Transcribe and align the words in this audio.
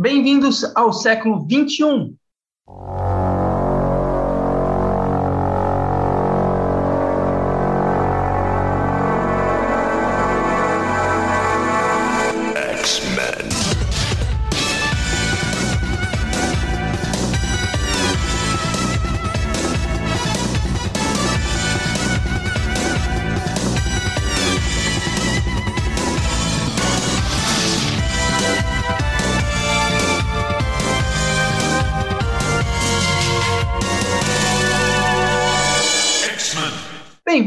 Bem-vindos 0.00 0.62
ao 0.76 0.92
século 0.92 1.44
21. 1.44 2.14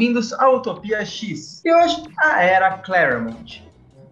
Bem-vindos 0.02 0.34
à 0.34 0.50
Utopia 0.50 1.06
X. 1.06 1.62
E 1.64 1.72
hoje 1.72 2.02
a 2.18 2.42
Era 2.42 2.76
Claremont. 2.80 3.64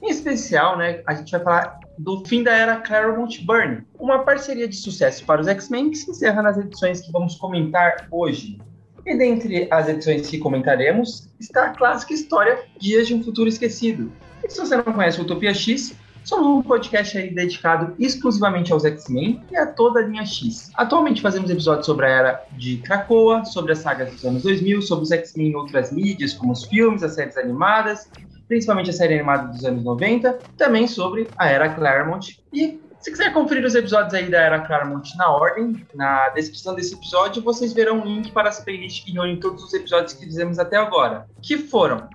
Em 0.04 0.08
especial, 0.08 0.78
né, 0.78 1.02
a 1.08 1.16
gente 1.16 1.32
vai 1.32 1.42
falar 1.42 1.80
do 1.98 2.24
fim 2.28 2.44
da 2.44 2.56
Era 2.56 2.76
Claremont 2.76 3.44
Burn, 3.44 3.82
uma 4.00 4.20
parceria 4.20 4.68
de 4.68 4.76
sucesso 4.76 5.26
para 5.26 5.42
os 5.42 5.48
X-Men 5.48 5.90
que 5.90 5.98
se 5.98 6.12
encerra 6.12 6.44
nas 6.44 6.60
edições 6.60 7.02
que 7.02 7.12
vamos 7.12 7.34
comentar 7.38 8.08
hoje. 8.12 8.62
E 9.04 9.18
dentre 9.18 9.68
as 9.72 9.90
edições 9.90 10.30
que 10.30 10.38
comentaremos 10.38 11.28
está 11.40 11.66
a 11.66 11.70
clássica 11.70 12.14
história 12.14 12.60
Dias 12.80 13.08
de 13.08 13.16
um 13.16 13.24
Futuro 13.24 13.50
Esquecido. 13.50 14.12
E 14.44 14.50
se 14.52 14.60
você 14.60 14.76
não 14.76 14.84
conhece 14.84 15.20
Utopia 15.20 15.56
X, 15.56 15.96
Somos 16.24 16.48
um 16.48 16.62
podcast 16.62 17.18
aí 17.18 17.34
dedicado 17.34 17.96
exclusivamente 17.98 18.72
aos 18.72 18.86
X-Men 18.86 19.42
e 19.52 19.58
a 19.58 19.66
toda 19.66 20.00
a 20.00 20.04
linha 20.04 20.26
X. 20.26 20.72
Atualmente 20.76 21.22
fazemos 21.22 21.50
episódios 21.50 21.86
sobre 21.86 22.06
a 22.06 22.10
era 22.10 22.46
de 22.52 22.78
Krakoa, 22.78 23.46
sobre 23.46 23.72
as 23.72 23.80
sagas 23.80 24.12
dos 24.12 24.26
anos 24.26 24.44
2000, 24.44 24.82
sobre 24.82 25.04
os 25.04 25.12
X-Men 25.12 25.48
em 25.48 25.56
outras 25.56 25.92
mídias, 25.92 26.34
como 26.34 26.52
os 26.52 26.66
filmes, 26.66 27.04
as 27.04 27.16
séries 27.16 27.38
animadas, 27.38 28.10
principalmente 28.48 28.90
a 28.90 28.94
série 28.94 29.16
animada 29.16 29.48
dos 29.48 29.64
anos 29.64 29.84
90, 29.84 30.40
também 30.58 30.88
sobre 30.88 31.28
a 31.38 31.48
era 31.48 31.70
Claremont. 31.70 32.40
E 32.54 32.80
se 33.00 33.12
quiser 33.12 33.32
conferir 33.32 33.66
os 33.66 33.76
episódios 33.76 34.14
aí 34.14 34.30
da 34.30 34.42
era 34.42 34.60
Claremont 34.60 35.16
na 35.18 35.30
ordem, 35.30 35.86
na 35.96 36.30
descrição 36.30 36.76
desse 36.76 36.96
episódio 36.96 37.42
vocês 37.42 37.72
verão 37.72 38.02
um 38.02 38.04
link 38.04 38.32
para 38.32 38.50
as 38.50 38.60
playlists 38.60 39.06
que 39.06 39.14
reúnem 39.14 39.40
todos 39.40 39.64
os 39.64 39.74
episódios 39.74 40.14
que 40.14 40.26
fizemos 40.26 40.60
até 40.60 40.76
agora, 40.76 41.26
que 41.42 41.58
foram 41.58 42.10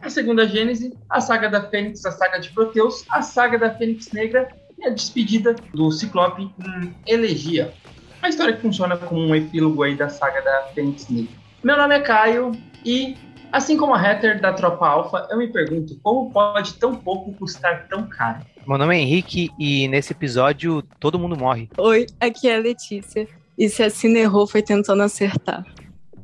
a 0.00 0.10
segunda 0.10 0.46
Gênese, 0.46 0.96
a 1.08 1.20
saga 1.20 1.48
da 1.48 1.62
Fênix, 1.68 2.04
a 2.04 2.12
saga 2.12 2.38
de 2.38 2.50
Proteus, 2.50 3.04
a 3.10 3.22
saga 3.22 3.58
da 3.58 3.74
Fênix 3.74 4.12
Negra 4.12 4.48
e 4.78 4.86
a 4.86 4.90
despedida 4.90 5.54
do 5.74 5.90
Ciclope 5.90 6.42
em 6.42 6.94
Elegia. 7.06 7.72
Uma 8.18 8.28
história 8.28 8.54
que 8.54 8.62
funciona 8.62 8.96
como 8.96 9.20
um 9.20 9.34
epílogo 9.34 9.82
aí 9.82 9.94
da 9.94 10.08
saga 10.08 10.40
da 10.42 10.68
Fênix 10.74 11.08
Negra. 11.08 11.32
Meu 11.62 11.76
nome 11.76 11.96
é 11.96 12.00
Caio 12.00 12.52
e, 12.84 13.16
assim 13.52 13.76
como 13.76 13.94
a 13.94 14.00
Hatter 14.00 14.40
da 14.40 14.52
Tropa 14.52 14.86
Alpha, 14.86 15.26
eu 15.30 15.38
me 15.38 15.48
pergunto 15.48 15.98
como 16.02 16.30
pode 16.30 16.74
tão 16.74 16.94
pouco 16.94 17.32
custar 17.34 17.88
tão 17.88 18.08
caro. 18.08 18.44
Meu 18.66 18.78
nome 18.78 18.96
é 18.96 19.00
Henrique 19.00 19.50
e 19.58 19.88
nesse 19.88 20.12
episódio 20.12 20.82
todo 21.00 21.18
mundo 21.18 21.36
morre. 21.36 21.68
Oi, 21.78 22.06
aqui 22.20 22.48
é 22.48 22.56
a 22.56 22.60
Letícia. 22.60 23.26
E 23.56 23.68
se 23.68 23.82
a 23.82 23.90
Cine 23.90 24.20
errou 24.20 24.46
foi 24.46 24.62
tentando 24.62 25.02
acertar. 25.02 25.64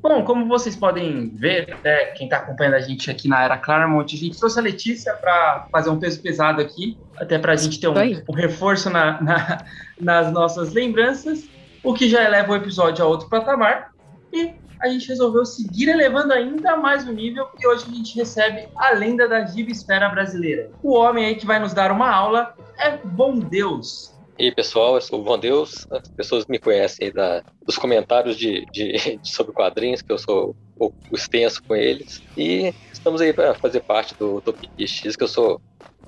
Bom, 0.05 0.23
como 0.23 0.47
vocês 0.47 0.77
podem 0.77 1.31
ver, 1.31 1.79
né, 1.83 2.05
quem 2.15 2.27
está 2.27 2.37
acompanhando 2.37 2.75
a 2.75 2.81
gente 2.81 3.11
aqui 3.11 3.27
na 3.27 3.43
Era 3.43 3.57
Claremont, 3.57 4.15
a 4.15 4.19
gente 4.19 4.39
trouxe 4.39 4.59
a 4.59 4.63
Letícia 4.63 5.15
para 5.15 5.67
fazer 5.73 5.89
um 5.89 5.99
peso 5.99 6.21
pesado 6.21 6.61
aqui, 6.61 6.99
até 7.17 7.39
para 7.39 7.55
a 7.55 7.57
gente 7.57 7.81
ter 7.81 7.89
um, 7.89 7.95
um 8.29 8.35
reforço 8.35 8.91
na, 8.91 9.19
na, 9.23 9.65
nas 9.99 10.31
nossas 10.31 10.75
lembranças, 10.75 11.49
o 11.83 11.95
que 11.95 12.07
já 12.07 12.23
eleva 12.23 12.53
o 12.53 12.55
episódio 12.55 13.03
a 13.03 13.09
outro 13.09 13.31
patamar. 13.31 13.95
E 14.31 14.53
a 14.79 14.89
gente 14.89 15.09
resolveu 15.09 15.47
seguir 15.47 15.89
elevando 15.89 16.35
ainda 16.35 16.77
mais 16.77 17.09
o 17.09 17.11
nível, 17.11 17.49
e 17.59 17.67
hoje 17.67 17.87
a 17.89 17.95
gente 17.95 18.15
recebe 18.15 18.69
a 18.77 18.91
lenda 18.91 19.27
da 19.27 19.41
esfera 19.41 20.11
brasileira. 20.11 20.71
O 20.83 20.93
homem 20.93 21.25
aí 21.25 21.35
que 21.35 21.47
vai 21.47 21.59
nos 21.59 21.73
dar 21.73 21.91
uma 21.91 22.11
aula 22.11 22.55
é 22.79 22.99
Bom 22.99 23.39
Deus, 23.39 24.14
e 24.39 24.45
aí, 24.45 24.55
pessoal, 24.55 24.97
eu 24.97 25.01
sou 25.01 25.21
o 25.21 25.25
Bom 25.25 25.39
Deus. 25.39 25.87
As 25.91 26.09
pessoas 26.09 26.47
me 26.47 26.59
conhecem 26.59 27.13
da, 27.13 27.43
dos 27.65 27.77
comentários 27.77 28.37
de, 28.37 28.67
de, 28.73 28.93
de, 29.19 29.31
sobre 29.31 29.53
quadrinhos, 29.53 30.03
que 30.03 30.11
eu 30.11 30.19
sou 30.19 30.57
um 30.75 30.79
pouco 30.79 30.97
extenso 31.13 31.63
com 31.63 31.77
eles. 31.77 32.23
E 32.37 32.75
estamos 32.93 33.21
aí 33.21 33.33
para 33.33 33.55
fazer 33.55 33.81
parte 33.81 34.15
do 34.15 34.37
Utopia 34.37 34.87
X, 34.87 35.15
que 35.15 35.23
eu 35.23 35.29
sou 35.29 35.61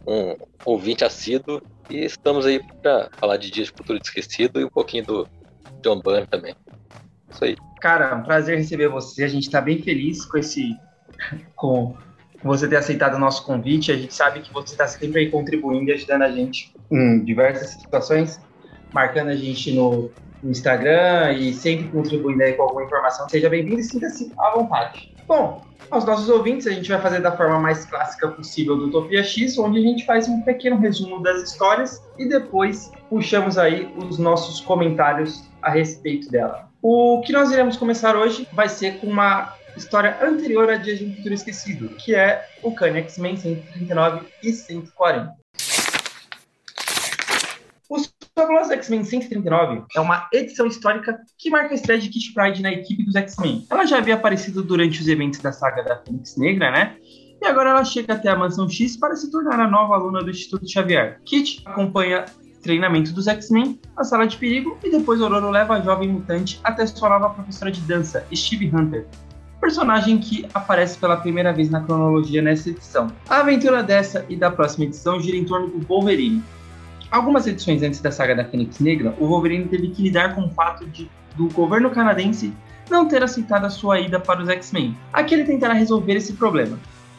um 0.07 0.35
ouvinte 0.65 1.05
assíduo. 1.05 1.63
E 1.89 2.05
estamos 2.05 2.47
aí 2.47 2.61
para 2.83 3.09
falar 3.17 3.37
de 3.37 3.51
Dias 3.51 3.69
de 3.69 3.75
Futuro 3.75 4.01
Esquecido 4.03 4.61
e 4.61 4.65
um 4.65 4.71
pouquinho 4.71 5.05
do 5.05 5.29
John 5.83 6.01
Byrne 6.01 6.27
também. 6.27 6.57
Isso 7.31 7.45
aí. 7.45 7.57
Cara, 7.81 8.07
é 8.07 8.15
um 8.15 8.23
prazer 8.23 8.59
receber 8.59 8.89
você. 8.89 9.23
A 9.23 9.29
gente 9.29 9.45
está 9.45 9.61
bem 9.61 9.81
feliz 9.81 10.25
com 10.25 10.39
esse. 10.39 10.77
com 11.55 11.97
você 12.47 12.69
ter 12.69 12.77
aceitado 12.77 13.15
o 13.15 13.19
nosso 13.19 13.45
convite. 13.45 13.93
A 13.93 13.97
gente 13.97 14.15
sabe 14.15 14.41
que 14.41 14.53
você 14.53 14.75
está 14.75 14.87
sempre 14.87 15.21
aí 15.21 15.31
contribuindo 15.31 15.91
e 15.91 15.95
ajudando 15.95 16.23
a 16.23 16.31
gente 16.31 16.73
em 16.91 17.25
diversas 17.25 17.71
situações, 17.71 18.41
marcando 18.93 19.29
a 19.29 19.37
gente 19.37 19.73
no, 19.73 20.11
no 20.43 20.51
Instagram 20.51 21.33
e 21.33 21.53
sempre 21.53 21.89
contribuindo 21.89 22.43
aí 22.43 22.53
com 22.53 22.63
alguma 22.63 22.85
informação. 22.85 23.29
Seja 23.29 23.49
bem-vindo 23.49 23.81
e 23.81 23.85
sinta-se 23.85 24.33
à 24.39 24.51
vontade. 24.51 25.15
Bom, 25.27 25.65
aos 25.91 26.05
nossos 26.05 26.29
ouvintes, 26.29 26.67
a 26.67 26.71
gente 26.71 26.89
vai 26.89 27.01
fazer 27.01 27.21
da 27.21 27.37
forma 27.37 27.59
mais 27.59 27.85
clássica 27.85 28.29
possível 28.29 28.77
do 28.77 28.87
Utopia 28.87 29.23
X, 29.23 29.59
onde 29.59 29.79
a 29.79 29.83
gente 29.83 30.05
faz 30.05 30.29
um 30.29 30.41
pequeno 30.43 30.77
resumo 30.77 31.23
das 31.23 31.43
histórias 31.43 32.03
e 32.19 32.29
depois 32.29 32.91
puxamos 33.09 33.57
aí 33.59 33.93
os 33.97 34.19
nossos 34.19 34.61
comentários 34.61 35.45
a 35.63 35.71
respeito 35.71 36.31
dela. 36.31 36.69
O 36.83 37.21
que 37.25 37.33
nós 37.33 37.51
iremos 37.51 37.77
começar 37.77 38.17
hoje 38.17 38.47
vai 38.53 38.69
ser 38.69 38.99
com 38.99 39.09
uma 39.09 39.55
história 39.77 40.17
anterior 40.23 40.71
a 40.71 40.77
Dias 40.77 40.99
de 40.99 41.07
um 41.07 41.15
Futuro 41.15 41.35
Esquecido, 41.35 41.89
que 41.91 42.15
é 42.15 42.49
o 42.63 42.73
Kanye 42.75 42.99
X-Men 43.01 43.37
139 43.37 44.27
e 44.43 44.53
140. 44.53 45.33
O 47.89 47.97
Fabuloso 48.35 48.73
X-Men 48.73 49.05
139 49.05 49.85
é 49.95 50.01
uma 50.01 50.29
edição 50.33 50.67
histórica 50.67 51.19
que 51.39 51.51
marca 51.51 51.73
a 51.73 51.75
estreia 51.75 52.01
de 52.01 52.09
Kitty 52.09 52.33
Pryde 52.33 52.63
na 52.63 52.73
equipe 52.73 53.05
dos 53.05 53.15
X-Men. 53.15 53.67
Ela 53.71 53.87
já 53.87 53.99
havia 53.99 54.15
aparecido 54.15 54.63
durante 54.63 55.01
os 55.01 55.09
eventos 55.09 55.41
da 55.41 55.53
saga 55.53 55.83
da 55.83 55.97
Fênix 55.99 56.37
Negra, 56.37 56.71
né? 56.71 56.97
E 57.41 57.47
agora 57.47 57.71
ela 57.71 57.85
chega 57.85 58.15
até 58.15 58.29
a 58.29 58.37
Mansão 58.37 58.69
X 58.69 58.97
para 58.97 59.15
se 59.15 59.31
tornar 59.31 59.61
a 59.61 59.69
nova 59.69 59.95
aluna 59.95 60.23
do 60.23 60.31
Instituto 60.31 60.69
Xavier. 60.69 61.21
Kit 61.25 61.63
acompanha 61.65 62.25
treinamento 62.63 63.13
dos 63.13 63.29
X-Men, 63.29 63.81
a 63.97 64.03
sala 64.03 64.27
de 64.27 64.37
perigo, 64.37 64.77
e 64.83 64.91
depois 64.91 65.21
Ororo 65.21 65.51
leva 65.51 65.75
a 65.75 65.81
jovem 65.81 66.09
mutante 66.09 66.59
até 66.65 66.85
sua 66.87 67.09
nova 67.09 67.31
professora 67.31 67.71
de 67.71 67.81
dança, 67.83 68.27
Steve 68.35 68.75
Hunter, 68.75 69.07
personagem 69.67 70.19
que 70.19 70.47
aparece 70.55 70.97
pela 70.97 71.17
primeira 71.17 71.53
vez 71.53 71.69
na 71.69 71.81
cronologia 71.81 72.41
nessa 72.41 72.71
edição. 72.71 73.09
A 73.29 73.41
aventura 73.41 73.83
dessa 73.83 74.25
e 74.29 74.37
da 74.37 74.49
próxima 74.49 74.85
edição 74.85 75.21
gira 75.21 75.37
em 75.37 75.45
torno 75.45 75.67
do 75.67 75.85
Wolverine. 75.85 76.41
Algumas 77.11 77.49
edições 77.49 77.83
antes 77.83 78.01
da 78.01 78.13
saga 78.13 78.37
da 78.37 78.45
Fênix 78.45 78.79
Negra, 78.79 79.13
o 79.19 79.27
Wolverine 79.27 79.65
teve 79.65 79.89
que 79.89 80.05
lidar 80.05 80.37
com 80.37 80.43
o 80.43 80.51
fato 80.51 80.87
de 80.87 81.11
do 81.35 81.49
governo 81.49 81.91
canadense 81.91 82.55
não 82.89 83.09
ter 83.09 83.25
aceitado 83.25 83.65
a 83.65 83.71
sua 83.71 83.99
ida 83.99 84.21
para 84.21 84.41
os 84.41 84.49
X-Men. 84.49 84.97
Aqui 85.13 85.35
ele 85.35 85.45
tentará 85.45 85.75
resolver 85.75 86.15
esse 86.15 86.35
problema. 86.35 86.79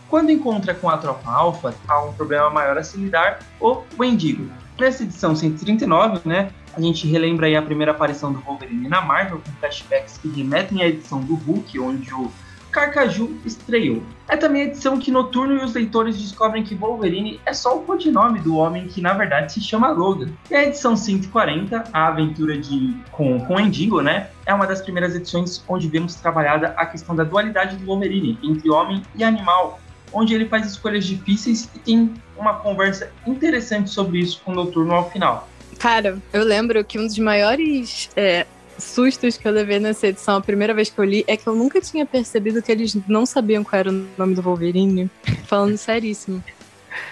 Quando 0.09 0.31
encontra 0.31 0.73
com 0.73 0.89
a 0.89 0.97
tropa 0.97 1.29
Alpha, 1.29 1.75
há 1.85 2.01
um 2.01 2.13
problema 2.13 2.49
maior 2.49 2.77
a 2.77 2.83
se 2.83 2.97
lidar, 2.97 3.39
o 3.59 3.83
Wendigo. 3.99 4.49
Nessa 4.79 5.03
edição 5.03 5.35
139, 5.35 6.21
né, 6.23 6.49
a 6.77 6.81
gente 6.81 7.07
relembra 7.07 7.47
aí 7.47 7.55
a 7.55 7.61
primeira 7.61 7.91
aparição 7.91 8.31
do 8.31 8.39
Wolverine 8.39 8.87
na 8.87 9.01
Marvel, 9.01 9.41
com 9.43 9.51
flashbacks 9.53 10.19
que 10.19 10.27
remetem 10.27 10.83
à 10.83 10.87
edição 10.87 11.19
do 11.19 11.33
Hulk, 11.33 11.79
onde 11.79 12.13
o 12.13 12.31
Carcaju 12.71 13.35
estreou. 13.43 14.03
É 14.27 14.37
também 14.37 14.61
a 14.61 14.65
edição 14.65 14.99
que 14.99 15.09
Noturno 15.09 15.55
e 15.55 15.63
os 15.63 15.73
leitores 15.73 16.15
descobrem 16.15 16.63
que 16.63 16.75
Wolverine 16.75 17.41
é 17.47 17.53
só 17.53 17.75
o 17.75 17.81
codinome 17.81 18.39
do 18.39 18.57
homem 18.57 18.87
que 18.87 19.01
na 19.01 19.13
verdade 19.13 19.53
se 19.53 19.59
chama 19.59 19.89
Logan. 19.89 20.29
E 20.51 20.55
a 20.55 20.65
edição 20.65 20.95
140, 20.95 21.85
a 21.91 22.07
aventura 22.07 22.55
de 22.55 22.95
com, 23.11 23.39
com 23.39 23.59
Endigo, 23.59 24.01
né? 24.01 24.29
É 24.45 24.53
uma 24.53 24.67
das 24.67 24.79
primeiras 24.79 25.15
edições 25.15 25.63
onde 25.67 25.87
vemos 25.87 26.13
trabalhada 26.13 26.75
a 26.77 26.85
questão 26.85 27.15
da 27.15 27.23
dualidade 27.23 27.77
do 27.77 27.85
Wolverine 27.87 28.37
entre 28.43 28.69
homem 28.69 29.01
e 29.15 29.23
animal, 29.23 29.79
onde 30.13 30.35
ele 30.35 30.45
faz 30.45 30.67
escolhas 30.67 31.05
difíceis 31.05 31.67
e 31.73 31.79
tem 31.79 32.13
uma 32.37 32.53
conversa 32.53 33.11
interessante 33.25 33.89
sobre 33.89 34.19
isso 34.19 34.39
com 34.45 34.53
Noturno 34.53 34.93
ao 34.93 35.09
final. 35.09 35.47
Cara, 35.79 36.17
eu 36.33 36.43
lembro 36.43 36.83
que 36.83 36.99
um 36.99 37.05
dos 37.05 37.19
maiores 37.19 38.09
é, 38.15 38.45
sustos 38.77 39.37
que 39.37 39.47
eu 39.47 39.51
levei 39.51 39.79
nessa 39.79 40.07
edição, 40.07 40.37
a 40.37 40.41
primeira 40.41 40.73
vez 40.73 40.89
que 40.89 40.99
eu 40.99 41.05
li, 41.05 41.23
é 41.27 41.37
que 41.37 41.47
eu 41.47 41.55
nunca 41.55 41.79
tinha 41.81 42.05
percebido 42.05 42.61
que 42.61 42.71
eles 42.71 42.95
não 43.07 43.25
sabiam 43.25 43.63
qual 43.63 43.79
era 43.79 43.91
o 43.91 44.07
nome 44.17 44.35
do 44.35 44.41
Wolverine. 44.41 45.09
Falando 45.45 45.77
seríssimo. 45.77 46.43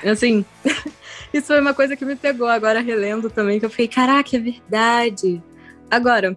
Assim, 0.04 0.44
isso 1.34 1.48
foi 1.48 1.60
uma 1.60 1.74
coisa 1.74 1.96
que 1.96 2.06
me 2.06 2.16
pegou 2.16 2.48
agora 2.48 2.80
relendo 2.80 3.30
também, 3.30 3.60
que 3.60 3.66
eu 3.66 3.70
fiquei, 3.70 3.88
caraca, 3.88 4.36
é 4.36 4.40
verdade. 4.40 5.42
Agora, 5.90 6.34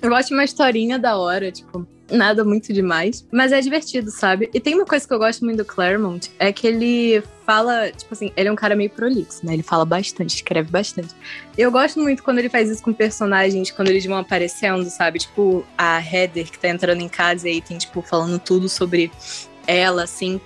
eu 0.00 0.14
acho 0.14 0.32
uma 0.32 0.44
historinha 0.44 0.98
da 0.98 1.16
hora, 1.18 1.52
tipo, 1.52 1.86
nada 2.10 2.44
muito 2.44 2.72
demais, 2.72 3.26
mas 3.30 3.52
é 3.52 3.60
divertido, 3.60 4.10
sabe? 4.10 4.50
E 4.52 4.60
tem 4.60 4.74
uma 4.74 4.86
coisa 4.86 5.06
que 5.06 5.12
eu 5.12 5.18
gosto 5.18 5.44
muito 5.44 5.58
do 5.58 5.64
Claremont, 5.64 6.30
é 6.38 6.52
que 6.52 6.66
ele 6.66 7.22
fala, 7.50 7.90
tipo 7.90 8.14
assim, 8.14 8.30
ele 8.36 8.48
é 8.48 8.52
um 8.52 8.54
cara 8.54 8.76
meio 8.76 8.88
prolixo, 8.90 9.44
né? 9.44 9.54
Ele 9.54 9.62
fala 9.64 9.84
bastante, 9.84 10.36
escreve 10.36 10.70
bastante. 10.70 11.12
Eu 11.58 11.72
gosto 11.72 11.98
muito 11.98 12.22
quando 12.22 12.38
ele 12.38 12.48
faz 12.48 12.70
isso 12.70 12.80
com 12.80 12.92
personagens, 12.92 13.72
quando 13.72 13.88
eles 13.88 14.06
vão 14.06 14.18
aparecendo, 14.18 14.88
sabe? 14.88 15.18
Tipo, 15.18 15.66
a 15.76 16.00
Heather 16.00 16.48
que 16.48 16.56
tá 16.56 16.68
entrando 16.68 17.00
em 17.00 17.08
casa 17.08 17.48
e 17.48 17.54
aí 17.54 17.60
tem, 17.60 17.76
tipo, 17.76 18.02
falando 18.02 18.38
tudo 18.38 18.68
sobre 18.68 19.10
ela, 19.66 20.04
assim. 20.04 20.40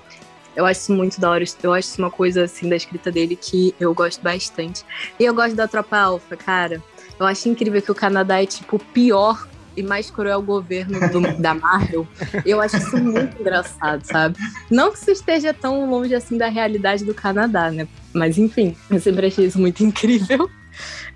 Eu 0.57 0.65
acho 0.65 0.81
isso 0.81 0.95
muito 0.95 1.21
da 1.21 1.31
hora. 1.31 1.45
Eu 1.63 1.75
acho 1.75 1.89
isso 1.89 2.01
uma 2.01 2.11
coisa, 2.11 2.45
assim, 2.45 2.71
da 2.71 2.77
escrita 2.77 3.13
dele 3.13 3.37
que 3.37 3.75
eu 3.79 3.93
gosto 3.93 4.23
bastante. 4.23 4.83
E 5.21 5.27
eu 5.27 5.35
gosto 5.35 5.55
da 5.55 5.69
Tropa 5.69 5.99
Alpha, 5.99 6.39
cara. 6.39 6.83
Eu 7.21 7.27
acho 7.27 7.51
incrível 7.51 7.83
que 7.83 7.93
o 7.93 7.95
Canadá 7.95 8.43
é, 8.43 8.47
tipo, 8.47 8.77
o 8.77 8.79
pior 8.79 9.47
e 9.77 9.83
mais 9.83 10.11
cruel 10.11 10.43
governo 10.43 11.01
do, 11.11 11.21
da 11.41 11.55
Marvel. 11.55 12.07
Eu 12.45 12.61
acho 12.61 12.77
isso 12.77 12.97
muito 12.97 13.41
engraçado, 13.41 14.05
sabe? 14.05 14.37
Não 14.71 14.91
que 14.91 14.99
isso 14.99 15.11
esteja 15.11 15.53
tão 15.53 15.89
longe 15.89 16.15
assim 16.15 16.37
da 16.37 16.49
realidade 16.49 17.05
do 17.05 17.15
Canadá, 17.15 17.71
né? 17.71 17.89
Mas 18.13 18.39
enfim, 18.39 18.77
eu 18.91 19.01
sempre 19.01 19.27
achei 19.27 19.47
isso 19.47 19.59
muito 19.59 19.83
incrível. 19.85 20.51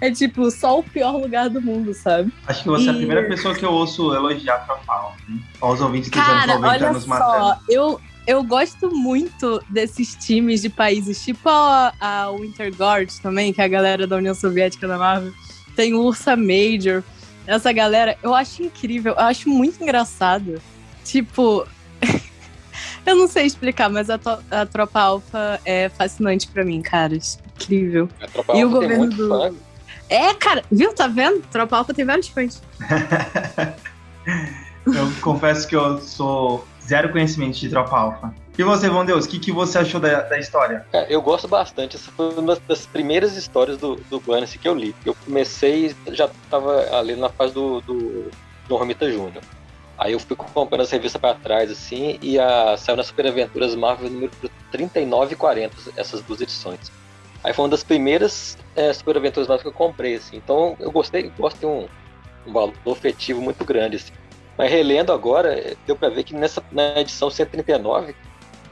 É 0.01 0.11
tipo, 0.11 0.51
só 0.51 0.79
o 0.79 0.83
pior 0.83 1.17
lugar 1.17 1.51
do 1.51 1.61
mundo, 1.61 1.93
sabe? 1.93 2.33
Acho 2.47 2.63
que 2.63 2.69
você 2.69 2.85
e... 2.85 2.89
é 2.89 2.91
a 2.91 2.95
primeira 2.95 3.29
pessoa 3.29 3.55
que 3.55 3.65
eu 3.65 3.73
ouço 3.73 4.15
elogiar 4.15 4.59
pra 4.59 4.77
Fala. 4.79 5.15
Hein? 5.29 5.43
Aos 5.61 5.81
ouvintes 5.81 6.11
dos 6.11 6.21
Cara, 6.21 6.53
anos 6.53 6.63
90 6.63 6.87
olha 6.87 7.01
só, 7.01 7.61
eu, 7.69 8.01
eu 8.27 8.45
gosto 8.45 8.95
muito 8.95 9.61
desses 9.69 10.15
times 10.15 10.63
de 10.63 10.69
países, 10.69 11.25
tipo 11.25 11.49
a, 11.49 11.93
a 12.01 12.31
Winter 12.31 12.73
Guard 12.75 13.11
também, 13.21 13.53
que 13.53 13.61
é 13.61 13.65
a 13.65 13.69
galera 13.69 14.07
da 14.07 14.17
União 14.17 14.35
Soviética 14.35 14.87
da 14.87 14.97
Marvel. 14.97 15.33
Tem 15.75 15.95
o 15.95 16.03
Ursa 16.03 16.37
Major. 16.37 17.03
Essa 17.49 17.73
galera, 17.73 18.19
eu 18.23 18.35
acho 18.35 18.63
incrível, 18.63 19.15
eu 19.15 19.25
acho 19.25 19.49
muito 19.49 19.83
engraçado. 19.83 20.61
Tipo, 21.03 21.67
eu 23.07 23.17
não 23.17 23.27
sei 23.27 23.47
explicar, 23.47 23.89
mas 23.89 24.11
a, 24.11 24.21
a 24.51 24.67
Tropa 24.67 25.01
Alpha 25.01 25.59
é 25.65 25.89
fascinante 25.89 26.47
para 26.47 26.63
mim, 26.63 26.83
caras. 26.83 27.39
Incrível. 27.57 28.11
A 28.21 28.27
Tropa 28.27 28.55
e 28.55 28.63
Alpha 28.63 28.77
o 28.77 28.81
governo 28.81 29.09
do. 29.09 29.29
Fã. 29.31 29.55
É, 30.11 30.35
cara, 30.35 30.63
viu? 30.71 30.93
Tá 30.93 31.07
vendo? 31.07 31.41
Tropa 31.51 31.79
Alpha 31.79 31.95
tem 31.95 32.05
vários 32.05 32.29
fãs. 32.29 32.63
eu 34.87 35.11
confesso 35.23 35.67
que 35.67 35.75
eu 35.75 36.03
sou 36.03 36.69
zero 36.87 37.11
conhecimento 37.11 37.59
de 37.59 37.71
Tropa 37.71 37.97
Alpha. 37.97 38.35
E 38.59 38.65
você, 38.65 38.89
Von 38.89 39.05
Deus, 39.05 39.25
o 39.25 39.29
que, 39.29 39.39
que 39.39 39.53
você 39.53 39.79
achou 39.79 40.01
da, 40.01 40.23
da 40.23 40.37
história? 40.37 40.85
eu 41.09 41.23
gosto 41.23 41.47
bastante. 41.47 41.95
Essa 41.95 42.11
foi 42.11 42.35
uma 42.35 42.59
das 42.67 42.87
primeiras 42.87 43.37
histórias 43.37 43.79
do, 43.79 43.95
do 44.11 44.21
Clancy 44.21 44.59
que 44.59 44.67
eu 44.67 44.75
li. 44.75 44.97
Eu 45.07 45.15
comecei, 45.25 45.95
já 46.09 46.25
estava 46.25 46.99
ali 46.99 47.15
na 47.15 47.29
fase 47.29 47.55
do, 47.55 47.81
do, 47.83 48.29
do 48.67 48.77
Romita 48.77 49.09
Júnior. 49.09 49.45
Aí 49.97 50.13
eu 50.13 50.19
fui 50.19 50.35
comprando 50.35 50.81
as 50.81 50.91
revistas 50.91 51.21
para 51.21 51.35
trás, 51.35 51.71
assim, 51.71 52.19
e 52.21 52.37
a, 52.37 52.77
saiu 52.77 52.97
na 52.97 53.05
Super 53.05 53.29
Aventuras 53.29 53.77
Marvel 53.77 54.11
número 54.11 54.33
39 54.73 55.35
e 55.35 55.37
40, 55.37 55.77
essas 55.97 56.21
duas 56.23 56.41
edições. 56.41 56.91
Aí 57.45 57.55
foi 57.55 57.65
uma 57.65 57.71
das 57.71 57.85
primeiras 57.85 58.59
é, 58.75 58.93
Super 58.93 59.19
Aventuras 59.19 59.49
Marvel 59.49 59.63
que 59.63 59.69
eu 59.69 59.87
comprei, 59.87 60.17
assim. 60.17 60.37
Então 60.37 60.77
eu 60.81 60.91
gostei, 60.91 61.33
gosto 61.39 61.61
de 61.61 61.67
um, 61.67 61.87
um 62.45 62.53
valor 62.53 62.75
afetivo 62.91 63.41
muito 63.41 63.65
grande, 63.65 63.97
assim. 63.97 64.13
Mas 64.57 64.69
relendo 64.69 65.13
agora, 65.13 65.77
deu 65.87 65.95
para 65.95 66.09
ver 66.09 66.25
que 66.25 66.35
nessa 66.35 66.61
na 66.73 67.01
edição 67.01 67.31
139 67.31 68.17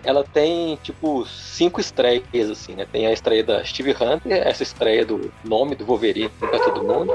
ela 0.07 0.23
tem, 0.23 0.77
tipo, 0.85 1.27
cinco 1.27 1.81
estreias, 1.81 2.49
assim, 2.49 2.75
né? 2.77 2.87
Tem 2.91 3.09
a 3.09 3.13
estreia 3.13 3.43
da 3.43 3.65
Steve 3.65 3.91
Hunter, 3.91 4.47
essa 4.47 4.63
estreia 4.63 5.05
do 5.05 5.33
nome 5.45 5.75
do 5.75 5.85
Wolverine 5.85 6.29
para 6.29 6.61
todo 6.61 6.85
mundo, 6.85 7.13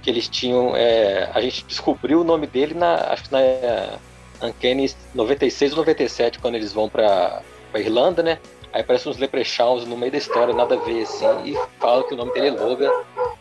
que 0.00 0.08
eles 0.08 0.28
tinham, 0.28 0.74
é, 0.74 1.30
a 1.34 1.42
gente 1.42 1.62
descobriu 1.66 2.22
o 2.22 2.24
nome 2.24 2.46
dele 2.46 2.72
na, 2.72 2.94
acho 3.12 3.24
que 3.24 3.32
na 3.32 3.40
é, 3.42 3.98
Uncanny 4.42 4.90
96 5.14 5.72
ou 5.72 5.78
97, 5.78 6.38
quando 6.38 6.54
eles 6.54 6.72
vão 6.72 6.88
para 6.88 7.42
Irlanda, 7.74 8.22
né? 8.22 8.38
Aí 8.72 8.80
aparecem 8.80 9.12
uns 9.12 9.18
leprechauns 9.18 9.84
no 9.84 9.94
meio 9.94 10.10
da 10.10 10.16
história, 10.16 10.54
nada 10.54 10.74
a 10.74 10.78
ver, 10.78 11.02
assim, 11.02 11.26
e 11.44 11.58
fala 11.78 12.02
que 12.04 12.14
o 12.14 12.16
nome 12.16 12.32
dele 12.32 12.48
é 12.48 12.50
Logan 12.52 12.90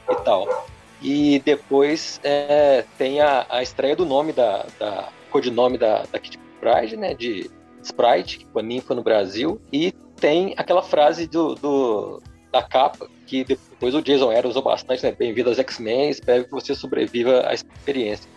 e 0.09 0.15
tal. 0.25 0.65
E 1.01 1.39
depois 1.45 2.19
é, 2.25 2.83
tem 2.97 3.21
a, 3.21 3.45
a 3.49 3.63
estreia 3.63 3.95
do 3.95 4.05
nome 4.05 4.33
da, 4.33 4.65
da 4.77 5.07
codinome 5.31 5.77
da, 5.77 6.03
da 6.11 6.19
Kitty 6.19 6.37
Pride, 6.59 6.97
né? 6.97 7.13
De 7.13 7.49
Sprite, 7.85 8.39
que 8.39 8.47
foi 8.51 8.63
ninfa 8.63 8.93
no 8.93 9.03
Brasil, 9.03 9.61
e 9.71 9.91
tem 10.19 10.53
aquela 10.57 10.81
frase 10.81 11.27
do, 11.27 11.55
do, 11.55 12.21
da 12.51 12.61
capa, 12.61 13.09
que 13.25 13.43
depois 13.43 13.95
o 13.95 14.01
Jason 14.01 14.29
Aaron 14.29 14.49
usou 14.49 14.61
bastante, 14.61 15.03
né? 15.03 15.11
Bem-vindo 15.11 15.49
aos 15.49 15.57
X-Men, 15.57 16.09
espero 16.09 16.43
que 16.43 16.51
você 16.51 16.75
sobreviva 16.75 17.47
à 17.47 17.53
experiência. 17.53 18.29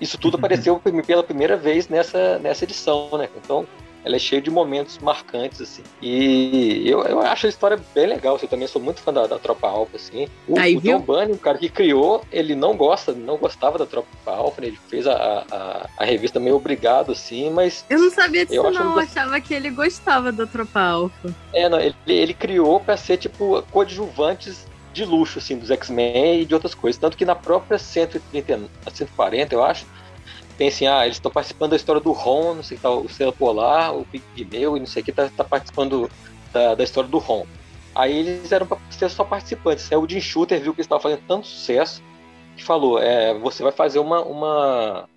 Isso 0.00 0.18
tudo 0.18 0.36
apareceu 0.38 0.80
pela 1.06 1.22
primeira 1.22 1.56
vez 1.56 1.88
nessa, 1.88 2.38
nessa 2.38 2.64
edição, 2.64 3.08
né? 3.16 3.28
Então, 3.36 3.66
ela 4.04 4.16
é 4.16 4.18
cheia 4.18 4.42
de 4.42 4.50
momentos 4.50 4.98
marcantes, 4.98 5.60
assim. 5.60 5.82
E 6.00 6.82
eu, 6.86 7.02
eu 7.02 7.20
acho 7.20 7.46
a 7.46 7.48
história 7.48 7.78
bem 7.94 8.06
legal. 8.06 8.38
Eu 8.40 8.48
também 8.48 8.66
sou 8.66 8.82
muito 8.82 9.00
fã 9.00 9.12
da, 9.12 9.26
da 9.26 9.38
Tropa 9.38 9.68
Alpha, 9.68 9.96
assim. 9.96 10.26
O, 10.48 10.58
Aí, 10.58 10.76
o 10.76 10.80
John 10.80 11.00
Bunny, 11.00 11.32
o 11.32 11.38
cara 11.38 11.58
que 11.58 11.68
criou, 11.68 12.24
ele 12.32 12.54
não 12.54 12.76
gosta, 12.76 13.12
não 13.12 13.36
gostava 13.36 13.78
da 13.78 13.86
Tropa 13.86 14.08
Alpha, 14.26 14.60
né? 14.60 14.68
Ele 14.68 14.78
fez 14.88 15.06
a, 15.06 15.44
a, 15.50 15.88
a, 15.98 16.04
revista 16.04 16.40
meio 16.40 16.56
obrigado, 16.56 17.12
assim, 17.12 17.50
mas... 17.50 17.84
Eu 17.88 18.00
não 18.00 18.10
sabia 18.10 18.44
disso, 18.44 18.56
eu 18.56 18.70
não. 18.70 18.94
Eu 18.94 18.98
achava 18.98 19.40
que 19.40 19.54
ele 19.54 19.70
gostava 19.70 20.32
da 20.32 20.46
Tropa 20.46 20.80
Alpha. 20.80 21.34
É, 21.52 21.68
não, 21.68 21.78
ele, 21.78 21.94
ele 22.06 22.34
criou 22.34 22.80
pra 22.80 22.96
ser, 22.96 23.18
tipo, 23.18 23.62
coadjuvantes 23.70 24.66
de 24.92 25.04
luxo, 25.04 25.38
assim, 25.38 25.56
dos 25.56 25.70
X-Men 25.70 26.40
e 26.40 26.44
de 26.44 26.54
outras 26.54 26.74
coisas. 26.74 27.00
Tanto 27.00 27.16
que 27.16 27.24
na 27.24 27.34
própria 27.34 27.78
130, 27.78 28.60
140, 28.92 29.54
eu 29.54 29.64
acho, 29.64 29.86
tem 30.56 30.68
assim, 30.68 30.86
ah, 30.86 31.04
eles 31.04 31.16
estão 31.16 31.30
participando 31.30 31.70
da 31.70 31.76
história 31.76 32.00
do 32.00 32.12
Ron, 32.12 32.54
não 32.54 32.62
sei 32.62 32.76
que 32.76 32.82
tá, 32.82 32.90
o 32.90 33.06
Estrela 33.06 33.32
Polar, 33.32 33.96
o 33.96 34.04
Pigmeu 34.04 34.76
e 34.76 34.80
não 34.80 34.86
sei 34.86 35.02
o 35.02 35.04
que, 35.04 35.12
tá, 35.12 35.30
tá 35.34 35.44
participando 35.44 36.10
da, 36.52 36.74
da, 36.74 36.84
história 36.84 37.08
do 37.08 37.18
Ron. 37.18 37.46
Aí 37.94 38.18
eles 38.18 38.52
eram 38.52 38.66
para 38.66 38.78
ser 38.90 39.10
só 39.10 39.24
participantes. 39.24 39.90
Aí 39.90 39.98
o 39.98 40.08
Jim 40.08 40.20
Shooter 40.20 40.60
viu 40.60 40.72
que 40.72 40.80
eles 40.80 40.86
estavam 40.86 41.02
fazendo 41.02 41.22
tanto 41.26 41.46
sucesso 41.46 42.02
que 42.56 42.64
falou, 42.64 42.98
é, 42.98 43.34
você 43.38 43.62
vai 43.62 43.72
fazer 43.72 43.98
uma, 43.98 44.22
uma, 44.22 45.08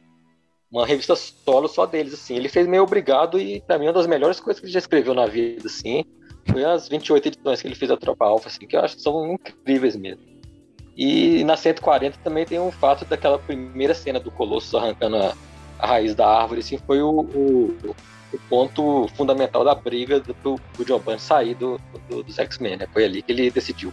uma 0.71 0.85
revista 0.85 1.15
solo 1.15 1.67
só 1.67 1.85
deles, 1.85 2.13
assim. 2.13 2.35
Ele 2.35 2.49
fez 2.49 2.67
meio 2.67 2.83
obrigado 2.83 3.39
e 3.39 3.61
para 3.61 3.77
mim 3.77 3.85
uma 3.85 3.93
das 3.93 4.07
melhores 4.07 4.39
coisas 4.39 4.59
que 4.59 4.65
ele 4.65 4.73
já 4.73 4.79
escreveu 4.79 5.13
na 5.13 5.25
vida, 5.25 5.67
assim, 5.67 6.05
foi 6.47 6.63
as 6.63 6.88
28 6.88 7.27
edições 7.27 7.61
que 7.61 7.67
ele 7.67 7.75
fez 7.75 7.89
da 7.89 7.97
Tropa 7.97 8.25
Alpha, 8.25 8.47
assim, 8.47 8.65
que 8.67 8.75
eu 8.75 8.81
acho 8.81 8.95
que 8.95 9.01
são 9.01 9.33
incríveis 9.33 9.95
mesmo. 9.95 10.23
E 10.95 11.44
na 11.44 11.57
140 11.57 12.18
também 12.24 12.45
tem 12.45 12.59
um 12.59 12.71
fato 12.71 13.03
daquela 13.06 13.38
primeira 13.38 13.94
cena 13.94 14.19
do 14.19 14.31
Colosso 14.31 14.77
arrancando 14.77 15.18
a, 15.18 15.33
a 15.80 15.88
raiz 15.88 16.15
da 16.15 16.27
árvore, 16.27 16.62
assim, 16.62 16.77
foi 16.77 17.01
o, 17.01 17.09
o, 17.09 17.95
o 18.33 18.39
ponto 18.50 19.07
fundamental 19.15 19.63
da 19.63 19.75
briga 19.75 20.19
do, 20.19 20.33
do 20.44 20.86
John 20.86 21.00
Byrne 21.00 21.19
sair 21.19 21.56
do, 21.56 21.80
do 22.09 22.24
dos 22.24 22.39
X-Men, 22.39 22.77
né? 22.77 22.88
Foi 22.94 23.03
ali 23.03 23.21
que 23.21 23.31
ele 23.31 23.51
decidiu. 23.51 23.92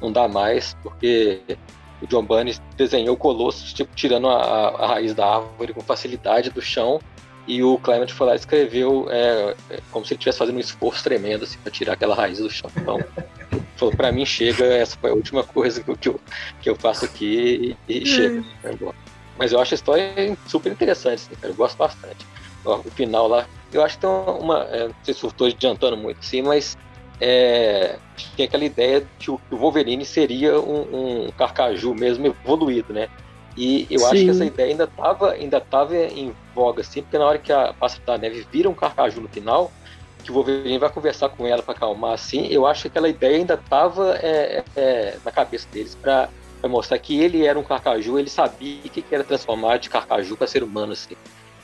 Não 0.00 0.10
dá 0.10 0.26
mais, 0.26 0.74
porque 0.82 1.42
o 2.00 2.06
John 2.06 2.24
Byrne 2.24 2.56
desenhou 2.76 3.14
o 3.14 3.18
Colosso, 3.18 3.74
tipo, 3.74 3.94
tirando 3.94 4.28
a, 4.28 4.68
a 4.68 4.86
raiz 4.86 5.14
da 5.14 5.26
árvore 5.26 5.74
com 5.74 5.82
facilidade 5.82 6.48
do 6.48 6.62
chão, 6.62 7.00
e 7.46 7.62
o 7.62 7.78
Clement 7.78 8.08
foi 8.08 8.26
lá 8.28 8.32
e 8.34 8.36
escreveu 8.36 9.08
é, 9.10 9.54
é, 9.70 9.80
como 9.90 10.04
se 10.04 10.12
ele 10.12 10.18
estivesse 10.18 10.38
fazendo 10.38 10.56
um 10.56 10.60
esforço 10.60 11.02
tremendo 11.02 11.44
assim, 11.44 11.58
para 11.58 11.72
tirar 11.72 11.94
aquela 11.94 12.14
raiz 12.14 12.38
do 12.38 12.48
chão. 12.48 12.70
Então, 12.76 12.98
falou, 13.76 13.94
para 13.94 14.12
mim 14.12 14.24
chega, 14.24 14.64
essa 14.64 14.96
foi 15.00 15.10
a 15.10 15.14
última 15.14 15.42
coisa 15.42 15.82
que 15.82 16.08
eu, 16.08 16.20
que 16.60 16.70
eu 16.70 16.76
faço 16.76 17.04
aqui 17.04 17.76
e, 17.88 18.02
e 18.02 18.06
chega. 18.06 18.42
Mas 19.38 19.52
eu 19.52 19.60
acho 19.60 19.74
a 19.74 19.76
história 19.76 20.36
super 20.46 20.70
interessante, 20.70 21.22
assim, 21.24 21.34
cara, 21.34 21.52
eu 21.52 21.56
gosto 21.56 21.78
bastante. 21.78 22.26
O 22.64 22.90
final 22.90 23.26
lá, 23.26 23.46
eu 23.72 23.82
acho 23.82 23.96
que 23.96 24.02
tem 24.02 24.10
uma, 24.10 24.64
é, 24.64 24.88
não 24.88 24.94
sei 25.02 25.14
se 25.14 25.24
eu 25.24 25.30
estou 25.30 25.46
adiantando 25.46 25.96
muito 25.96 26.18
assim, 26.18 26.42
mas 26.42 26.76
é, 27.18 27.98
tem 28.36 28.44
aquela 28.44 28.64
ideia 28.64 29.00
de 29.00 29.06
que 29.18 29.30
o 29.30 29.40
Wolverine 29.50 30.04
seria 30.04 30.60
um, 30.60 31.26
um 31.26 31.30
carcaju 31.30 31.94
mesmo 31.94 32.26
evoluído, 32.26 32.92
né? 32.92 33.08
E 33.56 33.86
eu 33.90 34.00
Sim. 34.00 34.06
acho 34.06 34.24
que 34.24 34.30
essa 34.30 34.44
ideia 34.44 34.70
ainda 34.70 34.84
estava 34.84 35.32
ainda 35.32 35.60
tava 35.60 35.96
em 35.96 36.34
voga, 36.54 36.82
assim, 36.82 37.02
porque 37.02 37.18
na 37.18 37.26
hora 37.26 37.38
que 37.38 37.52
a 37.52 37.72
Pássaro 37.72 38.02
da 38.06 38.18
Neve 38.18 38.46
vira 38.50 38.68
um 38.68 38.74
carcaju 38.74 39.20
no 39.20 39.28
final, 39.28 39.72
que 40.20 40.30
o 40.30 40.34
Wolverine 40.34 40.78
vai 40.78 40.90
conversar 40.90 41.28
com 41.30 41.46
ela 41.46 41.62
para 41.62 41.74
acalmar, 41.74 42.12
assim, 42.12 42.46
eu 42.48 42.66
acho 42.66 42.82
que 42.82 42.88
aquela 42.88 43.08
ideia 43.08 43.36
ainda 43.36 43.54
estava 43.54 44.16
é, 44.16 44.64
é, 44.76 45.16
na 45.24 45.30
cabeça 45.32 45.66
deles 45.72 45.94
para 45.94 46.28
mostrar 46.64 46.98
que 46.98 47.20
ele 47.20 47.46
era 47.46 47.58
um 47.58 47.62
carcaju, 47.62 48.18
ele 48.18 48.30
sabia 48.30 48.82
que 48.82 49.04
era 49.10 49.24
transformar 49.24 49.78
de 49.78 49.88
carcaju 49.88 50.36
para 50.36 50.46
ser 50.46 50.62
humano, 50.62 50.92
assim. 50.92 51.16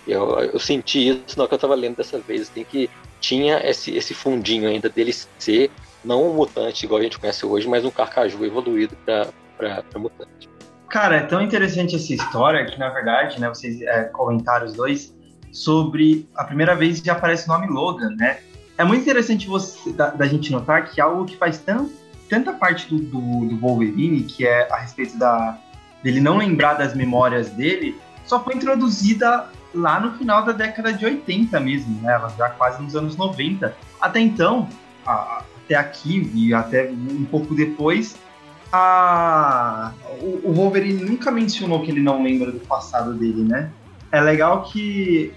Eu, 0.07 0.39
eu 0.39 0.59
senti 0.59 1.09
isso 1.09 1.37
na 1.37 1.43
hora 1.43 1.49
que 1.49 1.55
eu 1.55 1.57
estava 1.57 1.75
lendo 1.75 1.97
dessa 1.97 2.19
vez, 2.19 2.43
assim, 2.43 2.65
que 2.65 2.89
tinha 3.21 3.59
esse, 3.69 3.95
esse 3.97 4.15
fundinho 4.15 4.69
ainda 4.69 4.89
dele 4.89 5.13
ser 5.39 5.71
não 6.05 6.31
um 6.31 6.35
mutante 6.35 6.87
igual 6.87 7.01
a 7.01 7.03
gente 7.03 7.19
conhece 7.19 7.45
hoje, 7.45 7.69
mas 7.69 7.85
um 7.85 7.91
carcaju 7.91 8.45
evoluído 8.45 8.97
para 9.05 9.33
mutante. 9.97 10.49
Cara, 10.89 11.17
é 11.17 11.21
tão 11.21 11.43
interessante 11.43 11.97
essa 11.97 12.15
história 12.15 12.65
que, 12.65 12.79
na 12.79 12.89
verdade, 12.91 13.41
né, 13.41 13.49
vocês 13.49 13.83
é, 13.83 14.05
comentaram 14.05 14.67
os 14.67 14.75
dois 14.75 15.16
sobre 15.57 16.29
a 16.37 16.45
primeira 16.45 16.75
vez 16.75 17.01
que 17.01 17.09
aparece 17.09 17.47
o 17.47 17.49
nome 17.49 17.67
Logan, 17.67 18.11
né? 18.11 18.39
É 18.77 18.85
muito 18.85 19.03
interessante 19.03 19.47
você, 19.47 19.91
da, 19.91 20.11
da 20.11 20.27
gente 20.27 20.53
notar 20.53 20.91
que 20.91 21.01
algo 21.01 21.25
que 21.25 21.35
faz 21.35 21.59
tão, 21.59 21.91
tanta 22.29 22.53
parte 22.53 22.87
do, 22.89 22.99
do, 22.99 23.47
do, 23.47 23.57
Wolverine, 23.57 24.23
que 24.23 24.47
é 24.47 24.71
a 24.71 24.77
respeito 24.77 25.17
da, 25.17 25.59
dele 26.03 26.21
não 26.21 26.37
lembrar 26.37 26.75
das 26.75 26.95
memórias 26.95 27.49
dele, 27.49 27.99
só 28.27 28.43
foi 28.45 28.55
introduzida 28.55 29.47
lá 29.75 29.99
no 29.99 30.13
final 30.19 30.45
da 30.45 30.53
década 30.53 30.93
de 30.93 31.07
80 31.07 31.59
mesmo, 31.61 32.03
né? 32.03 32.21
Já 32.37 32.51
quase 32.51 32.83
nos 32.83 32.95
anos 32.95 33.17
90. 33.17 33.75
Até 33.99 34.21
então, 34.21 34.69
a, 35.07 35.43
até 35.65 35.75
aqui 35.75 36.31
e 36.35 36.53
até 36.53 36.91
um 36.91 37.25
pouco 37.25 37.55
depois, 37.55 38.15
a, 38.71 39.91
o, 40.21 40.51
o 40.51 40.53
Wolverine 40.53 41.03
nunca 41.03 41.31
mencionou 41.31 41.83
que 41.83 41.91
ele 41.91 42.03
não 42.03 42.23
lembra 42.23 42.53
do 42.53 42.61
passado 42.61 43.15
dele, 43.15 43.43
né? 43.43 43.71
É 44.13 44.21
legal 44.21 44.63
que 44.65 45.33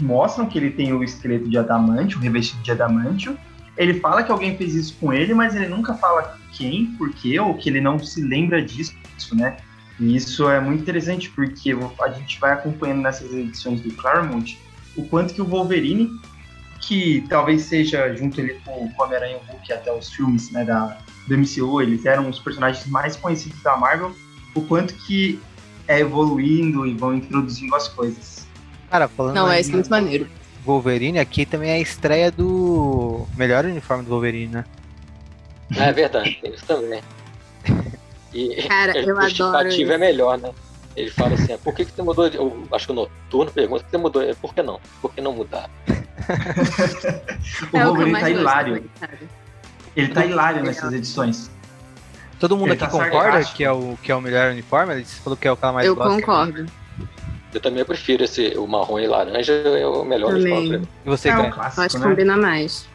mostram 0.00 0.46
que 0.46 0.58
ele 0.58 0.70
tem 0.70 0.92
o 0.92 1.02
esqueleto 1.02 1.48
de 1.48 1.58
adamantio, 1.58 2.18
o 2.18 2.20
revestido 2.20 2.62
de 2.62 2.70
adamantio. 2.70 3.36
Ele 3.76 3.94
fala 3.94 4.22
que 4.22 4.30
alguém 4.30 4.56
fez 4.56 4.74
isso 4.74 4.96
com 5.00 5.12
ele, 5.12 5.34
mas 5.34 5.54
ele 5.54 5.66
nunca 5.66 5.94
fala 5.94 6.38
quem, 6.52 6.86
por 6.96 7.10
quê, 7.10 7.38
ou 7.40 7.54
que 7.54 7.68
ele 7.68 7.80
não 7.80 7.98
se 7.98 8.22
lembra 8.22 8.62
disso, 8.62 8.94
né? 9.32 9.56
E 9.98 10.16
isso 10.16 10.48
é 10.48 10.60
muito 10.60 10.82
interessante 10.82 11.30
porque 11.30 11.76
a 12.00 12.08
gente 12.10 12.40
vai 12.40 12.52
acompanhando 12.52 13.02
nessas 13.02 13.32
edições 13.32 13.80
do 13.80 13.92
Claremont 13.92 14.58
o 14.96 15.04
quanto 15.06 15.34
que 15.34 15.42
o 15.42 15.44
Wolverine, 15.44 16.10
que 16.80 17.24
talvez 17.28 17.62
seja 17.62 18.14
junto 18.14 18.40
ele 18.40 18.54
com 18.64 18.70
o 18.70 19.02
Homem-Aranha 19.02 19.36
e 19.36 19.36
o 19.36 19.52
Hulk 19.52 19.72
até 19.72 19.92
os 19.92 20.12
filmes 20.12 20.50
né, 20.50 20.64
da, 20.64 20.98
do 21.26 21.38
MCU, 21.38 21.80
eles 21.80 22.04
eram 22.04 22.28
os 22.28 22.38
personagens 22.38 22.86
mais 22.86 23.16
conhecidos 23.16 23.60
da 23.62 23.76
Marvel, 23.76 24.14
o 24.54 24.62
quanto 24.62 24.94
que 24.94 25.40
é 25.88 26.00
evoluindo 26.00 26.86
e 26.86 26.94
vão 26.94 27.14
introduzindo 27.14 27.74
as 27.74 27.88
coisas. 27.88 28.33
Cara, 28.94 29.08
falando 29.08 29.34
Não, 29.34 29.50
é 29.50 29.60
isso 29.60 29.72
muito 29.72 29.90
maneiro. 29.90 30.28
Wolverine, 30.64 31.18
aqui 31.18 31.44
também 31.44 31.70
é 31.70 31.74
a 31.74 31.80
estreia 31.80 32.30
do 32.30 33.26
melhor 33.36 33.64
uniforme 33.64 34.04
do 34.04 34.10
Wolverine, 34.10 34.46
né? 34.54 34.64
É 35.76 35.92
verdade, 35.92 36.38
tem 36.40 36.54
isso 36.54 36.64
também. 36.64 37.02
E 38.32 38.62
Cara, 38.68 38.96
eu 38.96 39.18
a 39.18 39.22
justificativa 39.24 39.54
adoro 39.54 39.92
é 39.94 39.98
melhor, 39.98 40.38
né? 40.38 40.52
Ele 40.94 41.10
fala 41.10 41.34
assim, 41.34 41.58
por 41.58 41.74
que, 41.74 41.84
que 41.84 41.90
você 41.90 42.02
mudou? 42.02 42.30
de- 42.30 42.36
Eu 42.36 42.68
acho 42.70 42.86
que 42.86 42.92
o 42.92 42.94
Noturno 42.94 43.50
pergunta, 43.50 43.80
por 43.82 43.84
que 43.86 43.90
você 43.90 43.98
mudou? 43.98 44.22
É, 44.22 44.32
Por 44.34 44.54
que 44.54 44.62
não? 44.62 44.80
Por 45.02 45.12
que 45.12 45.20
não 45.20 45.32
mudar? 45.32 45.68
O 47.72 47.76
É 47.76 47.82
eu 47.82 47.86
Wolverine 47.88 48.20
tá 48.20 48.30
hilário. 48.30 48.84
cara. 49.00 49.18
Ele 49.96 50.08
tá 50.14 50.24
hilário 50.24 50.62
nessas 50.62 50.92
edições. 50.92 51.50
Todo 52.38 52.56
mundo 52.56 52.68
Ele 52.68 52.74
aqui 52.74 52.84
tá 52.84 52.90
concorda 52.90 53.10
sarcástico. 53.22 53.56
que 53.56 53.64
é, 53.64 53.72
o, 53.72 53.98
que 54.00 54.12
é 54.12 54.14
o 54.14 54.20
melhor 54.20 54.52
uniforme? 54.52 54.92
Ele 54.94 55.04
falou 55.04 55.36
que 55.36 55.48
é 55.48 55.50
o 55.50 55.56
que 55.56 55.64
ela 55.64 55.72
mais 55.72 55.84
Eu 55.84 55.96
gosta. 55.96 56.14
concordo. 56.20 56.66
Eu 57.54 57.60
também 57.60 57.84
prefiro 57.84 58.24
esse, 58.24 58.58
o 58.58 58.66
marrom 58.66 58.98
e 58.98 59.06
laranja, 59.06 59.52
é 59.52 59.86
o 59.86 60.04
melhor 60.04 60.30
pra 60.30 60.38
mim. 60.40 60.82
E 61.04 61.08
você, 61.08 61.28
É 61.28 61.38
um 61.38 61.50
clássico, 61.50 61.82
acho 61.82 61.96
que 61.96 62.02
né? 62.02 62.08
combina 62.08 62.36
mais. 62.36 62.88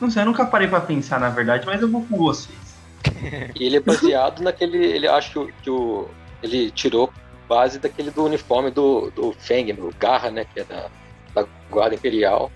Não 0.00 0.10
sei, 0.10 0.22
eu 0.22 0.26
nunca 0.26 0.44
parei 0.44 0.66
pra 0.66 0.80
pensar 0.80 1.20
na 1.20 1.28
verdade, 1.28 1.64
mas 1.64 1.80
eu 1.80 1.88
vou 1.88 2.04
com 2.04 2.16
vocês. 2.16 2.58
E 3.54 3.64
ele 3.64 3.76
é 3.76 3.80
baseado 3.80 4.42
naquele. 4.42 4.78
Ele 4.78 5.06
acho 5.06 5.48
que, 5.62 5.70
o-. 5.70 6.08
Ele 6.42 6.70
tirou 6.70 7.12
base 7.48 7.78
daquele 7.78 8.10
do 8.10 8.24
uniforme 8.24 8.70
do, 8.70 9.10
do 9.10 9.32
Feng, 9.32 9.72
do 9.72 9.92
Garra, 9.98 10.30
né? 10.30 10.44
Que 10.52 10.60
é 10.60 10.64
da, 10.64 10.86
da 11.34 11.46
Guarda 11.70 11.94
Imperial. 11.94 12.50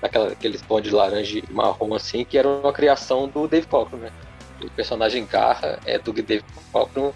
Daquela, 0.00 0.32
aqueles 0.32 0.60
tons 0.62 0.82
de 0.82 0.90
laranja 0.90 1.38
e 1.38 1.44
marrom 1.50 1.94
assim, 1.94 2.24
que 2.24 2.36
era 2.36 2.48
uma 2.48 2.72
criação 2.72 3.28
do 3.28 3.46
Dave 3.46 3.66
Cockrum, 3.66 3.98
né? 3.98 4.10
O 4.62 4.70
personagem 4.70 5.26
Garra 5.26 5.78
é 5.84 5.98
do 5.98 6.12
Dave 6.12 6.44
Cockrum. 6.72 7.12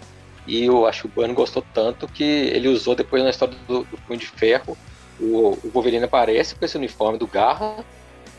E 0.47 0.65
eu 0.65 0.85
acho 0.87 1.03
que 1.03 1.07
o 1.07 1.11
Bano 1.11 1.33
gostou 1.33 1.63
tanto 1.73 2.07
que 2.07 2.23
ele 2.23 2.67
usou 2.67 2.95
depois 2.95 3.23
na 3.23 3.29
história 3.29 3.55
do, 3.67 3.83
do 3.83 3.97
Punho 4.07 4.19
de 4.19 4.27
Ferro. 4.27 4.77
O, 5.19 5.51
o 5.63 5.69
Wolverine 5.71 6.03
aparece 6.05 6.55
com 6.55 6.65
esse 6.65 6.77
uniforme 6.77 7.17
do 7.17 7.27
Garra. 7.27 7.83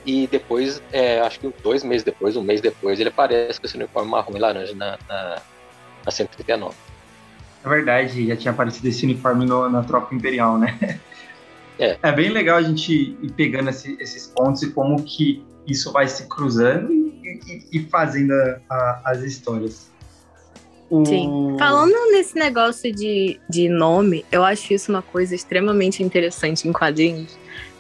E 0.05 0.27
depois, 0.27 0.83
é, 0.91 1.21
acho 1.21 1.39
que 1.39 1.49
dois 1.63 1.85
meses 1.85 2.03
depois, 2.03 2.37
um 2.37 2.43
mês 2.43 2.61
depois, 2.61 2.99
ele 2.99 3.11
aparece 3.11 3.61
com 3.61 3.67
esse 3.67 3.77
uniforme 3.77 4.11
marrom 4.11 4.33
e 4.37 4.39
laranja 4.41 4.75
na, 4.75 4.99
na, 5.09 5.41
na 6.05 6.11
139. 6.11 6.75
É 7.65 7.69
verdade, 7.69 8.27
já 8.27 8.37
tinha 8.37 8.51
aparecido 8.53 8.89
esse 8.89 9.05
uniforme 9.05 9.47
no- 9.47 9.71
na 9.71 9.85
Tropa 9.85 10.13
Imperial, 10.13 10.59
né? 10.59 11.01
É. 11.79 12.13
bem 12.13 12.31
legal 12.31 12.59
a 12.59 12.63
gente 12.63 12.93
ir 12.93 13.33
pegando 13.33 13.71
esse- 13.71 13.97
esses 14.01 14.27
pontos 14.27 14.63
e 14.63 14.73
como 14.73 15.03
que 15.05 15.45
isso 15.69 15.93
vai 15.93 16.09
se 16.09 16.29
cruzando 16.29 16.93
e, 16.93 17.41
e- 17.47 17.67
e 17.79 17.89
fazendo 17.89 18.33
a- 18.33 18.61
a- 18.69 19.03
as 19.07 19.23
histórias. 19.23 19.92
O- 20.95 21.07
Sim. 21.07 21.57
Falando 21.59 21.95
nesse 22.13 22.35
negócio 22.39 22.93
de, 22.95 23.41
de 23.49 23.67
nome, 23.69 24.27
eu 24.31 24.45
acho 24.45 24.75
isso 24.75 24.93
uma 24.93 25.01
coisa 25.01 25.35
extremamente 25.35 26.03
interessante 26.03 26.69
em 26.69 26.73
quadrinhos. 26.73 27.35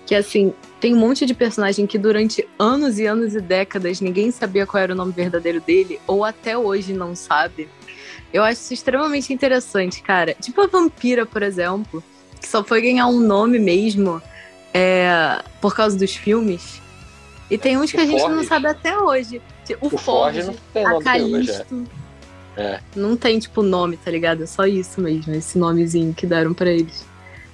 Que 0.06 0.14
assim, 0.14 0.54
tem 0.80 0.94
um 0.94 0.98
monte 0.98 1.26
de 1.26 1.34
personagem 1.34 1.86
que 1.86 1.98
durante 1.98 2.48
anos 2.58 2.98
e 2.98 3.04
anos 3.04 3.34
e 3.34 3.40
décadas 3.40 4.00
ninguém 4.00 4.30
sabia 4.30 4.66
qual 4.66 4.82
era 4.82 4.94
o 4.94 4.96
nome 4.96 5.12
verdadeiro 5.12 5.60
dele, 5.60 6.00
ou 6.06 6.24
até 6.24 6.56
hoje 6.56 6.94
não 6.94 7.14
sabe. 7.14 7.68
Eu 8.32 8.42
acho 8.42 8.62
isso 8.62 8.72
extremamente 8.74 9.30
interessante, 9.30 10.02
cara. 10.02 10.34
Tipo 10.40 10.62
a 10.62 10.66
vampira, 10.66 11.26
por 11.26 11.42
exemplo, 11.42 12.02
que 12.40 12.48
só 12.48 12.64
foi 12.64 12.80
ganhar 12.80 13.06
um 13.08 13.20
nome 13.20 13.58
mesmo 13.58 14.22
é, 14.72 15.42
por 15.60 15.74
causa 15.76 15.98
dos 15.98 16.16
filmes. 16.16 16.80
E 17.50 17.58
tem 17.58 17.76
uns 17.76 17.92
que 17.92 17.98
a 18.00 18.06
gente 18.06 18.22
não 18.22 18.30
Forge. 18.36 18.46
sabe 18.46 18.66
até 18.68 18.98
hoje. 18.98 19.42
Tipo, 19.66 19.84
O, 19.86 19.94
O 19.94 19.98
Forge 19.98 20.42
Forge, 20.42 20.46
não 20.46 20.54
tem 20.72 20.86
a 20.86 20.90
nome 20.90 21.08
até 21.08 21.22
hoje, 21.22 21.50
é. 21.50 21.54
Calisto. 21.58 22.01
É. 22.56 22.80
Não 22.94 23.16
tem, 23.16 23.38
tipo, 23.38 23.62
nome, 23.62 23.96
tá 23.96 24.10
ligado? 24.10 24.42
É 24.42 24.46
só 24.46 24.66
isso 24.66 25.00
mesmo, 25.00 25.34
esse 25.34 25.58
nomezinho 25.58 26.12
que 26.14 26.26
deram 26.26 26.52
pra 26.52 26.70
eles. 26.70 27.04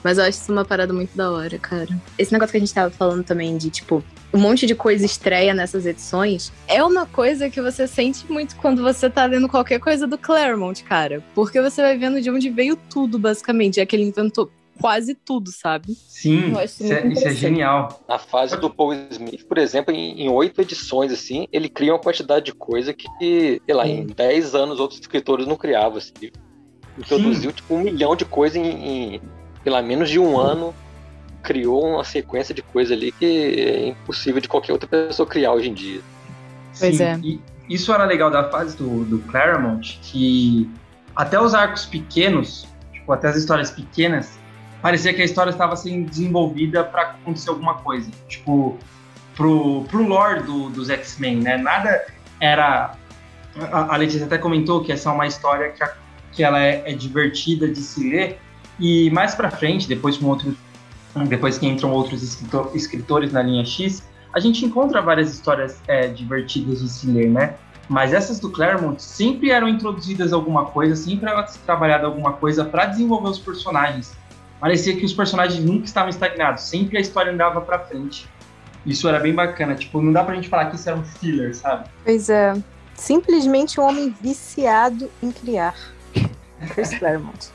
Mas 0.02 0.18
eu 0.18 0.24
acho 0.24 0.38
isso 0.40 0.52
uma 0.52 0.64
parada 0.64 0.92
muito 0.92 1.16
da 1.16 1.30
hora, 1.30 1.58
cara. 1.58 1.88
Esse 2.16 2.32
negócio 2.32 2.52
que 2.52 2.56
a 2.56 2.60
gente 2.60 2.74
tava 2.74 2.90
falando 2.90 3.24
também 3.24 3.56
de, 3.56 3.68
tipo, 3.70 4.02
um 4.32 4.38
monte 4.38 4.66
de 4.66 4.74
coisa 4.74 5.04
estreia 5.04 5.54
nessas 5.54 5.86
edições 5.86 6.52
é 6.66 6.82
uma 6.82 7.06
coisa 7.06 7.48
que 7.48 7.60
você 7.60 7.86
sente 7.86 8.30
muito 8.30 8.56
quando 8.56 8.82
você 8.82 9.08
tá 9.08 9.24
lendo 9.24 9.48
qualquer 9.48 9.80
coisa 9.80 10.06
do 10.06 10.18
Claremont, 10.18 10.84
cara. 10.84 11.22
Porque 11.34 11.60
você 11.60 11.82
vai 11.82 11.96
vendo 11.96 12.20
de 12.20 12.30
onde 12.30 12.50
veio 12.50 12.76
tudo, 12.90 13.18
basicamente. 13.18 13.80
É 13.80 13.86
que 13.86 13.96
ele 13.96 14.04
inventou 14.04 14.50
quase 14.80 15.14
tudo, 15.14 15.50
sabe? 15.50 15.94
Sim, 15.94 16.52
isso 16.62 16.92
é, 16.92 17.06
isso 17.08 17.28
é 17.28 17.34
genial. 17.34 18.02
Na 18.08 18.18
fase 18.18 18.56
do 18.56 18.70
Paul 18.70 18.94
Smith, 19.10 19.44
por 19.46 19.58
exemplo, 19.58 19.94
em 19.94 20.28
oito 20.28 20.60
edições, 20.60 21.12
assim, 21.12 21.46
ele 21.52 21.68
cria 21.68 21.92
uma 21.92 21.98
quantidade 21.98 22.46
de 22.46 22.52
coisa 22.52 22.92
que, 22.92 23.60
sei 23.64 23.74
lá, 23.74 23.86
em 23.86 24.06
10 24.06 24.54
anos 24.54 24.80
outros 24.80 25.00
escritores 25.00 25.46
não 25.46 25.56
criavam. 25.56 25.98
Assim. 25.98 26.12
Ele 26.20 26.32
Introduziu, 26.98 27.52
tipo, 27.52 27.74
um 27.74 27.80
milhão 27.80 28.16
de 28.16 28.24
coisas 28.24 28.56
em, 28.56 28.66
em, 29.14 29.20
sei 29.62 29.72
lá, 29.72 29.80
menos 29.80 30.10
de 30.10 30.18
um 30.18 30.38
ano. 30.38 30.74
Criou 31.42 31.94
uma 31.94 32.04
sequência 32.04 32.52
de 32.52 32.62
coisa 32.62 32.94
ali 32.94 33.12
que 33.12 33.24
é 33.24 33.88
impossível 33.88 34.40
de 34.40 34.48
qualquer 34.48 34.72
outra 34.72 34.88
pessoa 34.88 35.26
criar 35.26 35.52
hoje 35.52 35.70
em 35.70 35.74
dia. 35.74 36.00
Pois 36.78 36.96
Sim, 36.96 37.02
é. 37.02 37.18
E 37.22 37.40
isso 37.68 37.92
era 37.92 38.04
legal 38.04 38.30
da 38.30 38.50
fase 38.50 38.76
do, 38.76 39.04
do 39.04 39.18
Claremont, 39.20 39.98
que 40.02 40.68
até 41.14 41.40
os 41.40 41.54
arcos 41.54 41.86
pequenos, 41.86 42.66
tipo, 42.92 43.12
até 43.12 43.28
as 43.28 43.36
histórias 43.36 43.70
pequenas, 43.70 44.38
parecia 44.82 45.12
que 45.14 45.22
a 45.22 45.24
história 45.24 45.50
estava 45.50 45.76
sendo 45.76 46.08
desenvolvida 46.08 46.84
para 46.84 47.02
acontecer 47.02 47.50
alguma 47.50 47.74
coisa. 47.74 48.10
Tipo, 48.28 48.78
pro, 49.36 49.84
pro 49.84 50.02
lore 50.06 50.42
do, 50.42 50.68
dos 50.70 50.90
X-Men, 50.90 51.36
né? 51.40 51.56
Nada 51.56 52.04
era. 52.40 52.94
A, 53.72 53.96
Letícia 53.96 54.26
até 54.26 54.38
comentou 54.38 54.84
que 54.84 54.92
essa 54.92 55.08
é 55.08 55.12
uma 55.12 55.26
história 55.26 55.70
que, 55.70 55.82
a- 55.82 55.94
que 56.32 56.44
ela 56.44 56.62
é, 56.62 56.82
é 56.86 56.94
divertida 56.94 57.66
de 57.68 57.80
se 57.80 58.08
ler. 58.08 58.38
E 58.78 59.10
mais 59.10 59.34
pra 59.34 59.50
frente, 59.50 59.88
depois 59.88 60.16
com. 60.16 60.36
Depois 61.26 61.58
que 61.58 61.66
entram 61.66 61.90
outros 61.90 62.22
escritor- 62.22 62.70
escritores 62.74 63.32
na 63.32 63.42
linha 63.42 63.64
X, 63.64 64.04
a 64.32 64.38
gente 64.38 64.64
encontra 64.64 65.00
várias 65.02 65.32
histórias 65.32 65.80
é, 65.88 66.06
divertidas 66.06 66.80
de 66.80 66.88
se 66.88 67.06
ler, 67.08 67.28
né? 67.28 67.54
Mas 67.88 68.12
essas 68.12 68.38
do 68.38 68.50
Claremont 68.50 69.02
sempre 69.02 69.50
eram 69.50 69.66
introduzidas 69.66 70.32
alguma 70.32 70.66
coisa, 70.66 70.94
sempre 70.94 71.28
era 71.28 71.42
trabalhada 71.64 72.06
alguma 72.06 72.34
coisa 72.34 72.64
para 72.64 72.84
desenvolver 72.84 73.30
os 73.30 73.38
personagens. 73.38 74.12
Parecia 74.60 74.96
que 74.96 75.04
os 75.04 75.12
personagens 75.12 75.64
nunca 75.64 75.84
estavam 75.86 76.10
estagnados, 76.10 76.64
sempre 76.64 76.98
a 76.98 77.00
história 77.00 77.32
andava 77.32 77.60
para 77.60 77.78
frente. 77.78 78.26
Isso 78.84 79.08
era 79.08 79.20
bem 79.20 79.34
bacana, 79.34 79.74
tipo, 79.74 80.00
não 80.00 80.12
dá 80.12 80.24
pra 80.24 80.34
gente 80.34 80.48
falar 80.48 80.66
que 80.66 80.76
isso 80.76 80.88
era 80.88 80.98
um 80.98 81.04
filler, 81.04 81.54
sabe? 81.54 81.88
Pois 82.04 82.28
é. 82.28 82.54
Simplesmente 82.94 83.80
um 83.80 83.84
homem 83.84 84.14
viciado 84.20 85.10
em 85.22 85.30
criar. 85.30 85.74
Chris 86.74 86.96
Claremont. 86.98 87.50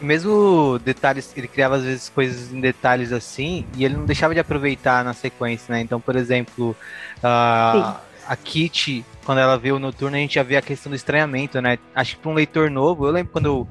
Mesmo 0.00 0.80
detalhes, 0.84 1.32
ele 1.36 1.46
criava 1.46 1.76
às 1.76 1.84
vezes 1.84 2.08
coisas 2.08 2.52
em 2.52 2.60
detalhes 2.60 3.12
assim, 3.12 3.64
e 3.76 3.84
ele 3.84 3.96
não 3.96 4.04
deixava 4.04 4.34
de 4.34 4.40
aproveitar 4.40 5.04
na 5.04 5.14
sequência, 5.14 5.72
né? 5.72 5.80
Então, 5.80 6.00
por 6.00 6.16
exemplo, 6.16 6.76
a, 7.22 8.00
a 8.26 8.36
Kitty, 8.36 9.04
quando 9.24 9.38
ela 9.38 9.56
vê 9.56 9.70
o 9.70 9.78
Noturno, 9.78 10.16
a 10.16 10.20
gente 10.20 10.34
já 10.34 10.42
vê 10.42 10.56
a 10.56 10.62
questão 10.62 10.90
do 10.90 10.96
estranhamento, 10.96 11.60
né? 11.60 11.78
Acho 11.94 12.16
que 12.16 12.22
para 12.22 12.30
um 12.32 12.34
leitor 12.34 12.68
novo, 12.68 13.06
eu 13.06 13.12
lembro 13.12 13.32
quando 13.32 13.46
eu, 13.46 13.68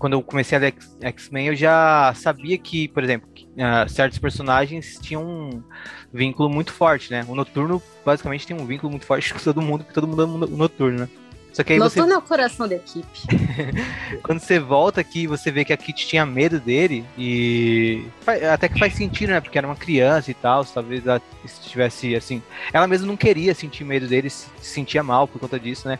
quando 0.00 0.14
eu 0.14 0.22
comecei 0.22 0.56
a 0.56 0.60
ler 0.62 0.74
X-Men, 1.02 1.48
eu 1.48 1.54
já 1.54 2.10
sabia 2.14 2.56
que, 2.56 2.88
por 2.88 3.04
exemplo, 3.04 3.28
que, 3.34 3.46
ah, 3.58 3.86
certos 3.86 4.18
personagens 4.18 4.98
tinham 4.98 5.22
um 5.22 5.62
vínculo 6.10 6.48
muito 6.48 6.72
forte, 6.72 7.10
né? 7.12 7.22
O 7.28 7.34
Noturno, 7.34 7.82
basicamente, 8.04 8.46
tem 8.46 8.56
um 8.56 8.64
vínculo 8.64 8.90
muito 8.90 9.04
forte 9.04 9.32
com 9.34 9.38
todo 9.38 9.60
mundo, 9.60 9.84
porque 9.84 9.92
todo 9.92 10.08
mundo 10.08 10.22
ama 10.22 10.46
o 10.46 10.56
Noturno, 10.56 11.00
né? 11.00 11.08
Só 11.52 11.62
que 11.64 11.72
aí 11.72 11.78
você 11.78 12.00
é 12.00 12.16
o 12.16 12.22
coração 12.22 12.68
da 12.68 12.76
equipe. 12.76 13.20
quando 14.22 14.40
você 14.40 14.58
volta 14.58 15.00
aqui, 15.00 15.26
você 15.26 15.50
vê 15.50 15.64
que 15.64 15.72
a 15.72 15.76
Kitty 15.76 16.06
tinha 16.06 16.24
medo 16.24 16.60
dele 16.60 17.04
e 17.18 18.04
até 18.52 18.68
que 18.68 18.78
faz 18.78 18.94
sentido, 18.94 19.30
né? 19.30 19.40
Porque 19.40 19.58
era 19.58 19.66
uma 19.66 19.76
criança 19.76 20.30
e 20.30 20.34
tal, 20.34 20.64
talvez 20.64 21.06
ela 21.06 21.20
estivesse 21.44 22.14
assim. 22.14 22.42
Ela 22.72 22.86
mesma 22.86 23.06
não 23.06 23.16
queria 23.16 23.54
sentir 23.54 23.84
medo 23.84 24.06
dele, 24.06 24.30
se 24.30 24.48
sentia 24.60 25.02
mal 25.02 25.26
por 25.26 25.40
conta 25.40 25.58
disso, 25.58 25.88
né? 25.88 25.98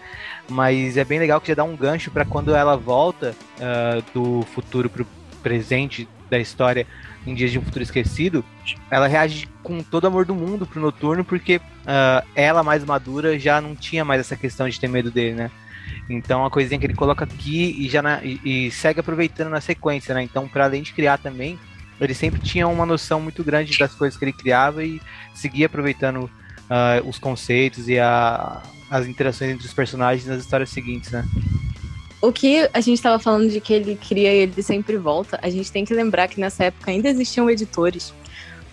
Mas 0.49 0.97
é 0.97 1.04
bem 1.04 1.19
legal 1.19 1.40
que 1.40 1.49
já 1.49 1.54
dá 1.54 1.64
um 1.64 1.76
gancho 1.76 2.11
pra 2.11 2.25
quando 2.25 2.54
ela 2.54 2.76
volta 2.76 3.35
ah, 3.61 4.02
do 4.14 4.42
futuro 4.54 4.88
pro 4.88 5.07
presente 5.42 6.09
da 6.30 6.38
história 6.38 6.87
em 7.26 7.34
Dias 7.34 7.50
de 7.50 7.58
um 7.58 7.62
Futuro 7.62 7.82
Esquecido, 7.82 8.44
ela 8.90 9.06
reage 9.06 9.49
com 9.62 9.82
todo 9.82 10.06
amor 10.06 10.25
do 10.25 10.34
mundo 10.34 10.66
pro 10.66 10.80
Noturno, 10.80 11.25
porque 11.25 11.56
uh, 11.56 12.26
ela, 12.34 12.62
mais 12.62 12.84
madura, 12.84 13.38
já 13.38 13.60
não 13.60 13.75
tinha 13.75 14.04
mais 14.04 14.20
essa 14.20 14.37
questão 14.37 14.68
de 14.68 14.78
ter 14.80 14.88
medo 14.88 15.10
dele, 15.10 15.34
né? 15.34 15.50
Então, 16.08 16.44
a 16.44 16.50
coisinha 16.50 16.78
que 16.78 16.87
ele 16.87 16.94
coloca 16.94 17.25
aqui 17.25 17.76
e 17.78 17.88
já 17.88 18.00
na, 18.00 18.22
e, 18.25 18.40
e, 18.66 18.70
segue 18.70 19.00
aproveitando 19.00 19.50
na 19.50 19.60
sequência, 19.60 20.14
né? 20.14 20.22
Então, 20.22 20.49
para 20.49 20.64
além 20.64 20.82
de 20.82 20.92
criar 20.92 21.18
também, 21.18 21.58
ele 22.00 22.14
sempre 22.14 22.40
tinha 22.40 22.66
uma 22.66 22.87
noção 22.87 23.20
muito 23.20 23.44
grande 23.44 23.78
das 23.78 23.94
coisas 23.94 24.18
que 24.18 24.25
ele 24.25 24.32
criava 24.32 24.84
e 24.84 25.00
seguia 25.34 25.66
aproveitando 25.66 26.25
uh, 26.25 27.08
os 27.08 27.18
conceitos 27.18 27.88
e 27.88 27.99
a, 27.99 28.62
as 28.90 29.06
interações 29.06 29.50
entre 29.50 29.66
os 29.66 29.75
personagens 29.75 30.26
nas 30.26 30.40
histórias 30.40 30.70
seguintes, 30.70 31.10
né? 31.10 31.25
O 32.22 32.30
que 32.32 32.68
a 32.74 32.80
gente 32.80 32.96
estava 32.96 33.18
falando 33.18 33.48
de 33.50 33.60
que 33.60 33.72
ele 33.72 33.96
cria 33.96 34.32
e 34.32 34.38
ele 34.40 34.62
sempre 34.62 34.98
volta, 34.98 35.38
a 35.42 35.48
gente 35.48 35.72
tem 35.72 35.86
que 35.86 35.94
lembrar 35.94 36.28
que 36.28 36.38
nessa 36.38 36.64
época 36.64 36.90
ainda 36.90 37.08
existiam 37.08 37.48
editores. 37.48 38.12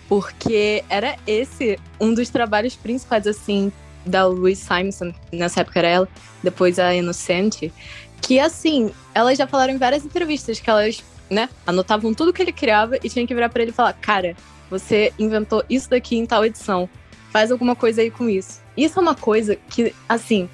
Porque 0.06 0.84
era 0.88 1.16
esse 1.26 1.78
um 1.98 2.12
dos 2.12 2.28
trabalhos 2.28 2.76
principais, 2.76 3.26
assim, 3.26 3.72
da 4.04 4.26
Louise 4.26 4.62
Simonson, 4.62 5.12
nessa 5.32 5.60
época 5.60 5.78
era 5.78 5.88
ela, 5.88 6.08
depois 6.42 6.78
a 6.78 6.94
Inocente, 6.94 7.72
que 8.20 8.38
assim, 8.38 8.90
elas 9.14 9.38
já 9.38 9.46
falaram 9.46 9.72
em 9.72 9.78
várias 9.78 10.04
entrevistas 10.04 10.60
que 10.60 10.68
elas, 10.68 11.02
né, 11.30 11.48
anotavam 11.66 12.12
tudo 12.12 12.32
que 12.32 12.42
ele 12.42 12.52
criava 12.52 12.96
e 13.02 13.08
tinham 13.08 13.26
que 13.26 13.34
virar 13.34 13.48
para 13.48 13.62
ele 13.62 13.70
e 13.70 13.74
falar: 13.74 13.94
"Cara, 13.94 14.36
você 14.70 15.12
inventou 15.18 15.64
isso 15.68 15.88
daqui 15.88 16.16
em 16.16 16.26
tal 16.26 16.44
edição. 16.44 16.88
Faz 17.30 17.50
alguma 17.50 17.74
coisa 17.74 18.02
aí 18.02 18.10
com 18.10 18.28
isso". 18.28 18.60
Isso 18.76 18.98
é 18.98 19.02
uma 19.02 19.14
coisa 19.14 19.56
que, 19.56 19.94
assim, 20.08 20.48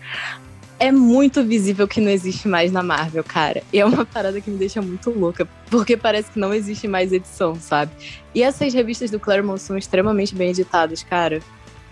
é 0.79 0.91
muito 0.91 1.43
visível 1.45 1.87
que 1.87 2.01
não 2.01 2.11
existe 2.11 2.49
mais 2.49 2.73
na 2.73 2.83
Marvel, 2.83 3.25
cara. 3.25 3.63
E 3.73 3.81
é 3.81 3.85
uma 3.85 4.05
parada 4.07 4.41
que 4.41 4.51
me 4.51 4.59
deixa 4.59 4.83
muito 4.83 5.11
louca, 5.11 5.49
porque 5.71 5.97
parece 5.97 6.31
que 6.31 6.39
não 6.39 6.53
existe 6.53 6.89
mais 6.89 7.13
edição, 7.13 7.55
sabe? 7.57 7.93
E 8.35 8.43
essas 8.43 8.73
revistas 8.73 9.11
do 9.11 9.21
Claremont 9.21 9.61
são 9.61 9.77
extremamente 9.77 10.35
bem 10.35 10.51
editadas, 10.51 11.03
cara. 11.03 11.41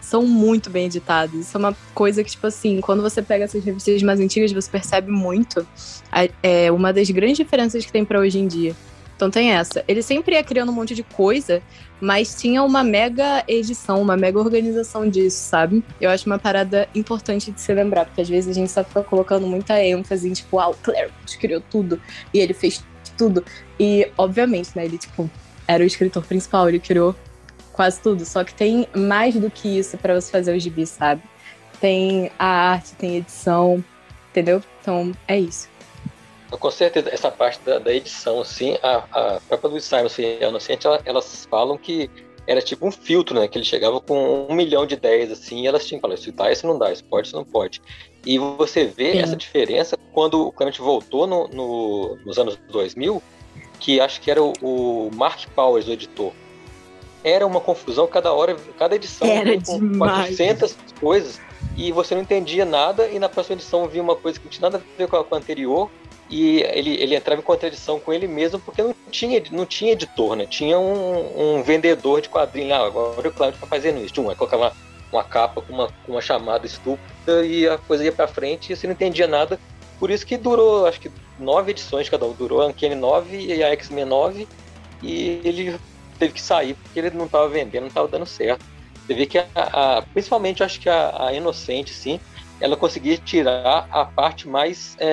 São 0.00 0.26
muito 0.26 0.68
bem 0.68 0.86
editadas. 0.86 1.34
Isso 1.34 1.56
é 1.56 1.60
uma 1.60 1.76
coisa 1.94 2.24
que, 2.24 2.30
tipo 2.30 2.46
assim, 2.46 2.80
quando 2.80 3.02
você 3.02 3.22
pega 3.22 3.44
essas 3.44 3.64
revistas 3.64 4.02
mais 4.02 4.18
antigas, 4.18 4.52
você 4.52 4.68
percebe 4.68 5.10
muito. 5.10 5.66
É 6.42 6.70
uma 6.72 6.92
das 6.92 7.08
grandes 7.10 7.36
diferenças 7.36 7.86
que 7.86 7.92
tem 7.92 8.04
para 8.04 8.18
hoje 8.18 8.38
em 8.38 8.48
dia. 8.48 8.74
Então 9.22 9.30
tem 9.30 9.52
essa. 9.52 9.84
Ele 9.86 10.02
sempre 10.02 10.34
ia 10.34 10.42
criando 10.42 10.72
um 10.72 10.74
monte 10.74 10.96
de 10.96 11.04
coisa, 11.04 11.62
mas 12.00 12.34
tinha 12.34 12.60
uma 12.60 12.82
mega 12.82 13.44
edição, 13.46 14.02
uma 14.02 14.16
mega 14.16 14.36
organização 14.36 15.08
disso, 15.08 15.48
sabe? 15.48 15.84
Eu 16.00 16.10
acho 16.10 16.26
uma 16.26 16.40
parada 16.40 16.88
importante 16.92 17.52
de 17.52 17.60
se 17.60 17.72
lembrar, 17.72 18.04
porque 18.06 18.20
às 18.20 18.28
vezes 18.28 18.50
a 18.50 18.52
gente 18.52 18.72
só 18.72 18.82
fica 18.82 19.04
colocando 19.04 19.46
muita 19.46 19.80
ênfase 19.80 20.28
em, 20.28 20.32
tipo, 20.32 20.58
ah, 20.58 20.70
o 20.70 20.74
Claremont 20.74 21.38
criou 21.38 21.62
tudo 21.70 22.02
e 22.34 22.40
ele 22.40 22.52
fez 22.52 22.84
tudo. 23.16 23.44
E, 23.78 24.10
obviamente, 24.18 24.70
né, 24.74 24.86
ele, 24.86 24.98
tipo, 24.98 25.30
era 25.68 25.84
o 25.84 25.86
escritor 25.86 26.24
principal, 26.24 26.68
ele 26.68 26.80
criou 26.80 27.14
quase 27.72 28.00
tudo. 28.00 28.24
Só 28.24 28.42
que 28.42 28.52
tem 28.52 28.88
mais 28.92 29.36
do 29.36 29.48
que 29.48 29.78
isso 29.78 29.96
para 29.98 30.20
você 30.20 30.32
fazer 30.32 30.52
o 30.52 30.58
gibi, 30.58 30.84
sabe? 30.84 31.22
Tem 31.80 32.28
a 32.36 32.72
arte, 32.72 32.94
tem 32.96 33.18
edição, 33.18 33.84
entendeu? 34.32 34.60
Então, 34.80 35.12
é 35.28 35.38
isso. 35.38 35.68
Com 36.58 36.70
certeza, 36.70 37.08
essa 37.10 37.30
parte 37.30 37.60
da, 37.64 37.78
da 37.78 37.92
edição, 37.92 38.40
assim, 38.40 38.78
a, 38.82 39.04
a 39.10 39.40
própria 39.48 39.70
Luiz 39.70 39.84
Simon 39.84 40.08
e 40.18 40.44
a 40.44 40.48
Inocente, 40.48 40.86
ela, 40.86 41.00
elas 41.04 41.46
falam 41.50 41.78
que 41.78 42.10
era 42.46 42.60
tipo 42.60 42.86
um 42.86 42.90
filtro, 42.90 43.38
né? 43.38 43.46
Que 43.48 43.58
ele 43.58 43.64
chegava 43.64 44.00
com 44.00 44.46
um 44.48 44.54
milhão 44.54 44.86
de 44.86 44.94
ideias, 44.94 45.30
assim, 45.30 45.62
e 45.62 45.66
elas 45.66 45.86
tinham 45.86 45.98
que 45.98 46.02
falar, 46.02 46.14
isso 46.14 46.32
dá, 46.32 46.52
isso 46.52 46.66
não 46.66 46.78
dá, 46.78 46.92
isso 46.92 47.04
pode, 47.04 47.28
isso 47.28 47.36
não 47.36 47.44
pode. 47.44 47.80
E 48.24 48.38
você 48.38 48.84
vê 48.84 49.12
Sim. 49.12 49.18
essa 49.18 49.36
diferença 49.36 49.96
quando 50.12 50.46
o 50.46 50.52
Clement 50.52 50.78
voltou 50.78 51.26
no, 51.26 51.48
no, 51.48 52.16
nos 52.24 52.38
anos 52.38 52.56
2000, 52.68 53.22
que 53.78 54.00
acho 54.00 54.20
que 54.20 54.30
era 54.30 54.42
o, 54.42 54.52
o, 54.60 55.10
Mark 55.14 55.46
Powers, 55.54 55.86
o 55.88 55.92
editor. 55.92 56.32
Era 57.24 57.46
uma 57.46 57.60
confusão 57.60 58.06
cada 58.06 58.32
hora, 58.32 58.56
cada 58.78 58.96
edição 58.96 59.28
era 59.28 59.60
com 59.60 59.78
demais. 59.78 60.36
400 60.36 60.76
coisas, 61.00 61.40
e 61.76 61.92
você 61.92 62.14
não 62.14 62.22
entendia 62.22 62.64
nada, 62.64 63.08
e 63.08 63.18
na 63.18 63.28
próxima 63.28 63.54
edição 63.54 63.86
via 63.88 64.02
uma 64.02 64.16
coisa 64.16 64.38
que 64.38 64.44
não 64.44 64.50
tinha 64.50 64.70
nada 64.70 64.78
a 64.84 64.98
ver 64.98 65.08
com 65.08 65.16
a, 65.16 65.24
com 65.24 65.34
a 65.34 65.38
anterior, 65.38 65.90
e 66.32 66.62
ele, 66.62 66.94
ele 66.94 67.14
entrava 67.14 67.42
em 67.42 67.44
contradição 67.44 68.00
com 68.00 68.10
ele 68.10 68.26
mesmo 68.26 68.58
porque 68.58 68.82
não 68.82 68.94
tinha, 69.10 69.42
não 69.50 69.66
tinha 69.66 69.92
editor, 69.92 70.34
né? 70.34 70.46
Tinha 70.46 70.78
um, 70.78 71.58
um 71.58 71.62
vendedor 71.62 72.22
de 72.22 72.30
quadrinhos. 72.30 72.72
Ah, 72.72 72.86
agora 72.86 73.28
o 73.28 73.32
Cláudio 73.32 73.60
tá 73.60 73.66
fazendo 73.66 74.02
isso. 74.02 74.18
Um, 74.18 74.30
aí 74.30 74.34
colocava 74.34 74.62
uma, 74.62 74.72
uma 75.12 75.24
capa 75.24 75.60
com 75.60 75.70
uma, 75.74 75.88
com 76.06 76.12
uma 76.12 76.22
chamada 76.22 76.64
estúpida 76.66 77.44
e 77.44 77.68
a 77.68 77.76
coisa 77.76 78.02
ia 78.02 78.12
para 78.12 78.26
frente 78.26 78.72
e 78.72 78.76
você 78.76 78.86
não 78.86 78.94
entendia 78.94 79.26
nada. 79.26 79.60
Por 79.98 80.10
isso 80.10 80.24
que 80.24 80.38
durou, 80.38 80.86
acho 80.86 81.00
que 81.00 81.10
nove 81.38 81.72
edições 81.72 82.08
cada 82.08 82.24
um. 82.24 82.32
Durou 82.32 82.62
a 82.62 82.66
Uncanny 82.66 82.94
9 82.94 83.36
e 83.36 83.62
a 83.62 83.68
X-Men 83.72 84.06
9 84.06 84.48
e 85.02 85.38
ele 85.44 85.78
teve 86.18 86.32
que 86.32 86.40
sair 86.40 86.72
porque 86.72 86.98
ele 86.98 87.10
não 87.10 87.26
estava 87.26 87.46
vendendo, 87.46 87.82
não 87.82 87.88
estava 87.88 88.08
dando 88.08 88.24
certo. 88.24 88.64
Você 89.06 89.12
vê 89.12 89.26
que, 89.26 89.36
a, 89.36 89.46
a, 89.54 90.02
principalmente, 90.02 90.64
acho 90.64 90.80
que 90.80 90.88
a, 90.88 91.26
a 91.26 91.34
Inocente, 91.34 91.92
sim, 91.92 92.18
ela 92.62 92.76
conseguia 92.76 93.18
tirar 93.18 93.88
a 93.90 94.04
parte 94.04 94.48
mais 94.48 94.96
é, 95.00 95.06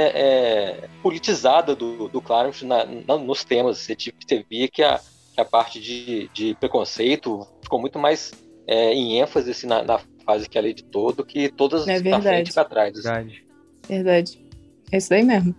é, 0.83 0.87
politizada 1.01 1.75
do, 1.75 2.07
do 2.07 2.21
Claremont 2.21 2.63
na, 2.63 2.85
na, 2.85 3.17
nos 3.17 3.43
temas. 3.43 3.79
Você, 3.79 3.95
você 3.95 4.45
via 4.47 4.67
que 4.67 4.83
a, 4.83 4.99
que 5.33 5.41
a 5.41 5.45
parte 5.45 5.81
de, 5.81 6.29
de 6.31 6.55
preconceito 6.59 7.47
ficou 7.63 7.81
muito 7.81 7.97
mais 7.97 8.31
é, 8.67 8.93
em 8.93 9.19
ênfase 9.19 9.49
assim, 9.49 9.65
na, 9.65 9.83
na, 9.83 9.99
fase 10.23 10.47
que 10.47 10.59
ela 10.59 10.67
editou 10.67 11.11
do 11.11 11.25
que 11.25 11.49
todas 11.49 11.87
é 11.87 11.99
pra 11.99 12.21
frente 12.21 12.51
e 12.51 12.53
pra 12.53 12.63
trás. 12.63 12.93
Verdade. 12.93 13.43
Verdade. 13.87 14.45
É 14.91 14.97
isso 14.97 15.09
daí 15.09 15.23
mesmo. 15.23 15.55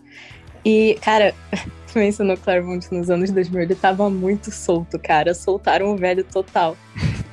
E, 0.65 0.97
cara, 1.03 1.35
tu 1.93 1.99
mencionou 1.99 2.37
Claremont 2.37 2.87
nos 2.93 3.11
anos 3.11 3.33
2000, 3.33 3.63
ele 3.63 3.75
tava 3.75 4.09
muito 4.09 4.53
solto, 4.53 4.97
cara. 4.97 5.35
Soltaram 5.35 5.93
o 5.93 5.97
velho 5.97 6.23
total. 6.23 6.77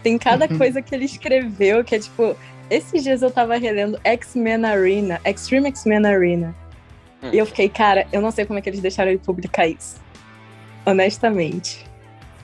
Tem 0.01 0.17
cada 0.17 0.47
coisa 0.57 0.81
que 0.81 0.95
ele 0.95 1.05
escreveu 1.05 1.83
que 1.83 1.93
é 1.93 1.99
tipo, 1.99 2.35
esses 2.69 3.03
dias 3.03 3.21
eu 3.21 3.31
tava 3.31 3.57
relendo 3.57 3.99
X-Men 4.03 4.65
Arena, 4.65 5.21
Extreme 5.25 5.69
X-Men 5.69 6.05
Arena. 6.05 6.55
Hum. 7.21 7.29
E 7.33 7.37
eu 7.37 7.45
fiquei, 7.45 7.69
cara, 7.69 8.07
eu 8.11 8.21
não 8.21 8.31
sei 8.31 8.45
como 8.45 8.59
é 8.59 8.61
que 8.61 8.69
eles 8.69 8.79
deixaram 8.79 9.11
ele 9.11 9.19
publicar 9.19 9.67
isso. 9.67 9.97
Honestamente. 10.85 11.85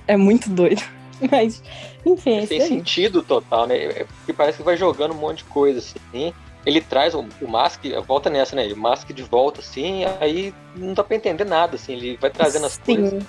É 0.07 0.17
muito 0.17 0.49
doido. 0.49 0.81
Mas, 1.31 1.63
enfim. 2.05 2.39
É 2.39 2.45
Tem 2.45 2.61
sentido 2.61 3.21
total, 3.21 3.67
né? 3.67 3.77
É 3.77 4.05
porque 4.05 4.33
parece 4.33 4.57
que 4.57 4.63
vai 4.63 4.75
jogando 4.75 5.13
um 5.13 5.17
monte 5.17 5.39
de 5.39 5.45
coisa, 5.45 5.79
assim. 5.79 6.33
Ele 6.65 6.79
traz 6.81 7.13
o, 7.13 7.25
o 7.41 7.47
Mask, 7.47 7.83
volta 8.07 8.29
nessa, 8.29 8.55
né? 8.55 8.67
O 8.71 8.77
Mask 8.77 9.11
de 9.11 9.23
volta, 9.23 9.59
assim, 9.59 10.03
aí 10.19 10.53
não 10.75 10.93
dá 10.93 11.03
pra 11.03 11.15
entender 11.15 11.45
nada, 11.45 11.75
assim. 11.75 11.93
Ele 11.93 12.17
vai 12.19 12.29
trazendo 12.29 12.65
as 12.65 12.73
Sim. 12.73 12.95
coisas. 12.95 13.23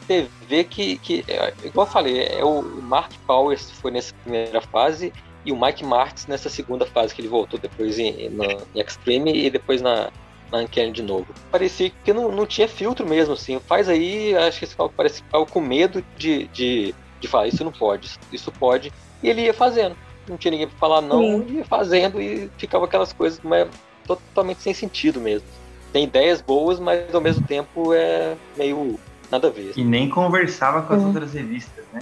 Você 0.00 0.28
vê 0.48 0.64
que, 0.64 0.98
que, 0.98 1.24
é, 1.28 1.54
igual 1.64 1.86
eu 1.86 1.92
falei, 1.92 2.26
é 2.26 2.44
o 2.44 2.62
Mark 2.62 3.12
Powers 3.26 3.70
foi 3.70 3.90
nessa 3.90 4.12
primeira 4.22 4.60
fase 4.60 5.12
e 5.44 5.52
o 5.52 5.60
Mike 5.60 5.84
Martins 5.84 6.26
nessa 6.26 6.48
segunda 6.48 6.86
fase 6.86 7.14
que 7.14 7.20
ele 7.20 7.28
voltou 7.28 7.58
depois 7.58 7.98
em, 7.98 8.30
na, 8.30 8.44
em 8.74 8.80
Extreme 8.80 9.46
e 9.46 9.50
depois 9.50 9.82
na, 9.82 10.10
na 10.50 10.58
Uncanny 10.58 10.92
de 10.92 11.02
novo. 11.02 11.26
Parecia 11.50 11.90
que 12.02 12.12
não, 12.12 12.30
não 12.32 12.46
tinha 12.46 12.68
filtro 12.68 13.06
mesmo, 13.06 13.34
assim. 13.34 13.58
Faz 13.60 13.88
aí, 13.88 14.34
acho 14.36 14.58
que 14.58 14.64
esse 14.64 14.76
cara 14.76 14.90
parece 14.96 15.22
que 15.22 15.46
com 15.50 15.60
medo 15.60 16.04
de, 16.16 16.48
de, 16.48 16.94
de 17.20 17.28
falar, 17.28 17.48
isso 17.48 17.64
não 17.64 17.72
pode, 17.72 18.18
isso 18.32 18.50
pode. 18.52 18.92
E 19.22 19.28
ele 19.28 19.42
ia 19.42 19.54
fazendo. 19.54 19.96
Não 20.28 20.38
tinha 20.38 20.52
ninguém 20.52 20.68
pra 20.68 20.78
falar 20.78 21.02
não, 21.02 21.20
Sim. 21.20 21.56
ia 21.56 21.64
fazendo 21.64 22.20
e 22.20 22.50
ficava 22.56 22.86
aquelas 22.86 23.12
coisas 23.12 23.40
mas 23.42 23.68
totalmente 24.06 24.62
sem 24.62 24.72
sentido 24.72 25.20
mesmo. 25.20 25.46
Tem 25.92 26.04
ideias 26.04 26.40
boas, 26.40 26.80
mas 26.80 27.14
ao 27.14 27.20
mesmo 27.20 27.46
tempo 27.46 27.92
é 27.92 28.34
meio 28.56 28.98
nada 29.30 29.48
a 29.48 29.50
ver. 29.50 29.72
E 29.76 29.84
nem 29.84 30.08
conversava 30.08 30.82
com 30.82 30.94
as 30.94 31.02
outras 31.02 31.34
revistas, 31.34 31.84
né? 31.92 32.00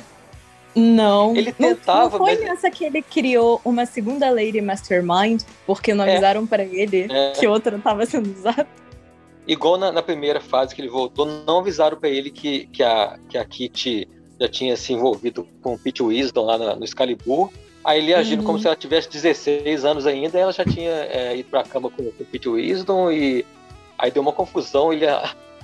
Não. 0.74 1.36
Ele 1.36 1.52
tentava. 1.52 2.02
Não, 2.02 2.18
não 2.18 2.26
foi 2.26 2.34
mas... 2.36 2.44
nessa 2.44 2.70
que 2.70 2.84
ele 2.84 3.02
criou 3.02 3.60
uma 3.64 3.84
segunda 3.86 4.30
Lady 4.30 4.60
Mastermind, 4.60 5.42
porque 5.66 5.92
não 5.94 6.04
é. 6.04 6.12
avisaram 6.12 6.44
é. 6.44 6.46
para 6.46 6.64
ele 6.64 7.06
é. 7.10 7.32
que 7.32 7.46
outra 7.46 7.76
estava 7.76 8.06
sendo 8.06 8.32
usada. 8.32 8.66
Igual 9.46 9.76
na, 9.76 9.90
na, 9.90 10.02
primeira 10.02 10.40
fase 10.40 10.74
que 10.74 10.80
ele 10.80 10.88
voltou, 10.88 11.26
não 11.26 11.58
avisaram 11.58 11.96
para 11.96 12.08
ele 12.08 12.30
que, 12.30 12.66
que, 12.66 12.82
a, 12.82 13.18
que 13.28 13.36
a 13.36 13.44
Kitty 13.44 14.08
já 14.40 14.48
tinha 14.48 14.76
se 14.76 14.92
envolvido 14.92 15.46
com 15.60 15.74
o 15.74 15.78
Pete 15.78 16.02
Wisdom 16.02 16.44
lá 16.44 16.76
no 16.76 16.84
Excalibur. 16.84 17.50
Aí 17.84 17.98
ele 17.98 18.14
agindo 18.14 18.40
uhum. 18.40 18.46
como 18.46 18.58
se 18.60 18.66
ela 18.66 18.76
tivesse 18.76 19.10
16 19.10 19.84
anos 19.84 20.06
ainda, 20.06 20.38
ela 20.38 20.52
já 20.52 20.64
tinha 20.64 20.90
é, 20.90 21.36
ido 21.36 21.48
pra 21.48 21.64
cama 21.64 21.90
com, 21.90 22.04
com 22.04 22.22
o 22.22 22.26
Pete 22.26 22.48
Wisdom 22.48 23.10
e 23.10 23.44
aí 23.98 24.10
deu 24.12 24.22
uma 24.22 24.32
confusão, 24.32 24.92
ele 24.92 25.06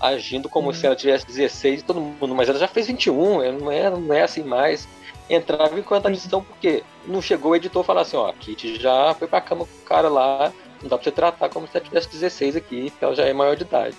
agindo 0.01 0.49
como 0.49 0.69
uhum. 0.69 0.75
se 0.75 0.85
ela 0.85 0.97
tivesse 0.97 1.27
16 1.27 1.81
e 1.81 1.85
todo 1.85 2.01
mundo, 2.01 2.35
mas 2.35 2.49
ela 2.49 2.59
já 2.59 2.67
fez 2.67 2.89
21, 2.89 3.53
não 3.53 3.71
é, 3.71 3.91
não 3.91 4.13
é 4.13 4.23
assim 4.23 4.43
mais 4.43 4.89
entrava 5.29 5.79
em 5.79 5.83
contradição 5.83 6.43
porque 6.43 6.83
não 7.07 7.21
chegou 7.21 7.53
o 7.53 7.57
editor 7.57 7.85
falar 7.85 8.03
assim, 8.03 8.17
ó, 8.17 8.29
a 8.29 8.33
Kitty 8.33 8.81
já 8.81 9.15
foi 9.15 9.29
pra 9.29 9.41
cama 9.41 9.65
com 9.65 9.83
o 9.83 9.85
cara 9.85 10.09
lá, 10.09 10.53
não 10.83 10.89
dá 10.89 10.97
pra 10.97 11.05
você 11.05 11.11
tratar 11.11 11.49
como 11.49 11.67
se 11.67 11.77
ela 11.77 11.85
tivesse 11.85 12.09
16 12.11 12.57
aqui, 12.57 12.91
porque 12.91 13.05
ela 13.05 13.15
já 13.15 13.25
é 13.25 13.33
maior 13.33 13.57
de 13.57 13.63
idade. 13.63 13.97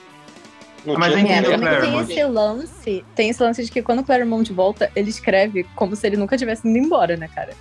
Não 0.85 0.95
mas 0.95 1.13
tinha 1.13 1.39
é, 1.39 1.81
tem 1.81 1.99
esse 1.99 2.23
lance, 2.23 3.05
tem 3.13 3.29
esse 3.29 3.43
lance 3.43 3.65
de 3.65 3.71
que 3.71 3.81
quando 3.81 3.99
o 3.99 4.03
Claremont 4.03 4.51
volta, 4.53 4.89
ele 4.95 5.09
escreve 5.09 5.65
como 5.75 5.95
se 5.95 6.07
ele 6.07 6.15
nunca 6.15 6.37
tivesse 6.37 6.67
ido 6.67 6.77
embora, 6.77 7.17
né, 7.17 7.27
cara? 7.27 7.53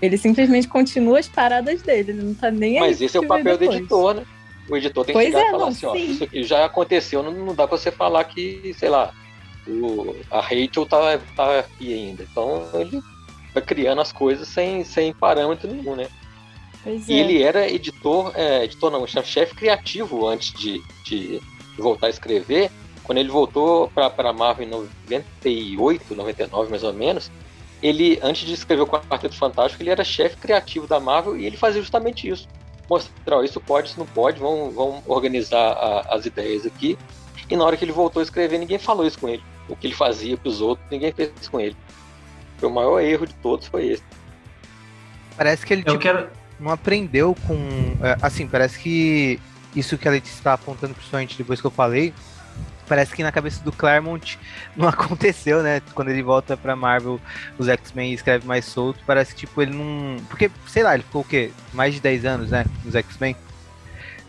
Ele 0.00 0.16
simplesmente 0.16 0.68
continua 0.68 1.18
as 1.18 1.28
paradas 1.28 1.82
dele, 1.82 2.12
ele 2.12 2.22
não 2.22 2.34
tá 2.34 2.50
nem 2.50 2.78
Mas 2.78 3.00
esse 3.00 3.16
é 3.16 3.20
o 3.20 3.26
papel 3.26 3.58
depois. 3.58 3.70
do 3.70 3.76
editor, 3.76 4.14
né? 4.14 4.26
O 4.68 4.76
editor 4.76 5.04
tem 5.04 5.14
que 5.14 5.20
pois 5.20 5.26
chegar 5.26 5.40
é, 5.40 5.48
e 5.48 5.50
falar 5.50 5.62
não, 5.64 5.68
assim, 5.68 5.86
ó, 5.86 5.94
isso 5.94 6.24
aqui 6.24 6.42
já 6.44 6.64
aconteceu, 6.64 7.22
não, 7.22 7.32
não 7.32 7.54
dá 7.54 7.66
pra 7.66 7.76
você 7.76 7.90
falar 7.90 8.24
que, 8.24 8.74
sei 8.78 8.88
lá, 8.88 9.12
o, 9.66 10.14
a 10.30 10.40
Rachel 10.40 10.86
tá, 10.86 11.18
tá 11.36 11.58
aqui 11.60 11.92
ainda. 11.94 12.22
Então 12.30 12.68
ele 12.74 13.02
vai 13.52 13.62
criando 13.62 14.00
as 14.00 14.12
coisas 14.12 14.48
sem, 14.48 14.84
sem 14.84 15.12
parâmetro 15.12 15.70
nenhum, 15.72 15.94
né? 15.96 16.08
Pois 16.82 17.08
E 17.08 17.14
é. 17.14 17.16
ele 17.20 17.42
era 17.42 17.68
editor, 17.70 18.32
é, 18.34 18.64
editor 18.64 18.90
não, 18.90 19.06
chefe 19.06 19.54
criativo 19.54 20.26
antes 20.26 20.52
de, 20.52 20.82
de 21.04 21.40
voltar 21.78 22.08
a 22.08 22.10
escrever. 22.10 22.70
Quando 23.02 23.18
ele 23.18 23.28
voltou 23.30 23.88
para 23.90 24.12
a 24.30 24.32
Marvel 24.32 24.66
em 24.66 24.70
98, 24.70 26.14
99 26.14 26.70
mais 26.70 26.82
ou 26.82 26.92
menos, 26.92 27.30
ele, 27.82 28.18
antes 28.22 28.46
de 28.46 28.54
escrever 28.54 28.82
o 28.82 28.86
Quarteto 28.86 29.34
Fantástico, 29.36 29.82
ele 29.82 29.90
era 29.90 30.02
chefe 30.02 30.36
criativo 30.38 30.86
da 30.86 30.98
Marvel 30.98 31.36
e 31.36 31.44
ele 31.44 31.56
fazia 31.56 31.82
justamente 31.82 32.28
isso. 32.28 32.48
Mostrar, 32.88 33.44
isso 33.44 33.60
pode, 33.60 33.88
isso 33.88 33.98
não 33.98 34.06
pode, 34.06 34.40
vamos, 34.40 34.74
vamos 34.74 35.02
organizar 35.06 35.72
a- 35.72 36.06
as 36.14 36.24
ideias 36.26 36.64
aqui. 36.66 36.98
E 37.48 37.56
na 37.56 37.64
hora 37.64 37.76
que 37.76 37.84
ele 37.84 37.92
voltou 37.92 38.20
a 38.20 38.22
escrever, 38.22 38.58
ninguém 38.58 38.78
falou 38.78 39.06
isso 39.06 39.18
com 39.18 39.28
ele. 39.28 39.42
O 39.68 39.76
que 39.76 39.86
ele 39.86 39.94
fazia 39.94 40.36
para 40.36 40.48
os 40.48 40.60
outros, 40.60 40.86
ninguém 40.90 41.12
fez 41.12 41.32
isso 41.40 41.50
com 41.50 41.60
ele. 41.60 41.76
Foi 42.58 42.68
o 42.68 42.72
maior 42.72 43.00
erro 43.00 43.26
de 43.26 43.34
todos, 43.34 43.66
foi 43.66 43.88
esse. 43.88 44.02
Parece 45.36 45.66
que 45.66 45.72
ele 45.72 45.82
tipo, 45.82 45.98
quero. 45.98 46.28
não 46.60 46.70
aprendeu 46.70 47.34
com. 47.46 47.56
é, 48.02 48.16
Assim, 48.22 48.46
parece 48.46 48.78
que 48.78 49.40
isso 49.74 49.98
que 49.98 50.06
a 50.06 50.10
Letícia 50.10 50.36
está 50.36 50.52
apontando, 50.52 50.94
principalmente 50.94 51.36
depois 51.36 51.60
que 51.60 51.66
eu 51.66 51.70
falei, 51.70 52.14
parece 52.86 53.14
que 53.14 53.22
na 53.22 53.32
cabeça 53.32 53.62
do 53.64 53.72
Claremont 53.72 54.38
não 54.76 54.88
aconteceu, 54.88 55.62
né? 55.62 55.82
Quando 55.94 56.10
ele 56.10 56.22
volta 56.22 56.56
pra 56.56 56.76
Marvel, 56.76 57.20
os 57.58 57.68
X-Men 57.68 58.12
escreve 58.12 58.46
mais 58.46 58.64
solto, 58.64 59.00
parece 59.06 59.34
que 59.34 59.40
tipo 59.40 59.60
ele 59.60 59.72
não. 59.72 60.16
Porque, 60.28 60.50
sei 60.68 60.82
lá, 60.82 60.94
ele 60.94 61.02
ficou 61.02 61.22
o 61.22 61.24
quê? 61.24 61.50
Mais 61.72 61.94
de 61.94 62.00
10 62.00 62.24
anos, 62.24 62.50
né? 62.50 62.64
Nos 62.84 62.94
X-Men? 62.94 63.36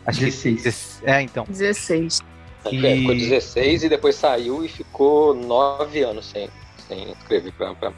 Acho 0.06 0.19
que. 0.19 0.26
16. 0.26 1.02
É, 1.04 1.21
então. 1.21 1.45
16. 1.48 2.21
E- 2.71 2.86
É, 2.86 2.95
ficou 2.97 3.15
16 3.15 3.84
e 3.84 3.89
depois 3.89 4.15
saiu 4.15 4.63
e 4.63 4.67
ficou 4.67 5.34
9 5.34 6.01
anos 6.04 6.25
sem, 6.25 6.49
sem 6.88 7.12
escrever 7.12 7.51
pra, 7.54 7.73
pra 7.75 7.91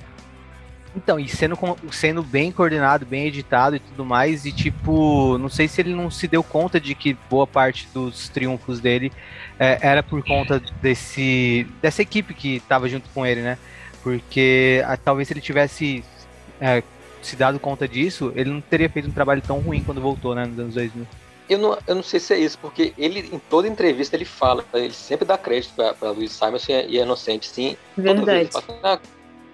Então, 0.95 1.19
e 1.19 1.27
sendo, 1.27 1.57
sendo 1.91 2.23
bem 2.23 2.51
coordenado, 2.51 3.05
bem 3.05 3.27
editado 3.27 3.75
e 3.75 3.79
tudo 3.79 4.03
mais, 4.03 4.45
e 4.45 4.51
tipo, 4.51 5.37
não 5.37 5.49
sei 5.49 5.67
se 5.67 5.81
ele 5.81 5.93
não 5.93 6.09
se 6.09 6.27
deu 6.27 6.43
conta 6.43 6.79
de 6.79 6.95
que 6.95 7.15
boa 7.29 7.45
parte 7.47 7.87
dos 7.93 8.29
triunfos 8.29 8.79
dele 8.79 9.11
é, 9.59 9.77
era 9.81 10.03
por 10.03 10.23
conta 10.23 10.61
desse 10.81 11.67
dessa 11.81 12.01
equipe 12.01 12.33
que 12.33 12.59
tava 12.61 12.89
junto 12.89 13.09
com 13.13 13.25
ele, 13.25 13.41
né? 13.41 13.57
Porque 14.03 14.81
ah, 14.85 14.97
talvez 14.97 15.27
se 15.27 15.33
ele 15.33 15.41
tivesse 15.41 16.03
é, 16.59 16.81
se 17.21 17.35
dado 17.35 17.59
conta 17.59 17.87
disso, 17.87 18.31
ele 18.35 18.49
não 18.49 18.61
teria 18.61 18.89
feito 18.89 19.07
um 19.09 19.11
trabalho 19.11 19.41
tão 19.41 19.59
ruim 19.59 19.83
quando 19.83 19.99
voltou, 20.01 20.33
né, 20.33 20.45
nos 20.45 20.57
anos 20.59 20.73
2000. 20.75 21.05
Eu 21.49 21.57
não, 21.57 21.77
eu 21.87 21.95
não 21.95 22.03
sei 22.03 22.19
se 22.19 22.33
é 22.33 22.39
isso, 22.39 22.57
porque 22.59 22.93
ele, 22.97 23.29
em 23.31 23.39
toda 23.39 23.67
entrevista, 23.67 24.15
ele 24.15 24.25
fala, 24.25 24.65
ele 24.73 24.93
sempre 24.93 25.25
dá 25.25 25.37
crédito 25.37 25.73
pra, 25.75 25.93
pra 25.93 26.11
Luiz 26.11 26.33
Simonson 26.33 26.71
e 26.87 26.99
a 26.99 27.03
Inocente, 27.03 27.47
sim. 27.47 27.77
Verdade. 27.97 28.49
fala, 28.51 28.79
"Ah, 28.83 28.99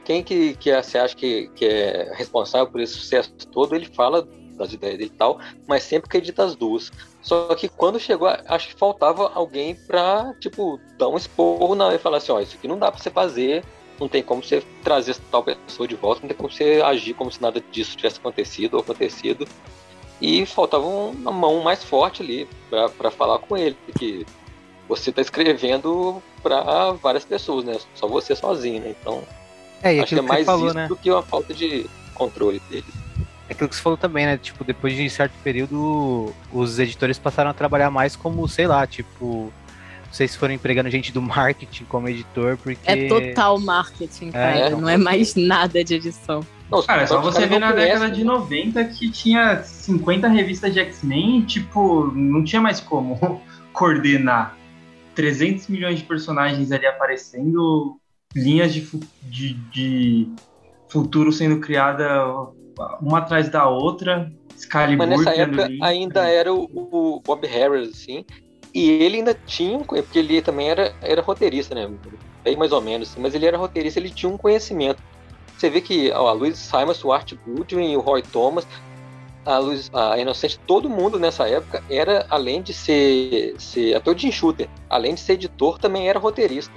quem 0.03 0.23
que, 0.23 0.55
que 0.55 0.73
você 0.75 0.97
acha 0.97 1.15
que, 1.15 1.49
que 1.55 1.65
é 1.65 2.11
responsável 2.13 2.67
por 2.67 2.81
esse 2.81 2.93
sucesso 2.93 3.31
todo, 3.51 3.75
ele 3.75 3.85
fala 3.85 4.27
das 4.57 4.73
ideias 4.73 4.97
dele 4.97 5.11
e 5.13 5.17
tal, 5.17 5.39
mas 5.67 5.83
sempre 5.83 6.07
acredita 6.07 6.43
as 6.43 6.55
duas. 6.55 6.91
Só 7.21 7.53
que 7.55 7.69
quando 7.69 7.99
chegou, 7.99 8.27
acho 8.27 8.69
que 8.69 8.75
faltava 8.75 9.31
alguém 9.33 9.75
pra, 9.75 10.33
tipo, 10.39 10.79
dar 10.97 11.09
um 11.09 11.17
esporro 11.17 11.75
na, 11.75 11.93
e 11.93 11.97
falar 11.97 12.17
assim, 12.17 12.31
ó, 12.31 12.39
isso 12.39 12.55
aqui 12.57 12.67
não 12.67 12.77
dá 12.77 12.91
pra 12.91 13.01
você 13.01 13.09
fazer, 13.09 13.63
não 13.99 14.07
tem 14.07 14.21
como 14.21 14.43
você 14.43 14.63
trazer 14.83 15.15
tal 15.31 15.43
pessoa 15.43 15.87
de 15.87 15.95
volta, 15.95 16.21
não 16.21 16.27
tem 16.27 16.37
como 16.37 16.51
você 16.51 16.81
agir 16.83 17.13
como 17.13 17.31
se 17.31 17.41
nada 17.41 17.61
disso 17.71 17.95
tivesse 17.95 18.19
acontecido 18.19 18.75
ou 18.75 18.81
acontecido. 18.81 19.47
E 20.25 20.45
faltava 20.45 20.85
um- 20.87 21.09
uma 21.11 21.33
mão 21.33 21.61
mais 21.61 21.83
forte 21.83 22.23
ali 22.23 22.47
pra- 22.69 22.87
pra 22.87 23.11
falar 23.11 23.39
com 23.39 23.57
ele, 23.57 23.75
que 23.99 24.25
você 24.87 25.11
tá 25.11 25.21
escrevendo 25.21 26.23
pra 26.41 26.93
várias 26.93 27.25
pessoas, 27.25 27.65
né? 27.65 27.77
Só 27.93 28.07
você 28.07 28.33
sozinho, 28.33 28.81
né? 28.81 28.95
Então, 29.01 29.21
É, 29.81 29.95
e 29.95 29.99
acho 29.99 30.07
que 30.13 30.15
é 30.15 30.23
que, 30.23 30.25
mais 30.29 30.45
falou, 30.45 30.67
isso 30.67 30.75
né? 30.75 30.87
do 30.87 30.95
que 30.95 31.11
uma 31.11 31.21
falta 31.21 31.53
de 31.53 31.85
controle 32.13 32.61
dele. 32.69 32.85
É 33.49 33.51
aquilo 33.53 33.67
que 33.67 33.75
você 33.75 33.81
falou 33.81 33.97
também, 33.97 34.25
né? 34.25 34.37
Tipo, 34.37 34.63
depois 34.63 34.95
de 34.95 35.09
certo 35.09 35.33
período, 35.43 36.33
os 36.53 36.79
editores 36.79 37.19
passaram 37.19 37.49
a 37.51 37.53
trabalhar 37.53 37.91
mais 37.91 38.15
como, 38.15 38.47
sei 38.47 38.65
lá, 38.65 38.87
tipo. 38.87 39.51
Não 40.13 40.27
se 40.27 40.37
foram 40.37 40.53
empregando 40.53 40.91
gente 40.91 41.11
do 41.11 41.19
marketing 41.19 41.85
como 41.85 42.07
editor, 42.07 42.55
porque. 42.57 42.79
É 42.85 43.07
total 43.07 43.59
marketing, 43.59 44.29
cara. 44.29 44.57
É. 44.57 44.69
Não 44.69 44.87
é 44.87 44.95
mais 44.95 45.33
nada 45.33 45.83
de 45.83 45.95
edição. 45.95 46.45
Não, 46.69 46.77
os 46.77 46.85
Cara, 46.85 47.01
é 47.01 47.07
só 47.07 47.19
você 47.19 47.47
ver 47.47 47.59
não 47.59 47.69
na 47.69 47.71
década 47.73 47.99
conhecem, 47.99 48.17
de 48.19 48.23
né? 48.23 48.31
90 48.31 48.85
que 48.85 49.09
tinha 49.09 49.63
50 49.63 50.27
revistas 50.27 50.71
de 50.71 50.79
X-Men 50.81 51.39
e, 51.39 51.45
tipo, 51.45 52.11
não 52.13 52.43
tinha 52.43 52.61
mais 52.61 52.79
como 52.79 53.41
coordenar 53.73 54.55
300 55.15 55.67
milhões 55.67 55.97
de 55.97 56.05
personagens 56.05 56.71
ali 56.71 56.85
aparecendo, 56.85 57.97
linhas 58.35 58.71
de, 58.71 58.81
fu- 58.81 58.99
de, 59.23 59.55
de 59.71 60.27
futuro 60.89 61.31
sendo 61.31 61.59
criada 61.59 62.23
uma 63.01 63.17
atrás 63.17 63.49
da 63.49 63.67
outra, 63.67 64.31
Excalibur 64.55 65.07
Mas 65.07 65.19
nessa 65.25 65.35
época 65.35 65.69
ainda 65.81 66.27
era 66.27 66.53
o, 66.53 66.69
o 66.71 67.19
Bob 67.19 67.45
Harris, 67.47 67.89
assim, 67.89 68.23
e 68.73 68.89
ele 69.03 69.17
ainda 69.17 69.33
tinha, 69.33 69.77
um, 69.77 69.83
porque 69.83 70.17
ele 70.19 70.41
também 70.41 70.69
era, 70.69 70.93
era 71.01 71.21
roteirista, 71.21 71.75
né? 71.75 71.89
Bem 72.43 72.57
mais 72.57 72.71
ou 72.71 72.81
menos, 72.81 73.09
assim, 73.11 73.21
mas 73.21 73.33
ele 73.35 73.45
era 73.45 73.57
roteirista, 73.57 73.99
ele 73.99 74.09
tinha 74.09 74.29
um 74.31 74.37
conhecimento. 74.37 75.01
Você 75.57 75.69
vê 75.69 75.79
que 75.79 76.11
ó, 76.11 76.27
a 76.27 76.31
Louise 76.33 76.57
Simons, 76.57 77.03
o 77.03 77.11
Art 77.11 77.33
Goodwin, 77.45 77.95
o 77.95 78.01
Roy 78.01 78.21
Thomas, 78.21 78.67
a, 79.45 79.57
Louise, 79.59 79.89
a 79.93 80.17
Inocente, 80.17 80.59
todo 80.65 80.89
mundo 80.89 81.19
nessa 81.19 81.47
época 81.47 81.83
era, 81.89 82.25
além 82.29 82.61
de 82.61 82.73
ser, 82.73 83.55
ser 83.59 83.95
ator 83.95 84.15
de 84.15 84.31
shooter, 84.31 84.67
além 84.89 85.13
de 85.13 85.19
ser 85.21 85.33
editor, 85.33 85.77
também 85.77 86.09
era 86.09 86.17
roteirista. 86.19 86.73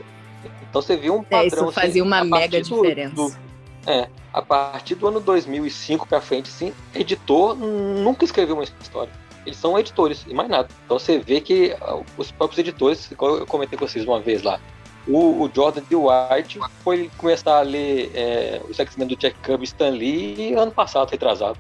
Então 0.69 0.83
você 0.83 0.97
vê 0.97 1.11
um 1.11 1.23
padrão. 1.23 1.41
É, 1.43 1.47
isso 1.47 1.65
assim, 1.65 1.73
fazia 1.73 2.05
uma 2.05 2.19
a 2.19 2.25
mega 2.25 2.39
partir 2.39 2.63
do- 2.69 2.77
diferença. 2.83 3.15
do- 3.15 3.91
é, 3.91 4.09
a 4.33 4.43
partir 4.43 4.95
do 4.97 5.07
ano 5.09 5.21
2005 5.21 6.07
pra 6.07 6.21
frente, 6.21 6.49
sim, 6.49 6.73
editor 6.95 7.57
nunca 7.57 8.25
escreveu 8.25 8.55
uma 8.57 8.65
história. 8.65 9.13
Eles 9.47 9.57
são 9.57 9.79
editores 9.79 10.27
e 10.27 10.35
mais 10.35 10.49
nada. 10.49 10.69
Então 10.85 10.99
você 10.99 11.19
vê 11.19 11.41
que 11.41 11.75
ah, 11.81 12.03
os 12.19 12.31
próprios 12.31 12.59
editores, 12.59 13.11
igual 13.11 13.37
eu 13.37 13.47
comentei 13.47 13.79
com 13.79 13.87
vocês 13.87 14.05
uma 14.05 14.21
vez 14.21 14.43
lá, 14.43 14.61
o, 15.07 15.45
o 15.45 15.51
Jordan 15.55 15.83
D. 15.89 15.95
White 15.95 16.59
foi 16.83 17.11
começar 17.17 17.59
a 17.59 17.63
ler 17.63 18.11
é, 18.15 18.61
os 18.69 18.79
X-Men 18.79 19.07
do 19.07 19.17
Jack 19.17 19.37
Kirby 19.41 19.63
e 19.63 19.65
Stan 19.65 19.91
Lee 19.91 20.55
ano 20.55 20.73
passado, 20.73 21.11
retrasado. 21.11 21.59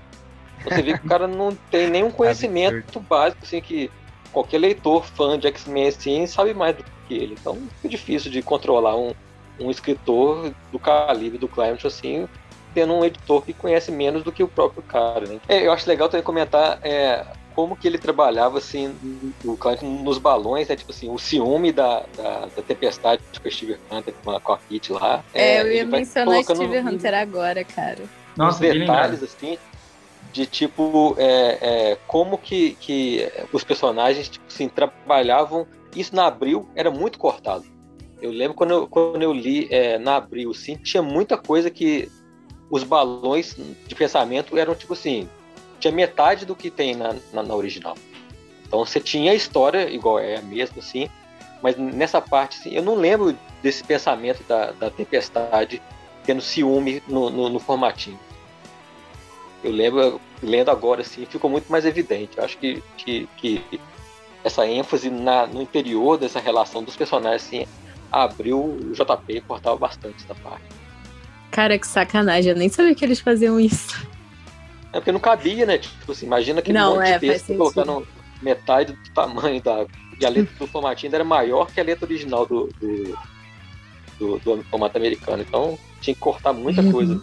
Então 0.58 0.76
você 0.76 0.82
vê 0.82 0.98
que 0.98 1.06
o 1.06 1.08
cara 1.08 1.28
não 1.28 1.56
tem 1.70 1.88
nenhum 1.88 2.10
conhecimento 2.12 2.98
básico, 2.98 3.44
assim, 3.44 3.60
que 3.60 3.90
qualquer 4.32 4.58
leitor 4.58 5.04
fã 5.04 5.38
de 5.38 5.46
X-Men 5.46 5.88
assim 5.88 6.26
sabe 6.26 6.52
mais 6.54 6.76
do 6.76 6.84
que 7.06 7.14
ele. 7.14 7.36
Então 7.40 7.56
fica 7.76 7.88
difícil 7.88 8.30
de 8.30 8.42
controlar 8.42 8.96
um, 8.96 9.14
um 9.60 9.70
escritor 9.70 10.52
do 10.72 10.78
calibre 10.78 11.38
do 11.38 11.48
Claremont 11.48 11.86
assim, 11.86 12.28
tendo 12.74 12.92
um 12.92 13.04
editor 13.04 13.42
que 13.42 13.52
conhece 13.52 13.90
menos 13.90 14.22
do 14.22 14.32
que 14.32 14.42
o 14.42 14.48
próprio 14.48 14.82
cara. 14.82 15.26
Né? 15.26 15.40
É, 15.48 15.66
eu 15.66 15.72
acho 15.72 15.88
legal 15.88 16.08
também 16.08 16.24
comentar 16.24 16.78
é, 16.82 17.24
como 17.56 17.74
que 17.74 17.88
ele 17.88 17.96
trabalhava 17.96 18.58
assim, 18.58 18.94
o 19.42 19.56
Claremont 19.56 20.04
nos 20.04 20.18
balões, 20.18 20.68
né? 20.68 20.76
Tipo 20.76 20.92
assim, 20.92 21.08
o 21.08 21.18
ciúme 21.18 21.72
da, 21.72 22.04
da, 22.14 22.40
da 22.54 22.62
tempestade 22.62 23.22
com 23.40 23.48
a 23.48 23.50
Steve 23.50 23.78
Hunter 23.90 24.14
com 24.22 24.30
a, 24.30 24.40
com 24.40 24.52
a 24.52 24.58
Kit 24.58 24.92
lá. 24.92 25.24
É, 25.32 25.62
eu 25.62 25.66
ele 25.66 25.76
ia 25.76 25.86
mencionar 25.86 26.44
Steve 26.44 26.78
Hunter 26.78 27.14
agora, 27.14 27.64
cara. 27.64 28.04
Nossa, 28.36 28.60
detalhes 28.60 29.22
assim 29.22 29.56
de 30.34 30.44
tipo 30.44 31.16
é, 31.16 31.58
é, 31.92 31.98
como 32.06 32.36
que, 32.36 32.76
que 32.78 33.26
os 33.50 33.64
personagens 33.64 34.28
tipo 34.28 34.44
assim, 34.46 34.68
trabalhavam 34.68 35.66
isso 35.94 36.14
na 36.14 36.26
Abril 36.26 36.68
era 36.74 36.90
muito 36.90 37.18
cortado 37.18 37.64
eu 38.20 38.30
lembro 38.30 38.54
quando 38.54 38.70
eu, 38.72 38.86
quando 38.86 39.22
eu 39.22 39.32
li 39.32 39.66
é, 39.70 39.98
na 39.98 40.16
Abril 40.16 40.52
sim 40.52 40.76
tinha 40.76 41.02
muita 41.02 41.38
coisa 41.38 41.70
que 41.70 42.10
os 42.68 42.82
balões 42.82 43.56
de 43.86 43.94
pensamento 43.94 44.58
eram 44.58 44.74
tipo 44.74 44.92
assim 44.92 45.26
tinha 45.78 45.92
metade 45.92 46.44
do 46.44 46.54
que 46.54 46.70
tem 46.70 46.94
na, 46.94 47.14
na, 47.32 47.42
na 47.42 47.54
original 47.54 47.96
então 48.66 48.84
você 48.84 49.00
tinha 49.00 49.32
a 49.32 49.34
história 49.34 49.88
igual 49.90 50.18
é 50.18 50.40
mesmo 50.42 50.78
assim 50.78 51.08
mas 51.62 51.76
nessa 51.76 52.20
parte 52.20 52.58
assim, 52.58 52.74
eu 52.74 52.82
não 52.82 52.94
lembro 52.94 53.36
desse 53.62 53.82
pensamento 53.82 54.42
da, 54.44 54.72
da 54.72 54.90
tempestade 54.90 55.80
tendo 56.24 56.42
ciúme 56.42 57.02
no, 57.08 57.30
no, 57.30 57.48
no 57.48 57.58
formatinho 57.58 58.18
eu 59.66 59.72
lembro, 59.72 60.20
lendo 60.42 60.70
agora, 60.70 61.00
assim, 61.00 61.26
ficou 61.26 61.50
muito 61.50 61.70
mais 61.70 61.84
evidente. 61.84 62.38
Eu 62.38 62.44
acho 62.44 62.56
que, 62.58 62.82
que, 62.96 63.28
que 63.36 63.80
essa 64.44 64.66
ênfase 64.66 65.10
na, 65.10 65.46
no 65.46 65.60
interior 65.60 66.16
dessa 66.16 66.38
relação 66.38 66.84
dos 66.84 66.94
personagens, 66.94 67.44
assim, 67.44 67.66
abriu 68.12 68.58
o 68.60 68.92
JP 68.92 69.24
e 69.28 69.40
cortava 69.40 69.76
bastante 69.76 70.24
essa 70.24 70.34
parte. 70.36 70.64
Cara, 71.50 71.78
que 71.78 71.86
sacanagem. 71.86 72.52
Eu 72.52 72.56
nem 72.56 72.68
sabia 72.68 72.94
que 72.94 73.04
eles 73.04 73.18
faziam 73.18 73.58
isso. 73.58 74.06
É 74.96 75.00
porque 75.00 75.12
não 75.12 75.20
cabia, 75.20 75.66
né? 75.66 75.76
Tipo 75.76 76.12
assim, 76.12 76.24
imagina 76.24 76.62
que 76.62 76.72
Não, 76.72 76.94
monte 76.94 77.08
é, 77.08 77.18
de 77.18 77.26
texto 77.26 77.54
colocando 77.54 78.06
metade 78.40 78.92
do 78.92 78.98
tamanho 79.14 79.62
da. 79.62 79.84
E 80.18 80.24
a 80.24 80.30
letra 80.30 80.54
do 80.58 80.66
formatinho 80.66 81.08
ainda 81.08 81.18
era 81.18 81.24
maior 81.24 81.66
que 81.66 81.78
a 81.78 81.84
letra 81.84 82.06
original 82.06 82.46
do, 82.46 82.70
do, 82.80 83.18
do, 84.18 84.38
do 84.38 84.64
formato 84.64 84.96
americano. 84.96 85.42
Então 85.42 85.78
tinha 86.00 86.14
que 86.14 86.20
cortar 86.20 86.54
muita 86.54 86.80
Uhum. 86.80 86.92
coisa. 86.92 87.20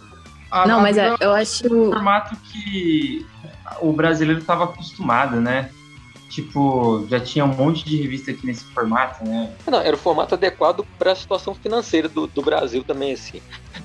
A- 0.52 0.68
Não, 0.68 0.78
a 0.78 0.82
mas 0.82 0.96
é, 0.96 1.08
Abril 1.08 1.16
eu 1.20 1.30
um 1.30 1.34
acho. 1.34 1.68
formato 1.68 2.36
que 2.36 3.26
o 3.80 3.92
brasileiro 3.92 4.40
estava 4.40 4.64
acostumado, 4.64 5.40
né? 5.40 5.68
Tipo, 6.30 7.06
já 7.08 7.18
tinha 7.18 7.44
um 7.44 7.54
monte 7.54 7.84
de 7.84 7.96
revista 8.00 8.30
aqui 8.30 8.46
nesse 8.46 8.64
formato, 8.72 9.24
né? 9.24 9.52
Não, 9.66 9.80
era 9.80 9.94
o 9.94 9.98
formato 9.98 10.34
adequado 10.34 10.84
para 10.96 11.12
a 11.12 11.16
situação 11.16 11.54
financeira 11.54 12.08
do, 12.08 12.28
do, 12.28 12.42
Brasil 12.42 12.84
também, 12.84 13.12
assim. 13.12 13.40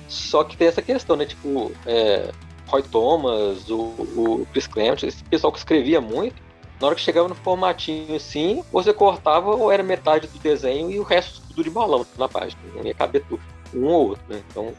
Só 0.08 0.44
que 0.44 0.56
tem 0.56 0.68
essa 0.68 0.80
questão, 0.82 1.16
né? 1.16 1.26
Tipo, 1.26 1.72
é, 1.86 2.30
Roy 2.70 2.82
Thomas, 2.82 3.68
o, 3.68 3.76
o 3.76 4.46
Chris 4.52 4.66
Clement, 4.66 5.02
esse 5.02 5.24
pessoal 5.24 5.52
que 5.52 5.58
escrevia 5.58 6.00
muito, 6.00 6.40
na 6.80 6.86
hora 6.86 6.96
que 6.96 7.02
chegava 7.02 7.28
no 7.28 7.34
formatinho 7.34 8.16
assim, 8.16 8.64
você 8.72 8.92
cortava 8.92 9.50
ou 9.50 9.70
era 9.70 9.82
metade 9.82 10.26
do 10.28 10.38
desenho 10.38 10.90
e 10.90 10.98
o 10.98 11.02
resto 11.02 11.42
tudo 11.48 11.64
de 11.64 11.70
balão 11.70 12.06
na 12.16 12.28
página. 12.28 12.60
Não 12.74 12.84
ia 12.84 12.94
caber 12.94 13.22
tudo, 13.28 13.42
um 13.74 13.84
ou 13.84 14.08
outro, 14.10 14.24
né? 14.28 14.40
Então 14.48 14.72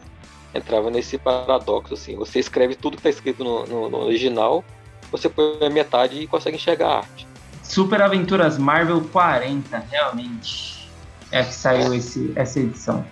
entrava 0.53 0.89
nesse 0.89 1.17
paradoxo 1.17 1.93
assim. 1.93 2.15
Você 2.15 2.39
escreve 2.39 2.75
tudo 2.75 2.93
que 2.93 2.99
está 2.99 3.09
escrito 3.09 3.43
no, 3.43 3.65
no, 3.67 3.89
no, 3.89 3.97
original, 3.99 4.63
você 5.11 5.29
põe 5.29 5.59
a 5.61 5.69
metade 5.69 6.21
e 6.21 6.27
consegue 6.27 6.55
enxergar 6.55 6.87
a 6.87 6.97
arte. 6.99 7.27
Super 7.61 8.01
Aventuras 8.01 8.57
Marvel 8.57 9.01
40, 9.11 9.85
realmente. 9.91 10.89
É 11.31 11.43
que 11.43 11.53
saiu 11.53 11.93
esse, 11.93 12.33
essa 12.35 12.59
edição. 12.59 13.05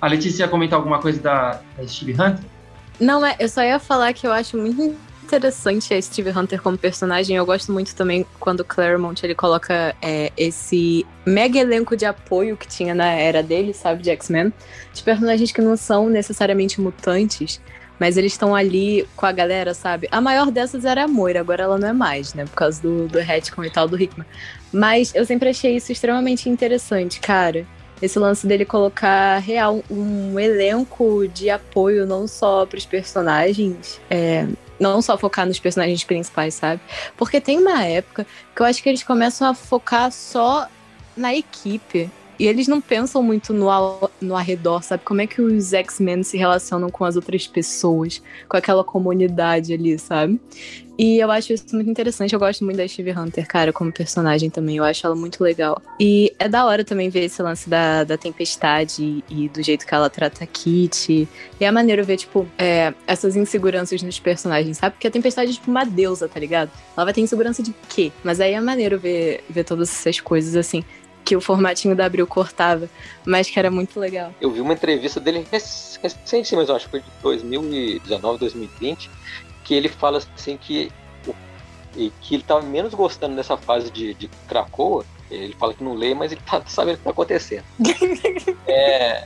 A 0.00 0.06
Letícia 0.06 0.44
ia 0.44 0.48
comentar 0.48 0.78
alguma 0.78 1.00
coisa 1.00 1.20
da, 1.20 1.60
da 1.76 1.88
Steve 1.88 2.12
Hunter? 2.12 2.44
Não, 3.00 3.24
é, 3.24 3.34
eu 3.38 3.48
só 3.48 3.62
ia 3.62 3.78
falar 3.78 4.12
que 4.12 4.26
eu 4.26 4.32
acho 4.32 4.58
muito 4.58 4.94
interessante 5.24 5.94
a 5.94 6.02
Steve 6.02 6.30
Hunter 6.30 6.60
como 6.60 6.76
personagem. 6.76 7.36
Eu 7.36 7.46
gosto 7.46 7.72
muito 7.72 7.94
também 7.94 8.26
quando 8.38 8.64
Claremont 8.64 9.24
ele 9.24 9.34
coloca 9.34 9.94
é, 10.02 10.30
esse 10.36 11.06
mega 11.24 11.58
elenco 11.58 11.96
de 11.96 12.04
apoio 12.04 12.56
que 12.56 12.66
tinha 12.66 12.94
na 12.94 13.06
era 13.06 13.42
dele, 13.42 13.72
sabe, 13.72 14.02
de 14.02 14.10
X-Men. 14.10 14.52
De 14.92 15.02
personagens 15.02 15.50
que 15.50 15.62
não 15.62 15.76
são 15.76 16.10
necessariamente 16.10 16.80
mutantes, 16.80 17.60
mas 17.98 18.16
eles 18.16 18.32
estão 18.32 18.54
ali 18.54 19.06
com 19.16 19.24
a 19.24 19.32
galera, 19.32 19.72
sabe? 19.72 20.08
A 20.10 20.20
maior 20.20 20.50
dessas 20.50 20.84
era 20.84 21.04
a 21.04 21.08
Moira, 21.08 21.40
agora 21.40 21.62
ela 21.62 21.78
não 21.78 21.88
é 21.88 21.92
mais, 21.92 22.34
né? 22.34 22.44
Por 22.44 22.54
causa 22.54 22.82
do, 22.82 23.08
do 23.08 23.18
retcon 23.18 23.64
e 23.64 23.70
tal 23.70 23.88
do 23.88 24.00
Hickman. 24.00 24.26
Mas 24.72 25.14
eu 25.14 25.24
sempre 25.24 25.48
achei 25.48 25.76
isso 25.76 25.92
extremamente 25.92 26.48
interessante, 26.48 27.20
cara. 27.20 27.66
Esse 28.02 28.18
lance 28.18 28.46
dele 28.46 28.64
colocar 28.64 29.38
real 29.38 29.82
um 29.90 30.38
elenco 30.38 31.28
de 31.28 31.50
apoio 31.50 32.06
não 32.06 32.26
só 32.26 32.64
para 32.64 32.78
os 32.78 32.86
personagens, 32.86 34.00
é, 34.08 34.46
não 34.78 35.02
só 35.02 35.18
focar 35.18 35.46
nos 35.46 35.60
personagens 35.60 36.02
principais, 36.02 36.54
sabe? 36.54 36.80
Porque 37.16 37.40
tem 37.40 37.58
uma 37.58 37.84
época 37.84 38.26
que 38.54 38.62
eu 38.62 38.66
acho 38.66 38.82
que 38.82 38.88
eles 38.88 39.02
começam 39.02 39.48
a 39.48 39.54
focar 39.54 40.10
só 40.10 40.66
na 41.16 41.34
equipe. 41.34 42.10
E 42.40 42.46
eles 42.46 42.66
não 42.66 42.80
pensam 42.80 43.22
muito 43.22 43.52
no, 43.52 43.68
no 44.18 44.34
arredor, 44.34 44.82
sabe? 44.82 45.04
Como 45.04 45.20
é 45.20 45.26
que 45.26 45.42
os 45.42 45.74
X-Men 45.74 46.22
se 46.22 46.38
relacionam 46.38 46.88
com 46.88 47.04
as 47.04 47.14
outras 47.14 47.46
pessoas, 47.46 48.22
com 48.48 48.56
aquela 48.56 48.82
comunidade 48.82 49.74
ali, 49.74 49.98
sabe? 49.98 50.40
E 50.98 51.18
eu 51.18 51.30
acho 51.30 51.52
isso 51.52 51.64
muito 51.74 51.90
interessante. 51.90 52.32
Eu 52.32 52.38
gosto 52.38 52.64
muito 52.64 52.78
da 52.78 52.88
Steve 52.88 53.10
Hunter, 53.10 53.46
cara, 53.46 53.74
como 53.74 53.92
personagem 53.92 54.48
também. 54.48 54.76
Eu 54.76 54.84
acho 54.84 55.06
ela 55.06 55.14
muito 55.14 55.42
legal. 55.42 55.80
E 55.98 56.32
é 56.38 56.48
da 56.48 56.64
hora 56.64 56.82
também 56.82 57.10
ver 57.10 57.24
esse 57.24 57.42
lance 57.42 57.68
da, 57.68 58.04
da 58.04 58.16
tempestade 58.16 59.24
e, 59.28 59.48
do 59.48 59.62
jeito 59.62 59.86
que 59.86 59.94
ela 59.94 60.08
trata 60.08 60.44
a 60.44 60.46
Kitty. 60.46 61.28
E 61.58 61.64
é 61.64 61.70
maneiro 61.70 62.04
ver, 62.04 62.18
tipo, 62.18 62.46
é, 62.58 62.92
essas 63.06 63.36
inseguranças 63.36 64.02
nos 64.02 64.18
personagens, 64.18 64.78
sabe? 64.78 64.94
Porque 64.94 65.06
a 65.06 65.10
tempestade 65.10 65.50
é 65.50 65.54
tipo 65.54 65.70
uma 65.70 65.84
deusa, 65.84 66.28
tá 66.28 66.40
ligado? 66.40 66.70
Ela 66.94 67.04
vai 67.04 67.14
ter 67.14 67.20
insegurança 67.22 67.62
de 67.62 67.74
quê? 67.88 68.12
Mas 68.22 68.40
aí 68.40 68.52
é 68.52 68.60
maneiro 68.60 68.98
ver, 68.98 69.42
ver 69.48 69.64
todas 69.64 69.90
essas 69.90 70.20
coisas 70.20 70.54
assim 70.54 70.84
que 71.24 71.36
o 71.36 71.40
formatinho 71.40 71.94
da 71.94 72.06
Abril 72.06 72.26
cortava, 72.26 72.88
mas 73.24 73.48
que 73.48 73.58
era 73.58 73.70
muito 73.70 73.98
legal. 74.00 74.34
Eu 74.40 74.50
vi 74.50 74.60
uma 74.60 74.72
entrevista 74.72 75.20
dele 75.20 75.46
recente, 75.50 76.56
mas 76.56 76.68
eu 76.68 76.76
acho 76.76 76.86
que 76.86 76.90
foi 76.90 77.00
de 77.00 77.10
2019, 77.22 78.38
2020, 78.38 79.10
que 79.64 79.74
ele 79.74 79.88
fala 79.88 80.18
assim 80.34 80.56
que, 80.56 80.90
que 81.94 82.34
ele 82.34 82.42
estava 82.42 82.62
menos 82.62 82.94
gostando 82.94 83.36
dessa 83.36 83.56
fase 83.56 83.90
de, 83.90 84.14
de 84.14 84.28
Krakoa. 84.48 85.04
Ele 85.30 85.54
fala 85.58 85.72
que 85.72 85.84
não 85.84 85.94
lê, 85.94 86.14
mas 86.14 86.32
ele 86.32 86.40
tá 86.44 86.62
sabendo 86.66 86.94
o 86.94 86.96
que 86.96 87.02
está 87.02 87.10
acontecendo. 87.10 87.64
é, 88.66 89.24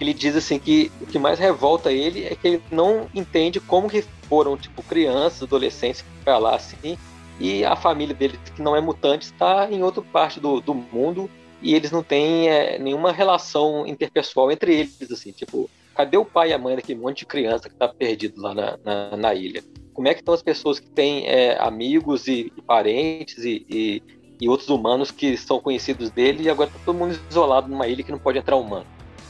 ele 0.00 0.14
diz 0.14 0.34
assim 0.36 0.58
que 0.58 0.90
o 1.00 1.06
que 1.06 1.18
mais 1.18 1.38
revolta 1.38 1.92
ele 1.92 2.24
é 2.24 2.34
que 2.34 2.48
ele 2.48 2.62
não 2.70 3.08
entende 3.14 3.60
como 3.60 3.88
que 3.88 4.04
foram 4.28 4.56
tipo 4.56 4.82
crianças, 4.82 5.42
adolescentes 5.42 6.04
para 6.24 6.38
lá 6.38 6.56
assim 6.56 6.98
e 7.40 7.64
a 7.64 7.76
família 7.76 8.14
dele, 8.14 8.38
que 8.54 8.62
não 8.62 8.74
é 8.74 8.80
mutante, 8.80 9.26
está 9.26 9.70
em 9.70 9.82
outra 9.82 10.02
parte 10.02 10.40
do, 10.40 10.60
do 10.60 10.74
mundo 10.74 11.30
e 11.62 11.74
eles 11.74 11.90
não 11.90 12.02
têm 12.02 12.48
é, 12.48 12.78
nenhuma 12.78 13.12
relação 13.12 13.86
interpessoal 13.86 14.50
entre 14.50 14.74
eles, 14.74 15.10
assim, 15.10 15.32
tipo, 15.32 15.68
cadê 15.94 16.16
o 16.16 16.24
pai 16.24 16.50
e 16.50 16.52
a 16.52 16.58
mãe 16.58 16.76
daquele 16.76 17.00
monte 17.00 17.20
de 17.20 17.26
criança 17.26 17.68
que 17.68 17.74
está 17.74 17.88
perdido 17.88 18.40
lá 18.40 18.54
na, 18.54 18.78
na, 18.84 19.16
na, 19.16 19.34
ilha? 19.34 19.62
Como 19.92 20.06
é 20.06 20.14
que 20.14 20.20
estão 20.20 20.34
as 20.34 20.42
pessoas 20.42 20.78
que 20.78 20.88
têm 20.88 21.26
é, 21.26 21.60
amigos 21.60 22.28
e, 22.28 22.52
e 22.56 22.62
parentes 22.62 23.44
e, 23.44 23.66
e, 23.68 24.02
e, 24.40 24.48
outros 24.48 24.68
humanos 24.68 25.10
que 25.10 25.36
são 25.36 25.60
conhecidos 25.60 26.10
dele 26.10 26.44
e 26.44 26.50
agora 26.50 26.70
está 26.70 26.80
todo 26.84 26.96
mundo 26.96 27.18
isolado 27.28 27.68
numa 27.68 27.88
ilha 27.88 28.04
que 28.04 28.12
não 28.12 28.18
pode 28.18 28.38
entrar 28.38 28.56
humano? 28.56 28.86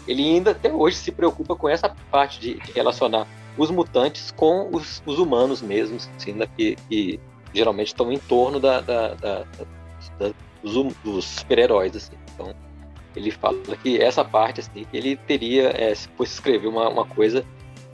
Ele 0.07 0.23
ainda 0.23 0.51
até 0.51 0.73
hoje 0.73 0.97
se 0.97 1.11
preocupa 1.11 1.57
com 1.57 1.69
essa 1.69 1.95
parte 2.11 2.41
de, 2.41 2.55
de 2.55 2.73
relacionar 2.73 3.27
os 3.57 3.71
mutantes 3.71 4.31
com 4.31 4.69
os, 4.73 5.03
os 5.05 5.19
humanos 5.19 5.61
mesmos, 5.61 6.09
assim, 6.17 6.33
né, 6.33 6.47
que, 6.57 6.77
que 6.89 7.21
geralmente 7.53 7.89
estão 7.89 8.13
em 8.13 8.19
torno 8.19 8.61
da, 8.61 8.81
da, 8.81 9.15
da, 9.15 9.45
da 10.19 10.31
dos, 10.63 10.95
dos 11.05 11.25
super-heróis, 11.25 11.95
assim. 11.97 12.17
Então, 12.35 12.55
ele 13.15 13.31
fala 13.31 13.57
que 13.83 14.01
essa 14.01 14.25
parte, 14.25 14.61
assim, 14.61 14.85
que 14.91 14.97
ele 14.97 15.17
teria, 15.17 15.73
é, 15.77 15.95
se 15.95 16.09
fosse 16.17 16.35
escrever 16.35 16.69
uma, 16.69 16.89
uma 16.89 17.05
coisa, 17.05 17.45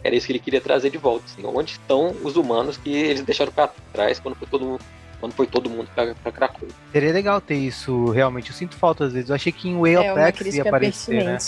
era 0.03 0.15
isso 0.15 0.27
que 0.27 0.33
ele 0.33 0.39
queria 0.39 0.61
trazer 0.61 0.91
de 0.91 0.99
volta, 0.99 1.25
assim. 1.27 1.45
Onde 1.45 1.73
estão 1.73 2.15
os 2.23 2.37
humanos 2.37 2.77
que 2.77 2.91
eles 2.91 3.23
deixaram 3.23 3.53
para 3.53 3.71
trás 3.93 4.21
quando 4.21 4.35
foi 4.37 4.49
todo 4.49 4.65
mundo 4.65 4.81
quando 5.21 5.33
foi 5.33 5.47
todo 5.47 5.71
mundo 5.71 5.89
pra, 5.95 6.15
pra 6.15 6.31
Krakow. 6.31 6.69
Seria 6.93 7.11
legal 7.11 7.41
ter 7.41 7.55
isso, 7.55 8.11
realmente. 8.11 8.51
Eu 8.51 8.57
sinto 8.57 8.77
falta 8.77 9.07
às 9.07 9.15
vezes. 9.15 9.31
Eu 9.31 9.35
achei 9.35 9.51
que 9.51 9.71
em 9.71 9.79
Way 9.79 9.97
of 9.97 10.21
é, 10.21 10.27
X 10.29 10.55
ia 10.55 10.63
aparecer, 10.63 11.25
né? 11.25 11.39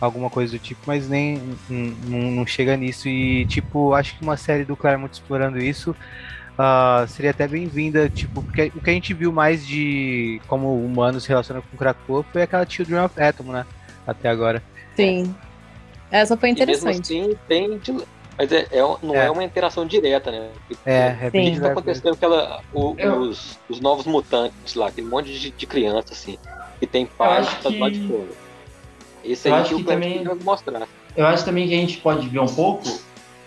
Alguma 0.00 0.30
coisa 0.30 0.52
do 0.52 0.58
tipo, 0.58 0.80
mas 0.86 1.08
nem 1.10 1.38
não, 1.68 2.30
não 2.30 2.46
chega 2.46 2.74
nisso. 2.74 3.08
E, 3.08 3.44
tipo, 3.44 3.92
acho 3.92 4.16
que 4.16 4.22
uma 4.22 4.38
série 4.38 4.64
do 4.64 4.74
Claremont 4.74 5.12
explorando 5.12 5.58
isso 5.58 5.94
uh, 6.58 7.06
seria 7.08 7.30
até 7.30 7.46
bem-vinda, 7.46 8.08
tipo, 8.08 8.42
porque 8.42 8.72
o 8.74 8.80
que 8.80 8.90
a 8.90 8.92
gente 8.92 9.14
viu 9.14 9.32
mais 9.32 9.66
de 9.66 10.40
como 10.46 10.68
o 10.68 10.84
humano 10.84 11.20
se 11.20 11.28
relaciona 11.28 11.60
com 11.62 11.74
o 11.74 11.78
Krakow 11.78 12.24
foi 12.32 12.42
aquela 12.42 12.66
Children 12.68 13.04
of 13.04 13.20
Atom, 13.20 13.44
né? 13.44 13.66
Até 14.06 14.28
agora. 14.28 14.62
Sim. 14.96 15.34
Essa 16.10 16.36
foi 16.36 16.50
interessante. 16.50 17.12
E 17.12 17.18
mesmo 17.18 17.32
assim, 17.32 17.38
tem. 17.48 17.80
Mas 18.36 18.50
é, 18.50 18.66
é 18.70 18.80
não 19.02 19.14
é. 19.14 19.26
é. 19.26 19.30
uma 19.30 19.44
interação 19.44 19.86
direta, 19.86 20.30
né? 20.30 20.50
É, 20.84 21.16
é 21.22 21.30
bem 21.30 21.58
tá 21.58 21.68
acontecendo 21.68 22.14
aquela, 22.14 22.60
o, 22.72 22.92
os, 22.92 23.58
os 23.68 23.80
novos 23.80 24.06
mutantes 24.06 24.74
lá, 24.74 24.90
tem 24.90 25.04
um 25.04 25.08
monte 25.08 25.32
de, 25.38 25.50
de 25.50 25.66
criança, 25.66 26.12
assim, 26.12 26.38
que 26.80 26.86
tem 26.86 27.06
paz 27.06 27.46
tá 27.62 27.70
que... 27.70 27.78
lá 27.78 27.88
de 27.88 28.06
fora. 28.08 28.28
Esse 29.24 29.48
aí 29.48 29.64
que 29.64 29.74
o 29.74 29.84
também... 29.84 30.24
mostrar. 30.42 30.88
Eu 31.16 31.26
acho 31.26 31.44
também 31.44 31.68
que 31.68 31.74
a 31.74 31.78
gente 31.78 31.98
pode 31.98 32.28
ver 32.28 32.40
um 32.40 32.46
pouco 32.46 32.88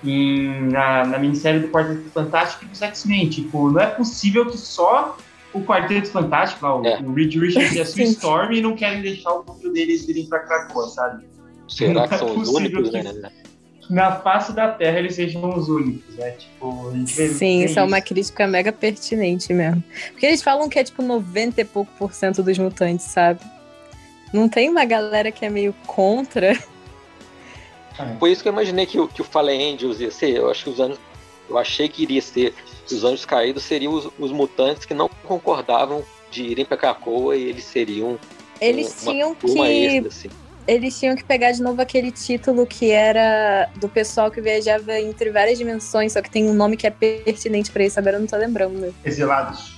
em, 0.05 0.69
na, 0.69 1.05
na 1.05 1.17
minissérie 1.17 1.61
do 1.61 1.67
Quarteto 1.69 2.09
Fantástico 2.11 2.65
e 2.65 2.67
dos 2.67 2.81
X-Men. 2.81 3.29
Tipo, 3.29 3.71
não 3.71 3.81
é 3.81 3.87
possível 3.87 4.45
que 4.45 4.57
só 4.57 5.17
o 5.53 5.61
Quarteto 5.61 6.09
Fantástico, 6.09 6.65
lá, 6.65 6.79
o, 6.79 6.85
é. 6.85 6.99
o 6.99 7.13
Reed 7.13 7.35
Richards 7.35 7.75
e 7.75 7.81
a 7.81 7.85
Sue 7.85 8.03
Storm 8.03 8.61
não 8.61 8.75
querem 8.75 9.01
deixar 9.01 9.31
o 9.31 9.45
mundo 9.45 9.71
deles 9.71 10.07
irem 10.07 10.25
pra 10.27 10.39
Krakoa, 10.39 10.87
sabe? 10.89 11.25
Será 11.67 11.93
não 11.93 12.07
que 12.07 12.13
é 12.13 12.17
são 12.17 12.37
os 12.37 12.49
únicos, 12.49 12.89
que, 12.89 13.01
né? 13.01 13.31
Na 13.89 14.13
face 14.13 14.51
da 14.51 14.69
Terra 14.69 14.99
eles 14.99 15.15
sejam 15.15 15.47
os 15.55 15.69
únicos, 15.69 16.15
né? 16.15 16.31
Tipo, 16.31 16.91
Sim, 17.05 17.63
isso 17.63 17.79
é 17.79 17.83
uma 17.83 18.01
crítica 18.01 18.47
mega 18.47 18.71
pertinente 18.71 19.53
mesmo. 19.53 19.83
Porque 20.11 20.25
eles 20.25 20.41
falam 20.41 20.67
que 20.67 20.79
é 20.79 20.83
tipo 20.83 21.03
90 21.03 21.61
e 21.61 21.65
pouco 21.65 21.91
por 21.97 22.13
cento 22.13 22.41
dos 22.41 22.57
mutantes, 22.57 23.05
sabe? 23.05 23.39
Não 24.33 24.49
tem 24.49 24.69
uma 24.69 24.85
galera 24.85 25.31
que 25.31 25.45
é 25.45 25.49
meio 25.49 25.73
contra 25.85 26.57
Foi 28.19 28.31
isso 28.31 28.41
que 28.41 28.49
eu 28.49 28.53
imaginei 28.53 28.86
que, 28.86 29.08
que 29.08 29.21
o 29.21 29.25
Fallen 29.25 29.73
Angels 29.73 29.99
ia 29.99 30.12
ser. 30.12 30.36
Eu 30.36 30.49
acho 30.49 30.63
que 30.65 30.69
os 30.69 30.79
anos. 30.79 30.97
Eu 31.49 31.58
achei 31.58 31.88
que 31.88 32.03
iria 32.03 32.21
ser. 32.21 32.53
Os 32.91 33.03
anjos 33.03 33.25
caídos 33.25 33.63
seriam 33.63 33.93
os, 33.93 34.10
os 34.19 34.31
mutantes 34.31 34.86
que 34.86 34.93
não 34.93 35.10
concordavam 35.23 36.03
de 36.31 36.43
irem 36.43 36.65
pra 36.65 36.77
Krakoa 36.77 37.36
e 37.36 37.43
eles 37.43 37.63
seriam. 37.63 38.19
Eles 38.60 39.03
um, 39.03 39.12
tinham 39.12 39.36
que. 39.36 39.60
Extra, 39.60 40.08
assim. 40.08 40.29
Eles 40.67 40.99
tinham 40.99 41.15
que 41.15 41.23
pegar 41.23 41.51
de 41.51 41.62
novo 41.62 41.79
aquele 41.79 42.12
título 42.12 42.65
que 42.65 42.89
era 42.89 43.69
do 43.75 43.88
pessoal 43.88 44.31
que 44.31 44.41
viajava 44.41 44.99
entre 44.99 45.29
várias 45.29 45.60
dimensões, 45.60 46.13
só 46.13 46.21
que 46.23 46.29
tem 46.29 46.49
um 46.49 46.55
nome 46.55 46.75
que 46.75 46.88
é 46.88 46.89
pertinente 46.89 47.69
para 47.69 47.86
isso, 47.86 47.99
agora 47.99 48.15
eu 48.15 48.19
não 48.19 48.27
tô 48.27 48.36
lembrando. 48.36 48.93
Exilados. 49.05 49.75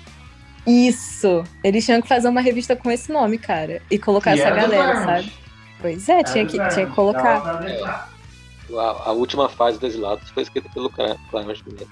Isso! 0.66 1.44
Eles 1.62 1.86
tinham 1.86 2.02
que 2.02 2.08
fazer 2.08 2.30
uma 2.30 2.40
revista 2.40 2.74
com 2.74 2.90
esse 2.90 3.12
nome, 3.12 3.38
cara. 3.38 3.82
E 3.92 4.00
colocar 4.00 4.36
e 4.36 4.40
essa 4.40 4.50
galera, 4.50 4.96
sabe? 4.96 5.32
Pois 5.80 6.10
é, 6.10 6.24
tinha, 6.24 6.46
que, 6.46 6.58
tinha 6.70 6.86
que 6.88 6.94
colocar. 6.94 7.64
É, 7.64 7.84
a, 7.84 9.10
a, 9.10 9.12
última 9.12 9.48
fase 9.48 9.80
dos 9.80 9.96
lados 9.96 10.30
foi 10.32 10.44
escrita 10.44 10.70
pelo 10.74 10.90
Clarence 10.90 11.64
mesmo. 11.66 11.88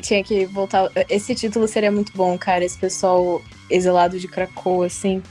Tinha 0.00 0.24
que 0.24 0.46
voltar. 0.46 0.90
Esse 1.08 1.34
título 1.34 1.68
seria 1.68 1.92
muito 1.92 2.12
bom, 2.16 2.36
cara. 2.38 2.64
Esse 2.64 2.78
pessoal 2.78 3.40
exilado 3.70 4.18
de 4.18 4.26
Krakow, 4.26 4.82
assim. 4.82 5.22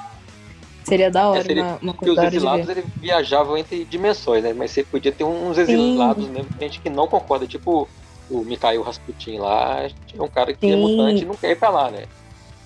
Seria 0.83 1.11
da 1.11 1.29
hora, 1.29 1.39
é, 1.39 1.43
seria, 1.43 1.63
uma, 1.63 1.77
uma 1.81 1.93
Porque 1.93 2.09
os 2.09 2.17
exilados 2.17 2.67
eles 2.67 2.85
viajavam 2.97 3.57
entre 3.57 3.85
dimensões, 3.85 4.43
né? 4.43 4.53
Mas 4.53 4.71
você 4.71 4.83
podia 4.83 5.11
ter 5.11 5.23
uns 5.23 5.57
exilados 5.57 6.25
Sim. 6.25 6.31
mesmo, 6.31 6.49
gente 6.59 6.79
que 6.79 6.89
não 6.89 7.07
concorda. 7.07 7.45
Tipo 7.45 7.87
o 8.29 8.45
Mikhail 8.45 8.81
Rasputin 8.81 9.39
lá, 9.39 9.89
tinha 10.07 10.23
um 10.23 10.27
cara 10.27 10.53
que 10.53 10.65
Sim. 10.65 10.73
é 10.73 10.75
mutante 10.77 11.23
e 11.23 11.25
não 11.25 11.35
quer 11.35 11.51
ir 11.51 11.57
pra 11.57 11.69
lá, 11.69 11.91
né? 11.91 12.05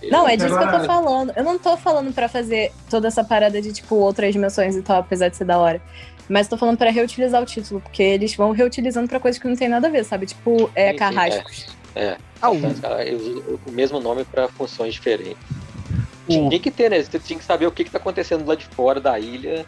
Não, 0.03 0.27
é 0.27 0.35
disso 0.37 0.55
que 0.57 0.63
eu 0.63 0.71
tô 0.71 0.83
falando. 0.85 1.33
Eu 1.35 1.43
não 1.43 1.57
tô 1.57 1.75
falando 1.77 2.13
pra 2.13 2.27
fazer 2.29 2.71
toda 2.89 3.07
essa 3.07 3.23
parada 3.23 3.61
de, 3.61 3.73
tipo, 3.73 3.95
outras 3.95 4.31
dimensões 4.33 4.75
e 4.75 4.81
tal, 4.81 4.99
apesar 4.99 5.29
de 5.29 5.37
ser 5.37 5.45
da 5.45 5.57
hora. 5.57 5.81
Mas 6.29 6.47
tô 6.47 6.57
falando 6.57 6.77
pra 6.77 6.89
reutilizar 6.91 7.41
o 7.41 7.45
título, 7.45 7.81
porque 7.81 8.01
eles 8.03 8.35
vão 8.35 8.51
reutilizando 8.51 9.07
pra 9.07 9.19
coisas 9.19 9.41
que 9.41 9.47
não 9.47 9.55
tem 9.55 9.67
nada 9.69 9.87
a 9.87 9.91
ver, 9.91 10.03
sabe? 10.03 10.25
Tipo, 10.25 10.69
é, 10.75 10.87
Sim, 10.87 10.91
sim, 10.93 10.97
carrascos. 10.97 11.67
Ah, 12.41 12.49
o, 12.49 12.59
Mas, 12.59 12.79
cara, 12.79 13.05
eu 13.07 13.17
uso 13.17 13.59
o 13.65 13.71
mesmo 13.71 13.99
nome 13.99 14.25
para 14.25 14.47
funções 14.49 14.93
diferentes. 14.93 15.37
o, 16.27 16.49
Tinha 16.49 16.59
que 16.59 16.69
ter, 16.71 16.89
né? 16.89 17.01
Você 17.01 17.19
tinha 17.19 17.39
que 17.39 17.45
saber 17.45 17.65
o 17.67 17.71
que, 17.71 17.83
que 17.83 17.91
tá 17.91 17.97
acontecendo 17.97 18.45
lá 18.45 18.55
de 18.55 18.65
fora 18.65 18.99
da 18.99 19.17
ilha 19.19 19.65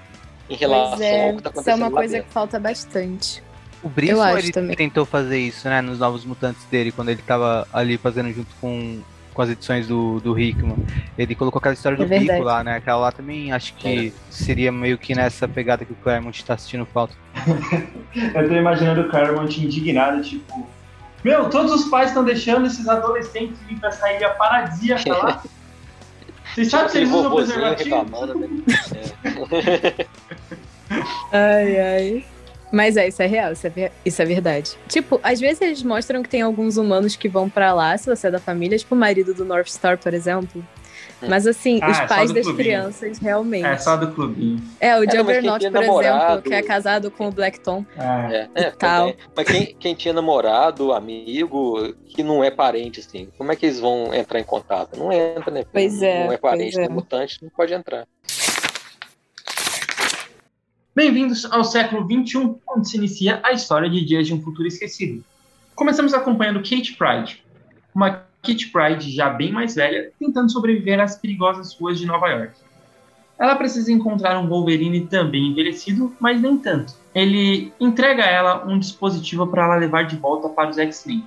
em 0.49 0.55
relação 0.55 1.01
é, 1.03 1.29
ao 1.29 1.35
que 1.37 1.43
tá 1.43 1.49
isso 1.49 1.69
é 1.69 1.73
acontecendo 1.73 1.77
uma 1.81 1.89
lá 1.89 1.91
coisa 1.97 2.13
dentro. 2.13 2.27
que 2.27 2.33
falta 2.33 2.59
bastante. 2.59 3.43
o 3.83 3.89
Brisson, 3.89 4.37
ele 4.37 4.51
também. 4.51 4.75
tentou 4.75 5.05
fazer 5.05 5.39
isso, 5.39 5.67
né, 5.69 5.81
nos 5.81 5.99
Novos 5.99 6.25
Mutantes 6.25 6.63
dele, 6.65 6.91
quando 6.91 7.09
ele 7.09 7.21
tava 7.21 7.67
ali 7.71 7.97
fazendo 7.97 8.31
junto 8.33 8.53
com, 8.59 8.99
com 9.37 9.43
as 9.43 9.51
edições 9.51 9.87
do, 9.87 10.19
do 10.19 10.37
Hickman. 10.37 10.75
Ele 11.15 11.35
colocou 11.35 11.59
aquela 11.59 11.75
história 11.75 11.95
do 11.95 12.03
É 12.03 12.07
verdade. 12.07 12.31
Rico 12.31 12.43
lá, 12.43 12.63
né, 12.63 12.77
aquela 12.77 12.97
lá 12.97 13.11
também 13.11 13.51
acho 13.53 13.75
que 13.75 14.11
seria 14.31 14.71
meio 14.71 14.97
que 14.97 15.13
nessa 15.13 15.47
pegada 15.47 15.85
que 15.85 15.93
o 15.93 15.95
Claremont 15.95 16.43
tá 16.43 16.55
assistindo 16.55 16.87
falta. 16.87 17.13
Eu 18.33 18.49
tô 18.49 18.55
imaginando 18.55 19.01
o 19.01 19.09
Claremont 19.09 19.63
indignado, 19.63 20.23
tipo... 20.23 20.67
Meu, 21.23 21.49
todos 21.49 21.71
os 21.71 21.85
pais 21.85 22.09
estão 22.09 22.23
deixando 22.25 22.65
esses 22.65 22.87
adolescentes 22.87 23.59
vir 23.67 23.79
pra 23.79 23.89
essa 23.89 24.11
ilha 24.11 24.29
paradisíaca 24.31 25.13
lá. 25.13 25.43
Vocês 26.55 26.69
sabem 26.69 26.89
se 26.89 26.97
eles 26.97 27.11
usam 27.11 27.35
preservativo? 27.35 27.95
reclamando, 27.95 28.39
né? 28.39 28.47
Ai, 31.31 31.79
ai. 31.79 32.25
Mas 32.71 32.97
é, 32.97 33.07
isso 33.07 33.21
é 33.21 33.25
real, 33.27 33.53
isso 33.53 33.65
é, 33.67 33.91
isso 34.05 34.21
é 34.21 34.25
verdade. 34.25 34.71
Tipo, 34.89 35.19
às 35.23 35.39
vezes 35.39 35.61
eles 35.61 35.83
mostram 35.83 36.21
que 36.21 36.29
tem 36.29 36.41
alguns 36.41 36.77
humanos 36.77 37.15
que 37.15 37.29
vão 37.29 37.49
pra 37.49 37.73
lá, 37.73 37.97
se 37.97 38.07
você 38.13 38.27
é 38.27 38.31
da 38.31 38.39
família, 38.39 38.77
tipo 38.77 38.93
o 38.93 38.97
marido 38.97 39.33
do 39.33 39.45
North 39.45 39.67
Star, 39.69 39.97
por 39.97 40.13
exemplo. 40.13 40.63
Mas 41.27 41.47
assim, 41.47 41.79
Ah, 41.81 41.89
os 41.89 41.99
é 41.99 42.05
pais 42.07 42.31
das 42.31 42.43
clubinho. 42.43 42.55
crianças, 42.69 43.17
realmente. 43.17 43.65
É, 43.65 43.75
só 43.77 43.97
do 43.97 44.11
clubinho. 44.11 44.61
É, 44.79 44.95
o 44.99 45.07
quem 45.07 45.17
Juggernaut, 45.19 45.63
por 45.65 45.71
namorado- 45.71 46.25
exemplo, 46.25 46.41
que 46.43 46.53
é 46.53 46.61
casado 46.61 47.09
com 47.09 47.27
o 47.27 47.31
Black 47.31 47.59
Tom. 47.59 47.83
É. 47.97 48.49
É, 48.53 48.63
é, 48.65 48.71
tal. 48.71 49.07
também. 49.13 49.15
Mas 49.35 49.47
quem, 49.47 49.75
quem 49.79 49.95
tinha 49.95 50.13
namorado, 50.13 50.93
amigo, 50.93 51.91
que 52.07 52.21
não 52.21 52.43
é 52.43 52.51
parente, 52.51 52.99
assim, 52.99 53.29
como 53.35 53.51
é 53.51 53.55
que 53.55 53.65
eles 53.65 53.79
vão 53.79 54.13
entrar 54.13 54.39
em 54.39 54.43
contato? 54.43 54.95
Não 54.99 55.11
entra, 55.11 55.49
né? 55.49 55.63
Pois 55.71 56.01
é, 56.03 56.25
Não 56.25 56.33
é 56.33 56.37
parente, 56.37 56.79
é. 56.79 56.83
é 56.83 56.89
mutante, 56.89 57.39
não 57.41 57.49
pode 57.49 57.73
entrar. 57.73 58.05
Bem-vindos 60.97 61.45
ao 61.51 61.63
século 61.63 62.07
XXI, 62.11 62.55
onde 62.67 62.89
se 62.89 62.97
inicia 62.97 63.39
a 63.43 63.51
história 63.51 63.87
de 63.87 64.03
Dias 64.03 64.25
de 64.25 64.33
um 64.33 64.41
Futuro 64.41 64.67
Esquecido. 64.67 65.23
Começamos 65.75 66.11
acompanhando 66.11 66.57
Kate 66.57 66.95
Pride, 66.95 67.43
uma 67.93 68.23
Kate 68.41 68.71
Pride 68.71 69.11
já 69.11 69.29
bem 69.29 69.51
mais 69.51 69.75
velha, 69.75 70.11
tentando 70.19 70.51
sobreviver 70.51 70.99
às 70.99 71.15
perigosas 71.15 71.79
ruas 71.79 71.99
de 71.99 72.07
Nova 72.07 72.29
York. 72.29 72.53
Ela 73.37 73.55
precisa 73.55 73.91
encontrar 73.91 74.39
um 74.39 74.47
Wolverine 74.47 75.05
também 75.05 75.51
envelhecido, 75.51 76.15
mas 76.19 76.41
nem 76.41 76.57
tanto. 76.57 76.95
Ele 77.13 77.71
entrega 77.79 78.23
a 78.23 78.31
ela 78.31 78.65
um 78.65 78.79
dispositivo 78.79 79.45
para 79.45 79.65
ela 79.65 79.75
levar 79.75 80.07
de 80.07 80.15
volta 80.15 80.49
para 80.49 80.71
os 80.71 80.79
X-Men. 80.79 81.23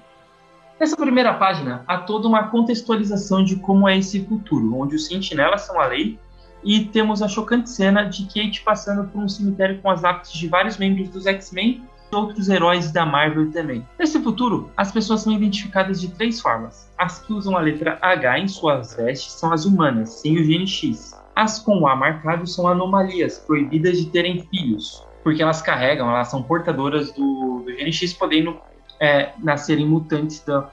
Nessa 0.80 0.96
primeira 0.96 1.34
página, 1.34 1.84
há 1.86 1.96
toda 1.96 2.26
uma 2.26 2.48
contextualização 2.48 3.44
de 3.44 3.54
como 3.54 3.88
é 3.88 3.96
esse 3.96 4.24
futuro, 4.24 4.76
onde 4.76 4.96
os 4.96 5.06
sentinelas 5.06 5.60
são 5.60 5.80
a 5.80 5.86
lei 5.86 6.18
e 6.64 6.84
temos 6.84 7.22
a 7.22 7.28
chocante 7.28 7.70
cena 7.70 8.04
de 8.04 8.24
Kate 8.26 8.62
passando 8.62 9.08
por 9.08 9.22
um 9.22 9.28
cemitério 9.28 9.80
com 9.80 9.90
as 9.90 10.02
lápides 10.02 10.32
de 10.32 10.48
vários 10.48 10.76
membros 10.76 11.08
dos 11.08 11.26
X-Men 11.26 11.82
e 12.12 12.14
outros 12.14 12.48
heróis 12.48 12.90
da 12.90 13.06
Marvel 13.06 13.50
também. 13.50 13.86
Nesse 13.98 14.20
futuro, 14.20 14.70
as 14.76 14.92
pessoas 14.92 15.22
são 15.22 15.32
identificadas 15.32 16.00
de 16.00 16.08
três 16.08 16.40
formas. 16.40 16.90
As 16.98 17.20
que 17.20 17.32
usam 17.32 17.56
a 17.56 17.60
letra 17.60 17.98
H 18.02 18.38
em 18.38 18.48
suas 18.48 18.94
vestes 18.94 19.32
são 19.32 19.52
as 19.52 19.64
humanas, 19.64 20.10
sem 20.20 20.38
o 20.38 20.44
gene 20.44 20.66
X. 20.66 21.14
As 21.34 21.58
com 21.58 21.80
o 21.80 21.86
A 21.86 21.96
marcado 21.96 22.46
são 22.46 22.66
anomalias, 22.68 23.38
proibidas 23.38 23.96
de 23.98 24.06
terem 24.06 24.42
filhos, 24.50 25.06
porque 25.22 25.42
elas 25.42 25.62
carregam, 25.62 26.10
elas 26.10 26.28
são 26.28 26.42
portadoras 26.42 27.12
do, 27.12 27.62
do 27.64 27.72
gene 27.72 27.92
X, 27.92 28.12
podendo 28.12 28.58
é, 28.98 29.32
nascerem 29.38 29.86
mutantes 29.86 30.44
da- 30.44 30.68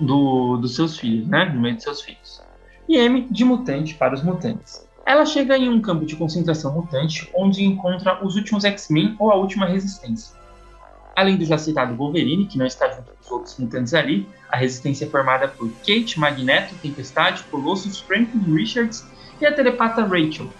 do, 0.00 0.56
dos 0.56 0.74
seus 0.74 0.98
filhos, 0.98 1.28
né? 1.28 1.44
No 1.44 1.60
meio 1.60 1.76
de 1.76 1.82
seus 1.82 2.00
filhos. 2.00 2.42
E 2.88 2.96
M 2.96 3.28
de 3.30 3.44
mutante 3.44 3.94
para 3.94 4.14
os 4.14 4.22
mutantes. 4.22 4.87
Ela 5.08 5.24
chega 5.24 5.56
em 5.56 5.70
um 5.70 5.80
campo 5.80 6.04
de 6.04 6.14
concentração 6.14 6.70
mutante, 6.70 7.30
onde 7.34 7.64
encontra 7.64 8.22
os 8.22 8.36
últimos 8.36 8.62
X-Men 8.62 9.16
ou 9.18 9.32
a 9.32 9.36
última 9.36 9.64
resistência. 9.64 10.36
Além 11.16 11.38
do 11.38 11.46
já 11.46 11.56
citado 11.56 11.96
Wolverine, 11.96 12.44
que 12.44 12.58
não 12.58 12.66
está 12.66 12.90
junto 12.90 13.10
com 13.12 13.24
os 13.24 13.30
outros 13.30 13.58
mutantes 13.58 13.94
ali, 13.94 14.28
a 14.50 14.58
resistência 14.58 15.06
é 15.06 15.08
formada 15.08 15.48
por 15.48 15.70
Kate, 15.78 16.20
Magneto, 16.20 16.74
Tempestade, 16.82 17.42
Colossus, 17.44 17.98
Franklin, 18.00 18.54
Richards 18.54 19.02
e 19.40 19.46
a 19.46 19.54
telepata 19.54 20.02
Rachel. 20.02 20.52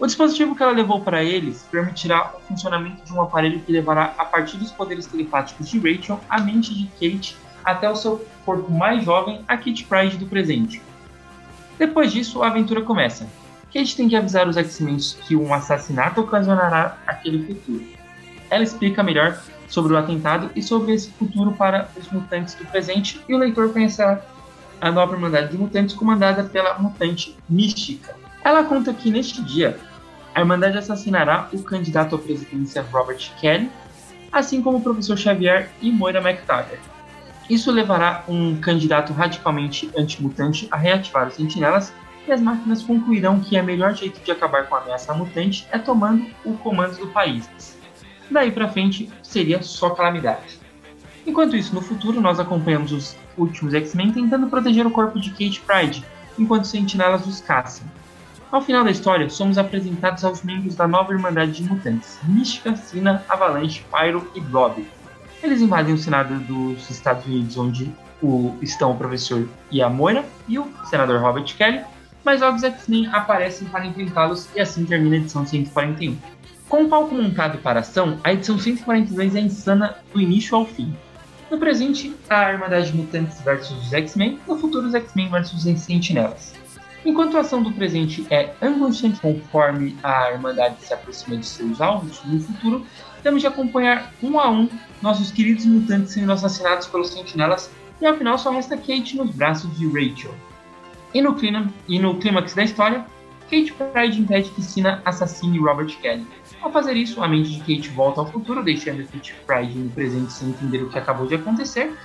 O 0.00 0.06
dispositivo 0.06 0.56
que 0.56 0.62
ela 0.62 0.72
levou 0.72 1.02
para 1.02 1.22
eles 1.22 1.68
permitirá 1.70 2.32
o 2.34 2.40
funcionamento 2.48 3.04
de 3.04 3.12
um 3.12 3.20
aparelho 3.20 3.60
que 3.60 3.70
levará, 3.70 4.14
a 4.16 4.24
partir 4.24 4.56
dos 4.56 4.72
poderes 4.72 5.04
telepáticos 5.04 5.68
de 5.68 5.78
Rachel, 5.78 6.18
a 6.30 6.40
mente 6.40 6.74
de 6.74 6.86
Kate 6.92 7.36
até 7.62 7.90
o 7.90 7.94
seu 7.94 8.26
corpo 8.46 8.72
mais 8.72 9.04
jovem, 9.04 9.44
a 9.46 9.54
Kate 9.58 9.84
Pride 9.84 10.16
do 10.16 10.24
presente. 10.24 10.80
Depois 11.78 12.12
disso, 12.12 12.42
a 12.42 12.48
aventura 12.48 12.82
começa. 12.82 13.26
Kate 13.72 13.96
tem 13.96 14.08
que 14.08 14.14
avisar 14.14 14.48
os 14.48 14.56
X-Men 14.56 14.96
que 15.26 15.34
um 15.34 15.52
assassinato 15.52 16.20
ocasionará 16.20 16.96
aquele 17.06 17.44
futuro. 17.44 17.84
Ela 18.48 18.62
explica 18.62 19.02
melhor 19.02 19.36
sobre 19.66 19.92
o 19.92 19.96
atentado 19.96 20.50
e 20.54 20.62
sobre 20.62 20.92
esse 20.92 21.10
futuro 21.10 21.52
para 21.52 21.88
os 21.96 22.08
mutantes 22.10 22.54
do 22.54 22.64
presente, 22.66 23.20
e 23.28 23.34
o 23.34 23.38
leitor 23.38 23.72
conhecerá 23.72 24.20
a 24.80 24.92
nova 24.92 25.14
Irmandade 25.14 25.50
de 25.50 25.58
Mutantes 25.58 25.94
comandada 25.94 26.44
pela 26.44 26.78
mutante 26.78 27.36
Mística. 27.48 28.14
Ela 28.44 28.62
conta 28.62 28.92
que 28.92 29.10
neste 29.10 29.42
dia, 29.42 29.76
a 30.34 30.40
Irmandade 30.40 30.78
assassinará 30.78 31.48
o 31.52 31.62
candidato 31.62 32.14
à 32.14 32.18
presidência 32.18 32.86
Robert 32.92 33.32
Kelly, 33.40 33.70
assim 34.30 34.62
como 34.62 34.78
o 34.78 34.82
professor 34.82 35.16
Xavier 35.16 35.70
e 35.80 35.90
Moira 35.90 36.20
McTaggart. 36.20 36.80
Isso 37.48 37.70
levará 37.70 38.24
um 38.26 38.56
candidato 38.56 39.12
radicalmente 39.12 39.90
antimutante 39.96 40.66
a 40.70 40.76
reativar 40.76 41.28
os 41.28 41.34
sentinelas 41.34 41.92
e 42.26 42.32
as 42.32 42.40
máquinas 42.40 42.82
concluirão 42.82 43.40
que 43.40 43.58
o 43.58 43.64
melhor 43.64 43.94
jeito 43.94 44.18
de 44.24 44.30
acabar 44.30 44.66
com 44.66 44.74
a 44.74 44.78
ameaça 44.78 45.12
mutante 45.12 45.66
é 45.70 45.78
tomando 45.78 46.26
o 46.44 46.54
comando 46.54 46.96
do 46.96 47.08
país. 47.08 47.76
Daí 48.30 48.50
pra 48.50 48.68
frente 48.68 49.10
seria 49.22 49.62
só 49.62 49.90
calamidade. 49.90 50.58
Enquanto 51.26 51.56
isso, 51.56 51.74
no 51.74 51.82
futuro, 51.82 52.20
nós 52.20 52.40
acompanhamos 52.40 52.92
os 52.92 53.16
últimos 53.36 53.74
X-Men 53.74 54.12
tentando 54.12 54.46
proteger 54.48 54.86
o 54.86 54.90
corpo 54.90 55.20
de 55.20 55.30
Kate 55.30 55.60
Pride, 55.60 56.04
enquanto 56.38 56.66
sentinelas 56.66 57.26
os 57.26 57.40
caçam. 57.40 57.86
Ao 58.50 58.62
final 58.62 58.84
da 58.84 58.90
história, 58.90 59.28
somos 59.28 59.58
apresentados 59.58 60.24
aos 60.24 60.42
membros 60.42 60.76
da 60.76 60.86
nova 60.86 61.12
Irmandade 61.12 61.52
de 61.52 61.62
Mutantes, 61.64 62.18
Mística, 62.24 62.76
Sina, 62.76 63.24
Avalanche, 63.28 63.84
Pyro 63.90 64.30
e 64.34 64.40
Blob. 64.40 64.86
Eles 65.44 65.60
invadem 65.60 65.94
o 65.94 65.98
Senado 65.98 66.40
dos 66.40 66.88
Estados 66.88 67.26
Unidos, 67.26 67.58
onde 67.58 67.92
o- 68.22 68.54
estão 68.62 68.92
o 68.92 68.96
professor 68.96 69.46
a 69.78 69.88
Moira 69.90 70.24
e 70.48 70.58
o 70.58 70.66
senador 70.86 71.20
Robert 71.20 71.44
Kelly, 71.54 71.82
mas 72.24 72.40
logo 72.40 72.56
os 72.56 72.64
X-Men 72.64 73.08
aparecem 73.12 73.68
para 73.68 73.84
enfrentá-los 73.84 74.48
e 74.56 74.60
assim 74.60 74.86
termina 74.86 75.16
a 75.16 75.18
edição 75.18 75.44
141. 75.46 76.16
Com 76.66 76.84
o 76.84 76.88
palco 76.88 77.14
montado 77.14 77.58
para 77.58 77.80
a 77.80 77.82
ação, 77.82 78.18
a 78.24 78.32
edição 78.32 78.58
142 78.58 79.36
é 79.36 79.40
insana 79.40 79.96
do 80.14 80.18
início 80.18 80.56
ao 80.56 80.64
fim. 80.64 80.96
No 81.50 81.58
presente, 81.58 82.16
a 82.30 82.50
Irmandade 82.50 82.90
de 82.90 82.96
Mutantes 82.96 83.38
versus 83.42 83.76
os 83.86 83.92
X-Men, 83.92 84.38
no 84.48 84.56
futuro 84.56 84.86
os 84.86 84.94
X-Men 84.94 85.28
versus 85.28 85.66
os 85.66 85.80
Sentinelas. 85.82 86.54
Enquanto 87.04 87.36
a 87.36 87.40
ação 87.40 87.62
do 87.62 87.70
presente 87.70 88.26
é 88.30 88.50
angustiante 88.62 89.20
conforme 89.20 89.94
a 90.02 90.30
Irmandade 90.32 90.76
se 90.80 90.94
aproxima 90.94 91.36
de 91.36 91.44
seus 91.44 91.82
alvos, 91.82 92.22
no 92.24 92.40
futuro 92.40 92.86
temos 93.24 93.40
de 93.40 93.46
acompanhar 93.48 94.12
um 94.22 94.38
a 94.38 94.48
um 94.50 94.68
nossos 95.02 95.32
queridos 95.32 95.64
mutantes 95.64 96.12
sendo 96.12 96.30
assassinados 96.30 96.86
pelos 96.86 97.08
sentinelas 97.08 97.70
e 98.00 98.06
ao 98.06 98.16
final 98.16 98.38
só 98.38 98.50
resta 98.50 98.76
Kate 98.76 99.16
nos 99.16 99.30
braços 99.30 99.76
de 99.78 99.86
Rachel. 99.86 100.32
E 101.12 101.22
no, 101.22 101.34
clima, 101.34 101.72
e 101.88 101.98
no 101.98 102.16
clímax 102.18 102.54
da 102.54 102.64
história, 102.64 103.04
Kate 103.44 103.72
Pride 103.72 104.20
impede 104.20 104.50
que 104.50 104.62
Sina 104.62 105.00
assassine 105.04 105.58
Robert 105.58 105.96
Kelly. 106.00 106.26
Ao 106.60 106.70
fazer 106.70 106.96
isso, 106.96 107.22
a 107.22 107.28
mente 107.28 107.50
de 107.50 107.60
Kate 107.60 107.88
volta 107.90 108.20
ao 108.20 108.30
futuro, 108.30 108.62
deixando 108.62 109.06
Kate 109.10 109.34
Pride 109.46 109.78
no 109.78 109.90
presente 109.90 110.32
sem 110.32 110.48
entender 110.48 110.82
o 110.82 110.90
que 110.90 110.98
acabou 110.98 111.26
de 111.26 111.36
acontecer. 111.36 111.96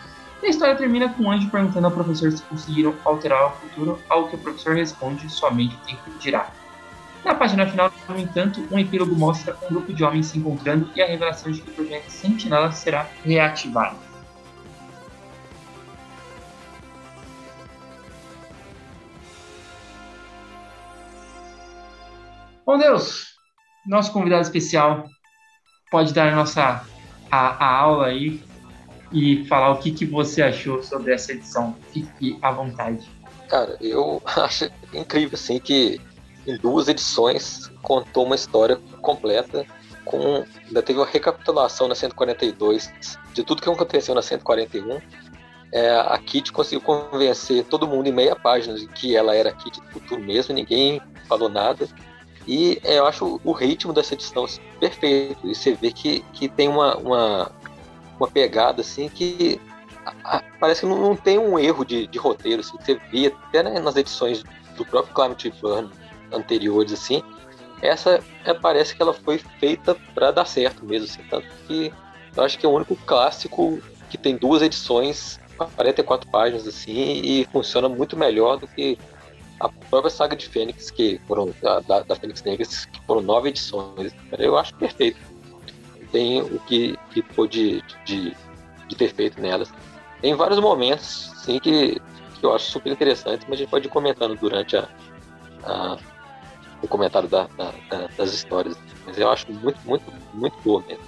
E 0.41 0.45
a 0.45 0.49
história 0.49 0.75
termina 0.75 1.09
com 1.09 1.23
o 1.23 1.31
anjo 1.31 1.49
perguntando 1.49 1.87
ao 1.87 1.91
professor 1.91 2.31
se 2.31 2.41
conseguiram 2.43 2.95
alterar 3.03 3.47
o 3.47 3.51
futuro, 3.51 3.99
ao 4.07 4.27
que 4.29 4.35
o 4.35 4.39
professor 4.39 4.75
responde 4.75 5.29
somente 5.29 5.75
o 5.75 5.79
tempo 5.79 6.01
dirá. 6.19 6.49
Na 7.23 7.35
página 7.35 7.67
final, 7.67 7.91
no 8.07 8.17
entanto, 8.17 8.65
um 8.71 8.79
epílogo 8.79 9.15
mostra 9.15 9.55
um 9.63 9.67
grupo 9.67 9.93
de 9.93 10.03
homens 10.03 10.27
se 10.27 10.37
encontrando 10.37 10.89
e 10.95 11.01
a 11.01 11.07
revelação 11.07 11.51
de 11.51 11.61
que 11.61 11.69
o 11.69 11.73
projeto 11.73 12.09
Sentinela 12.09 12.71
será 12.71 13.07
reativado. 13.23 13.97
Bom 22.65 22.77
Deus, 22.77 23.35
nosso 23.85 24.13
convidado 24.13 24.43
especial 24.43 25.09
pode 25.89 26.13
dar 26.13 26.31
a 26.31 26.35
nossa 26.35 26.85
a, 27.31 27.65
a 27.65 27.77
aula 27.79 28.07
aí 28.07 28.41
e 29.11 29.43
falar 29.45 29.71
o 29.71 29.77
que, 29.79 29.91
que 29.91 30.05
você 30.05 30.41
achou 30.41 30.83
sobre 30.83 31.13
essa 31.13 31.31
edição. 31.31 31.75
Fique 31.91 32.37
à 32.41 32.51
vontade. 32.51 33.09
Cara, 33.47 33.75
eu 33.81 34.21
acho 34.37 34.69
incrível, 34.93 35.33
assim, 35.33 35.59
que 35.59 35.99
em 36.45 36.57
duas 36.57 36.87
edições 36.87 37.71
contou 37.81 38.25
uma 38.25 38.35
história 38.35 38.77
completa 39.01 39.65
com 40.05 40.43
ainda 40.67 40.81
teve 40.81 40.99
uma 40.99 41.05
recapitulação 41.05 41.87
na 41.87 41.95
142 41.95 42.91
de 43.33 43.43
tudo 43.43 43.61
que 43.61 43.69
aconteceu 43.69 44.15
na 44.15 44.21
141 44.21 44.99
é, 45.71 45.91
a 45.91 46.17
Kit 46.17 46.51
conseguiu 46.51 46.81
convencer 46.81 47.63
todo 47.65 47.87
mundo 47.87 48.07
em 48.07 48.11
meia 48.11 48.35
página 48.35 48.75
de 48.75 48.87
que 48.87 49.15
ela 49.15 49.35
era 49.35 49.49
a 49.49 49.53
Kit 49.53 49.79
do 49.79 49.87
futuro 49.87 50.21
mesmo, 50.21 50.53
ninguém 50.53 51.01
falou 51.27 51.47
nada. 51.47 51.87
E 52.47 52.81
é, 52.83 52.97
eu 52.97 53.05
acho 53.05 53.39
o 53.43 53.51
ritmo 53.51 53.93
dessa 53.93 54.15
edição 54.15 54.45
perfeito. 54.79 55.47
E 55.47 55.53
você 55.53 55.73
vê 55.73 55.91
que, 55.91 56.21
que 56.33 56.49
tem 56.49 56.67
uma, 56.67 56.97
uma, 56.97 57.51
uma 58.19 58.27
pegada 58.27 58.81
assim 58.81 59.07
que 59.07 59.61
parece 60.59 60.81
que 60.81 60.87
não, 60.87 60.99
não, 60.99 61.15
tem 61.15 61.37
um 61.37 61.59
erro 61.59 61.85
de, 61.85 62.07
de 62.07 62.17
roteiro. 62.17 62.61
Assim, 62.61 62.75
você 62.79 62.95
via 63.11 63.29
até 63.29 63.61
né, 63.61 63.79
nas 63.79 63.95
edições 63.95 64.43
do 64.75 64.83
próprio 64.83 65.13
Climate 65.13 65.53
Burn 65.61 65.89
anteriores, 66.31 66.93
assim, 66.93 67.23
essa 67.81 68.21
é, 68.45 68.53
parece 68.53 68.95
que 68.95 69.01
ela 69.01 69.13
foi 69.13 69.37
feita 69.59 69.95
para 70.13 70.31
dar 70.31 70.45
certo 70.45 70.85
mesmo. 70.85 71.05
Assim, 71.05 71.23
tanto 71.29 71.47
que 71.67 71.93
eu 72.35 72.43
acho 72.43 72.57
que 72.57 72.65
é 72.65 72.69
o 72.69 72.73
único 72.73 72.95
clássico 72.95 73.81
que 74.09 74.17
tem 74.17 74.35
duas 74.35 74.61
edições 74.61 75.39
44 75.67 76.29
páginas 76.29 76.67
assim 76.67 77.21
e 77.23 77.45
funciona 77.51 77.89
muito 77.89 78.15
melhor 78.15 78.57
do 78.57 78.67
que 78.67 78.97
a 79.59 79.67
própria 79.67 80.09
saga 80.09 80.35
de 80.35 80.47
Fênix, 80.47 80.89
que 80.89 81.19
foram 81.27 81.53
da, 81.61 81.81
da, 81.81 82.15
Fênix 82.15 82.41
Negras, 82.43 82.85
que 82.85 83.01
foram 83.05 83.19
nove 83.19 83.49
edições. 83.49 84.13
Eu 84.37 84.57
acho 84.57 84.73
perfeito. 84.75 85.19
Tem 86.13 86.41
o 86.41 86.59
que, 86.59 86.97
que 87.11 87.21
pôde 87.21 87.83
de, 88.05 88.33
de 88.87 88.95
ter 88.95 89.13
feito 89.13 89.41
nelas. 89.41 89.69
Tem 90.21 90.33
vários 90.33 90.59
momentos, 90.59 91.33
sim, 91.43 91.59
que, 91.59 91.99
que 92.39 92.45
eu 92.45 92.55
acho 92.55 92.71
super 92.71 92.91
interessantes, 92.91 93.45
mas 93.49 93.59
a 93.59 93.63
gente 93.63 93.69
pode 93.69 93.87
ir 93.87 93.89
comentando 93.89 94.37
durante 94.39 94.77
a, 94.77 94.87
a 95.63 95.97
o 96.81 96.87
comentário 96.87 97.27
da, 97.27 97.47
da, 97.57 97.73
das 98.17 98.33
histórias. 98.33 98.77
Mas 99.05 99.17
eu 99.17 99.29
acho 99.29 99.51
muito, 99.51 99.79
muito, 99.85 100.03
muito 100.33 100.57
boa 100.63 100.83
mesmo. 100.87 101.03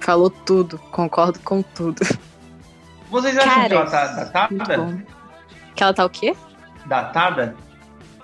Falou 0.00 0.30
tudo, 0.30 0.78
concordo 0.90 1.40
com 1.40 1.62
tudo. 1.62 2.00
Vocês 3.10 3.36
acham 3.36 3.54
Cara, 3.54 3.68
que 3.68 3.74
ela 3.74 3.90
tá 3.90 4.06
datada? 4.06 5.06
Que 5.74 5.82
ela 5.82 5.94
tá 5.94 6.04
o 6.04 6.10
quê? 6.10 6.36
Datada? 6.86 7.56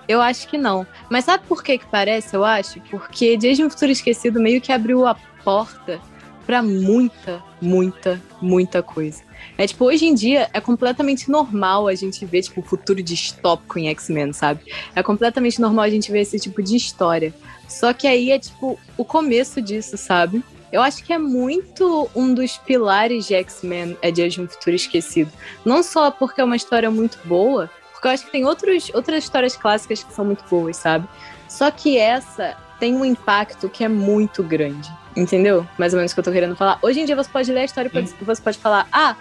Eu 0.07 0.21
acho 0.21 0.47
que 0.47 0.57
não. 0.57 0.85
Mas 1.09 1.25
sabe 1.25 1.43
por 1.47 1.63
que 1.63 1.77
que 1.77 1.85
parece, 1.85 2.35
eu 2.35 2.43
acho? 2.43 2.79
Porque 2.81 3.37
Dias 3.37 3.57
de 3.57 3.63
um 3.63 3.69
Futuro 3.69 3.91
Esquecido 3.91 4.39
meio 4.39 4.61
que 4.61 4.71
abriu 4.71 5.07
a 5.07 5.15
porta 5.43 5.99
para 6.45 6.61
muita, 6.61 7.41
muita, 7.61 8.21
muita 8.41 8.83
coisa. 8.83 9.23
É 9.57 9.67
tipo, 9.67 9.85
hoje 9.85 10.05
em 10.05 10.13
dia 10.13 10.49
é 10.53 10.59
completamente 10.59 11.29
normal 11.29 11.87
a 11.87 11.95
gente 11.95 12.25
ver, 12.25 12.41
tipo, 12.41 12.61
o 12.61 12.63
futuro 12.63 13.01
distópico 13.01 13.77
em 13.77 13.89
X-Men, 13.89 14.33
sabe? 14.33 14.61
É 14.95 15.03
completamente 15.03 15.59
normal 15.59 15.85
a 15.85 15.89
gente 15.89 16.11
ver 16.11 16.21
esse 16.21 16.39
tipo 16.39 16.61
de 16.61 16.75
história. 16.75 17.33
Só 17.67 17.93
que 17.93 18.07
aí 18.07 18.31
é, 18.31 18.39
tipo, 18.39 18.79
o 18.97 19.05
começo 19.05 19.61
disso, 19.61 19.97
sabe? 19.97 20.43
Eu 20.71 20.81
acho 20.81 21.03
que 21.03 21.11
é 21.11 21.17
muito 21.17 22.09
um 22.15 22.33
dos 22.33 22.57
pilares 22.57 23.27
de 23.27 23.33
X-Men, 23.35 23.97
é 24.01 24.09
Dias 24.09 24.33
de 24.33 24.41
um 24.41 24.47
Futuro 24.47 24.75
Esquecido. 24.75 25.31
Não 25.65 25.83
só 25.83 26.09
porque 26.09 26.39
é 26.39 26.43
uma 26.43 26.55
história 26.55 26.89
muito 26.89 27.19
boa, 27.25 27.69
porque 27.91 28.07
eu 28.07 28.11
acho 28.11 28.25
que 28.25 28.31
tem 28.31 28.45
outros, 28.45 28.89
outras 28.93 29.23
histórias 29.23 29.55
clássicas 29.55 30.03
que 30.03 30.13
são 30.13 30.25
muito 30.25 30.43
boas, 30.49 30.77
sabe? 30.77 31.07
Só 31.47 31.69
que 31.69 31.97
essa 31.97 32.55
tem 32.79 32.95
um 32.95 33.05
impacto 33.05 33.69
que 33.69 33.83
é 33.83 33.87
muito 33.87 34.41
grande. 34.41 34.89
Entendeu? 35.15 35.67
Mais 35.77 35.93
ou 35.93 35.97
menos 35.97 36.11
o 36.11 36.15
que 36.15 36.19
eu 36.19 36.23
tô 36.23 36.31
querendo 36.31 36.55
falar. 36.55 36.79
Hoje 36.81 37.01
em 37.01 37.05
dia 37.05 37.15
você 37.15 37.29
pode 37.29 37.51
ler 37.51 37.61
a 37.61 37.65
história 37.65 37.91
e 37.93 38.25
você 38.25 38.41
pode 38.41 38.57
falar, 38.57 38.87
ah, 38.91 39.15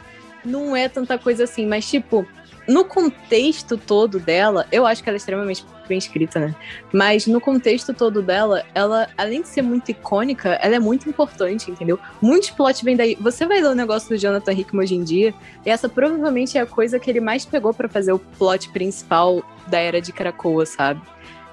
não 0.45 0.75
é 0.75 0.89
tanta 0.89 1.19
coisa 1.19 1.45
assim, 1.45 1.67
mas 1.67 1.89
tipo, 1.89 2.27
no 2.69 2.85
contexto 2.85 3.77
todo 3.77 4.21
dela, 4.21 4.67
eu 4.71 4.87
acho 4.87 5.03
que 5.03 5.09
ela 5.09 5.17
é 5.17 5.19
extremamente 5.19 5.65
bem 5.89 5.99
escrita, 5.99 6.39
né? 6.39 6.55
Mas 6.93 7.27
no 7.27 7.41
contexto 7.41 7.93
todo 7.93 8.23
dela, 8.23 8.65
ela, 8.75 9.09
além 9.19 9.43
de 9.43 9.49
ser 9.49 9.63
muito 9.63 9.91
icônica, 9.91 10.51
ela 10.63 10.77
é 10.77 10.79
muito 10.79 11.09
importante, 11.09 11.71
entendeu? 11.71 11.99
Muitos 12.23 12.51
plots 12.51 12.81
vêm 12.83 12.97
daí. 12.97 13.17
Você 13.21 13.45
vai 13.45 13.61
ler 13.61 13.71
o 13.71 13.75
negócio 13.75 14.09
do 14.09 14.17
Jonathan 14.17 14.53
Hickman 14.53 14.85
hoje 14.85 14.95
em 14.95 15.03
dia, 15.03 15.35
e 15.67 15.71
essa 15.71 15.89
provavelmente 15.89 16.57
é 16.57 16.61
a 16.61 16.67
coisa 16.67 17.01
que 17.01 17.11
ele 17.11 17.21
mais 17.21 17.45
pegou 17.45 17.75
para 17.75 17.89
fazer 17.89 18.13
o 18.13 18.19
plot 18.19 18.69
principal 18.71 19.43
da 19.67 19.79
era 19.79 20.01
de 20.01 20.13
Krakoa, 20.13 20.65
sabe? 20.65 21.01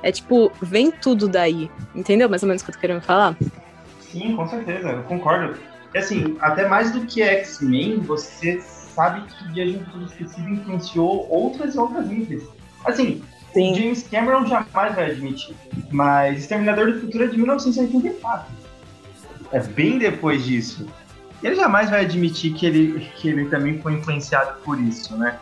É 0.03 0.11
tipo, 0.11 0.51
vem 0.61 0.91
tudo 0.91 1.27
daí. 1.27 1.71
Entendeu 1.95 2.29
mais 2.29 2.43
ou 2.43 2.47
menos 2.47 2.61
o 2.61 2.65
que 2.65 2.69
eu 2.69 2.75
tô 2.75 2.79
querendo 2.79 3.01
falar? 3.01 3.35
Sim, 3.99 4.35
com 4.35 4.47
certeza, 4.47 4.89
eu 4.89 5.03
concordo. 5.03 5.57
Assim, 5.95 6.37
até 6.39 6.67
mais 6.67 6.91
do 6.91 7.01
que 7.07 7.23
X-Men, 7.23 7.97
você 8.01 8.61
sabe 8.97 9.21
que 9.21 9.53
Dia 9.53 9.71
de 9.71 9.77
um 9.77 9.85
Futuro 9.85 10.05
Esquecido 10.05 10.49
influenciou 10.49 11.27
outras 11.29 11.75
e 11.75 11.77
outras 11.77 12.07
mídias. 12.07 12.43
Assim, 12.83 13.21
Sim. 13.53 13.75
James 13.75 14.07
Cameron 14.07 14.47
jamais 14.47 14.95
vai 14.95 15.11
admitir, 15.11 15.55
mas 15.91 16.39
Exterminador 16.39 16.91
do 16.91 17.01
Futuro 17.01 17.25
é 17.25 17.27
de 17.27 17.37
1984. 17.37 18.47
É 19.51 19.59
bem 19.59 19.99
depois 19.99 20.43
disso. 20.43 20.87
Ele 21.43 21.55
jamais 21.55 21.91
vai 21.91 22.05
admitir 22.05 22.53
que 22.55 22.65
ele, 22.65 23.07
que 23.17 23.29
ele 23.29 23.45
também 23.45 23.79
foi 23.79 23.93
influenciado 23.93 24.59
por 24.61 24.79
isso, 24.81 25.15
né? 25.15 25.37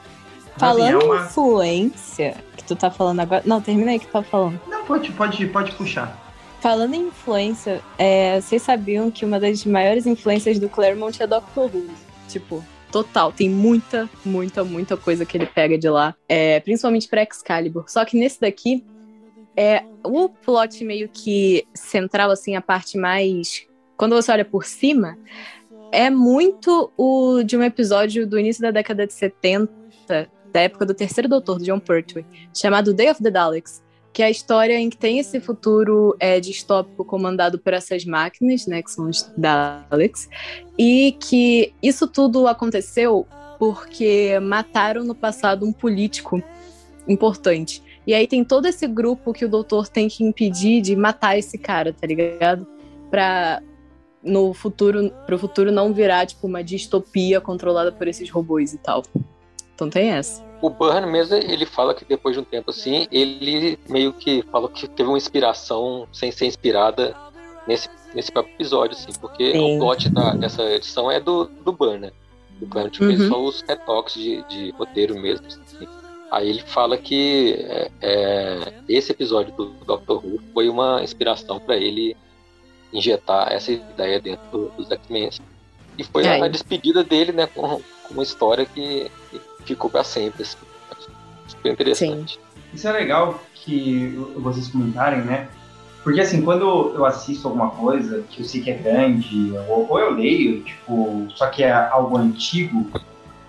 Falando 0.58 0.84
assim, 0.84 0.92
é 0.92 0.98
uma... 0.98 1.16
em 1.16 1.26
influência, 1.26 2.38
que 2.58 2.64
tu 2.66 2.76
tá 2.76 2.92
falando 2.92 3.22
agora. 3.22 3.42
Não, 3.46 3.62
termina 3.62 3.92
aí 3.92 4.00
que 4.00 4.08
tu 4.08 4.12
tá 4.12 4.22
falando. 4.22 4.60
Não, 4.68 4.84
pode, 4.84 5.12
pode, 5.14 5.46
pode 5.48 5.72
puxar. 5.72 6.22
Falando 6.60 6.94
em 6.94 7.08
influência, 7.08 7.82
é, 7.98 8.42
vocês 8.42 8.62
sabiam 8.62 9.10
que 9.10 9.24
uma 9.24 9.40
das 9.40 9.66
maiores 9.66 10.06
influências 10.06 10.60
do 10.60 10.68
Claremont 10.68 11.22
é 11.22 11.28
Doctor 11.28 11.70
Who? 11.74 11.88
Tipo, 12.28 12.64
total. 12.96 13.34
Tem 13.34 13.50
muita, 13.50 14.10
muita, 14.24 14.64
muita 14.64 14.96
coisa 14.96 15.26
que 15.26 15.36
ele 15.38 15.46
pega 15.46 15.78
de 15.78 15.90
lá, 15.90 16.16
é, 16.30 16.62
principalmente 16.62 17.10
para 17.10 17.24
Excalibur. 17.24 17.84
Só 17.90 18.06
que 18.06 18.18
nesse 18.18 18.40
daqui, 18.40 18.86
é 19.58 19.84
o 20.02 20.30
plot 20.30 20.82
meio 20.86 21.10
que 21.10 21.68
central, 21.74 22.32
assim, 22.32 22.56
a 22.56 22.62
parte 22.62 22.98
mais. 22.98 23.68
Quando 23.98 24.16
você 24.16 24.32
olha 24.32 24.46
por 24.46 24.64
cima, 24.64 25.18
é 25.92 26.10
muito 26.10 26.90
o 26.98 27.44
de 27.44 27.58
um 27.58 27.64
episódio 27.64 28.26
do 28.26 28.40
início 28.40 28.62
da 28.62 28.72
década 28.72 29.06
de 29.06 29.12
70, 29.12 29.70
da 30.54 30.62
época 30.62 30.86
do 30.86 30.94
terceiro 30.94 31.28
doutor, 31.28 31.58
do 31.58 31.66
John 31.66 31.80
Pertwee, 31.80 32.26
chamado 32.54 32.94
Day 32.94 33.10
of 33.10 33.22
the 33.22 33.30
Daleks 33.30 33.84
que 34.16 34.24
é 34.24 34.28
a 34.28 34.30
história 34.30 34.80
em 34.80 34.90
que 34.90 34.96
tem 34.96 35.20
esse 35.20 35.42
futuro 35.42 36.16
é, 36.22 36.40
distópico 36.40 37.04
comandado 37.04 37.60
por 37.60 37.74
essas 37.74 38.06
máquinas, 38.06 38.66
né, 38.66 38.82
que 38.82 38.90
são 38.90 39.10
os 39.10 39.30
Daleks, 39.36 40.30
e 40.80 41.18
que 41.20 41.74
isso 41.84 42.08
tudo 42.08 42.48
aconteceu 42.48 43.28
porque 43.60 44.40
mataram 44.40 45.04
no 45.04 45.14
passado 45.14 45.66
um 45.66 45.74
político 45.74 46.42
importante. 47.06 47.84
E 48.08 48.14
aí 48.14 48.26
tem 48.26 48.42
todo 48.46 48.68
esse 48.68 48.88
grupo 48.88 49.34
que 49.34 49.44
o 49.44 49.50
doutor 49.50 49.90
tem 49.90 50.08
que 50.08 50.24
impedir 50.24 50.80
de 50.80 50.96
matar 50.96 51.38
esse 51.38 51.58
cara, 51.58 51.92
tá 51.92 52.08
ligado? 52.08 52.66
Pra 53.12 53.62
no 54.24 54.54
futuro, 54.54 55.12
pro 55.26 55.38
futuro 55.38 55.74
não 55.74 55.94
virar 55.94 56.26
tipo 56.26 56.48
uma 56.48 56.64
distopia 56.64 57.42
controlada 57.42 57.92
por 57.92 58.08
esses 58.08 58.30
robôs 58.30 58.74
e 58.74 58.78
tal. 58.78 59.04
Então 59.76 59.90
tem 59.90 60.12
essa 60.12 60.46
o 60.66 60.70
Burn 60.70 61.06
mesmo, 61.06 61.36
ele 61.36 61.66
fala 61.66 61.94
que 61.94 62.04
depois 62.04 62.36
de 62.36 62.42
um 62.42 62.44
tempo 62.44 62.72
assim, 62.72 63.08
ele 63.12 63.78
meio 63.88 64.12
que 64.14 64.44
falou 64.52 64.68
que 64.68 64.88
teve 64.88 65.08
uma 65.08 65.18
inspiração 65.18 66.08
sem 66.12 66.32
ser 66.32 66.48
inspirada 66.48 67.16
nesse, 67.68 67.88
nesse 68.14 68.32
próprio 68.32 68.56
episódio, 68.56 68.98
assim, 68.98 69.12
porque 69.20 69.52
Sim. 69.52 69.76
o 69.76 69.80
plot 69.80 70.10
da, 70.10 70.34
dessa 70.34 70.64
edição 70.64 71.12
é 71.12 71.20
do, 71.20 71.46
do 71.46 71.72
Burn, 71.72 72.00
né? 72.00 72.12
O 72.60 72.66
Burn 72.66 72.90
tipo, 72.90 73.06
uhum. 73.06 73.30
só 73.30 73.44
os 73.44 73.62
retoques 73.62 74.16
de, 74.16 74.44
de 74.44 74.72
roteiro 74.72 75.20
mesmo. 75.20 75.46
Assim. 75.46 75.88
Aí 76.32 76.50
ele 76.50 76.62
fala 76.62 76.98
que 76.98 77.54
é, 77.60 77.92
é, 78.02 78.74
esse 78.90 79.12
episódio 79.12 79.54
do 79.54 79.66
Doctor 79.86 80.26
Who 80.26 80.40
foi 80.54 80.68
uma 80.68 81.04
inspiração 81.04 81.60
para 81.60 81.76
ele 81.76 82.18
injetar 82.92 83.52
essa 83.52 83.72
ideia 83.72 84.20
dentro 84.20 84.72
dos 84.76 84.90
X-Men. 84.90 85.30
E 85.98 86.04
foi 86.04 86.26
é. 86.26 86.42
a, 86.42 86.46
a, 86.46 86.48
despedida 86.48 87.04
dele, 87.04 87.32
né, 87.32 87.46
com, 87.46 87.62
com 87.68 88.14
uma 88.14 88.24
história 88.24 88.66
que, 88.66 89.12
que 89.30 89.55
ficou 89.66 89.90
para 89.90 90.04
sempre. 90.04 90.44
Assim. 90.44 90.58
Super 91.48 91.72
interessante. 91.72 92.34
Sim. 92.34 92.40
Isso 92.74 92.88
é 92.88 92.92
legal 92.92 93.42
que 93.54 94.14
vocês 94.36 94.68
comentarem, 94.68 95.22
né? 95.22 95.48
Porque 96.04 96.22
assim, 96.22 96.44
quando 96.44 96.94
eu 96.94 97.04
assisto 97.04 97.48
alguma 97.48 97.72
coisa 97.72 98.24
que 98.30 98.42
eu 98.42 98.46
sei 98.46 98.62
que 98.62 98.70
é 98.70 98.76
grande, 98.76 99.54
ou, 99.68 99.90
ou 99.90 100.00
eu 100.00 100.12
leio, 100.12 100.62
tipo, 100.62 101.28
só 101.34 101.48
que 101.48 101.64
é 101.64 101.72
algo 101.72 102.16
antigo, 102.18 102.92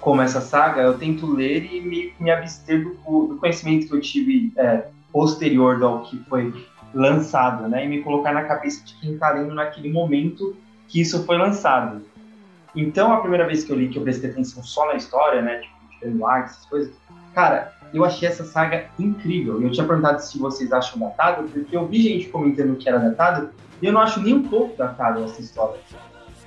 como 0.00 0.22
essa 0.22 0.40
saga, 0.40 0.80
eu 0.80 0.96
tento 0.96 1.26
ler 1.26 1.70
e 1.70 1.80
me, 1.80 2.14
me 2.18 2.30
abster 2.30 2.82
do, 2.82 3.26
do 3.26 3.36
conhecimento 3.36 3.88
que 3.88 3.94
eu 3.94 4.00
tive 4.00 4.52
é, 4.56 4.86
posterior 5.12 5.82
ao 5.82 6.02
que 6.04 6.16
foi 6.30 6.54
lançado, 6.94 7.68
né? 7.68 7.84
E 7.84 7.88
me 7.88 8.02
colocar 8.02 8.32
na 8.32 8.44
cabeça 8.44 8.82
de 8.84 8.94
quem 8.94 9.14
está 9.14 9.30
lendo 9.32 9.54
naquele 9.54 9.92
momento 9.92 10.56
que 10.88 11.00
isso 11.00 11.24
foi 11.24 11.36
lançado. 11.36 12.02
Então, 12.74 13.12
a 13.12 13.20
primeira 13.20 13.46
vez 13.46 13.64
que 13.64 13.72
eu 13.72 13.76
li, 13.76 13.88
que 13.88 13.98
eu 13.98 14.02
prestei 14.02 14.30
atenção 14.30 14.62
só 14.62 14.86
na 14.86 14.94
história, 14.94 15.42
né? 15.42 15.58
Tipo, 15.58 15.75
Benoit, 16.00 16.44
essas 16.44 16.66
coisas. 16.66 16.94
Cara, 17.34 17.72
eu 17.92 18.04
achei 18.04 18.28
essa 18.28 18.44
saga 18.44 18.86
incrível. 18.98 19.60
Eu 19.62 19.70
tinha 19.70 19.86
perguntado 19.86 20.20
se 20.20 20.38
vocês 20.38 20.72
acham 20.72 20.98
datado, 20.98 21.48
porque 21.48 21.76
eu 21.76 21.86
vi 21.86 22.02
gente 22.02 22.28
comentando 22.28 22.76
que 22.76 22.88
era 22.88 22.98
datado, 22.98 23.50
e 23.80 23.86
eu 23.86 23.92
não 23.92 24.00
acho 24.00 24.20
nem 24.20 24.34
um 24.34 24.48
pouco 24.48 24.76
datado 24.76 25.22
essa 25.24 25.40
história. 25.40 25.80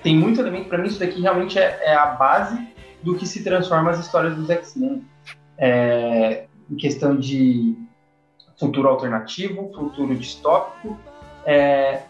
Tem 0.02 0.18
muito 0.18 0.40
elemento, 0.40 0.70
para 0.70 0.78
mim 0.78 0.88
isso 0.88 1.00
daqui 1.00 1.22
realmente 1.22 1.60
é, 1.60 1.80
é, 1.84 1.96
a 1.96 2.08
base 2.08 2.68
do 3.04 3.16
que 3.16 3.28
se 3.28 3.44
transforma 3.44 3.92
as 3.92 4.00
histórias 4.00 4.36
dos 4.36 4.50
X-Men. 4.50 5.06
É, 5.58 6.46
em 6.70 6.76
questão 6.76 7.18
de 7.18 7.76
futuro 8.60 8.88
alternativo, 8.88 9.72
futuro 9.74 10.16
distópico. 10.16 10.98
É, 11.46 12.04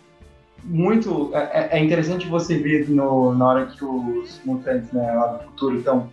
muito 0.64 1.32
é, 1.34 1.78
é 1.78 1.80
interessante 1.80 2.28
você 2.28 2.58
ver 2.58 2.90
no, 2.90 3.34
na 3.34 3.48
hora 3.48 3.66
que 3.68 3.84
os 3.84 4.42
mutantes 4.44 4.92
né, 4.92 5.12
lá 5.14 5.28
do 5.28 5.44
futuro 5.46 5.78
estão 5.78 6.10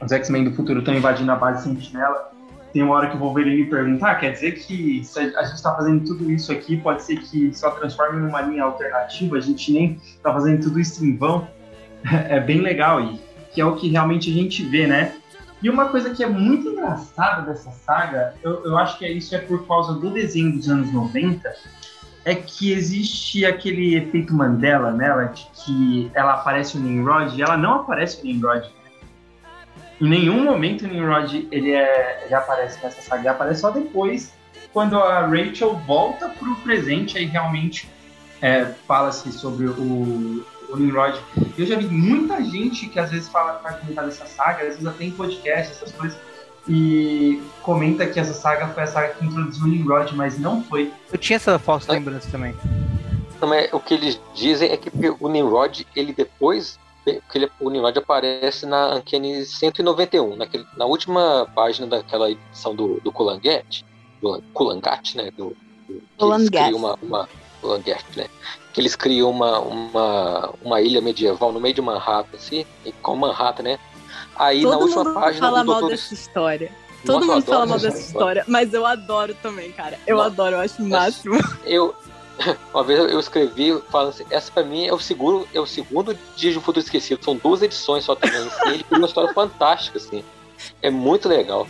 os 0.00 0.12
X-Men 0.12 0.44
do 0.44 0.52
futuro 0.52 0.80
estão 0.80 0.94
invadindo 0.94 1.30
a 1.32 1.36
base 1.36 1.64
Sentinela 1.64 2.36
tem 2.76 2.82
uma 2.82 2.94
hora 2.94 3.08
que 3.08 3.16
o 3.16 3.18
Wolverine 3.18 3.64
pergunta, 3.64 4.06
ah, 4.06 4.14
quer 4.14 4.32
dizer 4.32 4.52
que 4.52 5.02
se 5.02 5.18
a 5.18 5.44
gente 5.44 5.54
está 5.54 5.74
fazendo 5.74 6.04
tudo 6.04 6.30
isso 6.30 6.52
aqui, 6.52 6.76
pode 6.76 7.02
ser 7.02 7.16
que 7.16 7.50
só 7.54 7.70
transforme 7.70 8.20
numa 8.20 8.42
linha 8.42 8.64
alternativa, 8.64 9.38
a 9.38 9.40
gente 9.40 9.72
nem 9.72 9.98
está 10.04 10.30
fazendo 10.30 10.62
tudo 10.62 10.78
isso 10.78 11.02
em 11.02 11.16
vão. 11.16 11.48
É 12.28 12.38
bem 12.38 12.60
legal 12.60 13.00
e 13.00 13.18
que 13.52 13.62
é 13.62 13.64
o 13.64 13.74
que 13.74 13.88
realmente 13.88 14.30
a 14.30 14.34
gente 14.34 14.62
vê, 14.62 14.86
né? 14.86 15.14
E 15.62 15.70
uma 15.70 15.88
coisa 15.88 16.10
que 16.10 16.22
é 16.22 16.28
muito 16.28 16.68
engraçada 16.68 17.50
dessa 17.50 17.70
saga, 17.70 18.34
eu, 18.42 18.62
eu 18.62 18.76
acho 18.76 18.98
que 18.98 19.06
é 19.06 19.10
isso 19.10 19.34
é 19.34 19.38
por 19.38 19.66
causa 19.66 19.94
do 19.94 20.10
desenho 20.10 20.52
dos 20.52 20.68
anos 20.68 20.92
90, 20.92 21.50
é 22.26 22.34
que 22.34 22.72
existe 22.72 23.46
aquele 23.46 23.96
efeito 23.96 24.34
Mandela 24.34 24.92
nela, 24.92 25.24
de 25.24 25.46
que 25.54 26.10
ela 26.12 26.34
aparece 26.34 26.76
o 26.76 26.80
Nimrod 26.80 27.34
e 27.34 27.40
ela 27.40 27.56
não 27.56 27.76
aparece 27.76 28.20
o 28.20 28.24
Nimrod. 28.26 28.70
Em 30.00 30.08
nenhum 30.08 30.44
momento 30.44 30.84
o 30.84 30.88
Nimrod 30.88 31.48
ele, 31.50 31.72
é, 31.72 32.24
ele 32.24 32.34
aparece 32.34 32.82
nessa 32.82 33.00
saga, 33.00 33.22
ele 33.22 33.28
aparece 33.28 33.60
só 33.60 33.70
depois, 33.70 34.32
quando 34.72 34.98
a 34.98 35.26
Rachel 35.26 35.74
volta 35.86 36.28
pro 36.28 36.54
presente, 36.56 37.16
aí 37.16 37.24
realmente 37.24 37.88
é, 38.42 38.66
fala-se 38.86 39.32
sobre 39.32 39.66
o, 39.66 40.44
o 40.68 40.76
Nimrod. 40.76 41.18
Eu 41.56 41.66
já 41.66 41.76
vi 41.76 41.86
muita 41.86 42.42
gente 42.44 42.86
que 42.88 42.98
às 42.98 43.10
vezes 43.10 43.28
fala 43.28 43.54
para 43.54 43.74
comentar 43.74 44.04
dessa 44.04 44.26
saga, 44.26 44.62
às 44.62 44.68
vezes 44.68 44.86
até 44.86 45.04
em 45.04 45.10
podcast, 45.12 45.72
essas 45.72 45.92
coisas, 45.92 46.18
e 46.68 47.40
comenta 47.62 48.06
que 48.06 48.18
essa 48.18 48.34
saga 48.34 48.68
foi 48.68 48.82
a 48.82 48.86
saga 48.86 49.14
que 49.14 49.24
introduziu 49.24 49.64
o 49.64 49.68
Nimrod, 49.68 50.14
mas 50.14 50.38
não 50.38 50.62
foi. 50.64 50.92
Eu 51.12 51.18
tinha 51.18 51.36
essa 51.36 51.58
falsa 51.58 51.92
lembrança 51.92 52.28
também. 52.30 52.54
Também, 53.38 53.68
o 53.72 53.78
que 53.78 53.94
eles 53.94 54.20
dizem 54.34 54.72
é 54.72 54.76
que 54.76 54.90
o 55.20 55.28
Nimrod, 55.28 55.86
ele 55.94 56.12
depois 56.12 56.78
o 57.60 57.70
Nimrod 57.70 57.96
aparece 57.98 58.66
na 58.66 58.96
Uncanny 58.96 59.44
191, 59.44 60.36
naquele, 60.36 60.66
na 60.76 60.84
última 60.84 61.46
página 61.54 61.86
daquela 61.86 62.30
edição 62.30 62.74
do, 62.74 63.00
do 63.00 63.12
Kulangat, 63.12 63.84
do 64.20 64.42
Kulangat, 64.52 65.16
né? 65.16 65.30
Do, 65.30 65.56
do, 65.88 66.02
Kulangat. 66.18 66.74
Uma, 66.74 66.98
uma, 67.00 67.28
Kulangat, 67.60 68.04
né? 68.16 68.26
Que 68.72 68.80
eles 68.80 68.96
criam 68.96 69.30
uma, 69.30 69.58
uma, 69.60 70.54
uma 70.62 70.80
ilha 70.80 71.00
medieval 71.00 71.52
no 71.52 71.60
meio 71.60 71.74
de 71.74 71.82
Manhattan, 71.82 72.36
assim, 72.36 72.66
com 73.02 73.16
Manhattan, 73.16 73.62
né? 73.62 73.78
Aí 74.34 74.62
Todo 74.62 74.72
na 74.72 74.78
última 74.78 75.04
mundo 75.04 75.14
página 75.14 75.46
fala 75.46 75.60
do 75.62 75.66
mal 75.66 75.80
Doutor... 75.80 75.96
dessa 75.96 76.14
história. 76.14 76.70
Nossa, 76.70 77.06
Todo 77.06 77.22
eu 77.24 77.34
mundo 77.34 77.44
fala 77.44 77.66
mal 77.66 77.76
essa 77.76 77.86
dessa 77.88 78.00
história, 78.00 78.44
mas 78.48 78.74
eu 78.74 78.84
adoro 78.84 79.34
também, 79.40 79.70
cara. 79.72 79.98
Eu 80.06 80.16
Não. 80.16 80.24
adoro, 80.24 80.56
eu 80.56 80.60
acho 80.60 80.82
o 80.82 80.88
máximo. 80.88 81.36
Eu, 81.64 81.94
uma 82.72 82.84
vez 82.84 82.98
eu 82.98 83.18
escrevi 83.18 83.78
falando 83.90 84.10
assim, 84.10 84.26
essa 84.30 84.50
pra 84.50 84.62
mim 84.62 84.86
é 84.86 84.92
o 84.92 84.98
segundo, 84.98 85.48
é 85.52 85.60
o 85.60 85.66
segundo 85.66 86.16
Dia 86.36 86.52
de 86.52 86.58
um 86.58 86.60
Futuro 86.60 86.84
Esquecido. 86.84 87.24
São 87.24 87.36
duas 87.36 87.62
edições 87.62 88.04
só 88.04 88.14
também. 88.14 88.38
Assim, 88.38 88.68
ele 88.70 88.84
tem 88.84 88.98
uma 88.98 89.06
história 89.06 89.32
fantástica, 89.32 89.98
assim. 89.98 90.24
É 90.82 90.90
muito 90.90 91.28
legal. 91.28 91.66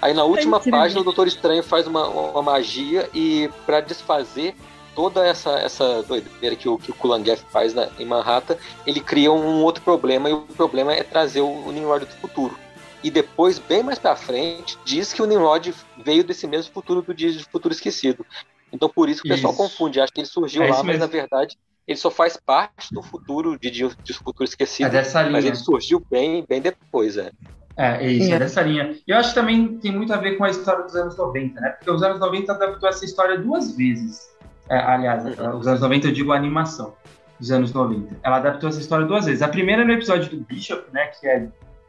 Aí 0.00 0.12
na 0.12 0.24
última 0.24 0.58
incrível. 0.58 0.78
página 0.78 1.00
o 1.00 1.04
Doutor 1.04 1.26
Estranho 1.26 1.62
faz 1.62 1.86
uma, 1.86 2.06
uma 2.08 2.42
magia 2.42 3.08
e 3.14 3.50
para 3.64 3.80
desfazer 3.80 4.54
toda 4.94 5.24
essa, 5.26 5.58
essa 5.58 6.02
doideira 6.02 6.56
que 6.56 6.68
o, 6.68 6.78
que 6.78 6.90
o 6.90 6.94
Kulangev 6.94 7.42
faz 7.50 7.74
na, 7.74 7.88
em 7.98 8.06
Manhattan, 8.06 8.56
ele 8.86 9.00
cria 9.00 9.30
um 9.30 9.62
outro 9.62 9.82
problema 9.82 10.30
e 10.30 10.32
o 10.32 10.40
problema 10.40 10.94
é 10.94 11.02
trazer 11.02 11.42
o, 11.42 11.66
o 11.66 11.70
Nimrod 11.70 12.06
do 12.06 12.12
futuro. 12.12 12.56
E 13.04 13.10
depois, 13.10 13.58
bem 13.58 13.82
mais 13.82 13.98
pra 13.98 14.16
frente, 14.16 14.78
diz 14.84 15.12
que 15.12 15.20
o 15.20 15.26
Nimrod 15.26 15.74
veio 15.98 16.24
desse 16.24 16.46
mesmo 16.46 16.72
futuro 16.72 17.02
do 17.02 17.14
Dia 17.14 17.30
de 17.30 17.44
Futuro 17.44 17.74
Esquecido. 17.74 18.24
Então 18.72 18.88
por 18.88 19.08
isso 19.08 19.22
que 19.22 19.28
o 19.28 19.32
pessoal 19.34 19.52
Isso. 19.52 19.62
confunde, 19.62 20.00
acha 20.00 20.12
que 20.12 20.20
ele 20.20 20.26
surgiu 20.28 20.62
É 20.62 20.70
lá, 20.70 20.82
mas 20.82 20.98
na 20.98 21.06
verdade 21.06 21.56
ele 21.86 21.96
só 21.98 22.10
faz 22.10 22.36
parte 22.36 22.92
do 22.92 23.00
futuro 23.00 23.56
de, 23.58 23.70
de 23.70 24.12
Futuro 24.12 24.44
Esquecido. 24.44 24.86
É 24.86 24.90
dessa 24.90 25.20
linha. 25.22 25.32
mas 25.32 25.44
ele 25.44 25.54
surgiu 25.54 26.04
bem, 26.10 26.44
bem 26.48 26.60
depois, 26.60 27.16
é. 27.16 27.30
É, 27.76 28.04
é 28.04 28.10
isso, 28.10 28.32
é 28.32 28.34
É. 28.34 28.38
dessa 28.40 28.60
linha. 28.62 28.96
E 29.06 29.10
eu 29.12 29.16
acho 29.16 29.28
que 29.28 29.34
também 29.36 29.78
tem 29.78 29.92
muito 29.92 30.12
a 30.12 30.16
ver 30.16 30.36
com 30.36 30.42
a 30.44 30.50
história 30.50 30.82
dos 30.82 30.96
anos 30.96 31.16
90, 31.16 31.60
né? 31.60 31.68
Porque 31.70 31.90
os 31.90 32.02
anos 32.02 32.18
90 32.18 32.52
adaptou 32.52 32.88
essa 32.88 33.04
história 33.04 33.38
duas 33.38 33.76
vezes. 33.76 34.34
É, 34.68 34.78
aliás, 34.78 35.24
Uhum. 35.24 35.58
os 35.58 35.66
anos 35.68 35.80
90 35.80 36.08
eu 36.08 36.12
digo 36.12 36.32
a 36.32 36.36
animação 36.36 36.94
dos 37.38 37.52
anos 37.52 37.72
90. 37.72 38.16
Ela 38.24 38.38
adaptou 38.38 38.68
essa 38.68 38.80
história 38.80 39.06
duas 39.06 39.26
vezes. 39.26 39.42
A 39.42 39.48
primeira 39.48 39.82
é 39.82 39.84
no 39.84 39.92
episódio 39.92 40.28
do 40.30 40.44
Bishop, 40.44 40.92
né? 40.92 41.06
Que, 41.08 41.28
é, 41.28 41.40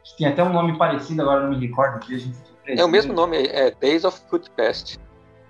que 0.04 0.16
tem 0.18 0.28
até 0.28 0.44
um 0.44 0.52
nome 0.52 0.78
parecido, 0.78 1.22
agora 1.22 1.40
não 1.42 1.58
me 1.58 1.66
recordo. 1.66 1.98
que 2.06 2.14
a 2.14 2.18
gente 2.18 2.36
É 2.66 2.84
o 2.84 2.88
mesmo 2.88 3.12
nome, 3.12 3.36
é 3.48 3.72
Days 3.72 4.04
of 4.04 4.20
Foot 4.30 4.48
Past. 4.56 4.96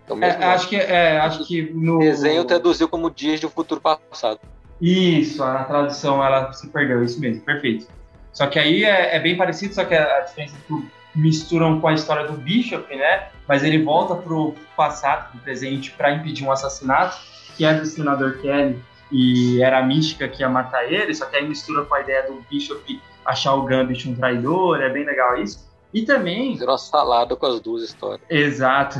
É 0.08 0.12
o 0.12 0.24
É, 0.24 0.32
nome. 0.32 0.44
acho 0.44 0.68
que, 0.68 0.76
é, 0.76 1.18
acho 1.18 1.46
que 1.46 1.62
no 1.72 1.98
desenho 1.98 2.44
traduziu 2.44 2.88
como 2.88 3.10
Dias 3.10 3.40
de 3.40 3.46
um 3.46 3.50
Futuro 3.50 3.80
Passado. 3.80 4.40
Isso, 4.80 5.42
a 5.42 5.64
tradução 5.64 6.24
ela 6.24 6.52
se 6.52 6.68
perdeu, 6.68 7.02
isso 7.02 7.20
mesmo, 7.20 7.42
perfeito. 7.42 7.86
Só 8.32 8.46
que 8.46 8.58
aí 8.58 8.84
é, 8.84 9.16
é 9.16 9.20
bem 9.20 9.36
parecido, 9.36 9.74
só 9.74 9.84
que 9.84 9.94
a, 9.94 10.18
a 10.18 10.20
diferença 10.20 10.54
é 10.56 10.60
que 10.66 10.88
misturam 11.18 11.80
com 11.80 11.88
a 11.88 11.94
história 11.94 12.26
do 12.28 12.34
Bishop, 12.34 12.94
né? 12.94 13.28
Mas 13.48 13.64
ele 13.64 13.82
volta 13.82 14.14
pro 14.14 14.54
passado, 14.76 15.32
pro 15.32 15.40
presente, 15.40 15.90
para 15.90 16.12
impedir 16.12 16.44
um 16.44 16.52
assassinato, 16.52 17.16
que 17.56 17.64
é 17.64 17.74
do 17.74 17.84
senador 17.86 18.38
Kelly, 18.40 18.78
e 19.10 19.60
era 19.62 19.78
a 19.78 19.82
mística 19.82 20.28
que 20.28 20.42
ia 20.42 20.48
matar 20.48 20.84
ele, 20.84 21.12
só 21.14 21.26
que 21.26 21.36
aí 21.36 21.48
mistura 21.48 21.84
com 21.84 21.94
a 21.94 22.00
ideia 22.00 22.22
do 22.24 22.40
Bishop 22.48 23.00
achar 23.24 23.54
o 23.54 23.62
Gambit 23.62 24.08
um 24.08 24.14
traidor, 24.14 24.80
é 24.80 24.88
bem 24.90 25.04
legal 25.04 25.36
isso. 25.42 25.67
E 25.92 26.02
também 26.02 26.52
Fizeram 26.52 26.72
uma 26.72 26.78
salada 26.78 27.34
com 27.34 27.46
as 27.46 27.60
duas 27.60 27.82
histórias. 27.82 28.20
Exato. 28.28 28.98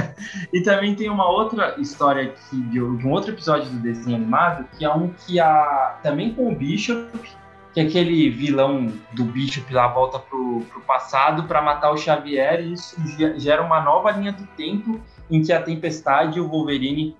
e 0.52 0.62
também 0.62 0.94
tem 0.94 1.10
uma 1.10 1.28
outra 1.28 1.74
história 1.78 2.22
aqui 2.24 2.56
de, 2.70 2.82
um 2.82 3.10
outro 3.10 3.32
episódio 3.32 3.70
do 3.70 3.78
desenho 3.78 4.16
animado, 4.16 4.66
que 4.78 4.84
é 4.84 4.90
um 4.90 5.08
que 5.08 5.38
a 5.38 5.98
também 6.02 6.32
com 6.32 6.50
o 6.50 6.54
Bishop, 6.54 7.06
que 7.74 7.80
é 7.80 7.82
aquele 7.84 8.30
vilão 8.30 8.92
do 9.12 9.24
Bishop 9.24 9.72
lá 9.72 9.88
volta 9.88 10.18
pro, 10.18 10.60
pro 10.70 10.80
passado 10.80 11.44
para 11.44 11.60
matar 11.60 11.92
o 11.92 11.96
Xavier 11.96 12.60
e 12.60 12.72
isso 12.72 12.96
ge- 13.16 13.38
gera 13.38 13.62
uma 13.62 13.80
nova 13.80 14.10
linha 14.10 14.32
do 14.32 14.46
tempo 14.56 15.00
em 15.30 15.42
que 15.42 15.52
a 15.52 15.62
Tempestade 15.62 16.38
e 16.38 16.40
o 16.40 16.48
Wolverine 16.48 17.14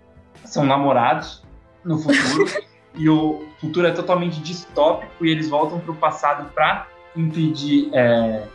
são 0.44 0.64
namorados 0.64 1.44
no 1.84 1.98
futuro 1.98 2.46
e 2.96 3.08
o 3.08 3.46
futuro 3.60 3.86
é 3.86 3.92
totalmente 3.92 4.40
distópico 4.40 5.24
e 5.24 5.30
eles 5.30 5.48
voltam 5.48 5.78
pro 5.78 5.94
passado 5.94 6.50
para 6.52 6.88
impedir 7.14 7.90
é, 7.92 8.48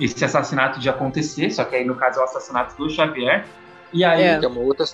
esse 0.00 0.24
assassinato 0.24 0.80
de 0.80 0.88
acontecer, 0.88 1.50
só 1.50 1.64
que 1.64 1.76
aí 1.76 1.84
no 1.84 1.94
caso 1.94 2.18
é 2.18 2.22
o 2.22 2.24
assassinato 2.24 2.76
do 2.76 2.88
Xavier. 2.88 3.44
E 3.92 4.04
aí 4.04 4.22
É. 4.22 4.38
Que 4.38 4.44
é 4.46 4.48
uma 4.48 4.60
outra, 4.60 4.86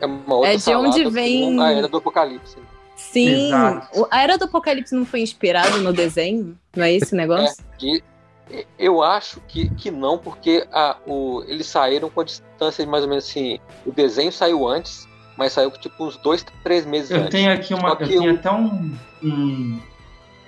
é 0.00 0.06
uma 0.06 0.34
outra 0.36 0.52
É 0.52 0.56
de 0.56 0.70
onde 0.74 1.10
vem- 1.10 1.56
com 1.56 1.60
a 1.62 1.72
Era 1.72 1.88
do 1.88 1.96
Apocalipse. 1.98 2.56
Sim, 2.96 3.46
Exato. 3.48 4.00
o- 4.00 4.06
a 4.10 4.22
Era 4.22 4.38
do 4.38 4.44
Apocalipse 4.44 4.94
não 4.94 5.04
foi 5.04 5.20
inspirado 5.20 5.78
no 5.78 5.92
desenho? 5.92 6.56
Não 6.76 6.84
é 6.84 6.92
esse 6.92 7.14
negócio? 7.14 7.64
Que 7.78 8.02
eu 8.78 9.02
acho 9.02 9.40
que, 9.48 9.70
que 9.76 9.90
não, 9.90 10.18
porque 10.18 10.66
a, 10.72 10.96
o, 11.06 11.42
eles 11.48 11.66
saíram 11.66 12.10
com 12.10 12.20
a 12.20 12.24
distância 12.24 12.84
de 12.84 12.90
mais 12.90 13.02
ou 13.02 13.08
menos 13.08 13.24
assim. 13.28 13.58
O 13.86 13.90
desenho 13.90 14.30
saiu 14.30 14.68
antes, 14.68 15.08
mas 15.38 15.52
saiu 15.54 15.70
tipo 15.70 16.04
uns 16.04 16.16
dois, 16.18 16.44
três 16.62 16.84
meses 16.84 17.10
eu 17.10 17.18
antes. 17.18 17.30
tenho 17.30 17.50
aqui 17.52 17.72
uma, 17.72 17.88
eu 17.90 17.96
tenho 17.96 18.34
até 18.34 18.50
um, 18.50 18.94
um, 19.22 19.80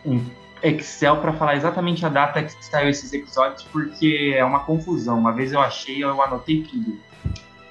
um 0.05 0.25
Excel 0.69 1.19
para 1.21 1.33
falar 1.35 1.57
exatamente 1.57 2.05
a 2.05 2.09
data 2.09 2.43
que 2.43 2.65
saiu 2.65 2.89
esses 2.89 3.13
episódios, 3.13 3.63
porque 3.65 4.35
é 4.37 4.45
uma 4.45 4.61
confusão. 4.61 5.19
Uma 5.19 5.33
vez 5.33 5.53
eu 5.53 5.61
achei, 5.61 6.03
eu 6.03 6.21
anotei 6.23 6.63
tudo. 6.63 6.99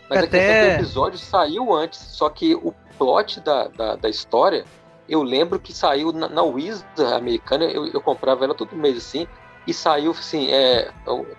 Mas 0.09 0.19
a 0.19 0.23
Até- 0.25 0.27
questão 0.27 0.39
é 0.55 0.59
que 0.61 0.71
o 0.71 0.75
episódio 0.75 1.17
saiu 1.19 1.73
antes, 1.73 1.99
só 1.99 2.29
que 2.29 2.53
o 2.55 2.73
plot 2.97 3.39
da, 3.41 3.67
da, 3.69 3.95
da 3.95 4.09
história, 4.09 4.65
eu 5.09 5.23
lembro 5.23 5.59
que 5.59 5.73
saiu 5.73 6.11
na, 6.11 6.29
na 6.29 6.43
Wizard 6.43 6.85
americana, 7.15 7.65
eu, 7.65 7.87
eu 7.87 8.01
comprava 8.01 8.43
ela 8.43 8.53
todo 8.53 8.75
mês 8.75 8.97
assim, 8.97 9.27
e 9.65 9.73
saiu 9.73 10.11
assim, 10.11 10.51
é, 10.51 10.91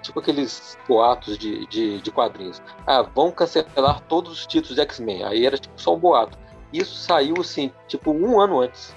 tipo 0.03 0.19
aqueles 0.19 0.79
boatos 0.89 1.37
de, 1.37 1.67
de, 1.67 2.01
de 2.01 2.11
quadrinhos. 2.11 2.61
Ah, 2.87 3.03
vão 3.03 3.31
cancelar 3.31 4.01
todos 4.09 4.33
os 4.33 4.47
títulos 4.47 4.77
de 4.77 4.81
X-Men. 4.81 5.25
Aí 5.25 5.45
era 5.47 5.59
tipo 5.59 5.79
só 5.79 5.95
um 5.95 5.99
boato. 5.99 6.39
Isso 6.73 6.95
saiu 6.97 7.35
assim, 7.39 7.71
tipo 7.87 8.11
um 8.11 8.41
ano 8.41 8.61
antes. 8.63 8.95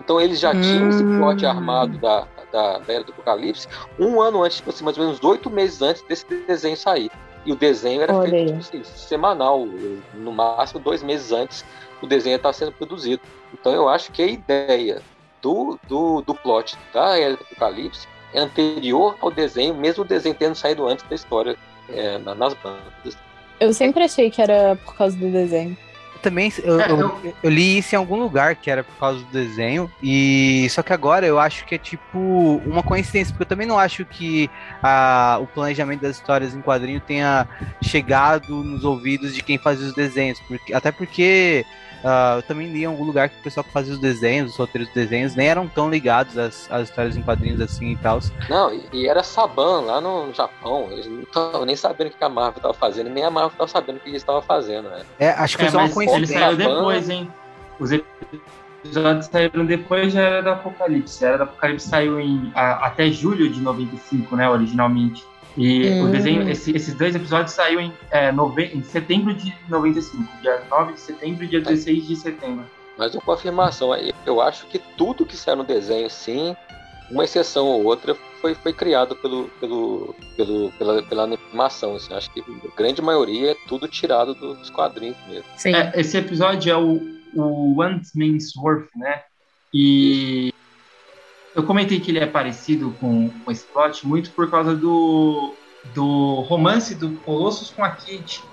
Então 0.00 0.20
eles 0.20 0.38
já 0.40 0.54
tinham 0.54 0.88
esse 0.88 1.04
plot 1.04 1.44
Hum. 1.44 1.48
armado 1.50 1.98
da, 1.98 2.26
da, 2.52 2.78
da 2.78 2.92
Era 2.92 3.04
do 3.04 3.12
Apocalipse 3.12 3.66
um 3.98 4.20
ano 4.20 4.42
antes, 4.42 4.58
tipo 4.58 4.70
assim, 4.70 4.84
mais 4.84 4.96
ou 4.96 5.04
menos 5.04 5.22
oito 5.22 5.50
meses 5.50 5.82
antes 5.82 6.02
desse 6.02 6.24
desenho 6.46 6.76
sair. 6.76 7.10
E 7.44 7.52
o 7.52 7.56
desenho 7.56 8.02
era 8.02 8.14
Olha 8.14 8.30
feito 8.30 8.46
tipo 8.46 8.58
assim, 8.58 8.84
semanal, 8.84 9.66
no 10.14 10.32
máximo 10.32 10.80
dois 10.80 11.02
meses 11.02 11.32
antes 11.32 11.64
o 12.02 12.06
desenho 12.06 12.36
estava 12.36 12.52
sendo 12.52 12.72
produzido. 12.72 13.22
Então 13.52 13.72
eu 13.72 13.88
acho 13.88 14.12
que 14.12 14.22
a 14.22 14.26
ideia 14.26 15.02
do, 15.42 15.78
do, 15.88 16.20
do 16.22 16.34
plot 16.34 16.76
da 16.92 17.18
Era 17.18 17.36
do 17.36 17.42
Apocalipse 17.42 18.06
é 18.34 18.40
anterior 18.40 19.16
ao 19.20 19.30
desenho, 19.30 19.74
mesmo 19.74 20.04
o 20.04 20.06
desenho 20.06 20.34
tendo 20.34 20.54
saído 20.54 20.86
antes 20.86 21.04
da 21.08 21.14
história 21.14 21.56
é, 21.88 22.18
na- 22.18 22.34
nas 22.34 22.54
bandas. 22.54 23.16
Eu 23.58 23.72
sempre 23.72 24.04
achei 24.04 24.30
que 24.30 24.40
era 24.42 24.76
por 24.84 24.94
causa 24.94 25.16
do 25.16 25.30
desenho. 25.30 25.76
Também 26.22 26.52
eu, 26.62 26.80
É, 26.80 26.90
eu- 26.90 27.34
eu- 27.42 27.50
li 27.50 27.78
isso 27.78 27.94
em 27.94 27.98
algum 27.98 28.16
lugar 28.16 28.56
que 28.56 28.70
era 28.70 28.82
por 28.82 28.94
causa 28.96 29.20
do 29.20 29.26
desenho. 29.30 29.90
E 30.02 30.66
só 30.70 30.82
que 30.82 30.92
agora 30.92 31.26
eu 31.26 31.38
acho 31.38 31.64
que 31.64 31.74
é 31.74 31.78
tipo 31.78 32.60
uma 32.66 32.82
coincidência, 32.82 33.32
porque 33.32 33.44
eu 33.44 33.48
também 33.48 33.66
não 33.66 33.78
acho 33.78 34.04
que 34.04 34.50
a, 34.82 35.38
o 35.40 35.46
planejamento 35.46 36.00
das 36.02 36.16
histórias 36.16 36.54
em 36.54 36.60
quadrinho 36.60 37.00
tenha 37.00 37.46
chegado 37.82 38.62
nos 38.64 38.84
ouvidos 38.84 39.34
de 39.34 39.42
quem 39.42 39.58
fazia 39.58 39.86
os 39.86 39.94
desenhos. 39.94 40.40
Porque, 40.40 40.74
até 40.74 40.90
porque 40.90 41.64
ah, 42.04 42.34
eu 42.36 42.42
também 42.42 42.68
li 42.72 42.82
em 42.82 42.86
algum 42.86 43.04
lugar 43.04 43.28
que 43.28 43.38
o 43.38 43.42
pessoal 43.42 43.64
que 43.64 43.72
fazia 43.72 43.92
os 43.92 43.98
desenhos, 44.00 44.52
os 44.52 44.56
roteiros 44.56 44.88
dos 44.88 44.94
desenhos, 44.94 45.34
nem 45.34 45.48
eram 45.48 45.66
tão 45.68 45.90
ligados 45.90 46.36
às, 46.38 46.70
às 46.70 46.88
histórias 46.88 47.16
em 47.16 47.22
quadrinhos 47.22 47.60
assim 47.60 47.92
e 47.92 47.96
tal. 47.96 48.18
Não, 48.48 48.72
e, 48.72 48.84
e 48.92 49.08
era 49.08 49.22
Saban 49.22 49.80
lá 49.82 50.00
no 50.00 50.32
Japão. 50.32 50.88
Eles 50.90 51.06
não 51.06 51.20
estavam 51.22 51.64
nem 51.64 51.76
sabendo 51.76 52.08
o 52.08 52.10
que 52.10 52.24
a 52.24 52.28
Marvel 52.28 52.56
estava 52.58 52.74
fazendo, 52.74 53.10
nem 53.10 53.24
a 53.24 53.30
Marvel 53.30 53.50
estava 53.52 53.68
sabendo 53.68 53.96
o 53.96 54.00
que 54.00 54.08
eles 54.08 54.22
estavam 54.22 54.42
fazendo. 54.42 54.88
Né? 54.90 55.02
É, 55.18 55.30
acho 55.30 55.56
que 55.56 55.64
É, 55.64 55.66
foi 55.70 55.72
só 55.72 55.78
uma 55.78 55.88
mas 55.88 55.96
ele 55.96 56.06
coincidência. 56.06 56.38
saiu 56.40 56.56
depois, 56.56 57.10
hein? 57.10 57.30
Os 57.80 57.90
episódios 58.84 59.26
saíram 59.26 59.66
depois 59.66 60.12
já 60.12 60.20
era 60.22 60.42
do 60.42 60.50
Apocalipse. 60.50 61.24
Era 61.24 61.36
do 61.38 61.42
Apocalipse 61.44 61.88
saiu 61.88 62.20
em 62.20 62.50
a- 62.54 62.86
até 62.86 63.10
julho 63.10 63.48
de 63.50 63.60
95, 63.60 64.36
né, 64.36 64.48
originalmente. 64.48 65.24
E 65.58 65.88
Hum. 65.90 66.04
o 66.04 66.08
desenho, 66.12 66.48
esse- 66.48 66.70
esses 66.70 66.94
dois 66.94 67.14
episódios 67.16 67.52
saíram 67.52 67.82
em, 67.82 67.92
é, 68.12 68.30
nove- 68.30 68.70
em 68.72 68.82
setembro 68.84 69.34
de 69.34 69.52
95, 69.68 70.22
dia 70.40 70.62
9 70.70 70.92
de 70.92 71.00
setembro 71.00 71.42
e 71.44 71.48
dia 71.48 71.60
16 71.60 72.06
de 72.06 72.14
setembro. 72.14 72.64
Mas 72.96 73.12
uma 73.12 73.20
confirmação, 73.22 73.92
aí, 73.92 74.12
eu 74.24 74.40
acho 74.40 74.66
que 74.68 74.78
tudo 74.96 75.26
que 75.26 75.36
saiu 75.36 75.56
no 75.56 75.64
desenho, 75.64 76.08
sim, 76.08 76.54
uma 77.10 77.24
exceção 77.24 77.66
ou 77.66 77.84
outra, 77.84 78.14
foi, 78.40 78.54
foi 78.54 78.72
criado 78.72 79.16
pelo, 79.16 79.48
pelo, 79.60 80.14
pelo, 80.36 80.70
pela, 80.78 81.02
pela 81.02 81.22
animação. 81.24 81.96
Assim. 81.96 82.14
Acho 82.14 82.30
que 82.32 82.40
a 82.40 82.76
grande 82.76 83.02
maioria 83.02 83.50
é 83.52 83.56
tudo 83.66 83.88
tirado 83.88 84.34
do- 84.34 84.54
dos 84.54 84.70
quadrinhos 84.70 85.16
mesmo. 85.28 85.44
Sim. 85.56 85.74
É, 85.74 85.92
esse 85.96 86.16
episódio 86.16 86.70
é 86.72 86.76
o, 86.76 87.00
o 87.34 87.80
One 87.80 88.00
Man's 88.14 88.54
Worth, 88.56 88.90
né? 88.94 89.22
E 89.74 90.52
eu 91.58 91.64
comentei 91.64 91.98
que 91.98 92.12
ele 92.12 92.20
é 92.20 92.26
parecido 92.26 92.94
com, 93.00 93.30
com 93.44 93.50
esse 93.50 93.64
plot 93.64 94.06
muito 94.06 94.30
por 94.30 94.48
causa 94.48 94.76
do, 94.76 95.52
do 95.92 96.42
romance 96.42 96.94
do 96.94 97.10
Colossus 97.24 97.70
com 97.70 97.82
a 97.82 97.88
Kate, 97.88 98.44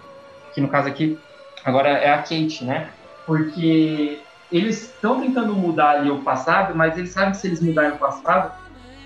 que 0.56 0.60
no 0.60 0.68
caso 0.68 0.88
aqui 0.88 1.16
agora 1.64 1.90
é 1.90 2.12
a 2.12 2.18
Kate, 2.18 2.66
né? 2.66 2.90
Porque 3.28 4.18
eles 4.52 4.86
estão 4.86 5.22
tentando 5.22 5.54
mudar 5.54 6.00
ali 6.00 6.10
o 6.10 6.24
passado, 6.24 6.74
mas 6.76 6.98
eles 6.98 7.12
sabem 7.12 7.30
que 7.30 7.38
se 7.38 7.46
eles 7.46 7.62
mudarem 7.62 7.92
o 7.92 7.98
passado, 8.00 8.52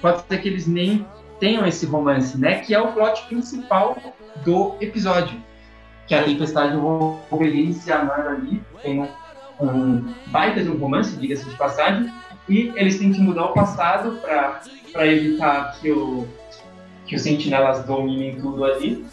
pode 0.01 0.23
ser 0.29 0.37
que 0.37 0.47
eles 0.47 0.65
nem 0.65 1.05
tenham 1.37 1.67
esse 1.67 1.85
romance, 1.85 2.37
né? 2.37 2.59
Que 2.59 2.73
é 2.73 2.79
o 2.79 2.93
plot 2.93 3.23
principal 3.23 3.97
do 4.45 4.77
episódio. 4.79 5.37
Que 6.07 6.15
é 6.15 6.19
a 6.19 6.23
tempestade 6.23 6.71
do 6.71 6.79
Wolverine 7.29 7.73
se 7.73 7.91
amando 7.91 8.29
ali, 8.29 8.63
tem 8.81 9.01
um, 9.01 9.09
um 9.59 10.13
baita 10.27 10.63
de 10.63 10.69
um 10.69 10.77
romance, 10.77 11.17
diga-se 11.17 11.43
de 11.49 11.57
passagem, 11.57 12.09
e 12.49 12.71
eles 12.75 12.97
têm 12.97 13.11
que 13.11 13.21
mudar 13.21 13.45
o 13.45 13.53
passado 13.53 14.19
para 14.91 15.07
evitar 15.07 15.79
que, 15.79 15.91
o, 15.91 16.27
que 17.05 17.15
os 17.15 17.21
sentinelas 17.21 17.85
dominem 17.85 18.35
tudo 18.35 18.65
ali. 18.65 19.05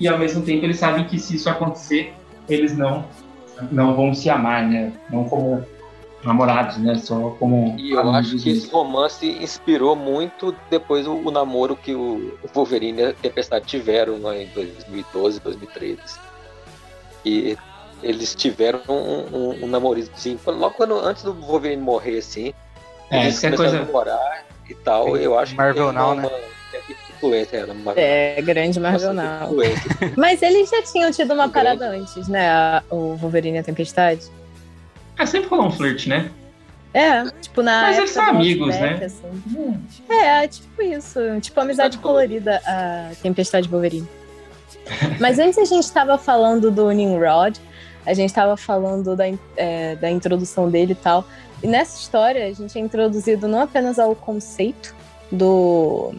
E 0.00 0.08
ao 0.08 0.18
mesmo 0.18 0.42
tempo 0.42 0.64
eles 0.64 0.78
sabem 0.78 1.04
que 1.04 1.18
se 1.18 1.36
isso 1.36 1.48
acontecer, 1.48 2.14
eles 2.48 2.76
não, 2.76 3.04
não 3.70 3.94
vão 3.94 4.14
se 4.14 4.30
amar, 4.30 4.66
né? 4.66 4.92
Não 5.10 5.24
como 5.24 5.64
namorados, 6.24 6.78
né? 6.78 6.96
Só 6.96 7.30
como 7.38 7.74
E 7.78 7.92
eu 7.92 8.00
amigos 8.00 8.16
acho 8.16 8.42
que 8.42 8.50
esse 8.50 8.70
romance 8.70 9.26
inspirou 9.26 9.94
muito 9.94 10.54
depois 10.70 11.06
o, 11.06 11.14
o 11.14 11.30
namoro 11.30 11.76
que 11.76 11.94
o 11.94 12.38
Wolverine 12.54 13.00
e 13.00 13.04
a 13.04 13.12
Tempestade 13.12 13.66
tiveram 13.66 14.20
lá 14.20 14.36
em 14.36 14.46
2012, 14.48 15.40
2013. 15.40 16.00
E 17.24 17.56
eles 18.02 18.34
tiveram 18.34 18.80
um, 18.88 19.36
um, 19.36 19.64
um 19.64 19.66
namorismozinho. 19.66 20.38
Logo 20.46 20.74
quando, 20.74 20.94
antes 20.98 21.22
do 21.22 21.32
Wolverine 21.32 21.82
morrer, 21.82 22.18
assim, 22.18 22.52
É, 23.10 23.22
eles 23.22 23.36
isso 23.36 23.46
é 23.46 23.50
começaram 23.50 23.56
coisa. 23.56 23.76
a 23.76 23.86
namorar 23.86 24.44
e 24.68 24.74
tal. 24.74 25.16
Eu 25.16 25.38
acho 25.38 25.54
Marvel 25.54 25.88
que 25.88 25.94
Now, 25.94 26.12
uma, 26.12 26.22
né? 26.22 26.28
uma 26.28 27.36
é, 27.36 27.74
Marvel. 27.74 27.94
É, 28.04 28.42
grande 28.42 28.78
Marvel 28.78 29.14
Nossa, 29.14 29.44
influência. 29.44 29.90
Mas 30.16 30.42
eles 30.42 30.68
já 30.68 30.82
tinham 30.82 31.10
tido 31.10 31.32
uma 31.32 31.48
Grande. 31.48 31.78
parada 31.78 31.88
antes, 31.88 32.28
né? 32.28 32.82
O 32.90 33.14
Wolverine 33.16 33.56
e 33.56 33.60
a 33.60 33.62
Tempestade. 33.62 34.26
É 35.18 35.24
sempre 35.24 35.48
rolou 35.48 35.66
um 35.66 35.70
flerte, 35.72 36.08
né? 36.08 36.30
É, 36.92 37.24
tipo 37.40 37.62
na. 37.62 37.82
Mas 37.82 37.90
época 37.98 38.00
eles 38.02 38.10
são 38.10 38.24
amigos, 38.24 38.74
né? 38.76 39.00
assim. 39.04 39.80
É, 40.08 40.46
tipo 40.48 40.82
isso. 40.82 41.18
Tipo 41.40 41.60
amizade 41.60 41.98
colorida, 41.98 42.60
a 42.66 43.10
Tempestade 43.22 43.68
Wolverine. 43.68 44.08
Mas 45.20 45.38
antes 45.38 45.58
a 45.58 45.64
gente 45.64 45.90
tava 45.90 46.16
falando 46.16 46.70
do 46.70 46.90
Nimrod, 46.90 47.58
a 48.06 48.14
gente 48.14 48.32
tava 48.32 48.56
falando 48.56 49.16
da, 49.16 49.24
é, 49.56 49.96
da 49.96 50.10
introdução 50.10 50.70
dele 50.70 50.92
e 50.92 50.96
tal. 50.96 51.24
E 51.62 51.66
nessa 51.66 51.98
história 51.98 52.46
a 52.46 52.52
gente 52.52 52.78
é 52.78 52.80
introduzido 52.80 53.48
não 53.48 53.60
apenas 53.60 53.98
ao 53.98 54.14
conceito 54.14 54.94
do 55.30 56.14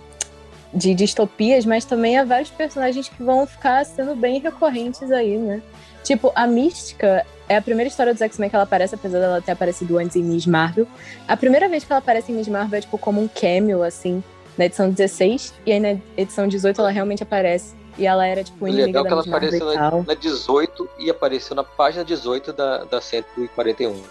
de 0.73 0.93
distopias, 0.93 1.65
mas 1.65 1.85
também 1.85 2.17
a 2.17 2.25
vários 2.25 2.49
personagens 2.49 3.07
que 3.07 3.23
vão 3.23 3.47
ficar 3.47 3.85
sendo 3.85 4.15
bem 4.15 4.39
recorrentes 4.39 5.11
aí, 5.11 5.37
né? 5.37 5.61
Tipo, 6.03 6.31
a 6.35 6.45
Mística 6.45 7.25
é 7.49 7.55
a 7.55 7.61
primeira 7.61 7.87
história 7.87 8.13
dos 8.13 8.21
X-Men 8.21 8.49
que 8.49 8.55
ela 8.55 8.63
aparece, 8.63 8.95
apesar 8.95 9.19
dela 9.19 9.41
ter 9.41 9.51
aparecido 9.53 9.97
antes 9.97 10.15
em 10.15 10.23
Miss 10.23 10.45
Marvel. 10.45 10.85
A 11.27 11.37
primeira 11.37 11.67
vez 11.69 11.83
que 11.83 11.91
ela 11.91 11.99
aparece 11.99 12.31
em 12.31 12.35
Miss 12.35 12.47
Marvel 12.47 12.77
é 12.77 12.81
tipo 12.81 12.97
como 12.97 13.21
um 13.21 13.27
cameo, 13.27 13.81
assim, 13.81 14.21
na 14.57 14.65
edição 14.65 14.89
16, 14.89 15.53
e 15.65 15.71
aí 15.71 15.79
na 15.79 15.95
edição 16.17 16.47
18 16.47 16.79
ela 16.79 16.91
realmente 16.91 17.23
aparece. 17.23 17.75
E 17.97 18.05
ela 18.05 18.25
era, 18.25 18.43
tipo, 18.43 18.65
O 18.65 18.67
inimiga 18.67 18.87
legal 18.87 19.01
é 19.01 19.03
da 19.03 19.23
que 19.23 19.29
ela 19.29 19.37
apareceu 19.37 19.73
e 19.73 19.75
na, 19.75 19.91
na 20.03 20.13
18 20.13 20.89
e 20.99 21.09
apareceu 21.09 21.55
na 21.55 21.63
página 21.63 22.05
18 22.05 22.53
da, 22.53 22.83
da 22.83 23.01
141. 23.01 24.01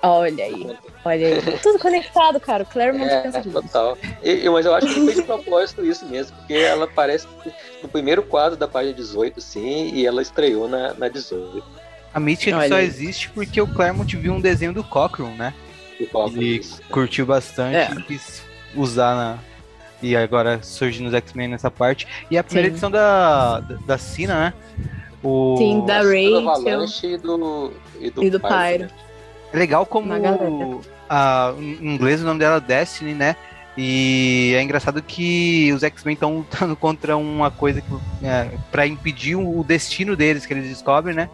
Olha 0.00 0.44
aí, 0.44 0.76
olha 1.04 1.26
aí. 1.26 1.58
Tudo 1.60 1.78
conectado, 1.80 2.38
cara. 2.38 2.62
O 2.62 2.66
Claremont 2.66 3.10
É, 3.10 3.20
pensa 3.20 3.40
disso. 3.40 3.60
total. 3.60 3.98
E- 4.22 4.44
e- 4.44 4.50
mas 4.50 4.64
eu 4.64 4.72
acho 4.74 4.86
que 4.86 4.94
foi 5.00 5.14
de 5.14 5.22
propósito 5.22 5.84
isso 5.84 6.06
mesmo, 6.06 6.36
porque 6.36 6.54
ela 6.54 6.84
aparece 6.84 7.26
no 7.82 7.88
primeiro 7.88 8.22
quadro 8.22 8.56
da 8.56 8.68
página 8.68 8.94
18, 8.94 9.40
sim, 9.40 9.90
e 9.92 10.06
ela 10.06 10.22
estreou 10.22 10.68
na, 10.68 10.94
na 10.94 11.08
18. 11.08 11.64
A 12.14 12.20
Olha 12.20 12.68
só 12.68 12.74
aí. 12.76 12.84
existe 12.86 13.28
porque 13.30 13.60
o 13.60 13.66
Claremont 13.66 14.16
viu 14.16 14.32
um 14.32 14.40
desenho 14.40 14.72
do 14.72 14.84
Cochran, 14.84 15.30
né? 15.30 15.52
do 15.98 16.40
Ele 16.40 16.64
curtiu 16.90 17.26
bastante 17.26 17.76
É. 17.76 17.90
e 17.92 18.02
quis 18.04 18.42
usar 18.76 19.14
na. 19.16 19.38
E 20.02 20.16
agora 20.16 20.60
surge 20.62 21.02
nos 21.02 21.12
X-Men 21.14 21.48
nessa 21.48 21.70
parte. 21.70 22.06
E 22.30 22.38
a 22.38 22.44
primeira 22.44 22.68
Sim. 22.68 22.72
edição 22.72 22.90
da, 22.90 23.60
da, 23.60 23.76
da 23.86 23.98
Cena, 23.98 24.34
né? 24.34 24.54
O... 25.22 25.56
Sim, 25.58 25.84
da 25.84 26.02
Do 26.02 26.48
Avalanche 26.50 27.06
e 27.06 27.16
do, 27.18 27.72
e 28.00 28.10
do, 28.10 28.24
e 28.24 28.30
do 28.30 28.40
Pyro. 28.40 28.54
Pyro. 28.54 28.90
É 29.52 29.58
legal 29.58 29.84
como 29.86 30.12
a, 31.08 31.54
em 31.58 31.94
inglês 31.94 32.22
o 32.22 32.24
nome 32.24 32.38
dela 32.38 32.56
é 32.56 32.60
Destiny, 32.60 33.14
né? 33.14 33.36
E 33.80 34.54
é 34.56 34.62
engraçado 34.62 35.00
que 35.00 35.72
os 35.72 35.84
X-Men 35.84 36.14
estão 36.14 36.38
lutando 36.38 36.74
contra 36.74 37.16
uma 37.16 37.50
coisa 37.50 37.80
que, 37.80 37.88
é, 38.26 38.50
para 38.70 38.86
impedir 38.86 39.36
o 39.36 39.62
destino 39.62 40.16
deles 40.16 40.44
que 40.44 40.52
eles 40.52 40.68
descobrem, 40.68 41.14
né? 41.14 41.30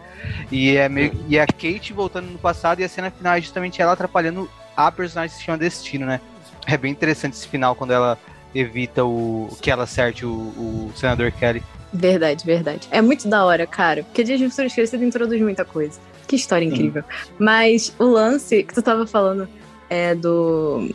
E 0.51 0.77
é 0.77 0.87
meio 0.87 1.11
e 1.27 1.39
a 1.39 1.45
Kate 1.45 1.91
voltando 1.91 2.27
no 2.27 2.37
passado 2.37 2.79
e 2.79 2.83
a 2.83 2.89
cena 2.89 3.09
final 3.09 3.35
é 3.35 3.41
justamente 3.41 3.81
ela 3.81 3.93
atrapalhando 3.93 4.49
a 4.77 4.91
personagem 4.91 5.35
que 5.35 5.41
se 5.41 5.45
chama 5.45 5.57
Destino, 5.57 6.05
né? 6.05 6.21
É 6.67 6.77
bem 6.77 6.91
interessante 6.91 7.33
esse 7.33 7.47
final 7.47 7.75
quando 7.75 7.91
ela 7.91 8.17
evita 8.55 9.03
o 9.03 9.49
que 9.61 9.69
ela 9.69 9.83
acerte 9.83 10.25
o, 10.25 10.29
o 10.31 10.91
senador 10.95 11.31
Kelly. 11.31 11.61
Verdade, 11.93 12.45
verdade. 12.45 12.87
É 12.91 13.01
muito 13.01 13.27
da 13.27 13.45
hora, 13.45 13.67
cara. 13.67 14.03
Porque 14.03 14.23
Dias 14.23 14.39
de 14.39 14.49
Futuro 14.49 14.67
Esquecido 14.67 15.03
introduz 15.03 15.39
muita 15.41 15.63
coisa. 15.63 15.99
Que 16.27 16.35
história 16.35 16.65
incrível. 16.65 17.03
Mas 17.37 17.93
o 17.99 18.05
lance 18.05 18.63
que 18.63 18.73
tu 18.73 18.81
tava 18.81 19.05
falando 19.05 19.47
é 19.89 20.15
do, 20.15 20.89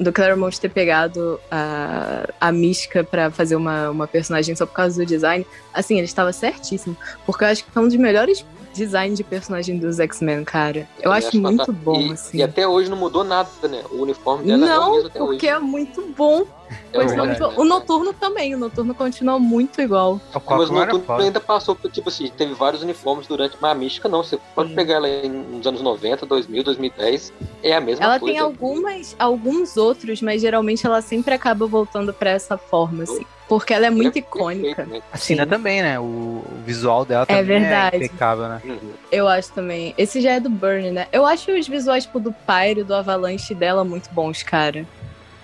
do 0.00 0.12
Claremont 0.12 0.60
ter 0.60 0.68
pegado 0.68 1.38
a, 1.50 2.26
a 2.40 2.50
mística 2.52 3.04
pra 3.04 3.30
fazer 3.30 3.54
uma, 3.56 3.88
uma 3.90 4.06
personagem 4.08 4.54
só 4.56 4.66
por 4.66 4.74
causa 4.74 5.00
do 5.00 5.06
design. 5.06 5.46
Assim, 5.72 5.96
ele 5.96 6.06
estava 6.06 6.32
certíssimo. 6.32 6.96
Porque 7.24 7.44
eu 7.44 7.48
acho 7.48 7.64
que 7.64 7.70
é 7.78 7.80
um 7.80 7.86
dos 7.86 7.96
melhores 7.96 8.44
designs 8.74 9.16
de 9.16 9.22
personagem 9.22 9.78
dos 9.78 10.00
X-Men, 10.00 10.42
cara. 10.44 10.88
Eu 11.00 11.12
E 11.12 11.16
acho 11.18 11.40
muito 11.40 11.58
fantástico. 11.64 11.72
bom, 11.84 12.00
e, 12.00 12.12
assim. 12.12 12.38
E 12.38 12.42
até 12.42 12.66
hoje 12.66 12.90
não 12.90 12.96
mudou 12.96 13.22
nada, 13.22 13.48
né? 13.68 13.82
O 13.92 14.02
uniforme 14.02 14.44
dela 14.48 14.66
é 14.66 14.66
o 14.66 14.80
Não, 14.80 14.92
mesmo 14.94 15.06
até 15.08 15.18
porque 15.20 15.46
hoje. 15.46 15.46
é 15.46 15.58
muito 15.60 16.02
bom. 16.16 16.44
É 16.92 16.98
verdade, 16.98 17.26
muito 17.40 17.40
bom. 17.56 17.60
O 17.60 17.64
Noturno 17.64 18.12
também. 18.12 18.54
O 18.54 18.58
Noturno 18.58 18.94
continua 18.94 19.38
muito 19.38 19.80
igual. 19.80 20.14
O 20.14 20.20
Mas 20.34 20.42
Cochran 20.44 20.72
no 20.74 20.82
era 20.82 20.92
outro 20.92 21.06
foda. 21.06 21.22
ainda 21.24 21.40
passou 21.40 21.76
tipo 21.90 22.08
assim, 22.08 22.28
teve 22.28 22.54
vários 22.54 22.82
uniformes 22.82 23.26
durante, 23.26 23.56
mas 23.60 23.72
a 23.72 23.74
mística 23.74 24.08
não, 24.08 24.22
você 24.22 24.38
pode 24.54 24.70
Sim. 24.70 24.74
pegar 24.76 24.94
ela 24.94 25.08
em, 25.08 25.28
nos 25.28 25.66
anos 25.66 25.82
90, 25.82 26.24
2000, 26.26 26.62
2010, 26.64 27.32
é 27.62 27.74
a 27.74 27.80
mesma 27.80 28.04
Ela 28.04 28.18
coisa. 28.18 28.32
tem 28.34 28.42
algumas, 28.42 29.16
alguns 29.18 29.76
outros, 29.76 30.22
mas 30.22 30.40
geralmente 30.40 30.86
ela 30.86 31.00
sempre 31.02 31.34
acaba 31.34 31.66
voltando 31.66 32.12
pra 32.14 32.30
essa 32.30 32.56
forma, 32.56 33.02
assim. 33.04 33.24
Porque 33.48 33.74
ela 33.74 33.86
é 33.86 33.90
muito 33.90 34.16
É 34.16 34.20
icônica. 34.20 34.74
perfeito, 34.76 34.90
né? 34.90 35.02
A 35.12 35.18
Sim. 35.18 35.36
também, 35.46 35.82
né? 35.82 36.00
O, 36.00 36.02
o 36.02 36.44
visual 36.64 37.04
dela 37.04 37.24
É 37.28 37.36
também 37.36 37.56
é, 37.56 37.60
verdade. 37.60 37.96
impecável, 37.96 38.48
né? 38.48 38.62
Uhum. 38.64 38.90
Eu 39.12 39.28
acho 39.28 39.52
também. 39.52 39.94
Esse 39.98 40.20
já 40.22 40.32
é 40.32 40.40
do 40.40 40.48
Burn, 40.48 40.90
né? 40.90 41.06
Eu 41.12 41.26
acho 41.26 41.50
os 41.52 41.68
visuais, 41.68 42.04
tipo, 42.04 42.18
do 42.18 42.32
Pyro, 42.32 42.84
do 42.86 42.94
Avalanche 42.94 43.54
dela 43.54 43.84
muito 43.84 44.08
bons, 44.12 44.42
cara. 44.42 44.86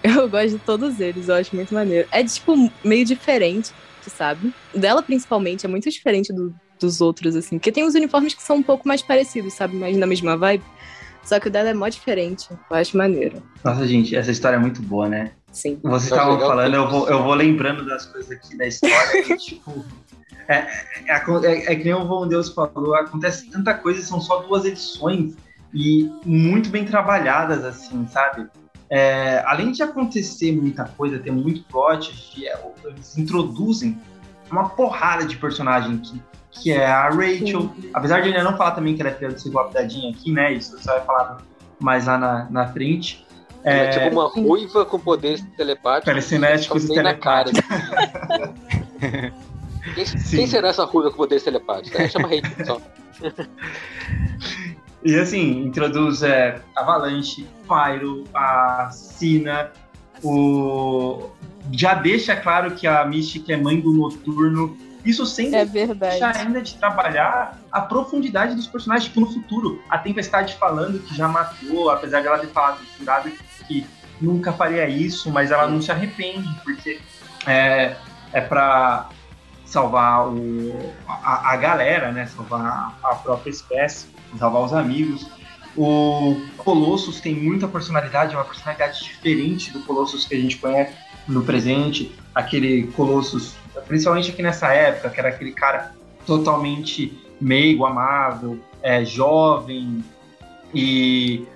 Eu 0.05 0.29
gosto 0.29 0.51
de 0.51 0.59
todos 0.59 0.99
eles, 0.99 1.29
eu 1.29 1.35
acho 1.35 1.55
muito 1.55 1.75
maneiro. 1.75 2.09
É, 2.11 2.25
tipo, 2.25 2.55
meio 2.83 3.05
diferente, 3.05 3.71
sabe? 4.09 4.53
O 4.75 4.79
dela, 4.79 5.03
principalmente, 5.03 5.67
é 5.67 5.69
muito 5.69 5.91
diferente 5.91 6.33
do, 6.33 6.55
dos 6.81 7.01
outros, 7.01 7.37
assim. 7.37 7.59
Porque 7.59 7.71
tem 7.71 7.85
os 7.85 7.95
uniformes 7.95 8.35
que 8.35 8.43
são 8.43 8.57
um 8.57 8.63
pouco 8.63 8.89
mais 8.89 9.03
parecidos, 9.03 9.53
sabe? 9.53 9.77
Mas 9.77 9.97
na 9.97 10.07
mesma 10.07 10.37
vibe. 10.37 10.65
Só 11.23 11.39
que 11.39 11.49
o 11.49 11.51
dela 11.51 11.69
é 11.69 11.75
mó 11.75 11.87
diferente. 11.89 12.49
Eu 12.51 12.77
acho 12.77 12.97
maneiro. 12.97 13.43
Nossa, 13.63 13.87
gente, 13.87 14.17
essa 14.17 14.31
história 14.31 14.57
é 14.57 14.59
muito 14.59 14.81
boa, 14.81 15.09
né? 15.09 15.33
Sim. 15.53 15.79
Vocês 15.83 16.05
estavam 16.05 16.39
falando, 16.41 16.75
eu 16.75 16.89
vou, 16.89 17.09
eu 17.09 17.23
vou 17.23 17.35
lembrando 17.35 17.85
das 17.85 18.07
coisas 18.07 18.31
aqui 18.31 18.57
da 18.57 18.67
história 18.67 19.33
e, 19.33 19.37
tipo. 19.37 19.85
É, 20.49 20.67
é, 21.07 21.15
é, 21.15 21.73
é 21.73 21.77
que 21.77 21.85
nem 21.85 21.95
o 21.95 22.07
Von 22.07 22.27
Deus 22.27 22.49
falou, 22.49 22.95
acontece 22.95 23.49
tanta 23.51 23.75
coisa, 23.75 24.03
são 24.03 24.21
só 24.21 24.41
duas 24.41 24.65
edições 24.65 25.37
e 25.73 26.11
muito 26.25 26.71
bem 26.71 26.85
trabalhadas, 26.85 27.65
assim, 27.65 28.07
sabe? 28.09 28.49
É, 28.91 29.41
além 29.47 29.71
de 29.71 29.85
acontecer 29.85 30.51
muita 30.53 30.85
coisa, 30.85 31.21
ter 31.21 31.31
muito 31.31 31.63
plot, 31.65 32.13
é, 32.45 32.59
eles 32.85 33.17
introduzem 33.17 33.97
uma 34.51 34.71
porrada 34.71 35.25
de 35.25 35.37
personagem 35.37 35.99
que, 35.99 36.21
que 36.51 36.73
é 36.73 36.87
a 36.87 37.09
Rachel. 37.09 37.71
Sim. 37.81 37.91
Apesar 37.95 38.21
de 38.21 38.29
ainda 38.29 38.43
não 38.43 38.57
falar 38.57 38.73
também 38.73 38.97
que 38.97 39.03
ela 39.03 39.11
é 39.11 39.15
filha 39.15 39.31
do 39.31 39.41
Ciclope 39.41 39.79
aqui, 39.79 40.33
né? 40.33 40.55
Isso 40.55 40.77
você 40.77 40.91
vai 40.91 41.05
falar 41.05 41.39
mais 41.79 42.07
lá 42.07 42.19
na, 42.19 42.49
na 42.51 42.67
frente. 42.67 43.25
É, 43.63 43.85
é 43.85 43.91
tipo 43.91 44.09
uma 44.09 44.27
ruiva 44.29 44.85
com 44.85 44.99
poderes 44.99 45.41
telepáticos. 45.57 46.07
Telecinéticos 46.07 46.87
e 46.87 46.95
telepáticos. 46.95 47.61
quem, 49.95 50.05
quem, 50.31 50.49
será 50.49 50.71
essa 50.71 50.85
ruiva 50.85 51.11
com 51.11 51.19
poderes 51.19 51.45
telepáticos? 51.45 52.11
Chama 52.11 52.29
Rachel 52.29 52.67
só. 52.67 52.81
E 55.03 55.19
assim, 55.19 55.65
introduz 55.65 56.23
é, 56.23 56.61
Avalanche, 56.77 57.47
Pyro, 57.67 58.25
a 58.35 58.91
Sina, 58.91 59.73
o. 60.23 61.31
Já 61.73 61.95
deixa 61.95 62.37
claro 62.37 62.73
que 62.73 62.87
a 62.87 63.05
Mystic 63.05 63.49
é 63.49 63.57
mãe 63.57 63.81
do 63.81 63.93
Noturno. 63.93 64.77
Isso 65.05 65.25
sem 65.25 65.55
é 65.55 65.65
verdade. 65.65 66.23
ainda 66.23 66.61
de 66.61 66.75
trabalhar 66.75 67.59
a 67.73 67.81
profundidade 67.81 68.55
dos 68.55 68.67
personagens, 68.67 69.09
tipo, 69.09 69.21
no 69.21 69.33
futuro. 69.33 69.83
A 69.89 69.97
Tempestade 69.97 70.55
falando 70.57 70.99
que 70.99 71.17
já 71.17 71.27
matou, 71.27 71.91
apesar 71.91 72.21
de 72.21 72.27
ela 72.27 72.39
ter 72.39 72.49
falado 72.49 72.81
jurado 72.99 73.31
que 73.67 73.87
nunca 74.21 74.53
faria 74.53 74.87
isso, 74.89 75.31
mas 75.31 75.51
ela 75.51 75.67
não 75.67 75.81
se 75.81 75.91
arrepende, 75.91 76.49
porque 76.63 77.01
é, 77.47 77.97
é 78.33 78.41
pra 78.43 79.09
salvar 79.71 80.29
o, 80.29 80.93
a, 81.07 81.53
a 81.53 81.57
galera, 81.57 82.13
né? 82.13 82.27
Salvar 82.27 82.99
a 83.03 83.15
própria 83.15 83.51
espécie 83.51 84.07
salvar 84.39 84.63
os 84.63 84.73
amigos. 84.73 85.27
O 85.77 86.37
Colossus 86.59 87.21
tem 87.21 87.35
muita 87.35 87.69
personalidade, 87.69 88.35
uma 88.35 88.45
personalidade 88.45 89.05
diferente 89.05 89.73
do 89.73 89.81
Colossus 89.81 90.27
que 90.27 90.35
a 90.35 90.41
gente 90.41 90.57
conhece 90.57 90.95
no 91.29 91.43
presente. 91.45 92.13
Aquele 92.35 92.89
Colossus, 92.89 93.55
principalmente 93.87 94.31
aqui 94.31 94.43
nessa 94.43 94.73
época, 94.73 95.11
que 95.11 95.21
era 95.21 95.29
aquele 95.29 95.53
cara 95.53 95.95
totalmente 96.27 97.19
meigo, 97.41 97.85
amável, 97.85 98.59
é, 98.83 99.05
jovem 99.05 100.05
e 100.75 101.47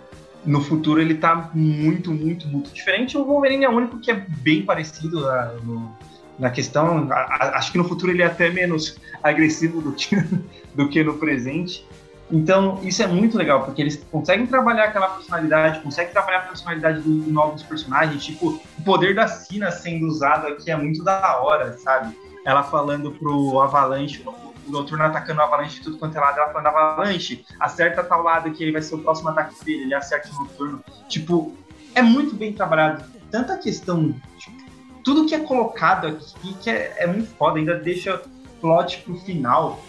no 0.45 0.61
futuro 0.61 1.01
ele 1.01 1.15
tá 1.15 1.51
muito, 1.55 2.13
muito, 2.13 2.47
muito 2.47 2.73
diferente. 2.73 3.17
O 3.17 3.25
Wolverine 3.25 3.65
é 3.65 3.69
o 3.69 3.73
único 3.73 3.99
que 3.99 4.11
é 4.11 4.15
bem 4.15 4.63
parecido 4.63 5.27
uh, 5.27 5.65
no, 5.65 5.97
na 6.39 6.51
questão. 6.51 7.09
A, 7.11 7.15
a, 7.15 7.59
acho 7.59 7.73
que 7.73 7.79
no 7.79 7.85
futuro 7.85 8.13
ele 8.13 8.23
é 8.23 8.27
até 8.27 8.51
menos 8.51 8.97
agressivo 9.23 9.81
do 9.81 9.93
que, 9.93 10.17
do 10.75 10.89
que 10.89 11.03
no 11.03 11.15
presente. 11.15 11.87
Então, 12.31 12.81
isso 12.83 13.03
é 13.03 13.07
muito 13.07 13.37
legal, 13.37 13.65
porque 13.65 13.83
eles 13.83 14.03
conseguem 14.11 14.47
trabalhar 14.47 14.85
aquela 14.85 15.09
personalidade, 15.09 15.81
conseguem 15.81 16.13
trabalhar 16.13 16.39
a 16.39 16.43
personalidade 16.43 17.01
dos 17.01 17.27
novos 17.29 17.63
personagens. 17.63 18.25
Tipo, 18.25 18.61
o 18.79 18.83
poder 18.83 19.15
da 19.15 19.29
Sina 19.29 19.71
sendo 19.71 20.07
usado 20.07 20.47
aqui 20.47 20.71
é 20.71 20.77
muito 20.77 21.05
da 21.05 21.39
hora, 21.41 21.77
sabe? 21.77 22.17
Ela 22.45 22.63
falando 22.63 23.13
pro 23.13 23.61
Avalanche, 23.61 24.23
o 24.27 24.71
Noturno 24.71 25.05
atacando 25.05 25.41
o 25.41 25.43
Avalanche 25.43 25.77
de 25.77 25.83
tudo 25.83 25.99
quanto 25.99 26.17
é 26.17 26.21
lado, 26.21 26.39
ela 26.39 26.51
falando 26.51 26.67
Avalanche, 26.69 27.45
acerta 27.61 28.03
tal 28.03 28.23
lado 28.23 28.51
que 28.53 28.63
ele 28.63 28.73
vai 28.73 28.83
ser 28.83 28.95
o 28.95 28.99
próximo 28.99 29.29
ataque 29.29 29.63
dele, 29.65 29.83
ele 29.85 29.95
acerta 29.95 30.31
o 30.31 30.43
Noturno. 30.43 30.83
Tipo, 31.09 31.55
é 31.95 32.01
muito 32.01 32.35
bem 32.35 32.53
trabalhado. 32.53 33.05
Tanta 33.31 33.57
questão, 33.59 34.15
tipo, 34.39 34.64
tudo 35.05 35.27
que 35.27 35.35
é 35.35 35.41
colocado 35.41 36.07
aqui 36.07 36.55
que 36.63 36.71
é, 36.71 36.95
é 36.99 37.07
muito 37.07 37.29
foda, 37.37 37.59
ainda 37.59 37.79
deixa 37.79 38.21
plot 38.61 39.03
pro 39.03 39.17
final 39.19 39.81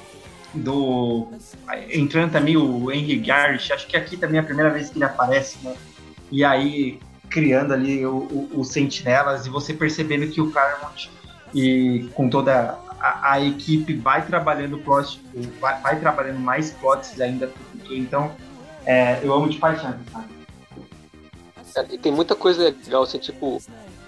do 0.53 1.29
entrando 1.91 2.31
também 2.31 2.55
o 2.55 2.91
Henry 2.91 3.17
Garrett, 3.17 3.73
acho 3.73 3.87
que 3.87 3.97
aqui 3.97 4.17
também 4.17 4.37
é 4.37 4.41
a 4.41 4.45
primeira 4.45 4.69
vez 4.69 4.89
que 4.89 4.97
ele 4.97 5.05
aparece, 5.05 5.57
né? 5.63 5.75
E 6.31 6.43
aí 6.43 6.99
criando 7.29 7.73
ali 7.73 8.05
o, 8.05 8.15
o, 8.15 8.59
o 8.59 8.63
Sentinelas 8.63 9.45
e 9.45 9.49
você 9.49 9.73
percebendo 9.73 10.27
que 10.27 10.39
o 10.39 10.51
Claremont 10.51 11.09
e 11.53 12.09
com 12.13 12.29
toda 12.29 12.77
a, 12.99 13.33
a 13.33 13.41
equipe 13.41 13.93
vai 13.93 14.25
trabalhando 14.25 14.77
plot, 14.79 15.21
vai, 15.59 15.81
vai, 15.81 15.99
trabalhando 15.99 16.39
mais 16.39 16.71
plots 16.71 17.19
ainda 17.19 17.51
Então, 17.89 18.31
é, 18.85 19.19
eu 19.23 19.33
amo 19.33 19.49
de 19.49 19.57
paixão, 19.57 19.95
sabe? 20.11 21.91
É, 21.91 21.95
e 21.95 21.97
tem 21.97 22.11
muita 22.11 22.35
coisa 22.35 22.63
legal, 22.63 23.03
assim, 23.03 23.19
tipo, 23.19 23.61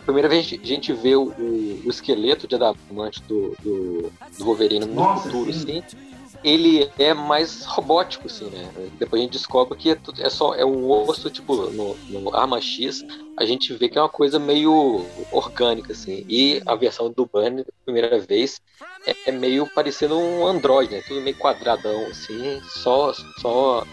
primeira 0.07 0.29
vez 0.29 0.45
a 0.45 0.65
gente 0.65 0.93
vê 0.93 1.15
o, 1.15 1.33
o, 1.37 1.89
esqueleto 1.89 2.47
de 2.47 2.55
adamante 2.55 3.21
do, 3.23 3.53
do, 3.61 4.11
do 4.37 4.45
Wolverine 4.45 4.85
no 4.85 4.95
Nossa, 4.95 5.23
futuro, 5.23 5.51
sim. 5.53 5.79
assim 5.79 6.07
ele 6.43 6.89
é 6.97 7.13
mais 7.13 7.65
robótico, 7.65 8.27
assim, 8.27 8.45
né? 8.49 8.69
Depois 8.99 9.19
a 9.19 9.23
gente 9.23 9.33
descobre 9.33 9.77
que 9.77 9.91
é, 9.91 9.97
é 10.19 10.29
só 10.29 10.53
é 10.53 10.63
um 10.63 10.89
osso, 10.89 11.29
tipo, 11.29 11.55
no, 11.71 11.95
no, 12.09 12.35
Arma 12.35 12.61
X, 12.61 13.03
a 13.35 13.43
gente 13.45 13.73
vê 13.73 13.89
que 13.89 13.97
é 13.97 14.01
uma 14.01 14.07
coisa 14.07 14.37
meio 14.37 15.03
orgânica, 15.31 15.93
assim. 15.93 16.25
E 16.29 16.61
a 16.65 16.75
versão 16.75 17.11
do 17.11 17.25
Burn, 17.25 17.65
primeira 17.83 18.19
vez, 18.19 18.61
é, 19.05 19.15
é 19.25 19.31
meio 19.31 19.67
parecendo 19.73 20.17
um 20.17 20.45
androide, 20.45 20.93
né? 20.93 21.01
Tudo 21.07 21.21
meio 21.21 21.37
quadradão, 21.37 22.05
assim, 22.05 22.61
só, 22.69 23.13
só 23.41 23.85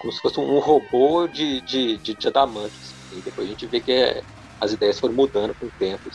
como 0.00 0.12
se 0.12 0.20
fosse 0.20 0.40
um 0.40 0.58
robô 0.58 1.26
de, 1.28 1.60
de, 1.60 1.98
de, 1.98 2.14
de 2.14 2.28
adamante. 2.28 2.72
Assim. 2.72 3.18
E 3.18 3.20
depois 3.20 3.46
a 3.46 3.50
gente 3.50 3.66
vê 3.66 3.80
que 3.80 3.92
é, 3.92 4.22
as 4.60 4.72
ideias 4.72 4.98
foram 4.98 5.14
mudando 5.14 5.54
com 5.54 5.66
o 5.66 5.72
tempo. 5.78 6.10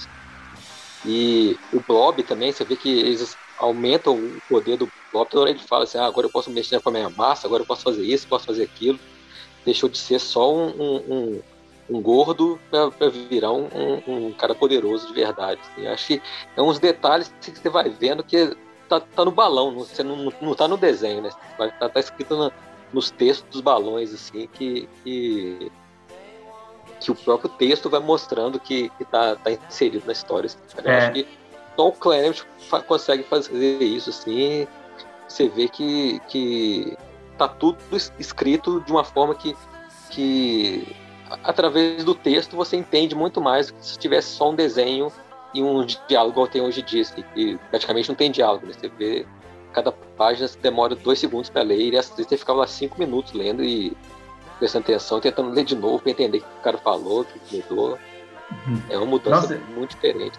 E 1.06 1.58
o 1.74 1.80
Blob 1.80 2.24
também, 2.24 2.52
você 2.52 2.64
vê 2.64 2.76
que 2.76 2.90
eles 2.90 3.38
aumentam 3.60 4.16
o 4.16 4.42
poder 4.50 4.78
do 4.78 4.90
Blob. 5.12 5.30
Toda 5.30 5.42
hora 5.42 5.50
ele 5.50 5.60
fala 5.60 5.84
assim: 5.84 5.98
ah, 5.98 6.06
agora 6.06 6.28
eu 6.28 6.32
posso 6.32 6.50
mexer 6.50 6.82
com 6.82 6.90
a 6.90 6.92
minha 6.92 7.10
massa, 7.10 7.48
agora 7.48 7.64
eu 7.64 7.68
posso 7.68 7.84
fazer 7.84 8.04
isso, 8.04 8.28
posso 8.28 8.46
fazer 8.46 8.64
aquilo. 8.64 9.00
Deixou 9.66 9.90
de 9.90 9.98
ser 9.98 10.20
só 10.20 10.54
um, 10.54 10.68
um, 10.70 10.96
um, 10.96 11.42
um 11.90 12.02
gordo 12.02 12.60
para 12.70 13.10
virar 13.10 13.52
um, 13.52 14.32
cara 14.38 14.54
poderoso 14.54 15.08
de 15.08 15.14
verdade. 15.14 15.62
E 15.78 15.88
acho 15.88 16.08
que 16.08 16.22
é 16.56 16.62
uns 16.62 16.80
detalhes 16.80 17.34
que 17.42 17.52
você 17.52 17.70
vai 17.70 17.90
vendo 17.90 18.24
que 18.24 18.56
tá, 18.88 19.00
tá 19.00 19.26
no 19.26 19.32
balão, 19.32 19.76
você 19.76 20.04
não, 20.04 20.32
não 20.42 20.56
tá 20.56 20.68
no 20.68 20.78
desenho, 20.78 21.22
né? 21.22 21.30
Tá, 21.58 21.90
tá 21.90 22.00
escrito 22.00 22.36
no, 22.36 22.52
nos 22.94 23.12
textos 23.12 23.50
dos 23.50 23.62
balões, 23.62 24.14
assim, 24.14 24.48
que, 24.48 24.88
que 25.04 25.72
que 27.00 27.12
o 27.12 27.16
próprio 27.16 27.50
texto 27.50 27.90
vai 27.90 28.00
mostrando 28.00 28.60
que, 28.60 28.92
está 29.00 29.36
tá 29.36 29.52
inserido 29.52 30.04
na 30.06 30.14
história. 30.14 30.50
Eu 30.84 30.92
é. 30.92 30.98
acho 30.98 31.12
que 31.14 31.28
só 31.76 31.88
o 31.88 31.92
Claremont 31.92 32.46
consegue 32.88 33.24
fazer 33.24 33.82
isso, 33.82 34.10
assim. 34.10 34.68
Você 35.28 35.50
vê 35.50 35.68
que, 35.68 36.20
que 36.28 36.98
tá 37.38 37.48
tudo 37.48 37.78
escrito 38.20 38.82
de 38.82 38.92
uma 38.92 39.04
forma 39.04 39.36
que, 39.36 39.56
que 40.10 40.96
através 41.44 42.04
do 42.04 42.16
texto 42.16 42.56
você 42.56 42.78
entende 42.78 43.16
muito 43.16 43.42
mais 43.42 43.68
do 43.68 43.74
que 43.74 43.86
se 43.86 43.98
tivesse 43.98 44.30
só 44.30 44.52
um 44.52 44.56
desenho 44.56 45.12
e 45.54 45.64
um 45.64 45.86
diálogo 45.86 46.34
igual 46.34 46.48
tem 46.48 46.62
hoje 46.62 46.82
em 46.82 46.86
dia, 46.86 47.02
assim, 47.02 47.24
que 47.34 47.58
praticamente 47.70 48.10
não 48.10 48.16
tem 48.16 48.30
diálogo, 48.30 48.66
né? 48.66 48.74
Você 48.74 48.90
vê 48.90 49.26
cada 49.74 49.92
página 49.92 50.50
demora 50.62 50.96
dois 50.96 51.20
segundos 51.20 51.50
para 51.50 51.62
ler 51.62 51.94
e 51.94 51.98
às 51.98 52.10
vezes 52.10 52.28
você 52.28 52.38
ficava 52.38 52.60
lá 52.60 52.68
cinco 52.68 52.98
minutos 52.98 53.34
lendo 53.34 53.64
e 53.64 53.96
prestando 54.60 54.86
atenção, 54.86 55.20
tentando 55.20 55.52
ler 55.52 55.64
de 55.64 55.76
novo 55.76 56.00
para 56.00 56.12
entender 56.12 56.40
o 56.40 56.42
que 56.42 56.48
o 56.60 56.64
cara 56.64 56.78
falou, 56.78 57.22
o 57.22 57.26
que 57.26 57.58
mudou. 57.58 57.98
Uhum. 58.68 58.82
É 58.90 58.98
uma 58.98 59.06
mudança 59.06 59.56
Nossa, 59.56 59.62
muito 59.76 59.92
diferente. 59.92 60.38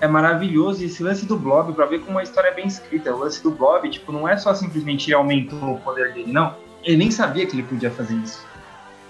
É 0.00 0.08
maravilhoso 0.08 0.84
esse 0.84 1.02
lance 1.02 1.26
do 1.26 1.36
Blob, 1.36 1.72
para 1.74 1.86
ver 1.86 2.00
como 2.00 2.18
a 2.18 2.22
história 2.22 2.48
é 2.48 2.54
bem 2.54 2.66
escrita. 2.66 3.14
O 3.14 3.18
lance 3.18 3.42
do 3.42 3.50
Blob, 3.50 3.88
tipo, 3.90 4.12
não 4.12 4.26
é 4.26 4.36
só 4.36 4.54
simplesmente 4.54 5.08
ele 5.08 5.14
aumentou 5.14 5.74
o 5.74 5.80
poder 5.80 6.12
dele, 6.12 6.32
não. 6.32 6.54
Ele 6.82 6.96
nem 6.96 7.10
sabia 7.10 7.46
que 7.46 7.54
ele 7.54 7.62
podia 7.62 7.90
fazer 7.90 8.14
isso. 8.14 8.42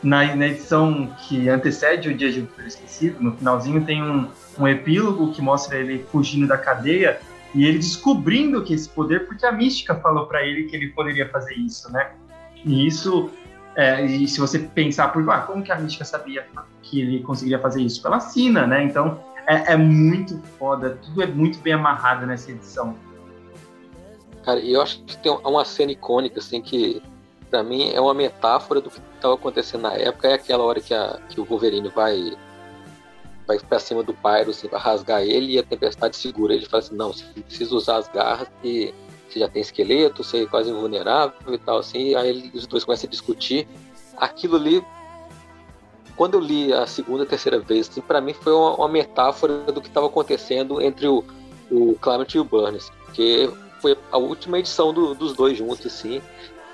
Na, 0.02 0.34
na 0.34 0.48
edição 0.48 1.14
que 1.28 1.48
antecede 1.48 2.08
o 2.08 2.14
Dia 2.14 2.32
de 2.32 2.40
Futuro 2.40 2.66
Esquecido, 2.66 3.22
no 3.22 3.36
finalzinho 3.36 3.84
tem 3.84 4.02
um, 4.02 4.28
um 4.58 4.66
epílogo 4.66 5.30
que 5.32 5.42
mostra 5.42 5.76
ele 5.76 6.04
fugindo 6.10 6.46
da 6.46 6.56
cadeia 6.56 7.20
e 7.54 7.64
ele 7.66 7.78
descobrindo 7.78 8.62
que 8.64 8.72
esse 8.72 8.88
poder, 8.88 9.26
porque 9.26 9.44
a 9.44 9.52
mística 9.52 9.94
falou 9.94 10.26
para 10.26 10.44
ele 10.44 10.64
que 10.64 10.74
ele 10.74 10.88
poderia 10.88 11.28
fazer 11.28 11.54
isso, 11.54 11.92
né? 11.92 12.12
E 12.64 12.86
isso 12.86 13.30
é, 13.76 14.04
e 14.04 14.26
se 14.26 14.40
você 14.40 14.58
pensar 14.58 15.12
por 15.12 15.28
ah, 15.30 15.42
como 15.42 15.62
que 15.62 15.70
a 15.70 15.76
mística 15.76 16.04
sabia 16.04 16.46
que 16.82 17.00
ele 17.00 17.22
conseguiria 17.22 17.58
fazer 17.58 17.82
isso? 17.82 18.02
Pela 18.02 18.18
Sina, 18.20 18.66
né? 18.66 18.82
Então 18.84 19.20
é, 19.46 19.72
é, 19.72 19.76
muito 19.76 20.38
foda, 20.58 20.98
tudo 21.02 21.22
é 21.22 21.26
muito 21.26 21.58
bem 21.60 21.74
amarrado 21.74 22.26
nessa 22.26 22.50
edição. 22.50 22.96
Cara, 24.44 24.60
eu 24.60 24.80
acho 24.80 25.02
que 25.04 25.16
tem 25.18 25.30
uma 25.30 25.64
cena 25.64 25.92
icônica, 25.92 26.38
assim, 26.38 26.60
que 26.60 27.02
para 27.50 27.62
mim 27.62 27.90
é 27.92 28.00
uma 28.00 28.14
metáfora 28.14 28.80
do 28.80 28.90
que 28.90 29.00
estava 29.14 29.34
acontecendo 29.34 29.82
na 29.82 29.94
época. 29.94 30.28
É 30.28 30.34
aquela 30.34 30.64
hora 30.64 30.80
que, 30.80 30.94
a, 30.94 31.18
que 31.28 31.40
o 31.40 31.44
Wolverine 31.44 31.88
vai 31.88 32.36
vai 33.46 33.58
pra 33.58 33.80
cima 33.80 34.02
do 34.02 34.14
Pyro, 34.14 34.50
assim, 34.50 34.68
pra 34.68 34.78
rasgar 34.78 35.22
ele 35.22 35.54
e 35.54 35.58
a 35.58 35.62
tempestade 35.62 36.16
segura. 36.16 36.54
Ele 36.54 36.66
fala 36.66 36.82
assim: 36.82 36.96
não, 36.96 37.12
você 37.12 37.24
precisa 37.42 37.74
usar 37.74 37.96
as 37.96 38.08
garras 38.08 38.48
e 38.62 38.94
você 39.32 39.40
já 39.40 39.48
tem 39.48 39.62
esqueleto, 39.62 40.24
você 40.24 40.42
é 40.42 40.46
quase 40.46 40.70
invulnerável 40.70 41.54
e 41.54 41.58
tal, 41.58 41.78
assim, 41.78 42.14
aí 42.14 42.50
os 42.54 42.66
dois 42.66 42.84
começam 42.84 43.06
a 43.06 43.10
discutir. 43.10 43.66
Aquilo 44.16 44.56
ali, 44.56 44.84
quando 46.16 46.34
eu 46.34 46.40
li 46.40 46.72
a 46.72 46.86
segunda, 46.86 47.24
terceira 47.24 47.58
vez, 47.58 47.88
assim, 47.88 48.00
para 48.00 48.20
mim 48.20 48.34
foi 48.34 48.52
uma, 48.52 48.74
uma, 48.74 48.88
metáfora 48.88 49.72
do 49.72 49.80
que 49.80 49.88
estava 49.88 50.06
acontecendo 50.06 50.80
entre 50.80 51.06
o, 51.06 51.24
o 51.70 51.96
Climate 52.00 52.36
e 52.36 52.40
o 52.40 52.44
Burns, 52.44 52.90
porque 53.04 53.50
foi 53.80 53.96
a 54.10 54.18
última 54.18 54.58
edição 54.58 54.92
do, 54.92 55.14
dos 55.14 55.34
dois 55.34 55.56
juntos, 55.56 55.86
assim, 55.86 56.20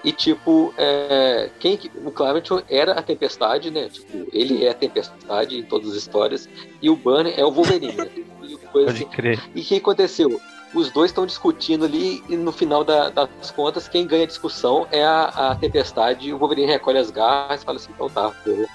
e 0.06 0.12
tipo, 0.12 0.72
é, 0.78 1.50
quem 1.58 1.78
o 2.04 2.12
Climate 2.12 2.64
era 2.68 2.92
a 2.92 3.02
tempestade, 3.02 3.72
né? 3.72 3.88
Tipo, 3.88 4.28
ele 4.32 4.64
é 4.64 4.70
a 4.70 4.74
tempestade 4.74 5.58
em 5.58 5.64
todas 5.64 5.90
as 5.90 5.96
histórias, 5.96 6.48
e 6.80 6.88
o 6.88 6.94
Burn 6.94 7.32
é 7.36 7.44
o 7.44 7.50
Wolverine. 7.50 7.92
Né? 7.92 8.08
Pode 8.72 8.88
assim. 8.88 9.06
crer. 9.06 9.42
e 9.54 9.60
o 9.60 9.64
que 9.64 9.76
aconteceu? 9.76 10.40
Os 10.76 10.90
dois 10.90 11.10
estão 11.10 11.24
discutindo 11.24 11.86
ali 11.86 12.22
e 12.28 12.36
no 12.36 12.52
final 12.52 12.84
da, 12.84 13.08
das 13.08 13.50
contas, 13.50 13.88
quem 13.88 14.06
ganha 14.06 14.24
a 14.24 14.26
discussão 14.26 14.86
é 14.92 15.02
a, 15.02 15.24
a 15.24 15.54
Tempestade. 15.56 16.32
O 16.32 16.38
Wolverine 16.38 16.70
recolhe 16.70 16.98
as 16.98 17.10
garras 17.10 17.62
e 17.62 17.64
fala 17.64 17.78
assim: 17.78 17.90
então 17.94 18.10
tá, 18.10 18.30
vou, 18.44 18.66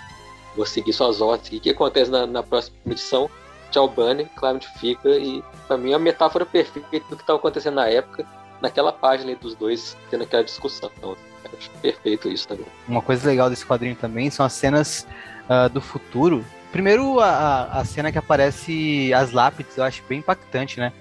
vou 0.55 0.65
seguir 0.65 0.93
suas 0.93 1.21
ordens. 1.21 1.51
E 1.53 1.57
o 1.57 1.61
que 1.61 1.69
acontece 1.69 2.09
na, 2.09 2.25
na 2.25 2.41
próxima 2.41 2.75
edição? 2.87 3.29
Tchau, 3.69 3.87
Bunny, 3.87 4.25
Climate 4.35 4.67
fica. 4.79 5.09
E 5.09 5.43
pra 5.67 5.77
mim 5.77 5.91
é 5.91 5.95
a 5.95 5.99
metáfora 5.99 6.45
perfeita 6.45 7.05
do 7.09 7.15
que 7.15 7.23
estava 7.23 7.37
acontecendo 7.37 7.75
na 7.75 7.87
época, 7.87 8.25
naquela 8.59 8.91
página 8.91 9.35
dos 9.35 9.53
dois 9.53 9.95
tendo 10.09 10.23
aquela 10.23 10.43
discussão. 10.43 10.89
Então, 10.97 11.15
acho 11.57 11.69
perfeito 11.81 12.27
isso 12.29 12.47
também. 12.47 12.65
Uma 12.87 13.01
coisa 13.01 13.29
legal 13.29 13.49
desse 13.49 13.65
quadrinho 13.65 13.95
também 13.95 14.31
são 14.31 14.45
as 14.45 14.53
cenas 14.53 15.05
uh, 15.47 15.69
do 15.69 15.79
futuro. 15.79 16.43
Primeiro, 16.71 17.19
a, 17.19 17.79
a 17.79 17.85
cena 17.85 18.11
que 18.11 18.17
aparece 18.17 19.13
as 19.13 19.31
lápides, 19.31 19.77
eu 19.77 19.83
acho 19.83 20.01
bem 20.07 20.19
impactante, 20.19 20.79
né? 20.79 20.91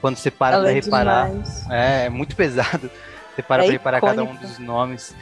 Quando 0.00 0.16
você 0.16 0.30
para 0.30 0.56
Ela 0.56 0.64
pra 0.64 0.72
é 0.72 0.74
reparar. 0.74 1.30
É, 1.70 2.06
é 2.06 2.08
muito 2.08 2.34
pesado. 2.36 2.90
Você 3.34 3.42
para 3.42 3.62
é 3.62 3.66
pra 3.66 3.72
reparar 3.72 4.00
cada 4.00 4.24
um 4.24 4.34
dos 4.34 4.58
nomes. 4.58 5.14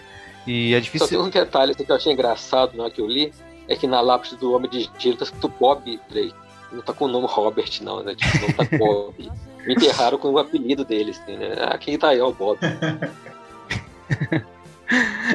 E 0.47 0.75
é 0.75 0.81
difícil. 0.81 1.07
Só 1.07 1.15
tem 1.15 1.23
um 1.23 1.31
detalhe 1.31 1.75
que 1.75 1.91
eu 1.91 1.97
achei 1.97 2.13
engraçado 2.13 2.77
na 2.77 2.85
hora 2.85 2.93
que 2.93 3.01
eu 3.01 3.07
li: 3.07 3.33
é 3.69 3.77
que 3.77 3.87
na 3.87 4.01
lápide 4.01 4.37
do 4.37 4.53
Homem 4.53 4.71
de 4.71 4.91
Gelo 4.99 5.17
tá 5.17 5.25
escrito 5.25 5.49
Bob 5.49 6.01
Drake. 6.09 6.35
Não 6.73 6.83
tá 6.83 6.93
com 6.93 7.07
o 7.07 7.09
nome 7.09 7.27
Robert, 7.29 7.71
não, 7.83 8.03
né? 8.03 8.15
Tipo, 8.15 8.47
não 8.47 8.53
tá 8.53 8.65
Bob. 8.77 9.33
Me 9.67 9.75
enterraram 9.75 10.19
com 10.19 10.31
o 10.31 10.39
apelido 10.39 10.85
deles, 10.85 11.21
assim, 11.21 11.37
né? 11.37 11.57
Ah, 11.61 11.79
quem 11.79 11.99
tá 11.99 12.09
aí 12.09 12.19
é 12.19 12.25
o 12.25 12.33
Bob. 12.33 12.59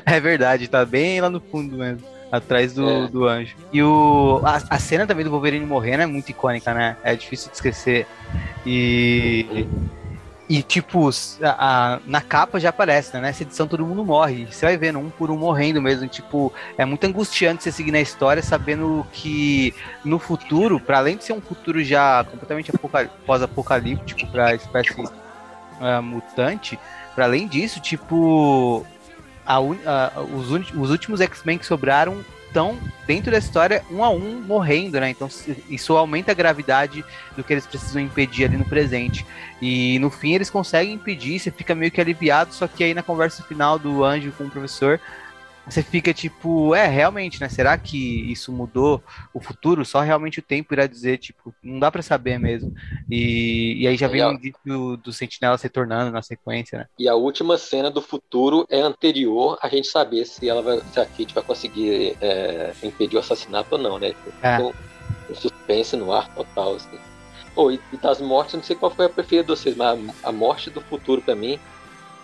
é 0.05 0.19
verdade, 0.19 0.67
tá 0.67 0.85
bem 0.85 1.21
lá 1.21 1.29
no 1.29 1.39
fundo 1.39 1.77
mesmo 1.77 2.12
atrás 2.33 2.73
do, 2.73 2.89
é. 2.89 3.07
do 3.07 3.27
anjo. 3.27 3.55
E 3.71 3.83
o, 3.83 4.41
a, 4.43 4.59
a, 4.67 4.79
cena 4.79 5.05
também 5.05 5.23
do 5.23 5.29
Wolverine 5.29 5.63
morrendo 5.67 6.01
é 6.01 6.05
muito 6.07 6.29
icônica, 6.29 6.73
né? 6.73 6.97
É 7.03 7.15
difícil 7.15 7.51
de 7.51 7.57
esquecer. 7.57 8.07
E. 8.65 9.67
E, 10.49 10.61
tipo, 10.61 11.09
a, 11.41 11.93
a, 11.93 11.99
na 12.05 12.21
capa 12.21 12.59
já 12.59 12.69
aparece, 12.69 13.13
né? 13.13 13.21
Nessa 13.21 13.43
edição 13.43 13.67
todo 13.67 13.85
mundo 13.85 14.03
morre. 14.03 14.47
Você 14.49 14.65
vai 14.65 14.75
vendo 14.75 14.99
um 14.99 15.09
por 15.09 15.29
um 15.31 15.37
morrendo 15.37 15.81
mesmo. 15.81 16.07
Tipo, 16.07 16.51
é 16.75 16.83
muito 16.83 17.05
angustiante 17.05 17.63
você 17.63 17.71
seguir 17.71 17.91
na 17.91 18.01
história 18.01 18.41
sabendo 18.41 19.05
que 19.13 19.73
no 20.03 20.17
futuro, 20.17 20.79
para 20.79 20.97
além 20.97 21.15
de 21.17 21.23
ser 21.23 21.33
um 21.33 21.41
futuro 21.41 21.83
já 21.83 22.23
completamente 22.23 22.71
pós-apocalíptico 23.25 24.27
para 24.27 24.47
a 24.47 24.55
espécie 24.55 25.01
uh, 25.01 26.01
mutante, 26.03 26.77
para 27.15 27.25
além 27.25 27.47
disso, 27.47 27.79
tipo, 27.79 28.85
a, 29.45 29.55
a, 29.55 30.21
os, 30.21 30.49
os, 30.49 30.89
últimos 30.89 31.21
X-Men 31.21 31.57
que 31.57 31.65
sobraram 31.65 32.23
estão 32.47 32.77
dentro 33.07 33.31
da 33.31 33.37
história 33.39 33.83
um 33.89 34.03
a 34.03 34.09
um 34.09 34.39
morrendo, 34.41 34.99
né? 34.99 35.09
Então 35.09 35.27
isso 35.67 35.97
aumenta 35.97 36.31
a 36.31 36.35
gravidade 36.35 37.03
do 37.35 37.43
que 37.43 37.51
eles 37.51 37.65
precisam 37.65 38.01
impedir 38.01 38.45
ali 38.45 38.57
no 38.57 38.65
presente. 38.65 39.25
E 39.59 39.97
no 39.99 40.11
fim 40.11 40.35
eles 40.35 40.51
conseguem 40.51 40.93
impedir, 40.93 41.39
você 41.39 41.49
fica 41.49 41.73
meio 41.73 41.91
que 41.91 41.99
aliviado, 41.99 42.53
só 42.53 42.67
que 42.67 42.83
aí 42.83 42.93
na 42.93 43.01
conversa 43.01 43.43
final 43.43 43.79
do 43.79 44.03
anjo 44.03 44.31
com 44.37 44.43
o 44.43 44.49
professor, 44.49 44.99
você 45.65 45.81
fica 45.81 46.13
tipo, 46.13 46.75
é, 46.75 46.87
realmente, 46.87 47.39
né? 47.39 47.47
Será 47.47 47.77
que 47.77 47.97
isso 48.29 48.51
mudou 48.51 49.01
o 49.33 49.39
futuro? 49.39 49.85
Só 49.85 50.01
realmente 50.01 50.39
o 50.39 50.43
tempo 50.43 50.73
irá 50.73 50.85
dizer, 50.85 51.17
tipo, 51.17 51.53
não 51.63 51.79
dá 51.79 51.89
para 51.89 52.01
saber 52.01 52.37
mesmo. 52.37 52.73
E, 53.09 53.81
e 53.81 53.87
aí 53.87 53.95
já 53.95 54.07
vem 54.07 54.23
o 54.23 54.29
um 54.29 54.33
indício 54.33 54.97
do 54.97 55.13
Sentinela 55.13 55.57
se 55.57 55.69
tornando 55.69 56.11
na 56.11 56.21
sequência, 56.21 56.79
né? 56.79 56.87
E 56.99 57.07
a 57.07 57.15
última 57.15 57.57
cena 57.57 57.89
do 57.89 58.01
futuro 58.01 58.65
é 58.69 58.81
anterior 58.81 59.57
a 59.61 59.69
gente 59.69 59.87
saber 59.87 60.25
se 60.25 60.49
ela 60.49 60.61
vai, 60.61 60.81
se 60.91 60.99
a 60.99 61.05
Kate 61.05 61.33
vai 61.33 61.43
conseguir 61.43 62.17
é, 62.19 62.73
impedir 62.83 63.15
o 63.15 63.19
assassinato 63.19 63.75
ou 63.75 63.81
não, 63.81 63.97
né? 63.97 64.13
É. 64.41 64.55
Então, 64.55 64.73
um 65.29 65.35
suspense 65.35 65.95
no 65.95 66.11
ar 66.11 66.27
total, 66.35 66.75
assim. 66.75 66.99
Oh, 67.55 67.71
e, 67.71 67.79
e, 67.93 67.97
das 67.97 68.19
mortes, 68.19 68.55
não 68.55 68.63
sei 68.63 68.75
qual 68.75 68.91
foi 68.91 69.05
a 69.05 69.09
preferida 69.09 69.43
de 69.43 69.59
vocês, 69.59 69.77
mas 69.77 69.97
a, 70.23 70.29
a 70.29 70.31
morte 70.31 70.69
do 70.69 70.81
futuro 70.81 71.21
para 71.21 71.35
mim, 71.35 71.57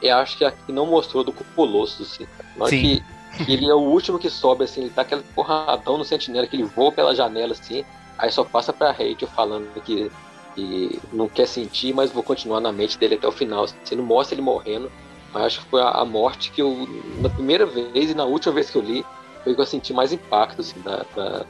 eu 0.01 0.17
acho 0.17 0.37
que 0.37 0.43
a 0.43 0.51
que 0.51 0.71
não 0.73 0.85
mostrou 0.85 1.23
do 1.23 1.31
Colosso, 1.31 2.03
assim. 2.03 2.27
Sim. 2.67 2.81
que 2.81 3.18
ele 3.47 3.69
é 3.69 3.73
o 3.73 3.79
último 3.79 4.19
que 4.19 4.29
sobe, 4.29 4.63
assim, 4.63 4.81
ele 4.81 4.89
tá 4.89 5.01
aquele 5.01 5.23
porradão 5.35 5.97
no 5.97 6.05
sentinela, 6.05 6.47
que 6.47 6.55
ele 6.55 6.63
voa 6.63 6.91
pela 6.91 7.15
janela, 7.15 7.53
assim, 7.53 7.85
aí 8.17 8.31
só 8.31 8.43
passa 8.43 8.73
pra 8.73 8.91
Rachel 8.91 9.27
falando 9.27 9.69
que, 9.81 10.11
que 10.55 10.99
não 11.13 11.27
quer 11.27 11.47
sentir, 11.47 11.93
mas 11.93 12.11
vou 12.11 12.23
continuar 12.23 12.59
na 12.59 12.71
mente 12.71 12.97
dele 12.97 13.15
até 13.15 13.27
o 13.27 13.31
final. 13.31 13.63
Assim, 13.63 13.95
não 13.95 14.03
mostra 14.03 14.35
ele 14.35 14.41
morrendo, 14.41 14.91
mas 15.33 15.43
acho 15.43 15.61
que 15.61 15.69
foi 15.69 15.81
a, 15.81 15.89
a, 15.89 16.05
morte 16.05 16.51
que 16.51 16.61
eu, 16.61 16.87
na 17.21 17.29
primeira 17.29 17.65
vez 17.65 18.11
e 18.11 18.13
na 18.13 18.25
última 18.25 18.53
vez 18.53 18.69
que 18.69 18.77
eu 18.77 18.81
li, 18.81 19.05
foi 19.43 19.55
que 19.55 19.61
eu 19.61 19.65
senti 19.65 19.93
mais 19.93 20.11
impacto, 20.11 20.61
assim, 20.61 20.79
da, 20.81 21.05
da 21.15 21.45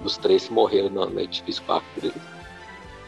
dos 0.00 0.18
três 0.18 0.46
que 0.46 0.52
morreram 0.52 0.90
no, 0.90 1.06
no 1.06 1.20
edifício 1.20 1.62
4 1.64 1.86
dele. 2.00 2.14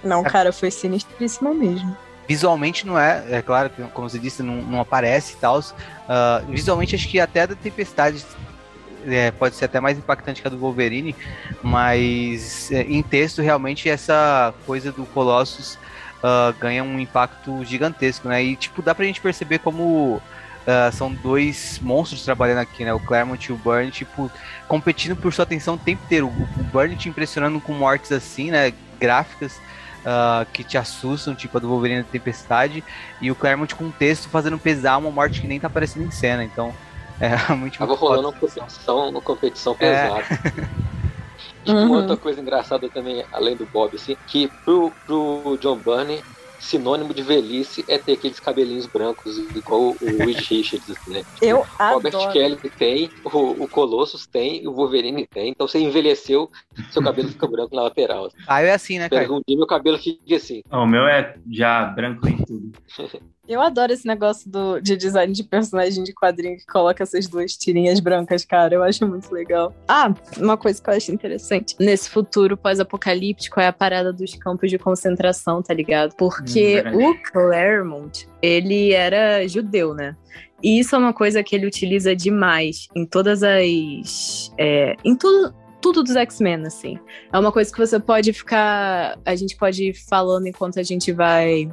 Não, 0.03 0.23
cara, 0.23 0.53
foi 0.53 0.71
sinistríssimo 0.71 1.53
mesmo. 1.55 1.97
Visualmente 2.27 2.87
não 2.87 2.99
é, 2.99 3.25
é 3.31 3.43
claro 3.43 3.71
que, 3.71 3.83
como 3.89 4.09
você 4.09 4.19
disse, 4.19 4.43
não, 4.43 4.57
não 4.57 4.81
aparece 4.81 5.35
e 5.35 5.37
tal. 5.37 5.61
Uh, 6.09 6.51
visualmente 6.51 6.95
acho 6.95 7.07
que 7.09 7.21
até 7.21 7.43
a 7.43 7.47
da 7.47 7.55
Tempestade 7.55 8.25
é, 9.07 9.31
pode 9.31 9.55
ser 9.55 9.67
até 9.67 9.79
mais 9.79 9.99
impactante 9.99 10.41
que 10.41 10.49
a 10.49 10.51
do 10.51 10.59
Wolverine, 10.59 11.15
mas 11.63 12.73
é, 12.73 12.83
em 12.83 13.03
texto 13.03 13.43
realmente 13.43 13.89
essa 13.89 14.55
coisa 14.67 14.91
do 14.91 15.05
Colossus 15.07 15.79
uh, 16.19 16.53
ganha 16.59 16.83
um 16.83 16.99
impacto 16.99 17.65
gigantesco, 17.65 18.29
né? 18.29 18.43
E 18.43 18.57
tipo, 18.57 18.83
dá 18.83 18.95
pra 18.95 19.05
gente 19.05 19.21
perceber 19.21 19.59
como 19.59 20.21
Uh, 20.69 20.93
são 20.93 21.11
dois 21.11 21.81
monstros 21.83 22.23
trabalhando 22.27 22.59
aqui, 22.59 22.85
né? 22.85 22.93
O 22.93 23.01
Claremont 23.01 23.43
e 23.43 23.55
o 23.55 23.57
Burn, 23.57 23.91
tipo, 23.91 24.31
competindo 24.67 25.17
por 25.17 25.33
sua 25.33 25.45
atenção 25.45 25.77
o 25.77 25.79
tempo 25.79 26.05
inteiro. 26.05 26.27
O, 26.27 26.65
Burn 26.65 26.95
te 26.95 27.09
impressionando 27.09 27.59
com 27.59 27.73
mortes 27.73 28.13
assim, 28.13 28.51
né? 28.51 28.75
Gráficas 29.01 29.59
uh, 30.09 30.47
que 30.53 30.65
te 30.65 30.79
assustam, 30.79 31.35
tipo 31.35 31.59
a 31.59 31.61
do 31.61 31.69
Wolverine 31.69 32.03
da 32.03 32.09
Tempestade, 32.09 32.83
e 33.21 33.31
o 33.31 33.35
Claremont 33.35 33.75
com 33.75 33.85
um 33.85 33.91
texto 33.91 34.29
fazendo 34.29 34.59
pesar 34.59 34.97
uma 34.97 35.11
morte 35.11 35.41
que 35.41 35.47
nem 35.47 35.61
tá 35.61 35.67
aparecendo 35.67 36.07
em 36.07 36.11
cena, 36.11 36.43
então 36.43 36.75
é 37.21 37.29
realmente 37.29 37.79
Tava 37.79 37.95
rolando 37.95 38.29
uma 38.29 38.33
competição, 38.33 39.09
uma 39.09 39.21
competição 39.21 39.77
é. 39.79 40.07
pesada. 40.09 40.25
É. 41.65 41.71
Tipo, 41.71 41.81
uhum. 41.81 41.93
outra 41.93 42.17
coisa 42.17 42.41
engraçada 42.41 42.89
também, 42.89 43.23
além 43.31 43.55
do 43.55 43.67
Bob, 43.67 43.95
assim, 43.95 44.17
que 44.27 44.49
pro, 44.65 44.91
pro 45.05 45.59
John 45.61 45.77
Burney, 45.77 46.23
sinônimo 46.59 47.15
de 47.15 47.23
velhice 47.23 47.85
é 47.89 47.99
ter 47.99 48.13
aqueles 48.13 48.41
cabelinhos 48.41 48.87
brancos, 48.87 49.39
igual 49.39 49.95
o 50.01 50.25
Reed 50.25 50.41
Richards, 50.41 50.97
né? 51.07 51.23
Eu 51.41 51.61
o 51.61 51.95
Robert 51.95 52.15
adoro. 52.15 52.33
Kelly 52.33 52.57
tem, 52.77 53.11
o, 53.25 53.65
o 53.65 53.69
Colossus 53.69 54.27
tem, 54.27 54.67
o 54.67 54.73
Wolverine 54.73 55.27
tem. 55.27 55.51
Então 55.51 55.67
você 55.67 55.79
envelheceu, 55.79 56.51
seu 56.91 57.03
cabelo 57.03 57.29
fica 57.29 57.47
branco 57.47 57.75
na 57.75 57.83
lateral. 57.83 58.31
Ah, 58.47 58.61
é 58.63 58.73
assim, 58.73 58.99
né, 58.99 59.09
cara? 59.09 59.33
Um 59.33 59.41
dia 59.47 59.57
meu 59.57 59.67
cabelo 59.67 59.99
fica 59.99 60.37
assim. 60.37 60.63
o 60.71 60.87
meu 60.87 61.07
é 61.07 61.37
já 61.51 61.85
branco 61.85 62.29
em 62.29 62.37
tudo. 62.45 62.73
Eu 63.49 63.63
adoro 63.63 63.91
esse 63.91 64.07
negócio 64.07 64.51
do, 64.51 64.79
de 64.79 64.95
design 64.95 65.33
de 65.33 65.43
personagem 65.43 66.05
de 66.05 66.13
quadrinho 66.13 66.59
que 66.59 66.67
coloca 66.67 67.03
essas 67.03 67.27
duas 67.27 67.57
tirinhas 67.57 67.99
brancas, 67.99 68.45
cara. 68.45 68.75
Eu 68.75 68.83
acho 68.83 69.07
muito 69.07 69.33
legal. 69.33 69.75
Ah, 69.89 70.15
uma 70.37 70.59
coisa 70.59 70.83
que 70.83 70.91
eu 70.91 70.95
acho 70.95 71.11
interessante. 71.11 71.75
Nesse 71.81 72.11
futuro 72.11 72.59
pós-apocalíptico 72.59 73.59
é 73.59 73.67
a 73.67 73.73
parada 73.73 74.13
dos 74.13 74.35
campos 74.35 74.71
de 74.71 74.79
concentração, 74.79 75.63
tá 75.63 75.73
ligado? 75.73 76.15
Porque 76.15 76.85
hum, 76.93 77.11
o 77.11 77.23
Claremont, 77.23 78.29
ele 78.43 78.93
era 78.93 79.49
judeu, 79.49 79.95
né? 79.95 80.15
E 80.63 80.79
isso 80.79 80.95
é 80.95 80.99
uma 80.99 81.15
coisa 81.15 81.43
que 81.43 81.57
ele 81.57 81.67
utiliza 81.67 82.15
demais 82.15 82.87
em 82.95 83.07
todas 83.07 83.43
as. 83.43 84.53
É, 84.59 84.95
em 85.03 85.17
tudo, 85.17 85.55
tudo 85.81 86.03
dos 86.03 86.17
X-Men, 86.17 86.67
assim. 86.67 86.99
É 87.33 87.39
uma 87.39 87.53
coisa 87.53 87.73
que 87.73 87.79
você 87.79 87.99
pode 87.99 88.31
ficar. 88.35 89.19
A 89.25 89.35
gente 89.35 89.57
pode 89.57 89.85
ir 89.85 89.95
falando 89.95 90.47
enquanto 90.47 90.79
a 90.79 90.83
gente 90.83 91.13
vai 91.13 91.71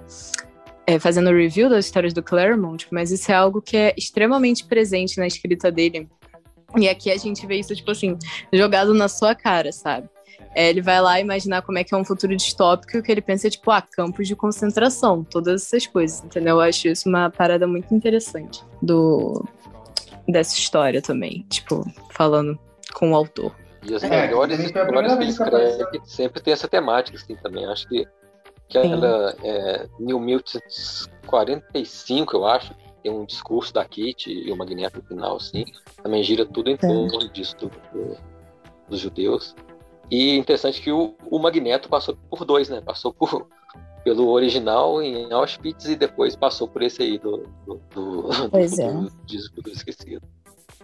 é, 0.88 1.00
fazendo 1.00 1.32
review 1.32 1.70
das 1.70 1.86
histórias 1.86 2.14
do 2.14 2.22
Claremont, 2.22 2.88
mas 2.92 3.12
isso 3.12 3.32
é 3.32 3.36
algo 3.36 3.62
que 3.62 3.76
é 3.76 3.94
extremamente 3.98 4.66
presente 4.66 5.18
na 5.18 5.28
escrita 5.28 5.72
dele. 5.72 6.08
E 6.78 6.90
aqui 6.90 7.12
a 7.12 7.18
gente 7.18 7.46
vê 7.46 7.58
isso, 7.58 7.76
tipo 7.76 7.92
assim, 7.92 8.18
jogado 8.52 8.94
na 8.94 9.08
sua 9.08 9.34
cara, 9.34 9.72
sabe? 9.72 10.10
É, 10.54 10.70
ele 10.70 10.82
vai 10.82 11.02
lá 11.02 11.20
imaginar 11.20 11.62
como 11.62 11.78
é 11.78 11.84
que 11.84 11.94
é 11.94 11.98
um 11.98 12.06
futuro 12.06 12.36
distópico 12.36 12.96
e 12.96 13.00
o 13.00 13.04
que 13.04 13.12
ele 13.12 13.22
pensa 13.22 13.48
é, 13.48 13.50
tipo, 13.50 13.70
ah, 13.72 13.82
campos 13.82 14.28
de 14.28 14.36
concentração, 14.36 15.24
todas 15.24 15.64
essas 15.64 15.86
coisas, 15.86 16.24
entendeu? 16.24 16.56
Eu 16.56 16.62
acho 16.62 16.88
isso 16.88 17.10
uma 17.10 17.30
parada 17.30 17.68
muito 17.68 17.94
interessante 17.94 18.64
do 18.82 19.44
dessa 20.28 20.58
história 20.58 21.02
também, 21.02 21.46
tipo, 21.50 21.86
falando 22.12 22.58
com 22.94 23.12
o 23.12 23.16
autor. 23.16 23.56
E 23.84 23.94
as 23.94 24.04
é, 24.04 24.10
melhores 24.10 24.60
histórias 24.60 25.16
que 25.16 25.22
ele 25.22 25.30
escreve 25.30 26.02
sempre 26.06 26.42
tem 26.42 26.54
essa 26.54 26.68
temática, 26.68 27.18
assim, 27.18 27.36
também. 27.36 27.66
Acho 27.66 27.88
que 27.88 28.08
aquela 28.70 29.36
é, 29.44 29.88
New 30.00 30.20
Mutants 30.20 31.10
45, 31.28 32.36
eu 32.36 32.46
acho, 32.46 32.74
tem 33.04 33.12
um 33.12 33.26
discurso 33.26 33.74
da 33.74 33.86
Kit 33.86 34.32
e 34.32 34.52
o 34.52 34.58
Magneto 34.58 34.98
no 34.98 35.04
final, 35.04 35.36
assim, 35.38 35.66
também 36.02 36.24
gira 36.24 36.46
tudo 36.46 36.70
em 36.70 36.78
torno 36.78 37.30
disso 37.30 37.56
do, 37.58 37.68
do, 37.68 38.18
dos 38.90 39.00
judeus. 39.00 39.56
E 40.10 40.38
interessante 40.38 40.82
que 40.82 40.92
o, 40.92 41.16
o 41.30 41.40
Magneto 41.40 41.90
passou 41.90 42.16
por 42.30 42.46
dois, 42.46 42.70
né? 42.70 42.80
Passou 42.82 43.14
por, 43.14 43.48
pelo 44.04 44.30
original 44.30 45.02
em 45.02 45.32
Auschwitz 45.32 45.86
e 45.86 45.96
depois 45.96 46.36
passou 46.36 46.68
por 46.68 46.84
esse 46.84 47.02
aí 47.02 47.18
do, 47.18 47.44
do, 47.66 47.82
do, 47.94 48.30
pois 48.52 48.76
do, 48.76 48.82
é. 48.82 48.92
do 48.92 49.12
disco 49.26 49.62
do 49.62 49.70
esquecido. 49.72 50.22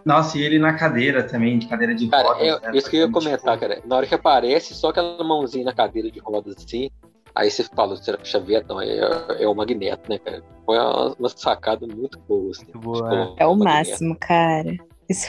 Nossa, 0.03 0.37
e 0.37 0.41
ele 0.41 0.57
na 0.57 0.73
cadeira 0.73 1.23
também, 1.23 1.59
de 1.59 1.67
cadeira 1.67 1.93
de 1.93 2.07
Cara, 2.07 2.29
rodas. 2.29 2.41
é, 2.41 2.59
né, 2.59 2.77
isso 2.77 2.89
que 2.89 2.97
eu 2.97 3.01
ia 3.01 3.11
comentar, 3.11 3.57
tipo, 3.57 3.67
cara. 3.67 3.81
Na 3.85 3.97
hora 3.97 4.07
que 4.07 4.15
aparece, 4.15 4.73
só 4.73 4.89
aquela 4.89 5.23
mãozinha 5.23 5.65
na 5.65 5.73
cadeira 5.73 6.09
de 6.09 6.19
rodas 6.19 6.55
assim, 6.57 6.89
aí 7.35 7.49
você 7.49 7.63
fala, 7.63 7.95
será 7.97 8.17
que 8.17 8.27
Xavier? 8.27 8.65
Não, 8.67 8.81
é, 8.81 8.99
é 9.39 9.47
o 9.47 9.55
Magneto, 9.55 10.09
né, 10.09 10.17
cara? 10.19 10.43
Foi 10.65 10.77
uma, 10.77 11.15
uma 11.19 11.29
sacada 11.29 11.85
muito 11.87 12.19
boa, 12.19 12.51
assim. 12.51 12.65
Muito 12.65 12.79
boa, 12.79 13.35
é. 13.37 13.45
o 13.45 13.55
Magneto. 13.55 13.89
máximo, 13.89 14.17
cara. 14.19 14.75
Isso, 15.09 15.27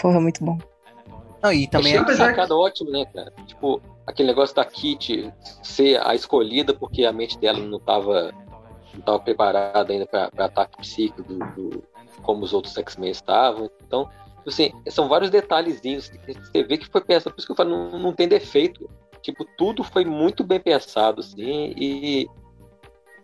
porra, 0.00 0.20
muito 0.20 0.44
bom. 0.44 0.58
Não, 1.42 1.52
e 1.52 1.68
também 1.68 1.94
é 1.94 2.00
uma 2.00 2.14
sacada 2.14 2.56
ótima, 2.56 2.90
né, 2.90 3.04
cara? 3.06 3.32
Tipo, 3.46 3.80
aquele 4.06 4.28
negócio 4.28 4.56
da 4.56 4.64
Kit 4.64 5.32
ser 5.62 6.04
a 6.04 6.14
escolhida 6.14 6.74
porque 6.74 7.04
a 7.04 7.12
mente 7.12 7.38
dela 7.38 7.60
não 7.60 7.78
tava, 7.78 8.32
não 8.92 9.00
tava 9.00 9.20
preparada 9.20 9.92
ainda 9.92 10.06
para 10.06 10.30
ataque 10.44 10.78
psíquico 10.78 11.22
do, 11.22 11.38
do- 11.38 11.84
como 12.22 12.42
os 12.44 12.52
outros 12.52 12.76
X-Men 12.76 13.10
estavam. 13.10 13.70
Então, 13.86 14.08
tipo 14.38 14.48
assim, 14.48 14.72
são 14.88 15.08
vários 15.08 15.30
detalhezinhos 15.30 16.08
que 16.08 16.18
você 16.34 16.62
vê 16.64 16.76
que 16.76 16.88
foi 16.88 17.00
pensado, 17.00 17.32
por 17.32 17.38
isso 17.38 17.46
que 17.46 17.52
eu 17.52 17.56
falo, 17.56 17.70
não, 17.70 17.98
não 17.98 18.12
tem 18.12 18.26
defeito. 18.26 18.90
Tipo, 19.22 19.44
tudo 19.56 19.82
foi 19.82 20.04
muito 20.04 20.44
bem 20.44 20.60
pensado, 20.60 21.20
assim, 21.20 21.74
e 21.76 22.28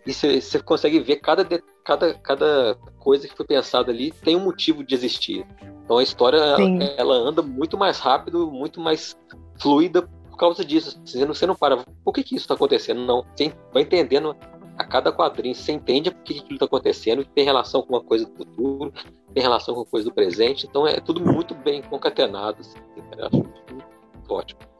e 0.07 0.12
você 0.12 0.61
consegue 0.62 1.01
ver 1.01 1.16
cada, 1.16 1.47
cada, 1.82 2.14
cada 2.14 2.74
coisa 2.99 3.26
que 3.26 3.34
foi 3.34 3.47
pensada 3.47 3.90
ali 3.90 4.12
tem 4.12 4.36
um 4.36 4.45
motivo 4.45 4.84
de 4.84 4.95
existir. 4.95 5.47
Então 5.84 5.97
a 5.97 6.03
história 6.03 6.36
ela, 6.36 6.57
Sim. 6.57 6.78
ela 6.99 7.14
anda 7.14 7.40
muito 7.40 7.78
mais 7.78 7.99
rápido, 7.99 8.51
muito 8.51 8.80
mais 8.80 9.16
fluida 9.59 10.03
por 10.03 10.36
causa 10.36 10.62
disso. 10.62 11.01
Você 11.05 11.24
não, 11.24 11.34
você 11.34 11.47
não 11.47 11.57
para, 11.57 11.82
por 12.05 12.12
que, 12.12 12.22
que 12.22 12.34
isso 12.34 12.45
está 12.45 12.55
acontecendo? 12.55 13.01
Não, 13.01 13.24
você 13.34 13.53
vai 13.72 13.82
entendendo 13.82 14.36
a 14.76 14.84
cada 14.84 15.11
quadrinho, 15.11 15.55
você 15.55 15.72
entende 15.72 16.11
por 16.11 16.22
que 16.22 16.38
aquilo 16.38 16.55
está 16.55 16.66
acontecendo, 16.66 17.24
tem 17.24 17.45
relação 17.45 17.80
com 17.80 17.95
uma 17.95 18.03
coisa 18.03 18.26
do 18.26 18.36
futuro, 18.36 18.92
tem 19.32 19.42
relação 19.42 19.74
com 19.74 19.80
uma 19.80 19.86
coisa 19.86 20.07
do 20.07 20.14
presente. 20.14 20.66
Então 20.66 20.86
é 20.86 21.01
tudo 21.01 21.20
muito 21.20 21.55
bem 21.55 21.80
concatenado. 21.80 22.59
Assim. 22.61 22.78
Eu 23.16 23.26
acho 23.26 23.36
muito 23.36 24.34
ótimo. 24.34 24.73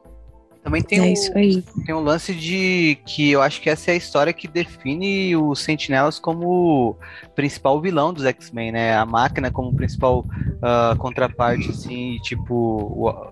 Também 0.65 0.81
tem 0.81 0.97
é 0.97 1.13
um, 1.13 1.61
tem 1.85 1.93
um 1.93 1.99
lance 1.99 2.33
de 2.33 2.97
que 3.05 3.29
eu 3.29 3.39
acho 3.39 3.61
que 3.61 3.69
essa 3.69 3.91
é 3.91 3.93
a 3.93 3.97
história 3.97 4.33
que 4.33 4.47
define 4.47 5.35
os 5.35 5.59
Sentinelas 5.61 6.17
como 6.17 6.97
principal 7.35 7.79
vilão 7.79 8.11
dos 8.11 8.25
X-Men, 8.25 8.71
né? 8.71 8.97
A 8.97 9.05
máquina 9.05 9.51
como 9.51 9.75
principal 9.75 10.25
ah, 10.63 10.95
contraparte, 10.97 11.69
assim, 11.69 12.17
tipo, 12.23 12.55
o, 12.55 13.31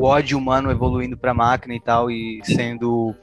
o 0.00 0.04
ódio 0.04 0.38
humano 0.38 0.70
evoluindo 0.70 1.14
pra 1.14 1.34
máquina 1.34 1.74
e 1.74 1.80
tal, 1.80 2.10
e 2.10 2.40
sendo 2.42 3.14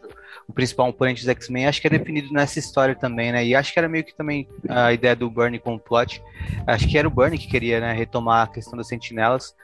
o 0.47 0.53
principal 0.53 0.89
oponente 0.89 1.21
dos 1.21 1.29
X-Men, 1.29 1.65
acho 1.65 1.81
que 1.81 1.87
é 1.87 1.89
definido 1.89 2.31
nessa 2.31 2.59
história 2.59 2.93
também, 2.93 3.31
né? 3.31 3.43
E 3.43 3.55
acho 3.55 3.73
que 3.73 3.79
era 3.79 3.89
meio 3.89 4.03
que 4.03 4.15
também 4.15 4.47
a 4.69 4.93
ideia 4.93 5.15
do 5.15 5.27
Bernie 5.27 5.59
com 5.59 5.73
o 5.73 5.79
plot. 5.79 6.21
Acho 6.67 6.87
que 6.87 6.99
era 6.99 7.07
o 7.07 7.11
Bernie 7.11 7.39
que 7.39 7.47
queria 7.47 7.79
né, 7.79 7.93
retomar 7.93 8.43
a 8.43 8.47
questão 8.47 8.77
das 8.77 8.87
sentinelas. 8.87 9.55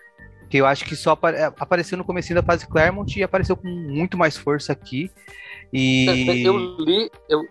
Que 0.49 0.57
eu 0.57 0.65
acho 0.65 0.83
que 0.85 0.95
só 0.95 1.11
apare- 1.11 1.41
apareceu 1.59 1.97
no 1.97 2.03
começo 2.03 2.33
da 2.33 2.41
fase 2.41 2.67
Claremont 2.67 3.17
e 3.19 3.23
apareceu 3.23 3.55
com 3.55 3.67
muito 3.67 4.17
mais 4.17 4.35
força 4.35 4.71
aqui. 4.73 5.11
E. 5.71 6.43
Eu 6.43 6.57
li, 6.79 7.09
eu, 7.29 7.41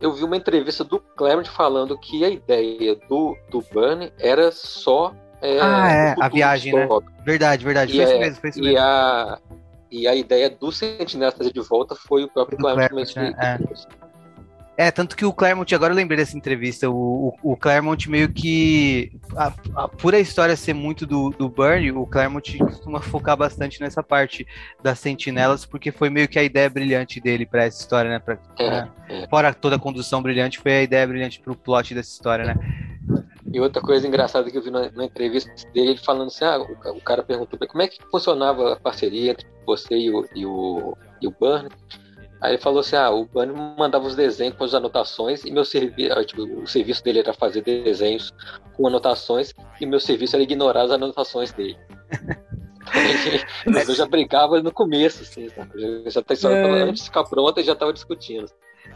eu 0.00 0.12
vi 0.12 0.24
uma 0.24 0.36
entrevista 0.36 0.84
do 0.84 0.98
Claremont 1.00 1.48
falando 1.48 1.98
que 1.98 2.22
a 2.24 2.28
ideia 2.28 2.94
do, 3.08 3.36
do 3.50 3.62
Burnie 3.72 4.12
era 4.18 4.52
só. 4.52 5.14
é, 5.40 5.58
Ah, 5.60 5.90
é, 5.90 6.14
a 6.20 6.28
viagem, 6.28 6.74
né? 6.74 6.86
Verdade, 7.24 7.64
verdade. 7.64 7.92
E 7.92 7.96
Foi 7.96 8.04
isso 8.04 8.12
é- 8.12 8.18
mesmo, 8.18 8.40
foi 8.40 8.50
isso 8.50 8.58
E 8.58 8.62
mesmo. 8.62 8.78
a, 8.80 9.38
e 9.90 10.06
a 10.08 10.14
ideia 10.14 10.50
do 10.50 10.70
Sentinela 10.70 11.32
trazer 11.32 11.52
de 11.52 11.60
volta 11.60 11.94
foi 11.94 12.24
o 12.24 12.28
próprio 12.28 12.58
Do 12.58 12.62
Claremont 12.62 12.88
Claremont, 13.14 13.36
né? 13.40 13.58
trouxe. 13.64 13.86
É, 14.76 14.90
tanto 14.90 15.16
que 15.16 15.24
o 15.24 15.32
Claremont, 15.32 15.72
agora 15.72 15.92
eu 15.92 15.96
lembrei 15.96 16.18
dessa 16.18 16.36
entrevista, 16.36 16.90
o, 16.90 17.28
o, 17.42 17.52
o 17.52 17.56
Claremont 17.56 18.10
meio 18.10 18.28
que, 18.28 19.12
a, 19.36 19.52
a 19.76 19.88
pura 19.88 20.18
história 20.18 20.56
ser 20.56 20.74
muito 20.74 21.06
do, 21.06 21.30
do 21.30 21.48
Burnie, 21.48 21.92
o 21.92 22.04
Claremont 22.06 22.58
costuma 22.58 23.00
focar 23.00 23.36
bastante 23.36 23.80
nessa 23.80 24.02
parte 24.02 24.44
das 24.82 24.98
sentinelas, 24.98 25.64
porque 25.64 25.92
foi 25.92 26.10
meio 26.10 26.26
que 26.26 26.38
a 26.38 26.42
ideia 26.42 26.68
brilhante 26.68 27.20
dele 27.20 27.46
pra 27.46 27.64
essa 27.64 27.80
história, 27.80 28.10
né? 28.10 28.18
Pra, 28.18 28.36
É, 28.58 28.88
é. 29.08 29.28
Fora 29.28 29.54
toda 29.54 29.76
a 29.76 29.78
condução 29.78 30.20
brilhante, 30.20 30.58
foi 30.58 30.72
a 30.72 30.82
ideia 30.82 31.06
brilhante 31.06 31.40
pro 31.40 31.54
plot 31.54 31.94
dessa 31.94 32.10
história, 32.10 32.44
né? 32.44 32.56
E 33.52 33.60
outra 33.60 33.80
coisa 33.80 34.08
engraçada 34.08 34.50
que 34.50 34.58
eu 34.58 34.62
vi 34.62 34.70
na, 34.72 34.90
na 34.90 35.04
entrevista 35.04 35.52
dele, 35.72 35.90
ele 35.90 35.98
falando 35.98 36.26
assim, 36.26 36.44
ah, 36.44 36.58
o, 36.58 36.96
o 36.96 37.00
cara 37.00 37.22
perguntou 37.22 37.56
como 37.68 37.82
é 37.82 37.86
que 37.86 37.98
funcionava 38.10 38.72
a 38.72 38.76
parceria 38.76 39.30
entre 39.30 39.46
você 39.64 39.94
e 39.94 40.10
o, 40.10 40.26
e 40.34 40.44
o, 40.44 40.96
e 41.22 41.28
o 41.28 41.30
Burnie? 41.30 41.70
Aí 42.44 42.52
ele 42.52 42.58
falou 42.62 42.80
assim, 42.80 42.94
ah, 42.94 43.08
o 43.10 43.24
Burnie 43.24 43.56
mandava 43.78 44.06
os 44.06 44.14
desenhos 44.14 44.54
com 44.54 44.64
as 44.64 44.74
anotações 44.74 45.42
e 45.46 45.50
meu 45.50 45.64
serviço, 45.64 46.24
tipo, 46.26 46.42
o 46.42 46.66
serviço 46.66 47.02
dele 47.02 47.20
era 47.20 47.32
fazer 47.32 47.62
desenhos 47.62 48.34
com 48.74 48.86
anotações 48.86 49.54
e 49.80 49.86
meu 49.86 49.98
serviço 49.98 50.36
era 50.36 50.42
ignorar 50.42 50.82
as 50.82 50.90
anotações 50.90 51.52
dele. 51.52 51.78
Mas 53.66 53.88
eu 53.88 53.94
já 53.94 54.04
brincava 54.06 54.62
no 54.62 54.70
começo, 54.70 55.22
assim? 55.22 55.48
Eu 55.74 56.10
já, 56.10 56.22
já, 56.34 56.50
É. 56.50 56.82
antes 56.82 57.02
de 57.04 57.08
ficar 57.08 57.24
pronta, 57.24 57.60
eu 57.60 57.64
já 57.64 57.74
tava 57.74 57.94
discutindo. 57.94 58.46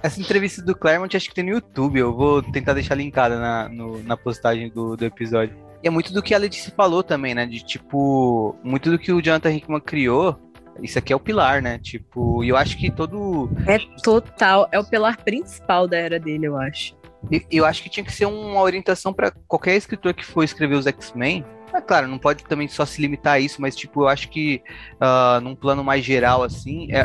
Essa 0.03 0.21
entrevista 0.21 0.61
do 0.63 0.77
Claremont 0.77 1.17
acho 1.17 1.29
que 1.31 1.35
tem 1.35 1.45
no 1.45 1.51
YouTube, 1.53 1.99
eu 1.99 2.15
vou 2.15 2.43
tentar 2.43 2.75
deixar 2.75 2.95
linkada 2.97 3.39
na, 3.41 3.69
no- 3.71 4.03
na 4.03 4.15
postagem 4.15 4.69
do, 4.71 4.95
do 4.95 5.05
episódio. 5.07 5.57
E 5.83 5.89
é 5.89 5.91
muito 5.91 6.13
do 6.13 6.23
que 6.23 6.35
a 6.35 6.39
Letícia 6.39 6.71
falou 6.77 7.03
também, 7.03 7.35
né? 7.35 7.47
De 7.47 7.65
tipo, 7.65 8.55
muito 8.63 8.91
do 8.91 8.99
que 8.99 9.11
o 9.11 9.23
Jonathan 9.23 9.53
Hickman 9.53 9.81
criou. 9.81 10.37
Isso 10.83 10.99
aqui 10.99 11.13
é 11.13 11.17
o 11.17 11.21
pilar, 11.21 11.61
né? 11.63 11.79
Tipo, 11.79 12.43
e 12.45 12.49
eu 12.49 12.57
acho 12.57 12.77
que 12.77 12.91
todo. 12.91 13.51
É 13.67 13.79
total. 14.03 14.69
É 14.71 14.79
o 14.79 14.85
pilar 14.85 15.17
principal 15.19 15.87
da 15.89 15.97
era 15.97 16.19
dele, 16.19 16.47
eu 16.47 16.57
acho. 16.57 16.97
e- 17.31 17.45
Eu 17.51 17.65
acho 17.65 17.83
que 17.83 17.89
tinha 17.91 18.05
que 18.05 18.13
ser 18.13 18.27
uma 18.27 18.61
orientação 18.61 19.13
para 19.13 19.33
qualquer 19.47 19.75
escritor 19.77 20.15
que 20.15 20.25
for 20.25 20.43
escrever 20.45 20.77
os 20.77 20.87
X-Men. 20.87 21.45
É 21.75 21.81
claro, 21.81 22.09
não 22.09 22.19
pode 22.19 22.45
também 22.45 22.67
só 22.67 22.87
se 22.87 23.01
limitar 23.01 23.35
a 23.35 23.41
isso, 23.41 23.61
mas 23.61 23.77
tipo, 23.77 24.03
eu 24.03 24.09
acho 24.09 24.29
que 24.31 24.63
ah, 25.01 25.39
num 25.43 25.55
plano 25.55 25.85
mais 25.85 26.03
geral, 26.05 26.43
assim, 26.43 26.89
é, 26.91 26.99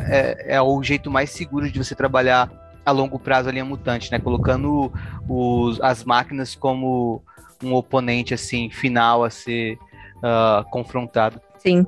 é, 0.48 0.56
é 0.56 0.62
o 0.62 0.82
jeito 0.82 1.12
mais 1.12 1.32
seguro 1.32 1.70
de 1.70 1.78
você 1.78 1.94
trabalhar 1.94 2.50
a 2.86 2.92
longo 2.92 3.18
prazo 3.20 3.50
a 3.50 3.52
linha 3.52 3.66
mutante, 3.66 4.12
né? 4.12 4.20
Colocando 4.20 4.92
os, 5.28 5.82
as 5.82 6.04
máquinas 6.04 6.56
como 6.56 7.22
um 7.64 7.74
oponente, 7.74 8.34
assim, 8.34 8.70
final 8.70 9.24
a 9.24 9.30
ser 9.30 9.78
ah, 10.22 10.64
confrontado. 10.72 11.42
Sim. 11.58 11.86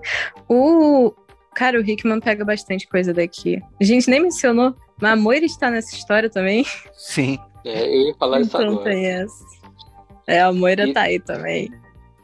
O. 0.49 1.13
Cara, 1.55 1.79
o 1.79 1.81
Hickman 1.81 2.19
pega 2.19 2.43
bastante 2.43 2.87
coisa 2.87 3.13
daqui. 3.13 3.61
A 3.79 3.83
gente 3.83 4.09
nem 4.09 4.19
mencionou, 4.21 4.75
mas 5.01 5.13
a 5.13 5.15
Moira 5.15 5.45
está 5.45 5.71
nessa 5.71 5.95
história 5.95 6.29
também. 6.29 6.65
Sim. 6.93 7.37
É, 7.63 7.87
eu 7.87 8.07
ia 8.09 8.15
falar 8.19 8.41
isso 8.41 8.49
Então 8.55 8.73
agora. 8.73 8.83
tem 8.91 9.05
essa. 9.07 9.45
É, 10.27 10.41
a 10.41 10.51
Moira 10.51 10.87
E- 10.87 10.93
tá 10.93 11.01
aí 11.01 11.19
também. 11.19 11.71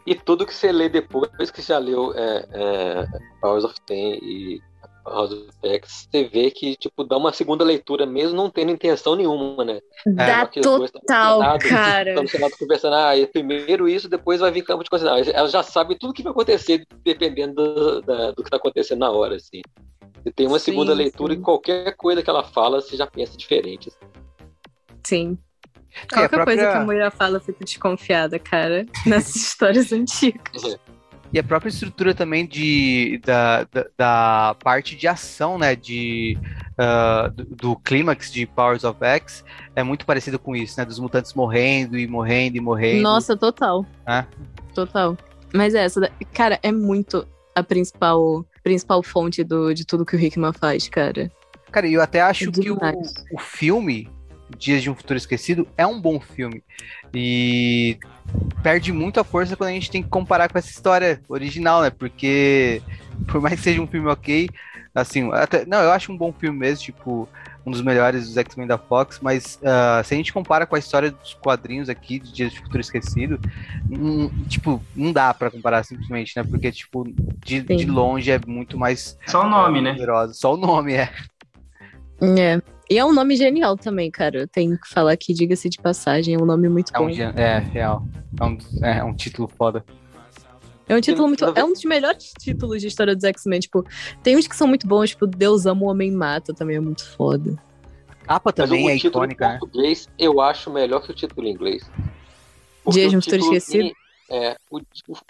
E 0.05 0.15
tudo 0.15 0.45
que 0.47 0.53
você 0.53 0.71
lê 0.71 0.89
depois 0.89 1.51
que 1.51 1.61
já 1.61 1.77
leu 1.77 2.11
é, 2.15 2.45
é, 2.51 3.07
Powers 3.39 3.63
of 3.63 3.75
Ten 3.85 4.15
e 4.21 4.59
House 5.05 5.31
of 5.31 5.49
X, 5.63 6.07
você 6.11 6.23
vê 6.25 6.51
que 6.51 6.75
tipo, 6.75 7.03
dá 7.03 7.17
uma 7.17 7.33
segunda 7.33 7.63
leitura 7.63 8.05
mesmo 8.05 8.35
não 8.35 8.49
tendo 8.49 8.71
intenção 8.71 9.15
nenhuma, 9.15 9.63
né? 9.65 9.79
Dá 10.05 10.45
total, 10.45 11.39
cara. 11.59 12.09
Estamos 12.09 12.31
sentados 12.31 12.57
conversando, 12.57 12.95
ah, 12.95 13.11
primeiro 13.31 13.89
isso, 13.89 14.07
depois 14.09 14.39
vai 14.39 14.51
vir 14.51 14.63
campo 14.63 14.83
de 14.83 14.89
coisa. 14.89 15.05
Não, 15.05 15.17
ela 15.17 15.47
já 15.47 15.63
sabe 15.63 15.97
tudo 15.97 16.13
que 16.13 16.23
vai 16.23 16.31
acontecer 16.31 16.85
dependendo 17.03 17.55
do, 17.55 18.01
da- 18.01 18.29
do 18.31 18.35
que 18.37 18.43
está 18.43 18.57
acontecendo 18.57 18.99
na 18.99 19.11
hora, 19.11 19.35
assim. 19.35 19.61
Você 20.23 20.31
tem 20.31 20.45
uma 20.47 20.59
Sim, 20.59 20.65
segunda 20.65 20.93
leitura 20.93 21.33
sim. 21.33 21.39
e 21.39 21.43
qualquer 21.43 21.95
coisa 21.95 22.21
que 22.21 22.29
ela 22.29 22.43
fala, 22.43 22.79
você 22.79 22.95
já 22.95 23.07
pensa 23.07 23.35
diferente. 23.35 23.89
assim. 23.89 24.11
Sim. 25.03 25.37
É, 25.93 26.05
Qualquer 26.07 26.29
própria- 26.29 26.45
coisa 26.57 26.71
que 26.71 26.77
a 26.77 26.85
Moira 26.85 27.11
fala, 27.11 27.37
eu 27.37 27.41
fico 27.41 27.63
desconfiada, 27.65 28.37
cara. 28.39 28.85
Nessas 29.05 29.35
histórias 29.35 29.91
antigas. 29.91 30.77
E 31.33 31.39
a 31.39 31.43
própria 31.43 31.69
estrutura 31.69 32.13
também 32.13 32.45
de, 32.45 33.21
da, 33.25 33.63
da, 33.63 33.85
da 33.97 34.55
parte 34.61 34.95
de 34.97 35.07
ação, 35.07 35.57
né, 35.57 35.75
de, 35.75 36.37
ah, 36.77 37.31
do, 37.33 37.45
do 37.45 37.75
clímax 37.77 38.31
de 38.31 38.45
Powers 38.45 38.83
of 38.83 38.97
X 39.03 39.43
é 39.75 39.81
muito 39.81 40.05
parecido 40.05 40.37
com 40.37 40.55
isso, 40.55 40.77
né, 40.77 40.85
dos 40.85 40.99
mutantes 40.99 41.33
morrendo 41.33 41.97
e 41.97 42.05
morrendo 42.05 42.57
e 42.57 42.59
morrendo. 42.59 43.01
Nossa, 43.01 43.37
total. 43.37 43.85
É. 44.05 44.25
Total. 44.73 45.17
Mas 45.53 45.73
essa, 45.73 46.01
da- 46.01 46.11
cara, 46.33 46.59
é 46.61 46.71
muito 46.71 47.25
a 47.55 47.63
principal, 47.63 48.45
principal 48.63 49.01
fonte 49.01 49.43
do, 49.43 49.73
de 49.73 49.85
tudo 49.85 50.05
que 50.05 50.15
o 50.15 50.19
Hickman 50.19 50.53
faz, 50.53 50.89
cara. 50.89 51.31
Cara, 51.71 51.87
e 51.87 51.93
eu 51.93 52.01
até 52.01 52.19
acho 52.21 52.49
É 52.49 52.51
que 52.51 52.69
o, 52.69 52.77
o 53.33 53.39
filme, 53.39 54.09
Dias 54.57 54.81
de 54.81 54.89
um 54.89 54.95
Futuro 54.95 55.17
Esquecido, 55.17 55.67
é 55.77 55.85
um 55.85 55.99
bom 55.99 56.19
filme. 56.19 56.63
E 57.13 57.97
perde 58.63 58.91
muito 58.91 59.19
a 59.19 59.23
força 59.23 59.55
quando 59.55 59.69
a 59.69 59.73
gente 59.73 59.91
tem 59.91 60.03
que 60.03 60.09
comparar 60.09 60.49
com 60.49 60.57
essa 60.57 60.69
história 60.69 61.21
original, 61.27 61.81
né? 61.81 61.89
Porque, 61.89 62.81
por 63.27 63.41
mais 63.41 63.55
que 63.55 63.63
seja 63.63 63.81
um 63.81 63.87
filme 63.87 64.07
ok, 64.07 64.49
Assim, 64.93 65.31
até, 65.31 65.65
não, 65.65 65.81
eu 65.81 65.91
acho 65.91 66.11
um 66.11 66.17
bom 66.17 66.33
filme 66.33 66.59
mesmo, 66.59 66.83
tipo, 66.83 67.27
um 67.65 67.71
dos 67.71 67.81
melhores 67.81 68.27
dos 68.27 68.35
X-Men 68.35 68.67
da 68.67 68.77
Fox, 68.77 69.19
mas 69.21 69.57
uh, 69.61 70.03
se 70.03 70.13
a 70.13 70.17
gente 70.17 70.33
compara 70.33 70.65
com 70.65 70.75
a 70.75 70.79
história 70.79 71.11
dos 71.11 71.33
quadrinhos 71.33 71.87
aqui, 71.87 72.19
de 72.19 72.33
Dias 72.33 72.51
de 72.51 72.59
Futuro 72.59 72.81
Esquecido, 72.81 73.39
um, 73.89 74.27
tipo, 74.47 74.83
não 74.93 75.13
dá 75.13 75.33
para 75.33 75.49
comparar 75.49 75.83
simplesmente, 75.85 76.33
né? 76.35 76.43
Porque, 76.43 76.69
tipo, 76.73 77.05
de, 77.45 77.61
de, 77.61 77.85
longe 77.85 78.31
é 78.31 78.39
muito 78.45 78.77
mais. 78.77 79.17
Só 79.27 79.45
o 79.45 79.49
nome, 79.49 79.79
né? 79.81 79.95
Só 80.33 80.55
o 80.55 80.57
nome, 80.57 80.93
é. 80.93 81.09
É. 82.21 82.61
E 82.91 82.97
é 82.97 83.05
um 83.05 83.13
nome 83.13 83.37
genial 83.37 83.77
também, 83.77 84.11
cara. 84.11 84.39
Eu 84.39 84.47
tenho 84.49 84.77
que 84.77 84.89
falar 84.89 85.15
que, 85.15 85.33
diga-se 85.33 85.69
de 85.69 85.77
passagem, 85.77 86.35
é 86.35 86.37
um 86.37 86.45
nome 86.45 86.67
muito 86.67 86.93
é 86.93 86.99
bom. 86.99 87.05
Um, 87.05 87.39
é, 87.39 87.59
real. 87.59 88.05
É 88.37 88.43
um, 88.43 88.57
é 88.83 89.03
um 89.05 89.15
título 89.15 89.47
foda. 89.47 89.85
É 90.89 90.93
um 90.97 90.99
título 90.99 91.25
muito. 91.29 91.45
É 91.55 91.63
um 91.63 91.71
dos 91.71 91.85
melhores 91.85 92.33
títulos 92.37 92.81
de 92.81 92.87
história 92.87 93.15
dos 93.15 93.23
X-Men. 93.23 93.61
Tipo, 93.61 93.85
tem 94.21 94.35
uns 94.35 94.45
que 94.45 94.57
são 94.57 94.67
muito 94.67 94.85
bons, 94.85 95.11
tipo, 95.11 95.25
Deus 95.25 95.65
ama 95.65 95.85
o 95.85 95.85
Homem 95.85 96.11
Mata 96.11 96.53
também 96.53 96.75
é 96.75 96.79
muito 96.81 97.09
foda. 97.15 97.57
Capa 98.23 98.51
também 98.51 98.89
é 98.89 98.95
icônica, 98.97 99.47
né? 99.47 99.57
português, 99.57 100.09
eu 100.19 100.41
acho 100.41 100.69
melhor 100.69 101.01
que 101.01 101.11
o 101.11 101.15
título 101.15 101.47
em 101.47 101.51
inglês. 101.51 101.89
Dias 102.89 103.09
de 103.09 103.15
um 103.15 103.21
Futuro 103.21 103.41
Esquecido? 103.41 103.95
É, 104.29 104.57
o, 104.69 104.81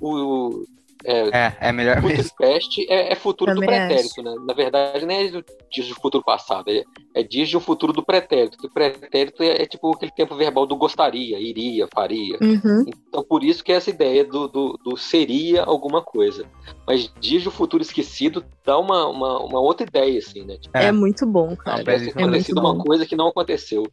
o, 0.02 0.66
é, 0.66 0.66
é, 1.06 1.54
é 1.60 1.72
melhor 1.72 1.96
futuro 1.98 2.16
mesmo. 2.16 2.32
Past 2.38 2.86
é, 2.90 3.12
é 3.12 3.16
futuro 3.16 3.54
Também 3.54 3.70
do 3.70 3.72
pretérito, 3.72 4.22
né? 4.22 4.36
Na 4.46 4.54
verdade, 4.54 5.06
não 5.06 5.14
é 5.14 5.30
dias 5.72 5.88
do 5.88 5.96
futuro 5.96 6.24
passado, 6.24 6.70
é, 6.70 6.84
é 7.16 7.24
dias 7.24 7.52
do 7.52 7.60
futuro 7.60 7.94
do 7.94 8.04
pretérito. 8.04 8.58
Que 8.58 8.68
o 8.68 8.70
pretérito 8.72 9.44
é, 9.44 9.62
é, 9.62 9.66
tipo 9.66 9.94
aquele 9.94 10.12
tempo 10.12 10.36
verbal 10.36 10.66
do 10.66 10.76
gostaria, 10.76 11.40
iria, 11.40 11.88
faria. 11.94 12.38
Uhum. 12.42 12.86
Então, 12.88 13.24
por 13.24 13.44
isso 13.44 13.64
que 13.64 13.72
é 13.72 13.76
essa 13.76 13.90
ideia 13.90 14.24
do, 14.24 14.48
do, 14.48 14.80
do, 14.84 14.98
seria 14.98 15.64
alguma 15.64 16.02
coisa. 16.02 16.46
Mas 16.88 17.12
dias 17.20 17.44
do 17.44 17.52
futuro 17.52 17.82
esquecido 17.82 18.44
dá 18.66 18.78
uma, 18.78 19.08
uma, 19.08 19.40
uma 19.40 19.60
outra 19.60 19.86
ideia, 19.88 20.20
assim, 20.20 20.44
né? 20.44 20.58
Tipo, 20.58 20.78
é, 20.78 20.92
muito 20.92 21.26
bom, 21.26 21.56
cara. 21.56 21.84
É, 22.16 22.28
muito 22.28 22.52
uma 22.52 22.74
bom. 22.74 22.84
coisa 22.84 23.06
que 23.06 23.16
não 23.16 23.28
aconteceu. 23.28 23.84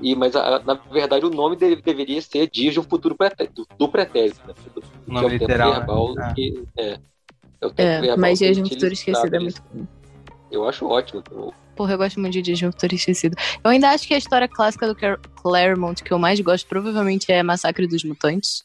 E, 0.00 0.14
mas, 0.14 0.34
a, 0.34 0.58
na 0.60 0.74
verdade, 0.74 1.24
o 1.24 1.30
nome 1.30 1.56
dele 1.56 1.80
deveria 1.80 2.20
ser 2.20 2.48
dias 2.48 2.74
de 2.74 2.80
um 2.80 2.82
futuro 2.82 3.14
pretérito, 3.14 3.66
do 3.78 3.88
pretérito, 3.88 4.40
né? 4.46 4.54
O 5.06 5.12
nome 5.12 5.26
é 5.26 5.28
o 5.28 5.32
literal, 5.32 5.72
verbal 5.74 6.14
né? 6.14 6.34
Que, 6.40 6.64
é, 6.76 6.98
é, 7.76 8.06
é 8.08 8.16
mas 8.16 8.38
Dias 8.38 8.56
de 8.56 8.62
um 8.62 8.66
Futuro 8.68 8.92
Esquecido 8.92 9.36
é 9.36 9.38
muito 9.38 9.62
bom. 9.72 9.86
Eu 10.50 10.68
acho 10.68 10.86
ótimo. 10.86 11.22
Porra, 11.76 11.92
eu 11.94 11.98
gosto 11.98 12.18
muito 12.18 12.32
de 12.32 12.42
Dias 12.42 12.58
de 12.58 12.66
um 12.66 12.72
Futuro 12.72 12.94
Esquecido. 12.94 13.36
Eu 13.62 13.70
ainda 13.70 13.90
acho 13.90 14.06
que 14.06 14.14
a 14.14 14.18
história 14.18 14.48
clássica 14.48 14.86
do 14.86 14.96
Claremont 15.36 16.02
que 16.02 16.12
eu 16.12 16.18
mais 16.18 16.40
gosto 16.40 16.66
provavelmente 16.66 17.30
é 17.30 17.42
Massacre 17.42 17.86
dos 17.86 18.04
Mutantes. 18.04 18.64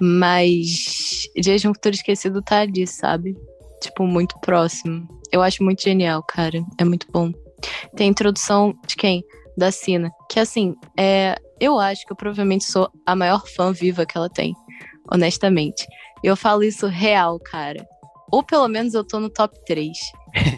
Mas 0.00 1.28
Dias 1.36 1.60
de 1.60 1.68
um 1.68 1.74
Futuro 1.74 1.94
Esquecido 1.94 2.42
tá 2.42 2.60
ali, 2.60 2.86
sabe? 2.86 3.36
Tipo, 3.80 4.06
muito 4.06 4.38
próximo. 4.40 5.06
Eu 5.30 5.42
acho 5.42 5.62
muito 5.62 5.82
genial, 5.82 6.22
cara. 6.22 6.64
É 6.78 6.84
muito 6.84 7.06
bom. 7.12 7.30
Tem 7.94 8.08
a 8.08 8.10
introdução 8.10 8.74
de 8.86 8.96
quem? 8.96 9.22
Da 9.56 9.70
Sina. 9.70 10.10
Que 10.30 10.40
assim, 10.40 10.74
é, 10.98 11.36
eu 11.60 11.78
acho 11.78 12.04
que 12.04 12.12
eu 12.12 12.16
provavelmente 12.16 12.64
sou 12.64 12.90
a 13.06 13.14
maior 13.14 13.46
fã 13.46 13.72
viva 13.72 14.04
que 14.04 14.16
ela 14.16 14.28
tem. 14.28 14.54
Honestamente. 15.12 15.86
Eu 16.24 16.36
falo 16.36 16.64
isso 16.64 16.86
real, 16.86 17.38
cara. 17.38 17.86
Ou 18.32 18.42
pelo 18.42 18.66
menos 18.66 18.94
eu 18.94 19.04
tô 19.04 19.20
no 19.20 19.28
top 19.28 19.58
3. 19.66 19.92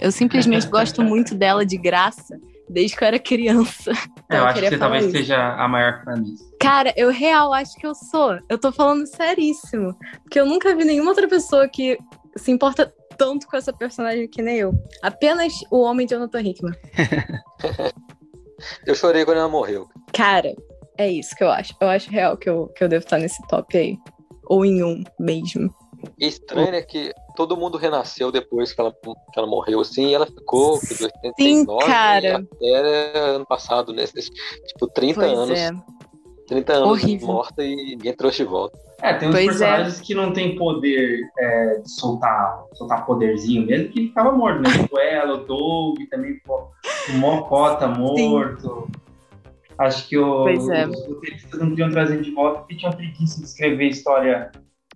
Eu 0.01 0.13
simplesmente 0.13 0.69
gosto 0.69 1.03
muito 1.03 1.35
dela 1.35 1.67
de 1.67 1.77
graça 1.77 2.39
desde 2.71 2.97
que 2.97 3.03
eu 3.03 3.09
era 3.09 3.19
criança. 3.19 3.91
Então, 4.25 4.31
é, 4.31 4.37
eu, 4.37 4.39
eu 4.39 4.47
acho 4.47 4.61
que 4.61 4.69
você 4.69 4.79
talvez 4.79 5.05
isso. 5.05 5.13
seja 5.13 5.55
a 5.55 5.69
maior 5.69 6.05
fã 6.05 6.15
disso. 6.23 6.45
Cara, 6.61 6.95
eu 6.97 7.11
real 7.11 7.53
acho 7.53 7.75
que 7.75 7.87
eu 7.87 7.95
sou. 7.95 8.39
Eu 8.49 8.59
tô 8.59 8.71
falando 8.71 9.07
seríssimo. 9.07 9.93
Porque 10.23 10.39
eu 10.39 10.47
nunca 10.47 10.75
vi 10.75 10.85
nenhuma 10.85 11.11
outra 11.11 11.29
pessoa 11.29 11.69
que 11.69 11.99
se 12.37 12.53
importa 12.53 12.93
tanto 13.19 13.49
com 13.49 13.57
essa 13.57 13.73
personagem 13.73 14.29
que 14.29 14.43
nem 14.43 14.59
eu. 14.59 14.73
Apenas 15.03 15.53
o 15.71 15.81
homem 15.81 16.07
Jonathan 16.07 16.41
Hickman. 16.43 16.75
eu 18.87 18.95
chorei 18.95 19.25
quando 19.25 19.39
ela 19.39 19.49
morreu. 19.49 19.89
Cara, 20.13 20.55
é 20.97 21.11
isso 21.11 21.35
que 21.35 21.43
eu 21.43 21.51
acho. 21.51 21.75
Eu 21.81 21.89
acho 21.89 22.09
real 22.09 22.37
que 22.37 22.49
eu, 22.49 22.69
que 22.69 22.85
eu 22.85 22.89
devo 22.89 23.05
estar 23.05 23.19
nesse 23.19 23.45
top 23.49 23.77
aí 23.77 23.99
ou 24.47 24.65
em 24.65 24.83
um 24.83 25.03
mesmo. 25.19 25.75
estranho 26.19 26.75
é 26.75 26.83
que 26.83 27.13
todo 27.37 27.57
mundo 27.57 27.77
renasceu 27.77 28.33
depois 28.33 28.73
que 28.73 28.81
ela, 28.81 28.93
que 28.93 29.39
ela 29.39 29.47
morreu, 29.47 29.81
assim, 29.81 30.09
e 30.09 30.15
ela 30.15 30.27
ficou 30.27 30.81
de 30.81 31.05
89 31.05 31.35
Sim, 31.39 31.67
cara. 31.67 32.37
até 32.39 33.19
ano 33.19 33.47
passado, 33.47 33.93
né? 33.93 34.05
Tipo, 34.07 34.89
30 34.89 35.21
pois 35.21 35.33
anos. 35.33 35.59
É. 35.59 35.71
30 36.47 36.73
anos 36.75 36.89
Horrível. 36.91 37.27
morta 37.27 37.63
e 37.63 37.75
ninguém 37.75 38.15
trouxe 38.15 38.39
de 38.39 38.45
volta. 38.45 38.79
É, 39.03 39.15
tem 39.15 39.29
uns 39.29 39.33
pois 39.33 39.47
é. 39.47 39.49
personagens 39.49 40.01
é. 40.01 40.03
que 40.03 40.15
não 40.15 40.33
tem 40.33 40.57
poder 40.57 41.21
é, 41.39 41.79
de 41.81 41.91
soltar, 41.91 42.65
soltar 42.75 43.05
poderzinho 43.05 43.67
mesmo, 43.67 43.89
que 43.89 44.09
ficava 44.09 44.33
morto, 44.33 44.63
né? 44.63 44.71
Tipo 44.71 44.99
ela, 44.99 45.35
o 45.35 45.45
Doug, 45.45 45.99
também 46.09 46.41
o 46.49 47.13
Mocota 47.19 47.89
morto. 47.89 48.87
Sim. 48.87 49.06
Acho 49.79 50.09
que 50.09 50.17
o, 50.17 50.49
é. 50.49 50.87
os 50.87 51.07
roteiristas 51.07 51.61
não 51.61 51.71
queriam 51.71 51.91
trazer 51.91 52.23
de 52.23 52.31
volta 52.31 52.61
porque 52.61 52.77
tinham 52.77 52.93
preguiça 52.93 53.41
de 53.41 53.47
escrever 53.47 53.89
história 53.89 54.51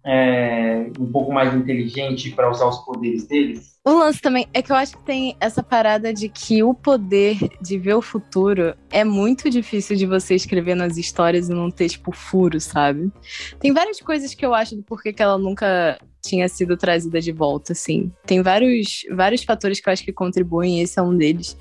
é, 0.04 0.90
um 0.98 1.10
pouco 1.10 1.32
mais 1.32 1.54
inteligente 1.54 2.30
para 2.30 2.50
usar 2.50 2.66
os 2.66 2.78
poderes 2.78 3.26
deles. 3.26 3.78
O 3.84 3.92
lance 3.92 4.20
também 4.20 4.46
é 4.52 4.62
que 4.62 4.70
eu 4.70 4.76
acho 4.76 4.96
que 4.96 5.04
tem 5.04 5.36
essa 5.40 5.62
parada 5.62 6.12
de 6.12 6.28
que 6.28 6.62
o 6.62 6.74
poder 6.74 7.38
de 7.60 7.78
ver 7.78 7.94
o 7.94 8.02
futuro 8.02 8.74
é 8.90 9.04
muito 9.04 9.48
difícil 9.48 9.96
de 9.96 10.06
você 10.06 10.34
escrever 10.34 10.74
nas 10.74 10.96
histórias 10.96 11.48
e 11.48 11.52
não 11.52 11.70
ter, 11.70 11.88
tipo, 11.88 12.12
furo, 12.12 12.60
sabe? 12.60 13.10
Tem 13.58 13.72
várias 13.72 14.00
coisas 14.00 14.34
que 14.34 14.44
eu 14.44 14.54
acho 14.54 14.76
do 14.76 14.82
porquê 14.82 15.12
que 15.12 15.22
ela 15.22 15.38
nunca 15.38 15.98
tinha 16.22 16.46
sido 16.48 16.76
trazida 16.76 17.20
de 17.20 17.32
volta, 17.32 17.72
assim. 17.72 18.12
Tem 18.26 18.42
vários, 18.42 19.02
vários 19.10 19.42
fatores 19.44 19.80
que 19.80 19.88
eu 19.88 19.92
acho 19.92 20.04
que 20.04 20.12
contribuem, 20.12 20.82
esse 20.82 20.98
é 20.98 21.02
um 21.02 21.16
deles. 21.16 21.56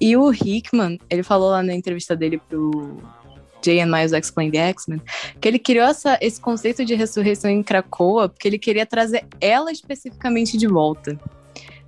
E 0.00 0.16
o 0.16 0.32
Hickman, 0.32 0.98
ele 1.10 1.22
falou 1.22 1.50
lá 1.50 1.62
na 1.62 1.74
entrevista 1.74 2.16
dele 2.16 2.40
pro 2.48 3.02
Jay 3.62 3.80
and 3.80 3.86
Miles 3.86 4.12
Explain 4.12 4.50
the 4.50 4.58
X-Men, 4.70 5.00
que 5.40 5.46
ele 5.46 5.58
criou 5.58 5.86
essa, 5.86 6.18
esse 6.20 6.40
conceito 6.40 6.84
de 6.84 6.94
ressurreição 6.94 7.50
em 7.50 7.62
Krakoa 7.62 8.28
porque 8.28 8.48
ele 8.48 8.58
queria 8.58 8.86
trazer 8.86 9.26
ela 9.40 9.70
especificamente 9.70 10.56
de 10.56 10.66
volta. 10.66 11.18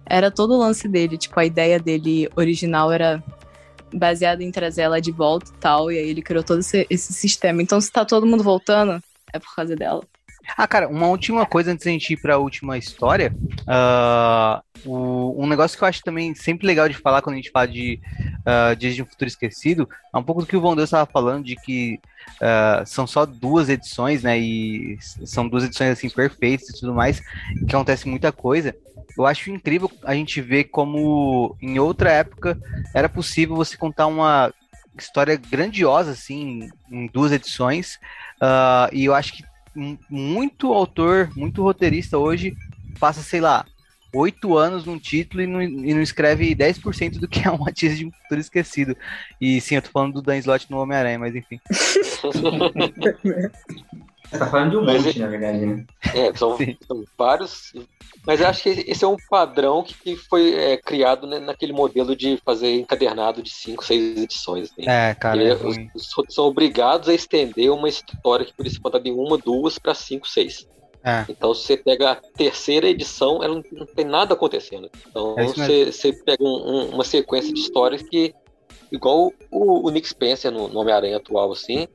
Era 0.04 0.30
todo 0.30 0.54
o 0.54 0.58
lance 0.58 0.86
dele, 0.88 1.16
tipo, 1.16 1.38
a 1.38 1.44
ideia 1.44 1.78
dele 1.78 2.28
original 2.36 2.92
era 2.92 3.22
baseada 3.94 4.42
em 4.42 4.50
trazer 4.50 4.82
ela 4.82 5.00
de 5.00 5.12
volta 5.12 5.50
e 5.50 5.58
tal, 5.58 5.92
e 5.92 5.98
aí 5.98 6.08
ele 6.08 6.22
criou 6.22 6.42
todo 6.42 6.60
esse, 6.60 6.86
esse 6.90 7.12
sistema. 7.12 7.62
Então, 7.62 7.80
se 7.80 7.90
tá 7.90 8.04
todo 8.04 8.26
mundo 8.26 8.42
voltando, 8.42 9.02
é 9.32 9.38
por 9.38 9.54
causa 9.54 9.76
dela. 9.76 10.02
Ah, 10.56 10.66
cara, 10.66 10.88
uma 10.88 11.06
última 11.06 11.46
coisa 11.46 11.72
antes 11.72 11.84
da 11.84 11.90
gente 11.90 12.12
ir 12.12 12.16
para 12.16 12.34
a 12.34 12.38
última 12.38 12.76
história. 12.76 13.32
Uh, 13.62 14.88
o, 14.88 15.42
um 15.42 15.46
negócio 15.46 15.78
que 15.78 15.84
eu 15.84 15.88
acho 15.88 16.02
também 16.02 16.34
sempre 16.34 16.66
legal 16.66 16.88
de 16.88 16.94
falar 16.94 17.22
quando 17.22 17.34
a 17.34 17.36
gente 17.36 17.50
fala 17.50 17.68
de 17.68 18.00
uh, 18.40 18.76
Dias 18.76 18.94
de 18.94 19.02
um 19.02 19.06
Futuro 19.06 19.28
Esquecido 19.28 19.88
é 20.12 20.18
um 20.18 20.22
pouco 20.22 20.40
do 20.40 20.46
que 20.46 20.56
o 20.56 20.60
Von 20.60 20.74
Deus 20.74 20.88
estava 20.88 21.10
falando, 21.10 21.44
de 21.44 21.56
que 21.56 22.00
uh, 22.40 22.84
são 22.86 23.06
só 23.06 23.24
duas 23.24 23.68
edições, 23.68 24.22
né? 24.22 24.38
E 24.38 24.98
são 25.00 25.48
duas 25.48 25.64
edições 25.64 25.90
assim 25.90 26.10
perfeitas 26.10 26.68
e 26.68 26.80
tudo 26.80 26.94
mais, 26.94 27.20
que 27.20 27.74
acontece 27.74 28.08
muita 28.08 28.32
coisa. 28.32 28.74
Eu 29.16 29.26
acho 29.26 29.50
incrível 29.50 29.90
a 30.04 30.14
gente 30.14 30.40
ver 30.40 30.64
como 30.64 31.56
em 31.60 31.78
outra 31.78 32.10
época 32.10 32.58
era 32.94 33.08
possível 33.08 33.54
você 33.54 33.76
contar 33.76 34.06
uma 34.06 34.52
história 34.98 35.36
grandiosa 35.36 36.12
assim 36.12 36.68
em 36.90 37.06
duas 37.06 37.32
edições. 37.32 37.98
Uh, 38.40 38.88
e 38.92 39.04
eu 39.04 39.14
acho 39.14 39.34
que 39.34 39.44
muito 40.08 40.72
autor, 40.72 41.30
muito 41.36 41.62
roteirista 41.62 42.18
hoje 42.18 42.56
passa, 42.98 43.22
sei 43.22 43.40
lá, 43.40 43.64
oito 44.14 44.56
anos 44.56 44.84
num 44.84 44.98
título 44.98 45.42
e 45.42 45.46
não, 45.46 45.62
e 45.62 45.94
não 45.94 46.02
escreve 46.02 46.54
10% 46.54 47.18
do 47.18 47.26
que 47.26 47.46
é 47.46 47.50
uma 47.50 47.72
teaser 47.72 47.98
de 47.98 48.06
um 48.06 48.12
futuro 48.12 48.40
esquecido. 48.40 48.96
E 49.40 49.60
sim, 49.60 49.76
eu 49.76 49.82
tô 49.82 49.90
falando 49.90 50.14
do 50.14 50.22
Dan 50.22 50.38
Slott 50.38 50.70
no 50.70 50.78
Homem-Aranha, 50.78 51.18
mas 51.18 51.34
enfim. 51.34 51.60
Você 54.32 54.38
tá 54.38 54.46
falando 54.46 54.70
de 54.70 54.76
um 54.78 54.84
monte, 54.84 55.18
na 55.18 55.26
verdade, 55.26 55.66
né? 55.66 55.84
É, 56.14 56.34
são, 56.34 56.56
são, 56.86 57.04
vários. 57.18 57.74
Mas 58.26 58.40
eu 58.40 58.46
acho 58.46 58.62
que 58.62 58.70
esse 58.70 59.04
é 59.04 59.06
um 59.06 59.18
padrão 59.28 59.82
que 59.84 60.16
foi 60.16 60.54
é, 60.54 60.78
criado 60.78 61.26
né, 61.26 61.38
naquele 61.38 61.74
modelo 61.74 62.16
de 62.16 62.38
fazer 62.42 62.74
encadernado 62.76 63.42
de 63.42 63.50
cinco, 63.50 63.84
seis 63.84 64.22
edições. 64.22 64.72
Assim. 64.72 64.88
É, 64.88 65.14
cara. 65.14 65.42
É 65.42 65.54
os, 65.54 65.76
os, 65.94 66.34
são 66.34 66.46
obrigados 66.46 67.10
a 67.10 67.14
estender 67.14 67.70
uma 67.70 67.90
história 67.90 68.46
que 68.46 68.54
por 68.54 68.66
isso 68.66 68.80
contada 68.80 69.06
em 69.06 69.12
uma, 69.12 69.36
duas 69.36 69.78
para 69.78 69.94
cinco, 69.94 70.26
seis. 70.26 70.66
É. 71.04 71.26
Então 71.28 71.52
você 71.52 71.76
pega 71.76 72.12
a 72.12 72.14
terceira 72.14 72.88
edição, 72.88 73.42
ela 73.42 73.56
não, 73.56 73.62
não 73.70 73.86
tem 73.86 74.06
nada 74.06 74.32
acontecendo. 74.32 74.90
Então 75.10 75.34
é 75.36 75.44
você, 75.44 75.92
você, 75.92 76.12
pega 76.12 76.42
um, 76.42 76.46
um, 76.46 76.88
uma 76.94 77.04
sequência 77.04 77.52
de 77.52 77.60
histórias 77.60 78.02
que, 78.02 78.34
igual 78.90 79.30
o, 79.50 79.86
o 79.86 79.90
Nick 79.90 80.08
Spencer 80.08 80.50
no, 80.50 80.68
no 80.68 80.80
Homem-Aranha 80.80 81.18
atual, 81.18 81.52
assim, 81.52 81.86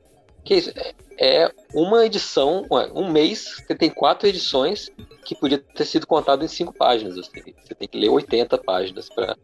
que 0.48 0.72
é 1.18 1.52
uma 1.74 2.06
edição, 2.06 2.66
um 2.94 3.10
mês, 3.12 3.62
você 3.66 3.74
tem 3.74 3.90
quatro 3.90 4.26
edições 4.26 4.90
que 5.22 5.34
podia 5.34 5.58
ter 5.58 5.84
sido 5.84 6.06
contado 6.06 6.42
em 6.42 6.48
cinco 6.48 6.72
páginas. 6.72 7.16
Você 7.16 7.74
tem 7.74 7.86
que 7.86 7.98
ler 7.98 8.08
80 8.08 8.56
páginas 8.56 9.10
para 9.10 9.36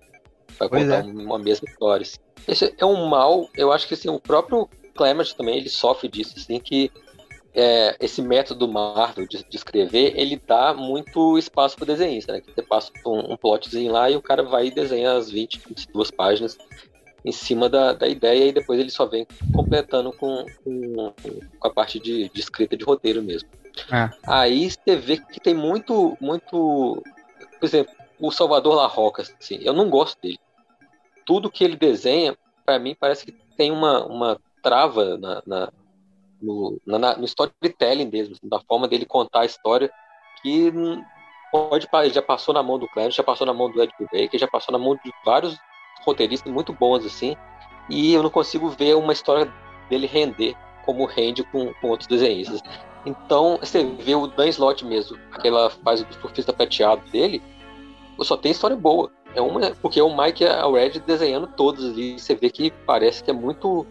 contar 0.59 1.01
é. 1.01 1.03
uma 1.03 1.39
mesma 1.39 1.69
história. 1.69 2.05
Assim. 2.05 2.17
Esse 2.49 2.75
é 2.79 2.87
um 2.87 3.05
mal, 3.05 3.51
eu 3.55 3.71
acho 3.71 3.87
que 3.87 3.93
assim, 3.93 4.09
o 4.09 4.19
próprio 4.19 4.67
Clement 4.95 5.35
também 5.37 5.59
ele 5.59 5.69
sofre 5.69 6.09
disso, 6.09 6.37
assim, 6.39 6.59
que 6.59 6.91
é, 7.53 7.97
esse 8.01 8.23
método 8.23 8.67
Marvel 8.67 9.29
de, 9.29 9.45
de, 9.45 9.57
escrever, 9.57 10.15
ele 10.17 10.41
dá 10.47 10.73
muito 10.73 11.37
espaço 11.37 11.77
para 11.77 11.85
desenhista, 11.85 12.33
né? 12.33 12.41
Que 12.41 12.51
você 12.51 12.63
passa 12.63 12.91
um, 13.05 13.35
um 13.35 13.37
plotzinho 13.37 13.93
lá 13.93 14.11
e 14.11 14.17
o 14.17 14.23
cara 14.23 14.43
vai 14.43 14.69
e 14.69 14.71
desenha 14.71 15.13
as 15.13 15.31
20, 15.31 15.61
22 15.69 16.11
páginas 16.11 16.57
em 17.25 17.33
cima 17.33 17.69
da, 17.69 17.93
da 17.93 18.07
ideia 18.07 18.49
e 18.49 18.53
depois 18.53 18.79
ele 18.79 18.91
só 18.91 19.07
vem 19.07 19.27
completando 19.55 20.13
com, 20.13 20.45
com, 20.63 21.13
com 21.59 21.69
a 21.69 21.71
parte 21.71 21.99
de, 21.99 22.29
de, 22.29 22.41
escrita 22.41 22.77
de 22.77 22.85
roteiro 22.85 23.23
mesmo. 23.23 23.49
É. 23.91 24.11
Aí 24.27 24.71
você 24.71 24.95
vê 24.95 25.17
que 25.17 25.41
tem 25.41 25.55
muito, 25.55 26.17
muito. 26.21 27.03
Por 27.59 27.67
exemplo, 27.67 27.95
o 28.21 28.31
Salvador 28.31 28.75
La 28.75 28.87
Roca, 28.87 29.23
assim, 29.23 29.59
eu 29.63 29.73
não 29.73 29.89
gosto 29.89 30.21
dele. 30.21 30.39
Tudo 31.25 31.51
que 31.51 31.65
ele 31.65 31.77
desenha, 31.77 32.37
para 32.65 32.79
mim, 32.79 32.95
parece 32.99 33.25
que 33.25 33.33
tem 33.57 33.73
uma, 33.73 34.05
uma 34.05 34.39
trava 34.63 35.17
na, 35.17 35.43
na 35.47 35.73
no, 36.41 36.79
na, 36.87 37.17
no 37.17 37.25
storytelling 37.25 38.11
mesmo, 38.11 38.37
da 38.43 38.61
forma 38.61 38.87
dele 38.87 39.07
contar 39.07 39.41
a 39.41 39.47
história, 39.47 39.91
que 40.43 40.71
pode 41.51 41.89
já 42.13 42.21
passou 42.21 42.53
na 42.53 42.63
mão 42.63 42.79
do 42.79 42.89
Clarence, 42.89 43.17
já 43.17 43.23
passou 43.23 43.47
na 43.47 43.55
mão 43.55 43.71
do 43.71 43.83
Ed 43.83 43.93
Baker, 43.99 44.39
já 44.39 44.49
passou 44.49 44.73
na 44.73 44.79
mão 44.79 44.95
de 44.97 45.11
vários 45.25 45.57
roteiristas 46.05 46.53
muito 46.53 46.73
bons 46.73 47.05
assim, 47.05 47.37
e 47.89 48.15
eu 48.15 48.23
não 48.23 48.31
consigo 48.31 48.69
ver 48.69 48.97
uma 48.97 49.13
história 49.13 49.53
dele 49.89 50.07
render 50.07 50.55
como 50.85 51.05
rende 51.07 51.43
com, 51.45 51.73
com 51.75 51.89
outros 51.89 52.07
desenhistas. 52.07 52.63
Então, 53.07 53.59
você 53.61 53.85
vê 53.85 54.15
o 54.15 54.27
Dan 54.27 54.49
Slott 54.49 54.85
mesmo, 54.85 55.19
aquela 55.33 55.69
fase 55.71 56.05
do 56.05 56.15
surfista 56.15 56.53
prateado 56.53 57.03
dele, 57.11 57.43
só 58.21 58.37
tem 58.37 58.53
história 58.53 58.77
boa. 58.77 59.11
É 59.35 59.41
uma, 59.41 59.73
porque 59.83 59.99
é 59.99 60.03
o 60.03 60.17
Mike 60.17 60.45
e 60.45 60.47
a 60.47 60.67
Red 60.67 61.01
desenhando 61.01 61.49
todos 61.49 61.85
ali, 61.85 62.19
você 62.19 62.35
vê 62.35 62.49
que 62.49 62.71
parece 62.87 63.23
que 63.23 63.31
é 63.31 63.35
muito 63.35 63.85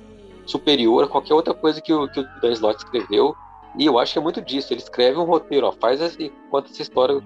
superior 0.45 1.03
a 1.03 1.07
qualquer 1.07 1.33
outra 1.33 1.53
coisa 1.53 1.81
que 1.81 1.93
o, 1.93 2.07
que 2.07 2.19
o 2.21 2.27
Dan 2.41 2.51
Slott 2.51 2.77
escreveu. 2.77 3.35
E 3.77 3.85
eu 3.85 3.99
acho 3.99 4.13
que 4.13 4.19
é 4.19 4.21
muito 4.21 4.41
disso. 4.41 4.71
Ele 4.71 4.81
escreve 4.81 5.17
um 5.17 5.25
roteiro, 5.25 5.67
ó, 5.67 5.71
faz 5.71 5.99
esse, 5.99 6.31
conta 6.49 6.69
essa 6.69 6.81
história 6.81 7.21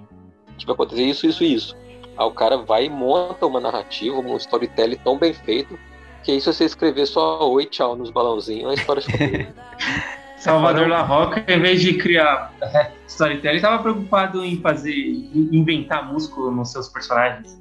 que 0.57 0.65
vai 0.65 0.73
acontecer 0.73 1.03
isso, 1.03 1.27
isso, 1.27 1.43
isso. 1.43 1.75
Aí 2.17 2.25
o 2.25 2.31
cara 2.31 2.57
vai 2.57 2.85
e 2.85 2.89
monta 2.89 3.45
uma 3.45 3.59
narrativa, 3.59 4.17
um 4.17 4.35
storytelling 4.37 4.97
tão 4.97 5.17
bem 5.17 5.33
feito, 5.33 5.77
que 6.23 6.31
aí 6.31 6.41
se 6.41 6.51
você 6.51 6.65
escrever 6.65 7.05
só 7.05 7.49
oi, 7.49 7.65
tchau 7.65 7.95
nos 7.95 8.09
balãozinhos, 8.09 8.71
a 8.71 8.73
história 8.73 9.01
fica. 9.01 9.53
Salvador 10.37 10.87
La 10.87 11.01
Roca, 11.01 11.43
em 11.47 11.59
vez 11.59 11.81
de 11.81 11.95
criar 11.95 12.53
é, 12.61 12.91
storytelling, 13.07 13.55
estava 13.55 13.81
preocupado 13.81 14.45
em 14.45 14.61
fazer, 14.61 14.93
em 14.93 15.49
inventar 15.51 16.11
músculo 16.11 16.51
nos 16.51 16.71
seus 16.71 16.87
personagens. 16.87 17.59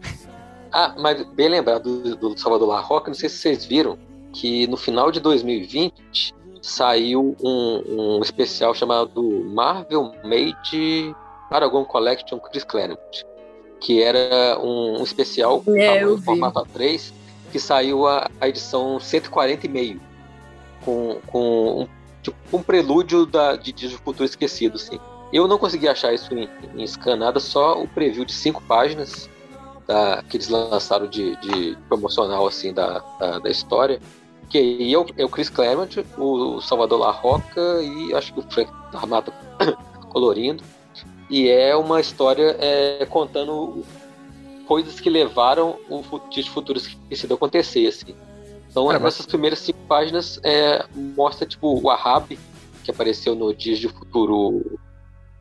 Ah, 0.73 0.95
mas 0.99 1.23
bem 1.31 1.49
lembrado 1.49 2.03
do, 2.03 2.17
do 2.17 2.39
Salvador 2.39 2.69
La 2.69 2.81
Roca, 2.81 3.09
não 3.09 3.15
sei 3.15 3.31
se 3.31 3.37
vocês 3.39 3.65
viram, 3.65 3.99
que 4.33 4.67
no 4.67 4.77
final 4.77 5.11
de 5.11 5.21
2020 5.21 6.35
saiu 6.61 7.35
um, 7.43 8.19
um 8.19 8.23
especial 8.23 8.75
chamado 8.75 9.23
Marvel 9.47 10.13
Made 10.23 11.15
Paragon 11.49 11.85
Collection 11.85 12.39
Chris 12.39 12.65
Claremont, 12.65 13.25
que 13.81 14.03
era 14.03 14.59
um, 14.61 15.01
um 15.01 15.03
especial 15.03 15.63
é, 15.69 16.03
em 16.03 16.19
formato 16.23 16.61
A3, 16.61 17.13
que 17.53 17.59
saiu 17.59 18.07
a, 18.07 18.29
a 18.41 18.49
edição 18.49 18.99
140 18.99 19.67
e 19.67 19.69
meio, 19.69 20.01
com, 20.85 21.19
com 21.27 21.83
um, 21.83 21.89
tipo, 22.23 22.37
um 22.53 22.63
prelúdio 22.63 23.27
da, 23.27 23.57
de 23.57 23.73
Dias 23.73 23.93
do 23.93 23.99
Futuro 23.99 24.25
Esquecido, 24.25 24.77
assim. 24.77 24.99
Eu 25.33 25.49
não 25.49 25.59
consegui 25.59 25.89
achar 25.89 26.15
isso 26.15 26.33
em, 26.35 26.49
em 26.75 26.83
escanada, 26.83 27.41
só 27.41 27.81
o 27.81 27.89
preview 27.89 28.25
de 28.25 28.33
cinco 28.33 28.63
páginas 28.63 29.29
da, 29.87 30.23
que 30.29 30.37
eles 30.37 30.49
lançaram 30.49 31.07
de, 31.07 31.37
de 31.37 31.77
promocional 31.89 32.47
assim 32.47 32.73
da, 32.73 33.01
da, 33.19 33.39
da 33.39 33.51
história 33.51 34.01
que 34.49 34.59
aí 34.59 34.95
é 34.95 34.99
o, 34.99 35.07
é 35.17 35.25
o 35.25 35.29
Chris 35.29 35.49
Claremont, 35.49 36.05
o 36.17 36.61
Salvador 36.61 37.01
La 37.01 37.11
Roca 37.11 37.83
e 37.83 38.15
acho 38.15 38.33
que 38.33 38.41
o 38.41 38.43
Frank 38.43 38.71
Armata 38.93 39.33
colorindo. 40.09 40.63
E 41.29 41.49
é 41.49 41.75
uma 41.75 42.01
história 42.01 42.57
é, 42.59 43.07
contando 43.07 43.85
coisas 44.67 45.01
que 45.01 45.11
levaram 45.11 45.79
o 45.89 46.03
Dias 46.31 46.47
Futuros 46.47 46.87
Esquecido 46.87 47.33
a 47.33 47.37
acontecer, 47.37 47.87
assim. 47.87 48.15
Então, 48.71 48.89
nessas 48.99 49.27
primeiras 49.27 49.61
cinco 49.61 49.79
páginas, 49.89 50.39
é, 50.43 50.85
mostra, 50.95 51.47
tipo, 51.47 51.81
o 51.81 51.91
Ahab, 51.91 52.39
que 52.85 52.91
apareceu 52.91 53.35
no 53.35 53.55
Dias 53.55 53.79
de 53.79 53.89
Futuro... 53.89 54.79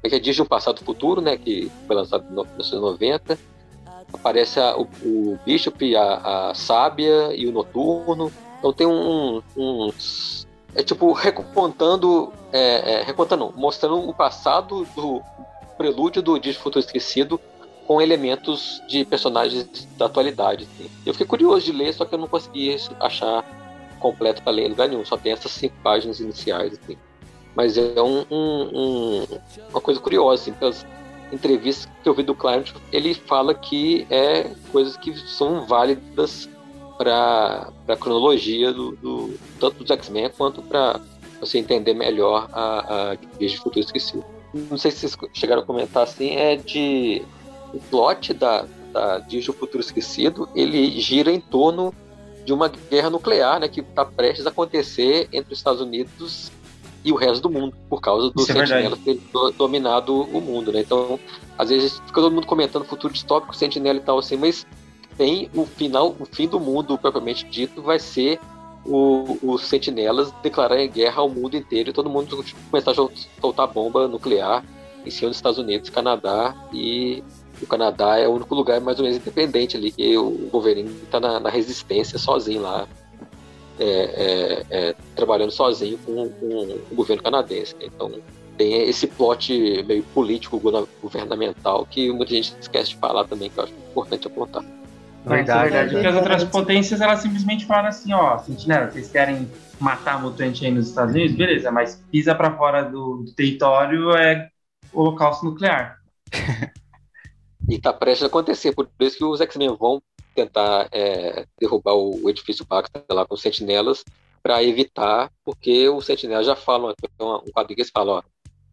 É 0.01 0.09
que 0.09 0.15
é 0.15 0.19
Dias 0.19 0.35
de 0.35 0.41
um 0.41 0.45
Passado 0.45 0.83
Futuro, 0.83 1.19
né? 1.19 1.35
Que 1.35 1.71
foi 1.87 1.95
lançado 1.95 2.23
em 2.23 2.27
1990. 2.27 3.37
Aparece 4.13 4.59
a, 4.59 4.77
o, 4.77 4.83
o 5.03 5.39
Bishop, 5.43 5.95
a, 5.95 6.49
a 6.49 6.53
Sábia 6.53 7.35
e 7.35 7.47
o 7.47 7.51
Noturno 7.51 8.31
então 8.65 8.73
tem 8.73 8.87
um, 8.87 9.43
uns. 9.55 10.47
É 10.73 10.81
tipo, 10.81 11.11
recontando. 11.11 12.33
É, 12.51 12.93
é, 12.93 13.03
recontando, 13.03 13.53
mostrando 13.55 14.09
o 14.09 14.13
passado 14.13 14.87
do 14.95 15.21
prelúdio 15.77 16.21
do 16.21 16.39
de 16.39 16.53
Futuro 16.53 16.85
Esquecido 16.85 17.39
com 17.85 18.01
elementos 18.01 18.81
de 18.87 19.05
personagens 19.05 19.87
da 19.97 20.05
atualidade. 20.05 20.67
Assim. 20.71 20.89
Eu 21.05 21.13
fiquei 21.13 21.27
curioso 21.27 21.65
de 21.65 21.71
ler, 21.71 21.93
só 21.93 22.05
que 22.05 22.15
eu 22.15 22.19
não 22.19 22.27
consegui 22.27 22.75
achar 22.99 23.43
completo 23.99 24.41
para 24.41 24.53
ler 24.53 24.65
em 24.65 24.69
lugar 24.69 24.89
nenhum, 24.89 25.05
só 25.05 25.17
tem 25.17 25.31
essas 25.31 25.51
cinco 25.51 25.75
páginas 25.83 26.19
iniciais. 26.19 26.73
Assim. 26.73 26.97
Mas 27.55 27.77
é 27.77 28.01
um, 28.01 28.25
um, 28.29 29.25
uma 29.69 29.81
coisa 29.81 29.99
curiosa, 29.99 30.41
assim, 30.41 30.53
pelas 30.53 30.85
entrevistas 31.31 31.89
que 32.03 32.09
eu 32.09 32.13
vi 32.13 32.23
do 32.23 32.35
Clarence, 32.35 32.73
ele 32.91 33.13
fala 33.13 33.53
que 33.53 34.05
é 34.09 34.51
coisas 34.71 34.97
que 34.97 35.15
são 35.17 35.65
válidas 35.65 36.49
para 36.97 37.71
a 37.87 37.97
cronologia 37.97 38.71
do, 38.71 38.95
do, 38.95 39.39
tanto 39.59 39.83
dos 39.83 39.91
X-Men 39.91 40.29
quanto 40.37 40.61
para 40.61 40.99
você 41.39 41.57
entender 41.57 41.93
melhor 41.93 42.47
a, 42.51 43.11
a 43.11 43.15
Dias 43.37 43.51
de 43.51 43.57
Futuro 43.57 43.79
Esquecido. 43.79 44.34
Não 44.69 44.77
sei 44.77 44.91
se 44.91 44.99
vocês 44.99 45.17
chegaram 45.33 45.61
a 45.61 45.65
comentar 45.65 46.03
assim, 46.03 46.35
é 46.35 46.55
de 46.55 47.21
o 47.73 47.79
plot 47.79 48.33
da, 48.33 48.65
da 48.93 49.19
do 49.19 49.53
Futuro 49.53 49.81
Esquecido, 49.81 50.47
ele 50.55 50.99
gira 51.01 51.29
em 51.31 51.41
torno 51.41 51.93
de 52.45 52.53
uma 52.53 52.69
guerra 52.69 53.09
nuclear, 53.09 53.59
né, 53.59 53.67
que 53.67 53.81
está 53.81 54.05
prestes 54.05 54.45
a 54.45 54.49
acontecer 54.49 55.27
entre 55.33 55.51
os 55.51 55.59
Estados 55.59 55.81
Unidos 55.81 56.51
e 57.03 57.11
o 57.11 57.15
resto 57.15 57.41
do 57.41 57.49
mundo, 57.49 57.75
por 57.89 57.99
causa 57.99 58.31
do 58.31 58.41
é 58.41 58.45
Sentinela 58.45 58.97
ter 58.97 59.19
dominado 59.57 60.21
o 60.21 60.41
mundo, 60.41 60.71
né? 60.71 60.79
Então, 60.79 61.19
às 61.57 61.69
vezes 61.69 61.99
fica 61.99 62.21
todo 62.21 62.33
mundo 62.33 62.47
comentando 62.47 62.85
futuro 62.85 63.13
distópico, 63.13 63.55
Sentinela 63.55 63.99
e 63.99 64.01
tal 64.01 64.17
assim, 64.17 64.37
mas 64.37 64.65
tem 65.17 65.49
o 65.53 65.65
final, 65.65 66.15
o 66.19 66.25
fim 66.25 66.47
do 66.47 66.59
mundo 66.59 66.97
propriamente 66.97 67.45
dito 67.45 67.81
vai 67.81 67.99
ser 67.99 68.39
o, 68.85 69.37
os 69.41 69.63
sentinelas 69.63 70.31
declararem 70.43 70.89
guerra 70.89 71.21
ao 71.21 71.29
mundo 71.29 71.57
inteiro 71.57 71.89
e 71.89 71.93
todo 71.93 72.09
mundo 72.09 72.43
começar 72.69 72.91
a 72.91 72.95
soltar 73.41 73.67
bomba 73.67 74.07
nuclear 74.07 74.63
em 75.05 75.09
cima 75.09 75.29
dos 75.29 75.37
Estados 75.37 75.59
Unidos, 75.59 75.89
Canadá 75.89 76.55
e 76.73 77.23
o 77.61 77.65
Canadá 77.65 78.17
é 78.17 78.27
o 78.27 78.31
único 78.31 78.53
lugar 78.53 78.79
mais 78.81 78.97
ou 78.99 79.03
menos 79.03 79.17
independente 79.17 79.77
ali 79.77 79.91
que 79.91 80.17
o 80.17 80.49
Wolverine 80.51 80.89
está 81.03 81.19
na, 81.19 81.39
na, 81.39 81.49
resistência 81.49 82.17
sozinho 82.17 82.61
lá 82.61 82.87
é, 83.79 83.85
é, 83.85 84.65
é, 84.69 84.95
trabalhando 85.15 85.51
sozinho 85.51 85.97
com, 85.99 86.29
com, 86.29 86.79
o 86.91 86.95
governo 86.95 87.21
canadense. 87.21 87.75
Então 87.79 88.11
tem 88.57 88.83
esse 88.83 89.05
plot 89.07 89.83
meio 89.83 90.03
político 90.03 90.59
governamental 91.01 91.85
que 91.85 92.11
muita 92.11 92.33
gente 92.33 92.55
esquece 92.59 92.89
de 92.91 92.95
falar 92.97 93.25
também 93.25 93.49
que 93.49 93.57
eu 93.59 93.63
acho 93.63 93.73
importante 93.91 94.27
apontar 94.27 94.63
Verdade, 95.25 95.69
verdade. 95.71 95.93
Porque 95.93 96.07
as 96.07 96.15
outras 96.15 96.43
potências, 96.43 97.01
elas 97.01 97.19
simplesmente 97.19 97.65
falaram 97.65 97.89
assim, 97.89 98.13
ó, 98.13 98.37
sentinela, 98.37 98.89
vocês 98.89 99.09
querem 99.11 99.49
matar 99.79 100.21
mutante 100.21 100.65
aí 100.65 100.71
nos 100.71 100.89
Estados 100.89 101.13
Unidos? 101.13 101.35
Beleza, 101.35 101.71
mas 101.71 102.01
pisa 102.11 102.35
para 102.35 102.55
fora 102.55 102.83
do, 102.83 103.23
do, 103.23 103.31
território 103.33 104.11
é 104.15 104.49
holocausto 104.93 105.45
nuclear. 105.45 105.99
e 107.67 107.79
tá 107.79 107.91
prestes 107.91 108.23
a 108.23 108.27
acontecer, 108.27 108.73
por 108.73 108.87
isso 108.99 109.17
que 109.17 109.25
os 109.25 109.41
X-Men 109.41 109.75
vão 109.75 110.01
tentar 110.35 110.87
é, 110.91 111.45
derrubar 111.59 111.95
o, 111.95 112.29
edifício 112.29 112.65
Baxter 112.65 113.03
lá 113.09 113.25
com 113.25 113.33
os 113.33 113.41
sentinelas 113.41 114.03
para 114.43 114.63
evitar, 114.63 115.31
porque 115.43 115.89
os 115.89 116.05
sentinelas 116.05 116.45
já 116.45 116.55
falam, 116.55 116.93
um 117.19 117.51
quadrinho 117.51 117.75
que 117.75 117.81
eles 117.81 117.91
falam, 117.91 118.17
ó, 118.17 118.23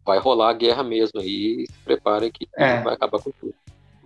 vai 0.05 0.19
rolar 0.19 0.49
a 0.49 0.53
guerra 0.53 0.83
mesmo 0.83 1.19
aí, 1.19 1.65
se 1.67 1.79
preparem 1.83 2.31
que 2.31 2.47
é. 2.55 2.81
vai 2.81 2.93
acabar 2.93 3.19
com 3.19 3.31
tudo. 3.31 3.55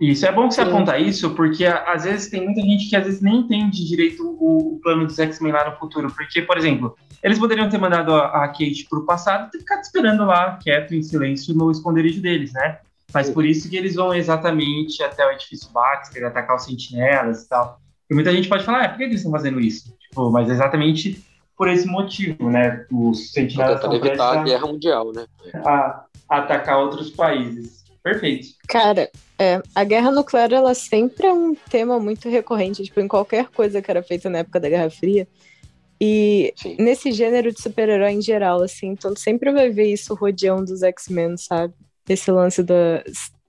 Isso, 0.00 0.24
é 0.26 0.32
bom 0.32 0.46
que 0.46 0.54
você 0.54 0.62
Sim. 0.62 0.68
aponta 0.68 0.98
isso, 0.98 1.30
porque 1.30 1.66
às 1.66 2.04
vezes 2.04 2.30
tem 2.30 2.44
muita 2.44 2.60
gente 2.60 2.88
que 2.88 2.94
às 2.94 3.04
vezes 3.04 3.20
nem 3.20 3.38
entende 3.38 3.84
direito 3.84 4.22
o, 4.22 4.74
o 4.74 4.80
plano 4.80 5.06
dos 5.06 5.18
X-Men 5.18 5.52
lá 5.52 5.70
no 5.70 5.76
futuro. 5.76 6.12
Porque, 6.12 6.40
por 6.42 6.56
exemplo, 6.56 6.96
eles 7.22 7.38
poderiam 7.38 7.68
ter 7.68 7.78
mandado 7.78 8.14
a, 8.14 8.44
a 8.44 8.48
Kate 8.48 8.86
pro 8.88 9.04
passado 9.04 9.48
e 9.48 9.50
ter 9.50 9.58
ficado 9.58 9.80
esperando 9.80 10.24
lá, 10.24 10.56
quieto, 10.62 10.94
em 10.94 11.02
silêncio, 11.02 11.54
no 11.54 11.70
esconderijo 11.70 12.22
deles, 12.22 12.52
né? 12.52 12.78
Mas 13.12 13.26
Sim. 13.26 13.34
por 13.34 13.44
isso 13.44 13.68
que 13.68 13.76
eles 13.76 13.96
vão 13.96 14.14
exatamente 14.14 15.02
até 15.02 15.26
o 15.26 15.32
edifício 15.32 15.70
Baxter, 15.72 16.24
atacar 16.26 16.56
os 16.56 16.64
sentinelas 16.64 17.42
e 17.42 17.48
tal. 17.48 17.80
E 18.08 18.14
muita 18.14 18.32
gente 18.32 18.48
pode 18.48 18.64
falar, 18.64 18.84
ah, 18.84 18.88
por 18.88 18.98
que 18.98 19.04
eles 19.04 19.16
estão 19.16 19.32
fazendo 19.32 19.60
isso? 19.60 19.94
Tipo, 19.98 20.30
mas 20.30 20.48
é 20.48 20.52
exatamente 20.52 21.22
por 21.56 21.68
esse 21.68 21.86
motivo, 21.88 22.48
né? 22.48 22.86
Os 22.90 23.32
sentinelas 23.32 23.76
estão 23.76 23.92
evitar 23.92 24.38
a 24.38 24.42
guerra 24.44 24.66
mundial, 24.66 25.12
né? 25.12 25.26
A, 25.66 26.04
a 26.28 26.38
atacar 26.38 26.78
outros 26.78 27.10
países. 27.10 27.84
Perfeito. 28.08 28.48
Cara, 28.66 29.10
é, 29.38 29.60
a 29.74 29.84
guerra 29.84 30.10
nuclear, 30.10 30.50
ela 30.50 30.74
sempre 30.74 31.26
é 31.26 31.32
um 31.32 31.54
tema 31.54 32.00
muito 32.00 32.28
recorrente, 32.28 32.82
tipo, 32.82 33.00
em 33.00 33.08
qualquer 33.08 33.48
coisa 33.48 33.82
que 33.82 33.90
era 33.90 34.02
feita 34.02 34.30
na 34.30 34.38
época 34.38 34.58
da 34.58 34.68
Guerra 34.68 34.88
Fria. 34.88 35.28
E 36.00 36.54
Sim. 36.56 36.76
nesse 36.78 37.12
gênero 37.12 37.52
de 37.52 37.60
super-herói 37.60 38.12
em 38.12 38.22
geral, 38.22 38.62
assim, 38.62 38.86
então 38.88 39.14
sempre 39.14 39.52
vai 39.52 39.68
ver 39.68 39.92
isso 39.92 40.14
rodeando 40.14 40.66
dos 40.66 40.82
X-Men, 40.82 41.36
sabe? 41.36 41.74
Esse 42.08 42.30
lance 42.30 42.62
da. 42.62 43.04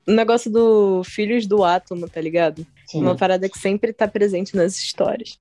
O 0.06 0.12
negócio 0.12 0.52
do 0.52 1.04
Filhos 1.06 1.46
do 1.46 1.64
Átomo, 1.64 2.10
tá 2.10 2.20
ligado? 2.20 2.66
Sim. 2.88 3.02
Uma 3.02 3.16
parada 3.16 3.48
que 3.48 3.58
sempre 3.58 3.94
tá 3.94 4.08
presente 4.08 4.56
nas 4.58 4.78
histórias. 4.78 5.38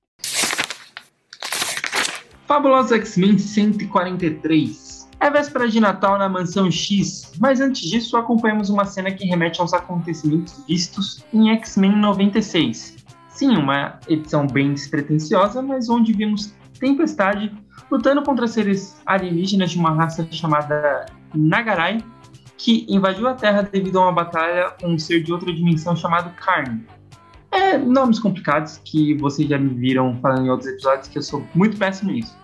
Fabulosos 2.47 2.91
X-Men 2.93 3.37
143. 3.37 4.88
É 5.21 5.29
véspera 5.29 5.67
de 5.67 5.79
Natal 5.81 6.17
na 6.17 6.29
Mansão 6.29 6.71
X, 6.71 7.33
mas 7.39 7.59
antes 7.59 7.89
disso 7.89 8.15
acompanhamos 8.15 8.69
uma 8.69 8.85
cena 8.85 9.11
que 9.11 9.25
remete 9.25 9.59
aos 9.59 9.73
acontecimentos 9.73 10.63
vistos 10.65 11.25
em 11.33 11.49
X-Men 11.51 11.97
96. 11.97 12.95
Sim, 13.27 13.57
uma 13.57 13.99
edição 14.07 14.47
bem 14.47 14.73
despretensiosa, 14.73 15.61
mas 15.61 15.89
onde 15.89 16.13
vimos 16.13 16.53
Tempestade 16.79 17.51
lutando 17.91 18.23
contra 18.23 18.47
seres 18.47 19.01
alienígenas 19.05 19.71
de 19.71 19.77
uma 19.77 19.91
raça 19.91 20.25
chamada 20.31 21.05
Nagarai, 21.33 22.03
que 22.57 22.85
invadiu 22.87 23.27
a 23.27 23.33
Terra 23.33 23.61
devido 23.61 23.99
a 23.99 24.03
uma 24.03 24.11
batalha 24.13 24.71
com 24.79 24.93
um 24.93 24.99
ser 24.99 25.23
de 25.23 25.33
outra 25.33 25.53
dimensão 25.53 25.95
chamado 25.95 26.33
Carne. 26.35 26.85
É 27.51 27.77
nomes 27.77 28.19
complicados 28.19 28.79
que 28.85 29.15
vocês 29.15 29.49
já 29.49 29.57
me 29.57 29.73
viram 29.73 30.17
falando 30.21 30.45
em 30.45 30.49
outros 30.49 30.69
episódios 30.69 31.07
que 31.07 31.17
eu 31.17 31.23
sou 31.23 31.45
muito 31.55 31.77
péssimo 31.77 32.11
nisso. 32.11 32.37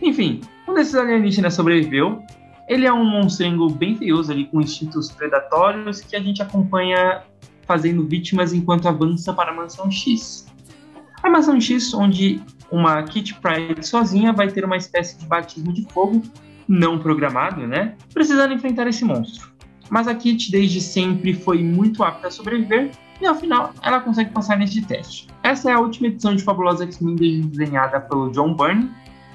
Enfim, 0.00 0.40
um 0.70 0.74
desses 0.74 0.94
alienígenas 0.94 1.54
sobreviveu. 1.54 2.22
Ele 2.68 2.86
é 2.86 2.92
um 2.92 3.04
monstrengo 3.04 3.68
bem 3.68 3.96
feioso 3.96 4.30
ali 4.30 4.46
com 4.46 4.60
instintos 4.60 5.10
predatórios 5.10 6.00
que 6.00 6.14
a 6.14 6.20
gente 6.20 6.40
acompanha 6.40 7.22
fazendo 7.66 8.06
vítimas 8.06 8.52
enquanto 8.52 8.88
avança 8.88 9.32
para 9.32 9.50
a 9.50 9.54
Mansão 9.54 9.90
X. 9.90 10.46
A 11.22 11.28
Mansão 11.28 11.60
X, 11.60 11.92
onde 11.92 12.40
uma 12.70 13.02
Kitty 13.02 13.34
Pryde 13.34 13.86
sozinha 13.86 14.32
vai 14.32 14.48
ter 14.48 14.64
uma 14.64 14.76
espécie 14.76 15.18
de 15.18 15.26
batismo 15.26 15.72
de 15.72 15.84
fogo 15.92 16.22
não 16.68 16.98
programado, 16.98 17.66
né? 17.66 17.96
Precisando 18.14 18.54
enfrentar 18.54 18.86
esse 18.86 19.04
monstro. 19.04 19.50
Mas 19.90 20.06
a 20.06 20.14
Kitty 20.14 20.52
desde 20.52 20.80
sempre 20.80 21.34
foi 21.34 21.62
muito 21.62 22.04
apta 22.04 22.28
a 22.28 22.30
sobreviver 22.30 22.92
e 23.20 23.26
ao 23.26 23.34
final 23.34 23.72
ela 23.82 24.00
consegue 24.00 24.30
passar 24.30 24.56
neste 24.56 24.80
teste. 24.82 25.26
Essa 25.42 25.70
é 25.70 25.74
a 25.74 25.80
última 25.80 26.06
edição 26.06 26.34
de 26.34 26.44
Fabulosa 26.44 26.84
X-Men 26.84 27.16
desenhada 27.16 28.00
pelo 28.00 28.30
John 28.30 28.54
Byrne. 28.54 28.88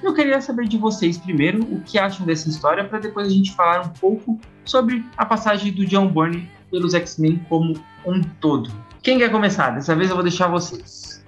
Eu 0.04 0.14
queria 0.14 0.40
saber 0.42 0.68
de 0.68 0.78
vocês 0.78 1.18
primeiro 1.18 1.64
o 1.64 1.82
que 1.82 1.98
acham 1.98 2.26
dessa 2.26 2.48
história 2.50 2.84
para 2.84 3.00
depois 3.00 3.28
a 3.28 3.32
gente 3.32 3.52
falar 3.54 3.82
um 3.86 3.90
pouco 3.90 4.40
sobre 4.64 5.04
a 5.18 5.26
passagem 5.26 5.72
do 5.72 5.86
John 5.86 6.08
Byrne 6.08 6.50
pelos 6.70 6.94
X-Men 6.94 7.44
como 7.50 7.74
um 8.06 8.22
todo. 8.40 8.72
Quem 9.02 9.18
quer 9.18 9.32
começar? 9.32 9.72
Dessa 9.72 9.96
vez 9.96 10.10
eu 10.10 10.16
vou 10.16 10.24
deixar 10.24 10.48
vocês. 10.48 11.24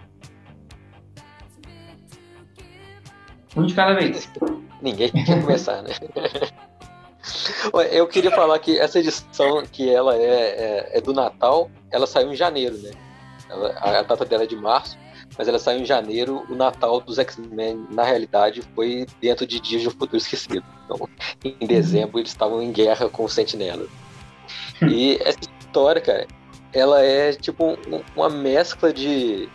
Um 3.55 3.65
de 3.65 3.73
cada 3.73 3.93
vez. 3.95 4.29
Ninguém 4.81 5.09
quer 5.11 5.41
começar, 5.41 5.81
né? 5.81 5.89
Eu 7.91 8.07
queria 8.07 8.31
falar 8.31 8.57
que 8.59 8.79
essa 8.79 8.99
edição, 8.99 9.63
que 9.69 9.89
ela 9.89 10.15
é, 10.15 10.21
é, 10.93 10.97
é 10.97 11.01
do 11.01 11.11
Natal, 11.13 11.69
ela 11.91 12.07
saiu 12.07 12.31
em 12.31 12.35
janeiro, 12.35 12.77
né? 12.77 12.91
Ela- 13.49 13.75
a 13.79 14.01
data 14.03 14.23
dela 14.23 14.43
é 14.43 14.47
de 14.47 14.55
março, 14.55 14.97
mas 15.37 15.47
ela 15.47 15.59
saiu 15.59 15.79
em 15.81 15.85
janeiro. 15.85 16.43
O 16.49 16.55
Natal 16.55 16.99
dos 17.01 17.19
X-Men, 17.19 17.85
na 17.91 18.03
realidade, 18.03 18.61
foi 18.75 19.05
dentro 19.21 19.45
de 19.45 19.59
Dias 19.59 19.81
de 19.81 19.87
um 19.87 19.91
Futuro 19.91 20.17
Esquecido. 20.17 20.63
Então, 20.85 21.07
em 21.43 21.67
dezembro, 21.67 22.19
eles 22.19 22.31
estavam 22.31 22.61
em 22.61 22.71
guerra 22.71 23.09
com 23.09 23.23
o 23.25 23.29
Sentinela. 23.29 23.85
E 24.89 25.17
essa 25.23 25.39
história, 25.59 25.99
cara, 25.99 26.27
ela 26.71 27.03
é 27.03 27.33
tipo 27.33 27.65
um- 27.65 28.03
uma 28.15 28.29
mescla 28.29 28.93
de. 28.93 29.49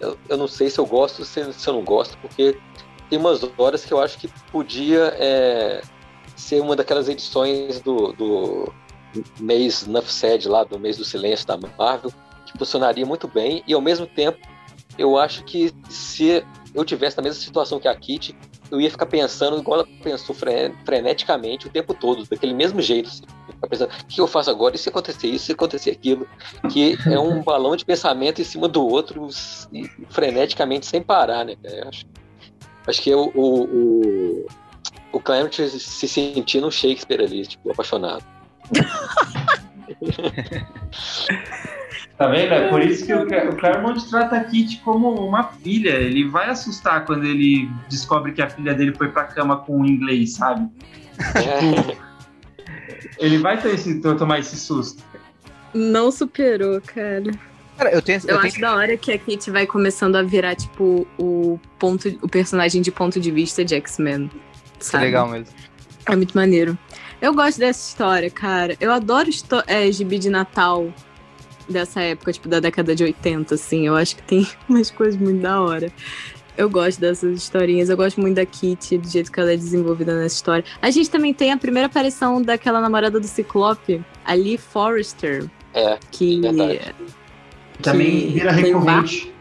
Eu, 0.00 0.16
eu 0.28 0.36
não 0.36 0.46
sei 0.46 0.70
se 0.70 0.78
eu 0.78 0.86
gosto 0.86 1.20
ou 1.20 1.24
se, 1.24 1.52
se 1.52 1.68
eu 1.68 1.74
não 1.74 1.82
gosto, 1.82 2.16
porque 2.18 2.56
tem 3.10 3.18
umas 3.18 3.40
horas 3.58 3.84
que 3.84 3.92
eu 3.92 4.00
acho 4.00 4.18
que 4.18 4.28
podia 4.52 5.14
é, 5.18 5.82
ser 6.36 6.60
uma 6.60 6.76
daquelas 6.76 7.08
edições 7.08 7.80
do, 7.80 8.12
do 8.12 8.72
mês 9.40 9.86
Nuff 9.86 10.12
Said 10.12 10.46
lá, 10.48 10.64
do 10.64 10.78
mês 10.78 10.96
do 10.96 11.04
silêncio 11.04 11.46
da 11.46 11.56
Marvel, 11.78 12.12
que 12.46 12.56
funcionaria 12.58 13.04
muito 13.06 13.26
bem, 13.26 13.62
e 13.66 13.74
ao 13.74 13.80
mesmo 13.80 14.06
tempo 14.06 14.38
eu 14.98 15.18
acho 15.18 15.44
que 15.44 15.72
se 15.88 16.44
eu 16.74 16.84
tivesse 16.84 17.16
na 17.16 17.22
mesma 17.22 17.40
situação 17.40 17.80
que 17.80 17.88
a 17.88 17.94
Kitty, 17.94 18.36
eu 18.70 18.80
ia 18.80 18.90
ficar 18.90 19.06
pensando 19.06 19.58
igual 19.58 19.80
ela 19.80 19.88
pensou 20.02 20.34
fre- 20.34 20.74
freneticamente 20.84 21.66
o 21.66 21.70
tempo 21.70 21.94
todo, 21.94 22.24
daquele 22.28 22.52
mesmo 22.52 22.80
jeito. 22.82 23.08
Assim. 23.08 23.22
Pensando, 23.68 23.90
o 23.90 24.06
que 24.06 24.20
eu 24.20 24.26
faço 24.26 24.50
agora? 24.50 24.76
E 24.76 24.78
se 24.78 24.88
acontecer 24.88 25.28
isso, 25.28 25.44
e 25.44 25.46
se 25.46 25.52
acontecer 25.52 25.90
aquilo? 25.90 26.28
Que 26.70 26.98
é 27.06 27.18
um 27.18 27.42
balão 27.42 27.74
de 27.76 27.84
pensamento 27.84 28.40
em 28.40 28.44
cima 28.44 28.68
do 28.68 28.86
outro, 28.86 29.28
e 29.72 29.88
freneticamente, 30.10 30.86
sem 30.86 31.02
parar, 31.02 31.44
né? 31.44 31.56
Eu 31.62 31.88
acho, 31.88 32.04
acho 32.86 33.02
que 33.02 33.14
o, 33.14 33.32
o, 33.34 33.64
o, 33.64 34.46
o 35.12 35.20
Claremont 35.20 35.68
se 35.68 36.08
sentindo 36.08 36.66
um 36.66 36.70
Shakespeare 36.70 37.22
ali, 37.22 37.46
tipo, 37.46 37.70
apaixonado. 37.70 38.24
Tá 42.16 42.28
vendo? 42.28 42.54
É 42.54 42.68
por 42.68 42.80
isso 42.80 43.04
que 43.04 43.12
o, 43.12 43.24
o 43.24 43.56
Claremont 43.56 44.08
trata 44.08 44.36
a 44.36 44.44
Kitty 44.44 44.78
como 44.78 45.10
uma 45.26 45.44
filha. 45.44 45.90
Ele 45.90 46.26
vai 46.26 46.48
assustar 46.48 47.04
quando 47.04 47.24
ele 47.24 47.68
descobre 47.90 48.32
que 48.32 48.40
a 48.40 48.48
filha 48.48 48.72
dele 48.72 48.94
foi 48.94 49.08
pra 49.08 49.24
cama 49.24 49.58
com 49.58 49.82
o 49.82 49.86
inglês, 49.86 50.32
sabe? 50.34 50.66
É, 51.34 51.96
Ele 53.18 53.38
vai 53.38 53.60
ter 53.60 53.74
esse, 53.74 54.00
tomar 54.00 54.38
esse 54.38 54.56
susto. 54.56 55.02
Não 55.74 56.10
superou, 56.10 56.80
cara. 56.80 57.30
Cara, 57.76 57.90
eu 57.90 58.00
tenho. 58.00 58.20
Eu, 58.24 58.36
Eu, 58.36 58.38
acho 58.38 58.52
tenho 58.52 58.60
da 58.62 58.74
hora 58.74 58.96
que 58.96 59.12
a 59.12 59.18
Kate 59.18 59.50
vai 59.50 59.66
começando 59.66 60.16
a 60.16 60.22
virar, 60.22 60.54
tipo, 60.54 61.06
o 61.18 61.60
ponto, 61.78 62.08
o 62.22 62.28
personagem 62.28 62.80
de 62.80 62.90
ponto 62.90 63.20
de 63.20 63.30
vista 63.30 63.64
de 63.64 63.74
X-Men. 63.74 64.30
Isso 64.80 64.88
é 64.88 64.92
sabe? 64.92 65.04
legal 65.04 65.28
mesmo. 65.28 65.54
É 66.06 66.14
muito 66.14 66.36
maneiro. 66.36 66.78
Eu 67.20 67.34
gosto 67.34 67.58
dessa 67.58 67.88
história, 67.88 68.30
cara. 68.30 68.76
Eu 68.80 68.92
adoro 68.92 69.28
é, 69.66 69.90
gibi 69.90 70.18
de 70.18 70.30
Natal 70.30 70.92
dessa 71.68 72.00
época, 72.00 72.32
tipo, 72.32 72.48
da 72.48 72.60
década 72.60 72.94
de 72.94 73.02
80, 73.02 73.54
assim. 73.54 73.86
Eu 73.86 73.96
acho 73.96 74.16
que 74.16 74.22
tem 74.22 74.46
umas 74.68 74.90
coisas 74.90 75.20
muito 75.20 75.40
da 75.40 75.60
hora. 75.60 75.90
Eu 76.56 76.70
gosto 76.70 77.00
dessas 77.00 77.36
historinhas. 77.36 77.88
Eu 77.88 77.96
gosto 77.96 78.20
muito 78.20 78.36
da 78.36 78.46
Kitty, 78.46 78.98
do 78.98 79.08
jeito 79.08 79.30
que 79.30 79.40
ela 79.40 79.52
é 79.52 79.56
desenvolvida 79.56 80.14
nessa 80.14 80.36
história. 80.36 80.64
A 80.80 80.90
gente 80.90 81.10
também 81.10 81.34
tem 81.34 81.52
a 81.52 81.56
primeira 81.56 81.86
aparição 81.86 82.40
daquela 82.40 82.80
namorada 82.80 83.18
do 83.18 83.26
Ciclope, 83.26 84.02
a 84.24 84.34
Lee 84.34 84.56
Forrester. 84.56 85.50
É, 85.74 85.98
Que. 86.10 86.40
verdade. 86.40 86.94
Também 87.82 88.20
Que 88.20 88.26
vira 88.28 88.54
tem 88.54 88.74
um 88.74 88.78
recorrente. 88.78 89.34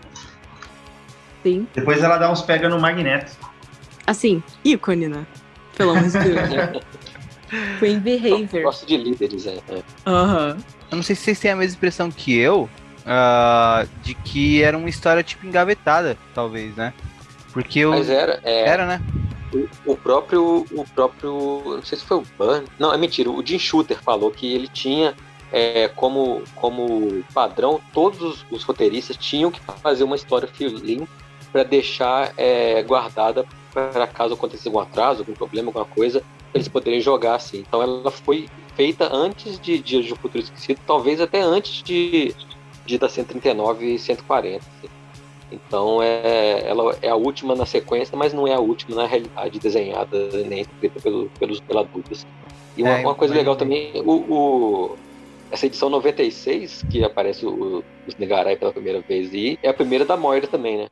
Sim. 1.43 1.67
Depois 1.73 2.01
ela 2.01 2.17
dá 2.17 2.29
uns 2.29 2.41
pega 2.41 2.67
no 2.67 2.79
Magneto. 2.79 3.31
Assim, 4.05 4.43
ícone, 4.63 5.07
né? 5.07 5.25
Pelo 5.75 5.91
amor 5.91 6.03
de 6.03 6.11
Deus. 6.11 6.83
Queen 7.79 7.95
Eu 7.95 8.01
Behavior. 8.01 8.63
gosto 8.63 8.85
de 8.85 8.97
líderes, 8.97 9.45
é. 9.45 9.57
Aham. 10.05 10.57
Eu 10.91 10.95
não 10.97 11.03
sei 11.03 11.15
se 11.15 11.23
vocês 11.23 11.39
têm 11.39 11.51
a 11.51 11.55
mesma 11.55 11.75
impressão 11.75 12.11
que 12.11 12.35
eu, 12.37 12.69
ah, 13.05 13.85
de 14.03 14.13
que 14.13 14.61
era 14.63 14.77
uma 14.77 14.89
história 14.89 15.23
tipo 15.23 15.45
engavetada, 15.45 16.17
talvez, 16.33 16.75
né? 16.75 16.93
Porque 17.53 17.79
eu. 17.79 17.91
Mas 17.91 18.09
era, 18.09 18.39
é, 18.43 18.67
Era, 18.67 18.85
né? 18.85 19.01
o, 19.53 19.93
o 19.93 19.97
próprio, 19.97 20.65
o 20.71 20.85
próprio, 20.93 21.63
não 21.77 21.83
sei 21.83 21.97
se 21.97 22.05
foi 22.05 22.17
o 22.17 22.23
Burn, 22.37 22.65
não, 22.77 22.93
é 22.93 22.97
mentira, 22.97 23.29
o 23.29 23.45
Jim 23.45 23.59
Shooter 23.59 23.97
falou 24.01 24.31
que 24.31 24.53
ele 24.53 24.67
tinha 24.67 25.13
é, 25.51 25.87
como, 25.89 26.43
como 26.55 27.23
padrão, 27.33 27.79
todos 27.93 28.21
os, 28.21 28.45
os 28.51 28.63
roteiristas 28.63 29.15
tinham 29.17 29.51
que 29.51 29.61
fazer 29.81 30.03
uma 30.03 30.15
história 30.15 30.47
filim 30.47 31.07
para 31.51 31.63
deixar 31.63 32.33
é, 32.37 32.81
guardada 32.83 33.45
para 33.75 34.07
caso 34.07 34.33
aconteça 34.35 34.69
algum 34.69 34.79
atraso, 34.79 35.21
algum 35.21 35.35
problema, 35.35 35.69
alguma 35.69 35.85
coisa, 35.87 36.23
eles 36.53 36.69
poderem 36.69 37.01
jogar 37.01 37.35
assim. 37.35 37.59
Então 37.61 37.81
ela 37.83 38.11
foi 38.11 38.49
feita 38.75 39.09
antes 39.13 39.59
de 39.59 39.81
Dias 39.83 40.05
de 40.05 40.13
um 40.13 40.17
Futuro 40.17 40.43
Esquecido, 40.43 40.79
talvez 40.85 41.21
até 41.21 41.41
antes 41.41 41.81
de, 41.85 42.35
de 42.85 42.97
da 42.99 43.09
139 43.09 43.95
e 43.95 43.99
140. 43.99 44.65
assim. 44.69 44.87
Então 45.51 46.01
é, 46.03 46.67
ela 46.67 46.97
é 47.01 47.09
a 47.09 47.15
última 47.15 47.55
na 47.55 47.65
sequência, 47.65 48.17
mas 48.17 48.33
não 48.33 48.47
é 48.47 48.53
a 48.55 48.59
última 48.59 48.95
na 48.97 49.07
realidade 49.07 49.59
desenhada 49.59 50.43
nem 50.45 50.61
escrita 50.61 50.99
pelo, 51.01 51.31
pelos 51.39 51.61
pela 51.61 51.83
Dubas. 51.93 52.25
E 52.75 52.83
uma, 52.83 52.95
É, 52.95 52.99
uma 52.99 53.15
coisa 53.15 53.33
legal 53.33 53.55
também, 53.55 53.93
o, 54.05 54.93
o- 54.95 54.99
essa 55.51 55.65
edição 55.67 55.89
96, 55.89 56.83
que 56.89 57.03
aparece 57.03 57.45
o, 57.45 57.83
os 58.05 58.15
Negarai 58.17 58.57
pela 58.57 58.73
primeira 58.73 59.01
vez, 59.07 59.31
e 59.33 59.57
é 59.63 59.69
a 59.69 59.73
primeira 59.73 60.05
da 60.05 60.17
Moira 60.17 60.47
também, 60.47 60.77
né? 60.77 60.87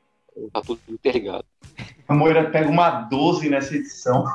Tá 0.54 0.62
tudo 0.62 0.82
interligado. 0.90 1.46
A 2.08 2.14
Moira 2.14 2.50
pega 2.50 2.70
uma 2.70 2.90
12 2.90 3.50
nessa 3.50 3.76
edição. 3.76 4.26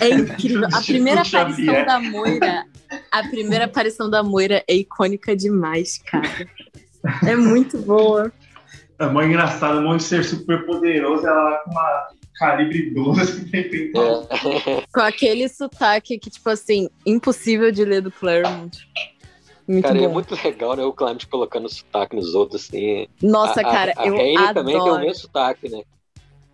É 0.00 0.08
incrível. 0.10 0.66
A 0.72 0.80
primeira 0.82 1.20
aparição 1.22 1.84
da 1.84 2.00
Moira. 2.00 2.64
A 3.10 3.22
primeira 3.28 3.64
aparição 3.66 4.10
da 4.10 4.22
Moira 4.22 4.64
é 4.68 4.74
icônica 4.74 5.36
demais, 5.36 5.98
cara. 5.98 6.28
É 7.26 7.36
muito 7.36 7.78
boa. 7.78 8.32
É 8.98 9.06
mó 9.06 9.22
engraçado, 9.22 9.78
um 9.78 9.82
monte 9.84 10.00
de 10.00 10.06
ser 10.06 10.24
super 10.24 10.64
poderoso, 10.64 11.26
ela 11.26 11.42
lá 11.50 11.58
com 11.58 11.70
uma 11.72 12.08
calibre 12.36 12.90
12 12.94 13.44
tentando. 13.50 14.28
É, 14.30 14.82
Com 14.92 15.00
aquele 15.00 15.48
sotaque 15.48 16.18
que, 16.18 16.30
tipo 16.30 16.48
assim, 16.48 16.88
impossível 17.04 17.72
de 17.72 17.84
ler 17.84 18.00
do 18.02 18.10
Claremont. 18.12 18.78
Muito 19.66 19.84
cara, 19.86 19.98
é 19.98 20.06
bom. 20.06 20.12
muito 20.14 20.34
legal, 20.44 20.76
né? 20.76 20.84
O 20.84 20.92
Climate 20.92 21.26
colocando 21.26 21.68
sotaque 21.68 22.14
nos 22.16 22.34
outros, 22.34 22.64
assim. 22.68 23.06
Nossa, 23.22 23.60
A- 23.60 23.68
a- 23.68 23.70
cara, 23.72 23.92
a 23.96 24.06
eu 24.06 24.14
Hayley 24.16 24.54
também 24.54 24.74
tem 24.74 24.82
o 24.82 24.86
adoro. 24.86 25.00
mesmo 25.00 25.14
sotaque, 25.22 25.68
né? 25.68 25.82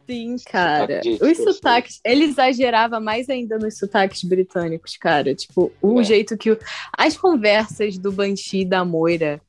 Sim, 0.08 0.36
cara. 0.50 1.00
Os 1.20 1.36
de- 1.36 1.52
sotaques, 1.52 2.00
ele 2.04 2.24
exagerava 2.24 2.98
mais 2.98 3.28
ainda 3.28 3.58
nos 3.58 3.76
sotaques 3.76 4.24
britânicos, 4.24 4.96
cara. 4.96 5.34
Tipo, 5.34 5.70
o 5.82 6.00
É. 6.00 6.04
jeito 6.04 6.36
que. 6.36 6.50
o- 6.52 6.58
As 6.96 7.16
conversas 7.16 7.98
do 7.98 8.10
Banshee 8.10 8.62
e 8.62 8.64
da 8.64 8.84
Moira 8.84 9.40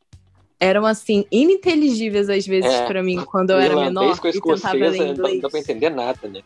eram, 0.60 0.86
assim, 0.86 1.24
ininteligíveis 1.32 2.30
às 2.30 2.46
vezes 2.46 2.74
É. 2.74 2.86
pra 2.86 3.02
mim, 3.02 3.24
quando 3.24 3.52
eu 3.52 3.58
era 3.58 3.68
irlandês 3.74 3.94
menor 3.96 4.20
com 4.20 4.28
e 4.28 4.56
tentava 4.56 4.74
ler 4.76 4.90
não 4.98 5.08
inglês. 5.08 5.34
não 5.36 5.40
dá 5.42 5.50
pra 5.50 5.60
entender 5.60 5.90
nada, 5.90 6.28
né? 6.28 6.42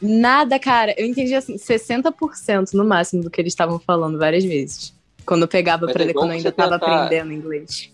Nada, 0.00 0.58
cara. 0.58 0.94
Eu 0.96 1.04
entendi, 1.06 1.34
assim, 1.34 1.58
60% 1.58 2.72
no 2.72 2.84
máximo 2.84 3.22
do 3.22 3.30
que 3.30 3.40
eles 3.40 3.52
estavam 3.52 3.78
falando 3.78 4.16
várias 4.18 4.44
vezes. 4.44 4.94
Quando 5.26 5.42
eu 5.42 5.48
pegava 5.48 5.84
Mas 5.84 5.92
pra 5.92 6.04
é 6.04 6.06
ler, 6.06 6.14
quando 6.14 6.30
eu 6.30 6.36
ainda 6.36 6.50
tava 6.52 6.78
tentar- 6.78 7.04
aprendendo 7.04 7.32
inglês. 7.34 7.92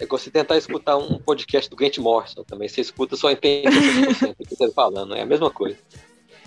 É 0.00 0.04
igual 0.04 0.18
você 0.18 0.30
tentar 0.30 0.56
escutar 0.56 0.96
um 0.96 1.18
podcast 1.18 1.68
do 1.68 1.76
Grant 1.76 1.98
Morrison 1.98 2.42
também. 2.42 2.66
Você 2.66 2.80
escuta, 2.80 3.16
só 3.16 3.30
entende 3.30 3.68
60% 3.68 4.34
do 4.34 4.46
que 4.46 4.56
você 4.56 4.66
tá 4.66 4.72
falando. 4.74 5.14
É 5.14 5.20
a 5.20 5.26
mesma 5.26 5.50
coisa. 5.50 5.76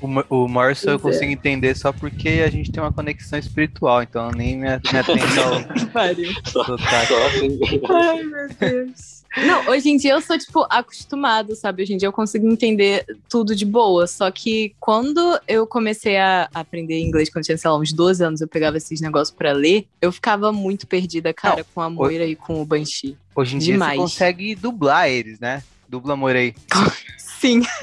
O, 0.03 0.43
o 0.43 0.47
Morrison 0.49 0.89
eu 0.89 0.95
é. 0.97 0.99
consigo 0.99 1.31
entender 1.31 1.73
só 1.77 1.93
porque 1.93 2.43
a 2.45 2.49
gente 2.49 2.69
tem 2.69 2.83
uma 2.83 2.91
conexão 2.91 3.39
espiritual, 3.39 4.03
então 4.03 4.29
eu 4.29 4.35
nem 4.35 4.57
me, 4.57 4.67
me 4.67 4.99
atendo 4.99 5.41
ao 5.41 5.77
sotaque. 5.79 7.13
Assim. 7.13 7.59
Ai, 7.89 8.23
meu 8.23 8.49
Deus. 8.59 9.23
Não, 9.47 9.69
hoje 9.69 9.89
em 9.89 9.97
dia 9.97 10.11
eu 10.11 10.21
sou, 10.21 10.37
tipo, 10.37 10.67
acostumado, 10.69 11.55
sabe? 11.55 11.83
Hoje 11.83 11.93
em 11.93 11.97
dia 11.97 12.07
eu 12.07 12.11
consigo 12.11 12.45
entender 12.51 13.05
tudo 13.29 13.55
de 13.55 13.65
boa. 13.65 14.05
Só 14.05 14.29
que 14.29 14.75
quando 14.77 15.39
eu 15.47 15.65
comecei 15.65 16.17
a 16.17 16.49
aprender 16.53 16.99
inglês, 16.99 17.29
quando 17.29 17.45
tinha, 17.45 17.57
sei 17.57 17.71
lá, 17.71 17.77
uns 17.77 17.93
12 17.93 18.23
anos, 18.25 18.41
eu 18.41 18.47
pegava 18.47 18.75
esses 18.75 18.99
negócios 18.99 19.35
pra 19.35 19.53
ler, 19.53 19.87
eu 20.01 20.11
ficava 20.11 20.51
muito 20.51 20.85
perdida, 20.85 21.33
cara, 21.33 21.65
com 21.73 21.79
a 21.79 21.89
Moira 21.89 22.25
e 22.25 22.35
com 22.35 22.61
o 22.61 22.65
Banshee. 22.65 23.17
Hoje 23.33 23.55
em 23.55 23.59
dia 23.59 23.73
Demais. 23.73 23.95
você 23.95 24.01
consegue 24.01 24.53
dublar 24.53 25.09
eles, 25.09 25.39
né? 25.39 25.63
Dubla 25.87 26.15
Morei. 26.17 26.53
Sim. 27.17 27.61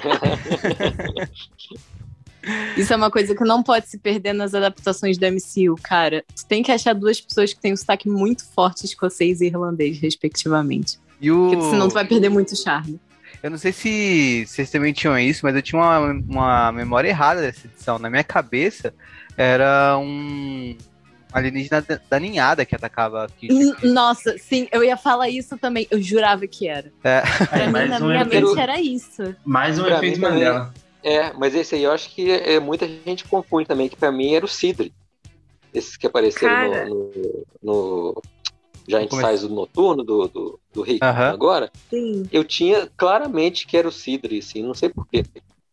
Isso 2.77 2.93
é 2.93 2.97
uma 2.97 3.11
coisa 3.11 3.35
que 3.35 3.45
não 3.45 3.63
pode 3.63 3.89
se 3.89 3.99
perder 3.99 4.33
nas 4.33 4.55
adaptações 4.55 5.19
do 5.19 5.27
MCU, 5.27 5.77
cara. 5.83 6.25
Tu 6.35 6.47
tem 6.47 6.63
que 6.63 6.73
achar 6.73 6.95
duas 6.95 7.21
pessoas 7.21 7.53
que 7.53 7.61
têm 7.61 7.73
um 7.73 7.77
sotaque 7.77 8.09
muito 8.09 8.45
forte 8.55 8.85
escocês 8.87 9.41
e 9.41 9.47
irlandês, 9.47 9.99
respectivamente. 9.99 10.99
E 11.21 11.31
o... 11.31 11.51
Porque 11.51 11.71
senão 11.71 11.89
tu 11.89 11.95
vai 11.95 12.07
perder 12.07 12.29
muito 12.31 12.57
charme. 12.57 12.99
Eu 13.43 13.51
não 13.51 13.59
sei 13.59 13.73
se 13.73 14.45
vocês 14.47 14.71
também 14.71 14.93
tinham 14.93 15.19
isso, 15.19 15.41
mas 15.45 15.55
eu 15.55 15.63
tinha 15.63 15.81
uma, 15.81 15.99
uma 16.29 16.73
memória 16.73 17.09
errada 17.09 17.41
dessa 17.41 17.67
edição. 17.67 17.99
Na 17.99 18.11
minha 18.11 18.25
cabeça, 18.25 18.93
era 19.37 19.97
um 19.99 20.77
alienígena 21.33 21.81
da, 21.81 22.01
da 22.11 22.19
ninhada 22.21 22.65
que 22.67 22.75
atacava 22.75 23.25
aqui. 23.25 23.49
Nossa, 23.83 24.37
sim, 24.37 24.69
eu 24.73 24.83
ia 24.85 24.97
falar 24.97 25.29
isso 25.31 25.57
também. 25.57 25.87
Eu 25.91 26.03
jurava 26.03 26.47
que 26.47 26.69
era. 26.69 26.93
É. 27.05 27.21
Pra 27.47 27.59
É, 27.59 27.67
mim, 27.67 27.73
mais 27.73 27.89
na 27.91 27.99
um 27.99 28.09
minha 28.09 28.23
efeito, 28.23 28.47
mente 28.49 28.61
era 28.61 28.81
isso. 28.81 29.35
mais 29.45 29.79
um 29.79 29.85
Pra 29.85 29.97
efeito 29.97 30.21
também. 30.21 30.43
É, 31.03 31.33
mas 31.33 31.55
esse 31.55 31.75
aí 31.75 31.83
eu 31.83 31.93
acho 31.93 32.11
que 32.15 32.31
é, 32.31 32.61
muita 32.61 32.87
gente 32.87 33.25
confunde 33.25 33.67
também, 33.67 33.89
que 33.89 33.97
pra 33.97 34.13
mim 34.13 34.35
era 34.35 34.45
o 34.45 34.49
Sidre. 34.49 34.93
Esses 35.73 35.97
que 35.97 36.07
apareceram 36.07 36.55
Cara. 36.55 36.89
no, 36.89 36.95
no, 36.95 37.43
no 37.63 38.23
Giant 38.89 39.09
Como 39.09 39.23
é? 39.23 39.31
Size 39.31 39.49
do 39.49 39.55
Noturno, 39.55 40.03
do, 40.03 40.29
do, 40.29 40.61
do 40.75 40.83
Rick 40.83 41.05
Aham. 41.05 41.31
agora. 41.31 41.71
Sim. 41.89 42.29
Eu 42.31 42.45
tinha 42.45 42.91
claramente 42.97 43.67
que 43.67 43.77
era 43.77 43.89
o 43.89 43.93
Sidre, 43.93 44.39
assim, 44.39 44.63
não 44.63 44.75
sei 44.75 44.89
porquê. 44.89 45.25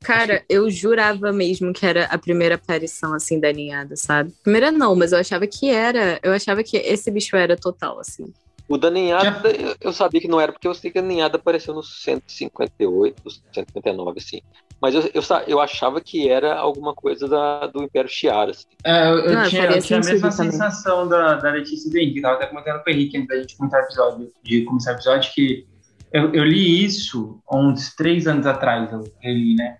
Cara, 0.01 0.45
eu 0.47 0.69
jurava 0.69 1.33
mesmo 1.33 1.73
que 1.73 1.85
era 1.85 2.05
a 2.05 2.17
primeira 2.17 2.55
aparição, 2.55 3.13
assim, 3.13 3.39
da 3.39 3.51
ninhada, 3.51 3.95
sabe? 3.95 4.31
Primeira 4.43 4.71
não, 4.71 4.95
mas 4.95 5.11
eu 5.11 5.19
achava 5.19 5.47
que 5.47 5.69
era. 5.69 6.19
Eu 6.23 6.31
achava 6.31 6.63
que 6.63 6.77
esse 6.77 7.09
bicho 7.09 7.35
era 7.35 7.57
total, 7.57 7.99
assim. 7.99 8.31
O 8.69 8.77
da 8.77 8.91
Ninhada, 8.91 9.49
eu, 9.49 9.75
eu 9.79 9.93
sabia 9.93 10.19
que 10.19 10.27
não 10.27 10.41
era, 10.41 10.51
porque 10.51 10.67
eu 10.67 10.73
sei 10.73 10.91
que 10.91 10.99
a 10.99 11.01
Ninhada 11.01 11.37
apareceu 11.37 11.73
no 11.73 11.81
158, 11.81 13.23
159, 13.53 14.19
assim. 14.19 14.41
Mas 14.81 14.93
eu, 14.93 15.09
eu, 15.13 15.21
eu 15.47 15.59
achava 15.61 16.01
que 16.01 16.29
era 16.29 16.55
alguma 16.55 16.93
coisa 16.93 17.27
da, 17.27 17.67
do 17.67 17.81
Império 17.81 18.09
Shi'ar, 18.09 18.49
assim. 18.49 18.67
É, 18.83 19.09
eu, 19.09 19.19
eu 19.19 19.33
Não, 19.35 19.49
tinha, 19.49 19.65
eu 19.65 19.81
tinha 19.81 19.99
a 19.99 20.03
mesma 20.03 20.29
também. 20.29 20.51
sensação 20.51 21.07
da, 21.07 21.35
da 21.35 21.51
Letícia 21.51 21.87
e 21.87 21.91
do 21.91 21.97
Henrique. 21.97 22.21
Tava 22.21 22.35
até 22.35 22.47
comentando 22.47 22.83
com 22.83 22.89
o 22.89 22.93
Henrique 22.93 23.17
antes 23.17 23.27
da 23.29 23.37
gente 23.37 23.57
começar 23.57 23.79
o 23.79 23.83
episódio, 23.83 24.31
de 24.43 24.61
começar 24.65 24.91
o 24.91 24.95
episódio, 24.95 25.33
que 25.33 25.65
eu, 26.11 26.33
eu 26.33 26.43
li 26.43 26.83
isso 26.83 27.39
há 27.49 27.57
uns 27.57 27.95
três 27.95 28.27
anos 28.27 28.45
atrás, 28.45 28.91
eu 28.91 29.03
reli, 29.19 29.55
né? 29.55 29.77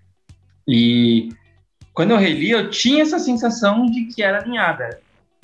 E 0.68 1.30
quando 1.94 2.12
eu 2.12 2.18
reli, 2.18 2.52
eu 2.52 2.70
tinha 2.70 3.02
essa 3.02 3.20
sensação 3.20 3.86
de 3.86 4.06
que 4.06 4.24
era 4.24 4.40
alinhada. 4.40 5.02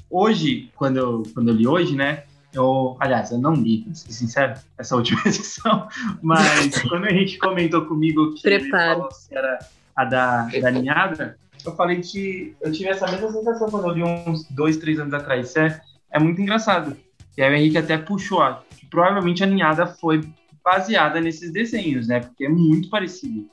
Hoje, 0.09 0.69
quando 0.75 0.97
eu, 0.97 1.23
quando 1.33 1.49
eu 1.49 1.55
li 1.55 1.67
hoje, 1.67 1.95
né? 1.95 2.23
Eu, 2.53 2.95
aliás, 2.99 3.31
eu 3.31 3.39
não 3.39 3.53
li, 3.53 3.81
pra 3.81 3.95
ser 3.95 4.11
sincero, 4.11 4.53
essa 4.77 4.95
última 4.95 5.21
edição, 5.25 5.87
mas 6.21 6.81
quando 6.83 7.05
a 7.05 7.11
gente 7.11 7.37
comentou 7.37 7.85
comigo 7.85 8.33
que 8.35 8.69
falou 8.69 9.09
se 9.11 9.35
era 9.35 9.59
a 9.95 10.05
da, 10.05 10.47
da 10.47 10.71
ninhada, 10.71 11.37
eu 11.65 11.75
falei 11.75 12.01
que 12.01 12.55
eu 12.61 12.71
tive 12.71 12.89
essa 12.89 13.09
mesma 13.09 13.31
sensação 13.31 13.69
quando 13.69 13.87
eu 13.87 13.93
li 13.93 14.03
uns 14.03 14.45
dois, 14.49 14.77
três 14.77 14.99
anos 14.99 15.13
atrás. 15.13 15.49
Isso 15.49 15.59
é, 15.59 15.81
é 16.11 16.19
muito 16.19 16.41
engraçado. 16.41 16.95
E 17.37 17.41
aí 17.41 17.51
o 17.51 17.55
Henrique 17.55 17.77
até 17.77 17.97
puxou, 17.97 18.39
ó, 18.39 18.59
que 18.77 18.85
provavelmente 18.85 19.43
a 19.43 19.47
ninhada 19.47 19.87
foi 19.87 20.21
baseada 20.63 21.19
nesses 21.19 21.51
desenhos, 21.51 22.07
né? 22.07 22.19
Porque 22.19 22.45
é 22.45 22.49
muito 22.49 22.89
parecido. 22.89 23.49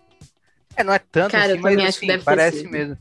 É, 0.76 0.84
não 0.84 0.92
é 0.92 0.98
tanto 0.98 1.32
Cara, 1.32 1.52
assim, 1.52 1.62
mas 1.62 1.78
assim, 1.78 2.00
que 2.00 2.06
deve 2.06 2.18
ter 2.18 2.24
parece 2.24 2.68
mesmo. 2.68 2.98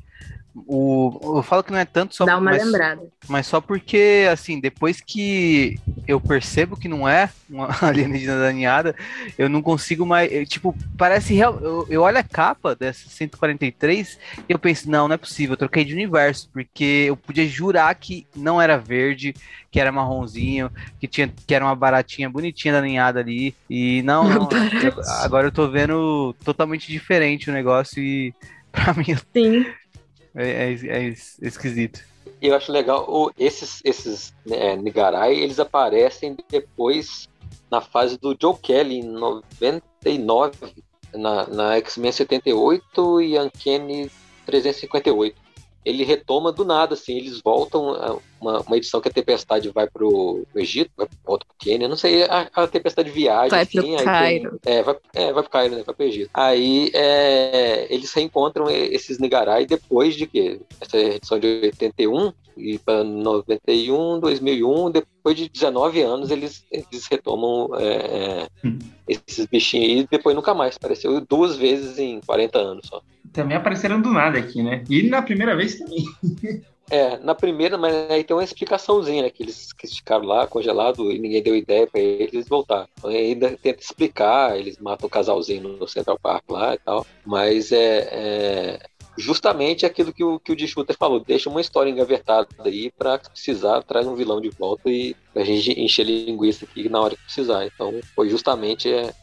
O, 0.68 1.38
eu 1.38 1.44
falo 1.44 1.64
que 1.64 1.72
não 1.72 1.80
é 1.80 1.86
tanto 1.86 2.16
só 2.16 2.26
Dá 2.26 2.38
uma 2.38 2.52
mas, 2.52 2.64
lembrada. 2.64 3.02
mas 3.28 3.48
só 3.48 3.60
porque, 3.62 4.28
assim, 4.32 4.60
depois 4.60 5.02
que 5.02 5.80
eu 6.08 6.20
percebo 6.20 6.76
que 6.76 6.88
não 6.88 7.08
é 7.08 7.30
uma 7.48 7.70
alienígena 7.86 8.40
da 8.40 8.52
ninhada, 8.52 8.96
eu 9.38 9.48
não 9.48 9.62
consigo 9.62 10.06
mais. 10.06 10.32
eu, 10.32 10.46
tipo, 10.46 10.76
parece 10.98 11.34
real. 11.36 11.60
Eu, 11.62 11.86
eu 11.90 12.02
olho 12.02 12.18
a 12.18 12.24
capa 12.24 12.76
dessa 12.76 13.08
143 13.10 14.18
e 14.48 14.52
eu 14.52 14.58
penso, 14.60 14.90
não, 14.90 15.08
não 15.08 15.14
é 15.16 15.18
possível, 15.18 15.54
eu 15.54 15.58
troquei 15.58 15.86
de 15.86 15.94
universo, 15.94 16.50
porque 16.52 17.06
eu 17.08 17.16
podia 17.16 17.48
jurar 17.48 17.94
que 17.96 18.26
não 18.36 18.60
era 18.62 18.78
verde, 18.78 19.36
que 19.72 19.80
era 19.80 19.92
marronzinho, 19.92 20.72
que, 21.00 21.08
tinha, 21.08 21.28
que 21.28 21.54
era 21.54 21.64
uma 21.64 21.76
baratinha 21.76 22.30
bonitinha 22.30 22.74
da 22.74 22.82
ninhada 22.82 23.20
ali. 23.20 23.56
E 23.70 24.02
não, 24.02 24.28
não 24.30 24.50
eu- 24.82 24.94
agora 25.22 25.48
eu 25.48 25.52
tô 25.52 25.70
vendo 25.70 26.34
totalmente 26.44 26.88
diferente 26.92 27.50
o 27.50 27.54
negócio 27.54 28.02
e 28.02 28.34
pra 28.72 28.94
mim 28.94 29.16
Sim. 29.36 29.66
É, 30.42 30.72
é- 30.74 30.88
é 30.88 31.04
es- 31.04 31.38
esquisito. 31.42 32.02
Eu 32.42 32.56
acho 32.56 32.72
legal, 32.72 33.06
o- 33.10 33.32
esses, 33.38 33.82
esses 33.84 34.34
né, 34.46 34.76
Nigarai, 34.76 35.36
eles 35.36 35.60
aparecem 35.60 36.38
depois 36.50 37.28
na 37.70 37.82
fase 37.82 38.18
do 38.18 38.36
Joe 38.40 38.56
Kelly, 38.62 39.00
em 39.00 39.04
99, 39.04 40.52
na, 41.14 41.48
na 41.48 41.76
X-Men 41.78 42.12
78 42.12 43.22
e 43.22 43.38
Uncanny 43.40 44.10
358. 44.46 45.36
Ele 45.86 46.04
retoma 46.04 46.52
do 46.52 46.66
nada, 46.66 46.94
assim, 46.94 47.16
eles 47.18 47.40
voltam 47.44 47.90
a 47.92 48.18
uma, 48.42 48.60
uma 48.62 48.78
edição 48.78 49.00
que 49.02 49.08
a 49.08 49.12
Tempestade 49.12 49.70
vai 49.70 49.88
pro 49.90 50.46
Egito, 50.56 50.92
vai 50.98 51.08
volta 51.26 51.46
pro 51.46 51.56
Quênia, 51.58 51.88
não 51.88 51.96
sei, 51.96 52.24
a, 52.24 52.50
a 52.54 52.68
Tempestade 52.68 53.10
viaja. 53.10 53.50
Vai 53.50 53.66
pro 53.66 53.80
assim, 53.80 53.96
tem- 53.96 54.06
Cairo. 54.06 54.60
é, 54.66 54.84
vai, 54.84 54.96
é, 55.14 55.34
vai 55.34 55.44
pro 55.44 55.52
Cairo, 55.52 55.76
né? 55.76 55.84
Vai 55.86 55.96
pro 55.96 56.06
Egito. 56.06 56.30
Aí 56.34 56.92
é, 56.94 57.88
eles 57.94 58.12
reencontram 58.14 58.70
e- 58.70 58.94
esses 58.94 59.20
Nigarai 59.20 59.66
depois 59.66 60.16
de 60.16 60.28
que? 60.28 60.60
Essa 60.82 60.98
edição 60.98 61.40
de 61.40 61.48
81 61.64 62.32
e 62.58 62.78
para 62.78 63.04
91, 63.04 64.20
2001, 64.20 64.92
depois 64.92 65.36
de 65.36 65.50
19 65.50 66.02
anos, 66.02 66.30
eles, 66.30 66.66
eles 66.72 67.08
retomam 67.10 67.70
é, 67.78 67.86
é, 67.86 68.48
Hum. 68.66 68.78
esses 69.08 69.46
bichinhos 69.46 69.86
aí 69.90 70.00
e 70.00 70.08
depois 70.08 70.36
nunca 70.36 70.54
mais. 70.54 70.76
Apareceu 70.76 71.20
duas 71.22 71.56
vezes 71.56 71.98
em 71.98 72.20
40 72.22 72.60
anos 72.60 72.88
só. 72.88 73.02
Também 73.34 73.58
apareceram 73.58 74.02
do 74.02 74.12
nada 74.12 74.40
aqui, 74.40 74.62
né? 74.64 74.84
E 74.90 75.04
na 75.04 75.22
primeira 75.22 75.56
vez 75.56 75.78
também. 75.78 76.04
É, 76.92 77.20
na 77.20 77.36
primeira, 77.36 77.78
mas 77.78 77.94
aí 78.10 78.24
tem 78.24 78.36
uma 78.36 78.44
explicaçãozinha, 78.44 79.22
né? 79.22 79.30
Que 79.30 79.44
eles, 79.44 79.72
que 79.74 79.88
ficaram 79.88 80.26
lá 80.26 80.48
congelado 80.48 81.12
e 81.12 81.20
ninguém 81.20 81.44
deu 81.44 81.56
ideia 81.56 81.86
pra 81.86 82.02
eles, 82.02 82.48
voltaram. 82.48 82.88
Então, 82.98 83.12
ainda 83.12 83.56
tenta 83.62 83.82
explicar, 83.82 84.58
eles 84.58 84.80
matam 84.80 85.06
o 85.06 85.10
casalzinho 85.10 85.78
no 85.78 85.88
Central 85.88 86.18
Park 86.20 86.50
lá 86.50 86.74
e 86.74 86.80
tal. 86.80 87.06
Mas 87.24 87.72
é, 87.72 88.10
é 88.12 88.80
justamente 89.20 89.86
aquilo 89.86 90.14
que 90.14 90.24
o, 90.24 90.40
que 90.40 90.52
o 90.52 90.56
D. 90.56 90.66
Shooter 90.66 90.96
falou: 90.98 91.20
deixa 91.20 91.50
uma 91.50 91.62
história 91.62 91.92
engavetada 91.92 92.48
aí 92.66 92.92
pra 92.98 93.20
precisar, 93.20 93.84
traz 93.84 94.08
um 94.08 94.16
vilão 94.16 94.42
de 94.42 94.50
volta 94.50 94.90
e 94.90 95.16
a 95.36 95.44
gente 95.44 95.80
encher 95.80 96.06
linguiça 96.06 96.66
aqui 96.66 96.90
na 96.90 97.00
hora 97.02 97.16
que 97.16 97.24
precisar. 97.24 97.66
Então 97.66 97.94
foi 98.16 98.30
justamente 98.30 98.92
é, 98.92 99.14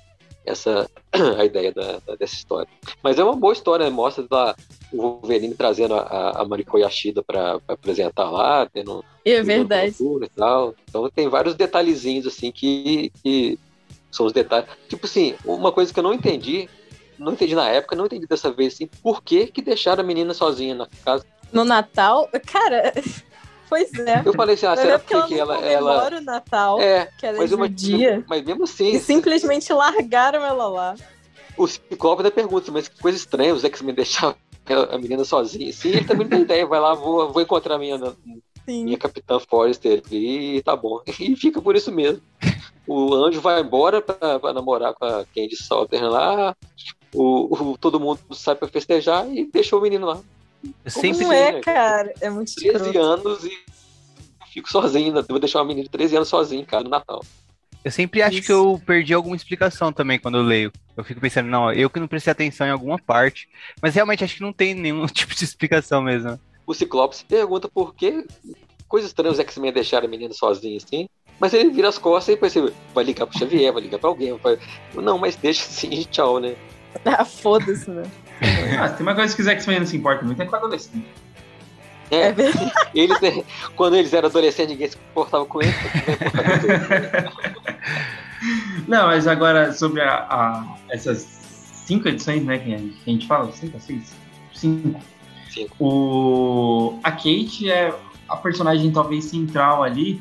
essa 0.46 0.88
a 1.38 1.44
ideia 1.44 1.72
da, 1.72 1.98
da- 2.06 2.16
dessa 2.16 2.34
história. 2.34 2.68
Mas 3.02 3.18
é 3.18 3.24
uma 3.24 3.36
boa 3.36 3.52
história, 3.52 3.84
né? 3.84 3.90
mostra 3.90 4.26
da, 4.28 4.54
o 4.92 4.96
Wolverine 4.96 5.54
trazendo 5.54 5.94
a, 5.94 6.30
a, 6.40 6.44
Mariko 6.44 6.78
Yashida 6.78 7.22
pra, 7.22 7.58
pra 7.60 7.74
apresentar 7.74 8.30
lá, 8.30 8.66
tendo 8.72 9.04
É 9.24 9.42
verdade. 9.42 9.96
e 10.00 10.28
tal. 10.28 10.74
Então 10.88 11.08
tem 11.10 11.28
vários 11.28 11.54
detalhezinhos 11.54 12.26
assim 12.26 12.50
que, 12.52 13.12
que 13.22 13.58
são 14.10 14.26
os 14.26 14.32
detalhes. 14.32 14.68
Tipo 14.88 15.06
assim, 15.06 15.34
uma 15.44 15.72
coisa 15.72 15.92
que 15.92 15.98
eu 15.98 16.04
não 16.04 16.14
entendi, 16.14 16.68
não 17.18 17.32
entendi 17.32 17.54
na 17.54 17.68
época, 17.68 17.96
não 17.96 18.06
entendi 18.06 18.26
dessa 18.26 18.50
vez 18.50 18.74
assim, 18.74 18.86
por 19.02 19.22
que 19.22 19.46
que 19.46 19.60
deixaram 19.60 20.02
a 20.02 20.06
menina 20.06 20.32
sozinha 20.32 20.74
na 20.74 20.88
casa? 21.04 21.24
No 21.52 21.64
Natal, 21.64 22.28
cara, 22.46 22.92
pois 23.68 23.92
é. 23.94 24.22
Eu 24.24 24.32
falei 24.32 24.54
assim, 24.54 24.66
ah, 24.66 24.70
Mas 24.70 24.80
será 24.80 24.94
é 24.94 24.98
porque 24.98 25.14
ela 25.14 25.26
que 25.26 25.34
não 25.34 25.40
ela 25.40 25.66
ela 25.66 26.16
o 26.16 26.20
Natal, 26.20 26.80
é, 26.80 27.08
que 27.18 27.26
ela 27.26 27.36
é 27.36 27.40
mas 27.40 27.52
uma 27.52 27.66
judia, 27.66 28.24
mas 28.28 28.44
mesmo 28.44 28.64
assim, 28.64 28.90
e 28.90 29.00
simplesmente 29.00 29.72
largaram 29.72 30.44
ela 30.44 30.68
lá. 30.68 30.94
o 31.58 31.66
ainda 32.16 32.30
pergunta, 32.30 32.70
mas 32.70 32.88
que 32.88 33.00
coisa 33.00 33.16
estranha 33.16 33.54
os 33.54 33.64
X-Men 33.64 33.94
deixaram 33.94 34.36
a 34.90 34.98
menina 34.98 35.24
sozinha. 35.24 35.72
Sim, 35.72 35.90
ele 35.90 36.04
também 36.04 36.28
tem 36.28 36.42
ideia, 36.42 36.66
vai 36.66 36.80
lá, 36.80 36.94
vou, 36.94 37.32
vou 37.32 37.42
encontrar 37.42 37.76
a 37.76 37.78
minha, 37.78 37.98
minha 38.66 38.98
Capitã 38.98 39.38
Forrester 39.38 40.02
e 40.10 40.62
tá 40.62 40.74
bom. 40.74 41.00
E 41.20 41.36
fica 41.36 41.60
por 41.62 41.76
isso 41.76 41.92
mesmo. 41.92 42.20
O 42.86 43.14
anjo 43.14 43.40
vai 43.40 43.60
embora 43.60 44.00
pra, 44.00 44.38
pra 44.38 44.52
namorar 44.52 44.94
com 44.94 45.04
a 45.04 45.24
Candy 45.34 45.56
Salter 45.56 46.04
lá, 46.04 46.54
o, 47.14 47.72
o, 47.72 47.78
todo 47.78 48.00
mundo 48.00 48.20
sai 48.32 48.54
pra 48.54 48.68
festejar 48.68 49.28
e 49.28 49.44
deixou 49.46 49.78
o 49.78 49.82
menino 49.82 50.06
lá. 50.06 50.20
Eu 50.84 50.90
sempre 50.90 51.24
Não 51.24 51.32
é, 51.32 51.60
cara, 51.60 52.12
é 52.20 52.30
muito 52.30 52.54
13 52.54 52.76
escroto. 52.76 52.98
anos 52.98 53.44
e 53.44 53.50
fico 54.52 54.70
sozinho, 54.70 55.12
vou 55.28 55.38
deixar 55.38 55.58
uma 55.60 55.66
menina 55.66 55.84
de 55.84 55.90
13 55.90 56.16
anos 56.16 56.28
sozinho, 56.28 56.64
cara, 56.64 56.82
no 56.82 56.90
Natal. 56.90 57.22
Eu 57.84 57.92
sempre 57.92 58.20
acho 58.20 58.38
Isso. 58.38 58.46
que 58.46 58.52
eu 58.52 58.82
perdi 58.84 59.14
alguma 59.14 59.36
explicação 59.36 59.92
também 59.92 60.18
quando 60.18 60.38
eu 60.38 60.42
leio. 60.42 60.72
Eu 60.96 61.04
fico 61.04 61.20
pensando, 61.20 61.46
não, 61.46 61.72
eu 61.72 61.88
que 61.88 62.00
não 62.00 62.08
prestei 62.08 62.32
atenção 62.32 62.66
em 62.66 62.70
alguma 62.70 62.98
parte. 62.98 63.48
Mas 63.80 63.94
realmente 63.94 64.24
acho 64.24 64.34
que 64.34 64.42
não 64.42 64.52
tem 64.52 64.74
nenhum 64.74 65.06
tipo 65.06 65.32
de 65.32 65.44
explicação 65.44 66.02
mesmo. 66.02 66.36
O 66.66 66.74
Ciclope 66.74 67.14
se 67.14 67.24
pergunta 67.24 67.68
por 67.68 67.94
que 67.94 68.26
coisas 68.88 69.10
estranhas 69.10 69.34
os 69.34 69.40
X-Men 69.40 69.72
deixaram 69.72 70.06
a 70.06 70.10
menina 70.10 70.34
sozinha 70.34 70.78
assim. 70.78 71.08
Mas 71.38 71.54
ele 71.54 71.70
vira 71.70 71.88
as 71.88 71.96
costas 71.96 72.32
e 72.32 72.34
depois 72.34 72.54
vai 72.92 73.04
ligar 73.04 73.26
pro 73.26 73.38
Xavier, 73.38 73.72
vai 73.72 73.82
ligar 73.82 73.98
pra 73.98 74.08
alguém. 74.08 74.32
Vai... 74.38 74.58
Não, 74.94 75.16
mas 75.16 75.36
deixa 75.36 75.62
assim, 75.62 76.02
tchau, 76.10 76.40
né? 76.40 76.56
Ah, 77.04 77.24
foda-se, 77.24 77.88
né? 77.88 78.02
ah, 78.80 78.88
tem 78.88 79.06
uma 79.06 79.14
coisa 79.14 79.34
que 79.34 79.42
os 79.42 79.48
X-Men 79.48 79.80
não 79.80 79.86
se 79.86 79.96
importam 79.96 80.26
muito 80.26 80.42
é 80.42 80.46
com 80.46 80.56
adolescente. 80.56 81.06
É, 82.10 82.28
é 82.28 82.34
eles, 82.94 83.18
quando 83.74 83.96
eles 83.96 84.12
eram 84.12 84.28
adolescentes, 84.28 84.72
ninguém 84.72 84.88
se 84.88 84.96
importava 84.96 85.44
com 85.46 85.60
eles. 85.62 85.74
Não, 88.86 89.06
mas 89.06 89.26
agora 89.26 89.72
sobre 89.72 90.02
a, 90.02 90.14
a, 90.30 90.76
essas 90.90 91.20
cinco 91.86 92.08
edições, 92.08 92.44
né, 92.44 92.58
que 92.58 92.74
a 92.74 93.10
gente 93.10 93.26
fala, 93.26 93.50
cinco, 93.52 93.80
seis? 93.80 94.14
Cinco. 94.52 95.00
Cinco. 95.50 95.74
O, 95.80 97.00
a 97.02 97.10
Kate 97.10 97.70
é 97.70 97.92
a 98.28 98.36
personagem 98.36 98.92
talvez 98.92 99.24
central 99.24 99.82
ali. 99.82 100.20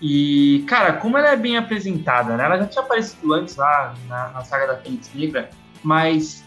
E, 0.00 0.64
cara, 0.66 0.94
como 0.94 1.16
ela 1.16 1.28
é 1.28 1.36
bem 1.36 1.56
apresentada, 1.56 2.36
né? 2.36 2.44
Ela 2.44 2.58
já 2.58 2.66
tinha 2.66 2.84
aparecido 2.84 3.32
antes 3.32 3.56
lá 3.56 3.94
na, 4.08 4.28
na 4.28 4.44
saga 4.44 4.66
da 4.66 4.76
Fênix 4.76 5.10
Negra, 5.14 5.48
mas 5.82 6.44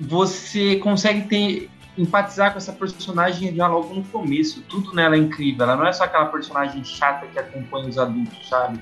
você 0.00 0.76
consegue 0.76 1.28
ter 1.28 1.70
empatizar 1.96 2.52
com 2.52 2.58
essa 2.58 2.72
personagem 2.72 3.54
já 3.54 3.66
logo 3.66 3.92
no 3.92 4.04
começo. 4.04 4.62
Tudo 4.62 4.94
nela 4.94 5.16
é 5.16 5.18
incrível. 5.18 5.64
Ela 5.64 5.76
não 5.76 5.86
é 5.86 5.92
só 5.92 6.04
aquela 6.04 6.26
personagem 6.26 6.84
chata 6.84 7.26
que 7.26 7.38
acompanha 7.38 7.88
os 7.88 7.98
adultos, 7.98 8.48
sabe? 8.48 8.78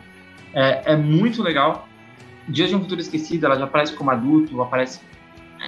É, 0.53 0.93
é 0.93 0.97
muito 0.97 1.43
legal. 1.43 1.89
Dias 2.49 2.69
de 2.69 2.77
um 2.77 2.81
Futuro 2.81 3.01
Esquecido, 3.01 3.47
ela 3.47 3.57
já 3.57 3.65
aparece 3.65 3.95
como 3.95 4.11
adulto, 4.11 4.61
aparece. 4.61 5.01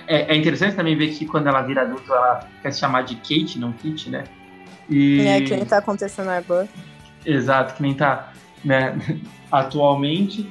É, 0.06 0.34
é, 0.34 0.36
interessante 0.36 0.76
também 0.76 0.96
ver 0.96 1.08
que 1.08 1.24
quando 1.26 1.46
ela 1.46 1.62
vira 1.62 1.82
adulto, 1.82 2.12
ela 2.12 2.46
quer 2.62 2.72
se 2.72 2.80
chamar 2.80 3.02
de 3.02 3.16
Kate, 3.16 3.58
não 3.58 3.72
Kit, 3.72 4.10
né? 4.10 4.24
E... 4.88 5.26
É, 5.26 5.40
que 5.40 5.56
nem 5.56 5.64
tá 5.64 5.78
acontecendo 5.78 6.28
agora. 6.28 6.68
Exato, 7.24 7.74
que 7.74 7.82
nem 7.82 7.94
tá 7.94 8.32
né, 8.64 8.96
atualmente. 9.50 10.48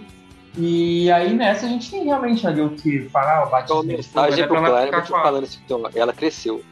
E 0.57 1.11
aí 1.11 1.33
nessa 1.33 1.67
a 1.67 1.69
gente 1.69 1.91
tem 1.91 2.03
realmente 2.05 2.45
ali 2.47 2.61
o 2.61 2.71
que 2.71 3.01
falar, 3.09 3.45
o 3.45 3.49
batismo. 3.49 3.83
Então, 3.83 3.95
mensagem 3.95 4.47
pro 4.47 4.57
Clarence 4.57 5.07
falando 5.09 5.43
assim, 5.43 5.59
então, 5.63 5.83
ela 5.93 6.11
cresceu. 6.11 6.63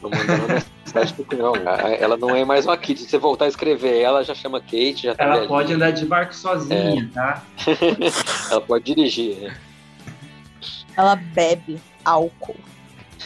Tô 0.00 0.10
mandando 0.10 0.64
mensagem 0.84 1.14
pro 1.14 1.38
não, 1.38 1.54
ela 2.00 2.16
não 2.16 2.34
é 2.34 2.44
mais 2.44 2.66
uma 2.66 2.76
Kate. 2.76 2.98
Se 2.98 3.08
você 3.08 3.18
voltar 3.18 3.44
a 3.44 3.48
escrever 3.48 4.00
ela, 4.00 4.24
já 4.24 4.34
chama 4.34 4.60
Kate, 4.60 5.04
já 5.04 5.14
tá 5.14 5.24
Ela 5.24 5.46
pode 5.46 5.72
andar 5.72 5.92
de 5.92 6.04
barco 6.04 6.34
sozinha, 6.34 7.08
é. 7.12 7.14
tá? 7.14 7.42
ela 8.50 8.60
pode 8.60 8.84
dirigir, 8.84 9.36
né? 9.36 9.56
Ela 10.96 11.14
bebe 11.14 11.78
álcool. 12.04 12.56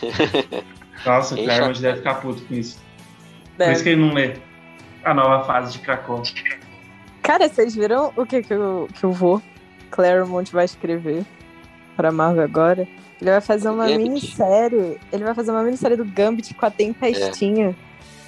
Nossa, 1.07 1.35
o 1.35 1.43
Claremont 1.43 1.81
deve 1.81 1.99
ficar 1.99 2.17
puto 2.17 2.43
com 2.45 2.55
isso. 2.55 2.79
Deve. 3.57 3.71
Por 3.71 3.75
isso 3.75 3.83
que 3.83 3.89
ele 3.91 4.01
não 4.03 4.13
lê 4.13 4.35
a 5.05 5.15
nova 5.15 5.45
fase 5.45 5.73
de 5.73 5.79
Krakow. 5.79 6.23
Cara, 7.23 7.49
vocês 7.49 7.75
viram 7.75 8.13
o 8.17 8.27
que, 8.27 8.43
que, 8.43 8.53
eu, 8.53 8.89
que 8.93 9.05
eu 9.05 9.13
vou 9.13 9.41
Claremont 9.91 10.53
vai 10.53 10.65
escrever 10.65 11.25
pra 11.97 12.11
Marvel 12.11 12.43
agora. 12.43 12.89
Ele 13.21 13.31
vai 13.31 13.41
fazer 13.41 13.69
uma 13.69 13.87
Gambit. 13.87 14.09
minissérie. 14.09 14.99
Ele 15.13 15.25
vai 15.25 15.35
fazer 15.35 15.51
uma 15.51 15.63
minissérie 15.63 15.97
do 15.97 16.05
Gambit 16.05 16.55
com 16.55 16.65
a 16.65 16.71
Tempestinha. 16.71 17.77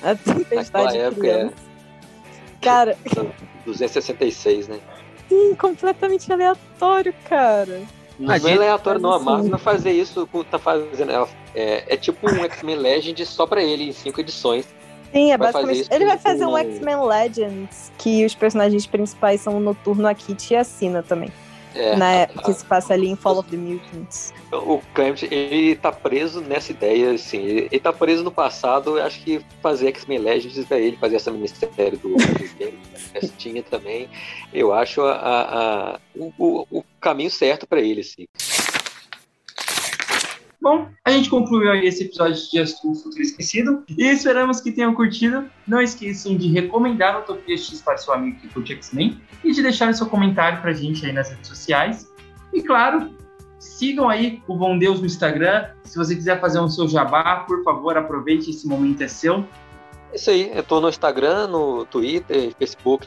É. 0.02 0.10
A 0.10 0.14
Tempestade 0.14 0.98
de 0.98 1.14
criança. 1.16 1.55
É. 1.56 2.60
Cara. 2.60 2.97
266, 3.64 4.68
né? 4.68 4.80
Sim, 5.28 5.55
completamente 5.55 6.30
aleatório, 6.30 7.14
cara. 7.28 7.80
Não, 8.18 8.34
é 8.34 8.36
aleatório, 8.36 9.01
não. 9.01 9.12
A 9.12 9.18
Marvel 9.18 9.51
vai 9.51 9.59
fazer 9.59 9.93
isso, 9.93 10.28
tá 10.51 10.59
fazendo. 10.59 11.10
É, 11.55 11.94
é 11.94 11.97
tipo 11.97 12.30
um 12.30 12.44
X-Men 12.44 12.76
Legend 12.76 13.24
só 13.24 13.47
pra 13.47 13.62
ele, 13.62 13.89
em 13.89 13.93
cinco 13.93 14.20
edições. 14.20 14.66
Sim, 15.12 15.32
é 15.32 15.39
basicamente. 15.39 15.89
Ele 15.90 16.06
vai 16.06 16.18
fazer 16.18 16.47
um 16.47 16.56
X-Men 16.56 17.06
Legends, 17.06 17.93
que 17.98 18.24
os 18.24 18.34
personagens 18.34 18.86
principais 18.86 19.40
são 19.40 19.56
o 19.56 19.60
Noturno, 19.60 20.06
a 20.06 20.14
Kitty 20.14 20.55
e 20.55 20.56
a 20.56 20.64
Sina 20.64 21.02
também. 21.02 21.30
É, 21.74 21.97
né, 21.97 22.23
a, 22.24 22.43
que 22.43 22.53
se 22.53 22.65
passa 22.65 22.94
ali 22.94 23.09
em 23.09 23.16
Fall 23.16 23.39
of 23.39 23.51
the 23.51 23.57
Mutants. 23.57 24.32
O 24.53 24.81
Clement, 24.94 25.23
ele 25.31 25.74
tá 25.77 25.90
preso 25.90 26.40
nessa 26.40 26.73
ideia, 26.73 27.12
assim, 27.12 27.39
ele, 27.39 27.69
ele 27.70 27.81
tá 27.81 27.93
preso 27.93 28.23
no 28.23 28.31
passado, 28.31 29.01
acho 29.01 29.23
que 29.23 29.44
fazer 29.62 29.89
X-Men 29.89 30.19
Legends 30.19 30.65
pra 30.66 30.78
ele, 30.78 30.97
fazer 30.97 31.16
essa 31.16 31.31
minissérie 31.31 31.99
do 31.99 32.15
tinha 33.39 33.62
também, 33.62 34.09
eu 34.53 34.73
acho 34.73 35.03
a, 35.03 35.12
a, 35.12 35.94
a 35.94 36.01
o, 36.15 36.66
o, 36.70 36.85
caminho 37.01 37.31
certo 37.31 37.66
para 37.66 37.81
ele, 37.81 38.01
assim. 38.01 38.27
Bom, 40.62 40.86
a 41.05 41.10
gente 41.10 41.28
concluiu 41.28 41.72
aí 41.72 41.89
esse 41.89 42.05
episódio 42.05 42.36
de 42.36 42.62
do 42.62 42.94
Futuro 42.94 43.20
Esquecido 43.20 43.82
e 43.98 44.05
esperamos 44.05 44.60
que 44.60 44.70
tenham 44.70 44.94
curtido. 44.94 45.51
Não 45.66 45.82
esqueçam 45.82 46.36
de 46.36 46.47
recomendar 46.47 47.16
o 47.16 47.22
Utopia 47.22 47.59
X 47.59 47.82
para 47.82 47.97
seu 47.97 48.14
amigo 48.14 48.39
que 48.39 48.47
curte 48.47 48.72
X-Men 48.74 49.20
e 49.43 49.51
de 49.51 49.60
deixar 49.60 49.93
seu 49.93 50.06
comentário 50.06 50.62
pra 50.62 50.72
gente 50.72 51.05
aí 51.05 51.12
nas 51.12 51.30
redes 51.30 51.48
sociais. 51.48 52.09
E 52.55 52.62
claro, 52.62 53.10
sigam 53.59 54.09
aí 54.09 54.40
o 54.47 54.55
Bom 54.55 54.78
Deus 54.78 55.01
no 55.01 55.06
Instagram. 55.06 55.68
Se 55.82 55.98
você 55.98 56.14
quiser 56.14 56.40
fazer 56.40 56.60
um 56.60 56.68
seu 56.68 56.86
jabá, 56.86 57.40
por 57.40 57.64
favor, 57.64 57.97
aproveite, 57.97 58.51
esse 58.51 58.64
momento 58.64 59.02
é 59.02 59.09
seu. 59.09 59.44
Isso 60.14 60.30
aí, 60.30 60.51
eu 60.55 60.62
tô 60.62 60.80
no 60.80 60.89
Instagram, 60.89 61.47
no 61.47 61.86
Twitter, 61.86 62.55
Facebook, 62.59 63.06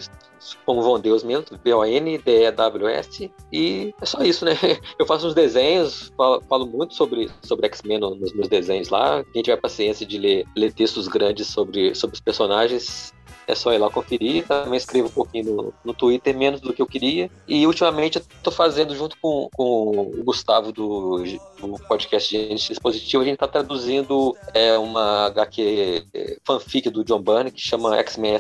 como 0.66 0.82
Von 0.82 1.00
Deus 1.00 1.24
mesmo, 1.24 1.58
B-O-N-D-E-W-S, 1.64 3.32
e 3.52 3.94
é 4.00 4.06
só 4.06 4.22
isso, 4.24 4.46
né? 4.46 4.54
Eu 5.00 5.06
faço 5.06 5.28
uns 5.28 5.34
desenhos, 5.34 6.12
falo, 6.16 6.42
falo 6.48 6.68
muito 6.68 6.94
sobre, 6.94 7.32
sobre 7.42 7.66
X-Men 7.68 8.00
nos 8.00 8.34
meus 8.34 8.48
desenhos 8.48 8.90
lá. 8.90 9.24
Quem 9.34 9.42
tiver 9.42 9.58
paciência 9.58 10.06
de 10.06 10.18
ler, 10.18 10.46
ler 10.56 10.74
textos 10.74 11.08
grandes 11.08 11.48
sobre, 11.48 11.96
sobre 11.96 12.16
os 12.16 12.20
personagens, 12.22 13.14
é 13.48 13.56
só 13.56 13.74
ir 13.74 13.78
lá 13.78 13.90
conferir. 13.90 14.46
Também 14.48 14.78
escrevo 14.78 15.08
um 15.08 15.12
pouquinho 15.12 15.46
no, 15.46 15.74
no 15.84 15.94
Twitter, 15.94 16.36
menos 16.36 16.62
do 16.62 16.74
que 16.74 16.82
eu 16.82 16.88
queria. 16.88 17.30
E 17.48 17.66
ultimamente 17.66 18.18
eu 18.18 18.26
tô 18.44 18.52
fazendo 18.52 18.96
junto 18.96 19.18
com, 19.20 19.50
com 19.56 20.12
o 20.18 20.24
Gustavo 20.24 20.72
do, 20.72 21.24
do 21.60 21.80
podcast 21.88 22.32
Gente 22.32 22.70
Dispositivo, 22.70 23.24
a 23.24 23.26
gente 23.26 23.38
tá 23.38 23.48
traduzindo 23.48 24.36
é, 24.54 24.78
uma 24.78 25.28
HQ 25.28 26.06
é, 26.14 26.38
fanfic 26.44 26.90
do 26.90 27.04
John 27.04 27.22
Byrne 27.22 27.52
que 27.52 27.62
chama 27.62 27.98
X-Men 27.98 28.36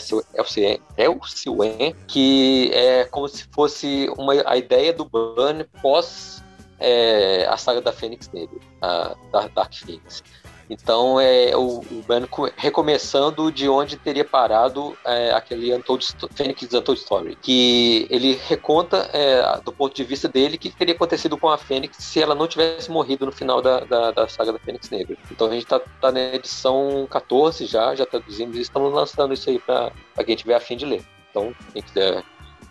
que 2.07 2.71
é 2.73 3.05
como 3.05 3.27
se 3.27 3.45
fosse 3.51 4.11
uma, 4.17 4.33
a 4.45 4.57
ideia 4.57 4.91
do 4.91 5.05
Byrne 5.05 5.65
pós 5.81 6.43
é, 6.79 7.45
a 7.47 7.57
saga 7.57 7.81
da 7.81 7.91
Fênix 7.91 8.29
Negra, 8.31 8.59
a 8.81 9.15
Dark 9.53 9.73
Phoenix. 9.73 10.23
Então 10.69 11.19
é 11.19 11.55
o, 11.55 11.79
o 11.79 12.03
Banco 12.07 12.49
recomeçando 12.55 13.51
de 13.51 13.69
onde 13.69 13.97
teria 13.97 14.25
parado 14.25 14.97
é, 15.05 15.31
aquele 15.31 15.73
Untold, 15.73 16.05
Phoenix 16.35 16.73
Untold 16.73 16.99
Story, 16.99 17.37
que 17.41 18.07
ele 18.09 18.39
reconta 18.47 19.09
é, 19.13 19.59
do 19.63 19.71
ponto 19.71 19.95
de 19.95 20.03
vista 20.03 20.27
dele 20.27 20.55
o 20.55 20.59
que 20.59 20.69
teria 20.69 20.95
acontecido 20.95 21.37
com 21.37 21.49
a 21.49 21.57
Fênix 21.57 21.97
se 21.97 22.21
ela 22.21 22.33
não 22.33 22.47
tivesse 22.47 22.89
morrido 22.89 23.25
no 23.25 23.31
final 23.31 23.61
da, 23.61 23.81
da, 23.81 24.11
da 24.11 24.27
saga 24.27 24.53
da 24.53 24.59
Fênix 24.59 24.89
Negra. 24.89 25.17
Então 25.31 25.47
a 25.47 25.51
gente 25.51 25.63
está 25.63 25.79
tá 25.79 26.11
na 26.11 26.19
edição 26.19 27.07
14 27.09 27.65
já, 27.65 27.95
já 27.95 28.05
traduzimos 28.05 28.57
e 28.57 28.61
estamos 28.61 28.91
lançando 28.91 29.33
isso 29.33 29.49
aí 29.49 29.59
para 29.59 29.91
quem 30.25 30.35
tiver 30.35 30.55
a 30.55 30.59
fim 30.59 30.75
de 30.75 30.85
ler. 30.85 31.03
Então 31.29 31.53
quem 31.73 31.81
quiser 31.81 32.23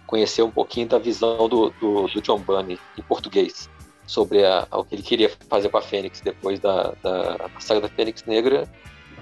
conhecer 0.06 0.42
um 0.42 0.50
pouquinho 0.50 0.88
da 0.88 0.98
visão 0.98 1.48
do, 1.48 1.70
do, 1.80 2.06
do 2.08 2.20
John 2.20 2.38
Bunny 2.38 2.78
em 2.98 3.02
português 3.02 3.70
sobre 4.06 4.44
a, 4.44 4.66
o 4.70 4.84
que 4.84 4.94
ele 4.94 5.02
queria 5.02 5.30
fazer 5.48 5.68
com 5.68 5.78
a 5.78 5.82
Fênix 5.82 6.20
depois 6.20 6.60
da, 6.60 6.92
da, 7.02 7.36
da 7.36 7.50
saga 7.58 7.80
da 7.82 7.88
Fênix 7.88 8.24
Negra 8.24 8.68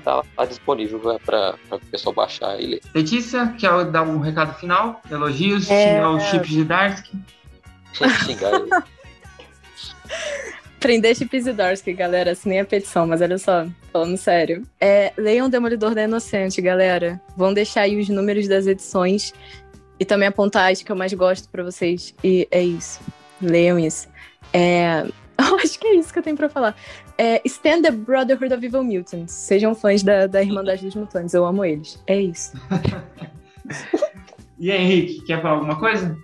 tá 0.02 0.22
lá 0.36 0.44
disponível 0.44 1.20
para 1.24 1.54
o 1.70 1.78
pessoal 1.86 2.14
baixar 2.14 2.60
e 2.60 2.66
ler. 2.66 2.80
Letícia, 2.94 3.54
quer 3.58 3.84
dar 3.86 4.02
um 4.02 4.18
recado 4.18 4.54
final? 4.58 5.00
Elogios, 5.10 5.70
é... 5.70 6.06
os 6.06 6.22
chips 6.24 6.50
de 6.50 6.64
Darsky? 6.64 7.16
Prender 10.80 11.16
chips 11.16 11.44
de 11.44 11.52
Darsky, 11.52 11.92
galera, 11.92 12.36
nem 12.44 12.60
a 12.60 12.64
petição, 12.64 13.06
mas 13.06 13.20
olha 13.22 13.38
só, 13.38 13.66
falando 13.92 14.16
sério. 14.16 14.66
É, 14.80 15.12
leiam 15.16 15.48
Demolidor 15.48 15.94
da 15.94 16.02
Inocente, 16.02 16.60
galera. 16.60 17.20
Vão 17.36 17.54
deixar 17.54 17.82
aí 17.82 17.96
os 18.00 18.08
números 18.08 18.48
das 18.48 18.66
edições 18.66 19.32
e 20.00 20.04
também 20.04 20.26
apontar 20.26 20.72
as 20.72 20.82
que 20.82 20.90
eu 20.90 20.96
mais 20.96 21.12
gosto 21.14 21.48
para 21.48 21.62
vocês. 21.62 22.12
E 22.24 22.48
é 22.50 22.60
isso. 22.60 23.00
Leiam 23.40 23.78
isso. 23.78 24.08
É... 24.52 25.06
Eu 25.38 25.56
acho 25.56 25.78
que 25.78 25.86
é 25.86 25.94
isso 25.96 26.12
que 26.12 26.18
eu 26.18 26.22
tenho 26.22 26.36
pra 26.36 26.48
falar. 26.48 26.76
É, 27.18 27.40
stand 27.44 27.82
the 27.82 27.90
Brotherhood 27.90 28.54
of 28.54 28.64
Evil 28.64 28.84
Mutants. 28.84 29.32
Sejam 29.32 29.74
fãs 29.74 30.02
da, 30.02 30.26
da 30.26 30.42
Irmandade 30.42 30.84
dos 30.84 30.94
Mutantes. 30.94 31.34
Eu 31.34 31.44
amo 31.44 31.64
eles. 31.64 32.02
É 32.06 32.20
isso. 32.20 32.52
e 34.58 34.70
aí, 34.70 34.80
Henrique, 34.80 35.24
quer 35.24 35.42
falar 35.42 35.54
alguma 35.54 35.76
coisa? 35.76 36.16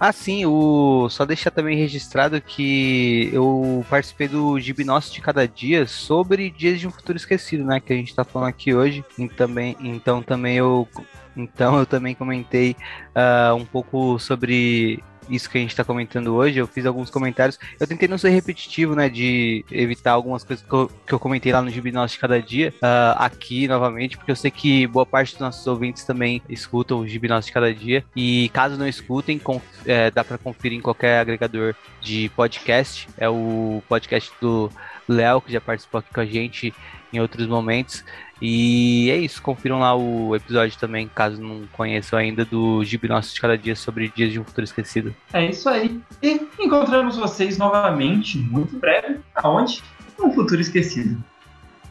Ah, 0.00 0.12
sim, 0.12 0.44
o... 0.44 1.08
só 1.08 1.24
deixar 1.24 1.50
também 1.52 1.78
registrado 1.78 2.40
que 2.40 3.30
eu 3.32 3.84
participei 3.88 4.26
do 4.26 4.58
Gibnóstico 4.58 5.16
de 5.16 5.22
Cada 5.22 5.46
Dia 5.46 5.86
sobre 5.86 6.50
Dias 6.50 6.80
de 6.80 6.88
um 6.88 6.90
Futuro 6.90 7.16
Esquecido, 7.16 7.64
né? 7.64 7.78
Que 7.80 7.92
a 7.92 7.96
gente 7.96 8.14
tá 8.14 8.24
falando 8.24 8.48
aqui 8.48 8.74
hoje. 8.74 9.04
E 9.16 9.28
também, 9.28 9.76
então 9.80 10.22
também 10.22 10.56
eu. 10.56 10.88
Então 11.36 11.78
eu 11.78 11.86
também 11.86 12.14
comentei 12.14 12.76
uh, 13.16 13.54
um 13.54 13.64
pouco 13.64 14.18
sobre 14.18 15.02
isso 15.28 15.48
que 15.48 15.58
a 15.58 15.60
gente 15.60 15.70
está 15.70 15.84
comentando 15.84 16.34
hoje, 16.34 16.58
eu 16.58 16.66
fiz 16.66 16.86
alguns 16.86 17.10
comentários. 17.10 17.58
Eu 17.78 17.86
tentei 17.86 18.08
não 18.08 18.18
ser 18.18 18.30
repetitivo, 18.30 18.94
né? 18.94 19.08
De 19.08 19.64
evitar 19.70 20.12
algumas 20.12 20.44
coisas 20.44 20.64
que 20.64 20.72
eu, 20.72 20.90
que 21.06 21.12
eu 21.12 21.18
comentei 21.18 21.52
lá 21.52 21.62
no 21.62 21.70
de 21.70 22.18
Cada 22.18 22.40
Dia, 22.40 22.74
uh, 22.76 23.16
aqui 23.16 23.66
novamente, 23.68 24.16
porque 24.16 24.30
eu 24.30 24.36
sei 24.36 24.50
que 24.50 24.86
boa 24.86 25.06
parte 25.06 25.32
dos 25.32 25.40
nossos 25.40 25.66
ouvintes 25.66 26.04
também 26.04 26.42
escutam 26.48 27.00
o 27.00 27.06
de 27.06 27.52
Cada 27.52 27.72
Dia. 27.72 28.04
E 28.14 28.48
caso 28.50 28.76
não 28.76 28.86
escutem, 28.86 29.38
é, 29.86 30.10
dá 30.10 30.24
para 30.24 30.38
conferir 30.38 30.78
em 30.78 30.82
qualquer 30.82 31.20
agregador 31.20 31.74
de 32.00 32.28
podcast. 32.30 33.08
É 33.16 33.28
o 33.28 33.82
podcast 33.88 34.30
do 34.40 34.70
Léo, 35.08 35.40
que 35.40 35.52
já 35.52 35.60
participou 35.60 35.98
aqui 35.98 36.12
com 36.12 36.20
a 36.20 36.26
gente 36.26 36.74
em 37.12 37.20
outros 37.20 37.46
momentos. 37.46 38.04
E 38.44 39.08
é 39.08 39.18
isso, 39.18 39.40
confiram 39.40 39.78
lá 39.78 39.94
o 39.94 40.34
episódio 40.34 40.76
também, 40.76 41.06
caso 41.06 41.40
não 41.40 41.62
conheçam 41.72 42.18
ainda, 42.18 42.44
do 42.44 42.82
Gibi 42.82 43.06
Nosso 43.06 43.32
de 43.32 43.40
Cada 43.40 43.56
Dia 43.56 43.76
sobre 43.76 44.12
Dias 44.12 44.32
de 44.32 44.40
um 44.40 44.44
Futuro 44.44 44.64
Esquecido. 44.64 45.14
É 45.32 45.46
isso 45.46 45.68
aí. 45.68 46.00
E 46.20 46.48
encontramos 46.58 47.16
vocês 47.16 47.56
novamente, 47.56 48.38
muito 48.38 48.76
breve, 48.76 49.20
aonde? 49.36 49.80
Um 50.20 50.32
futuro 50.32 50.60
esquecido. 50.60 51.22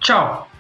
Tchau! 0.02 0.52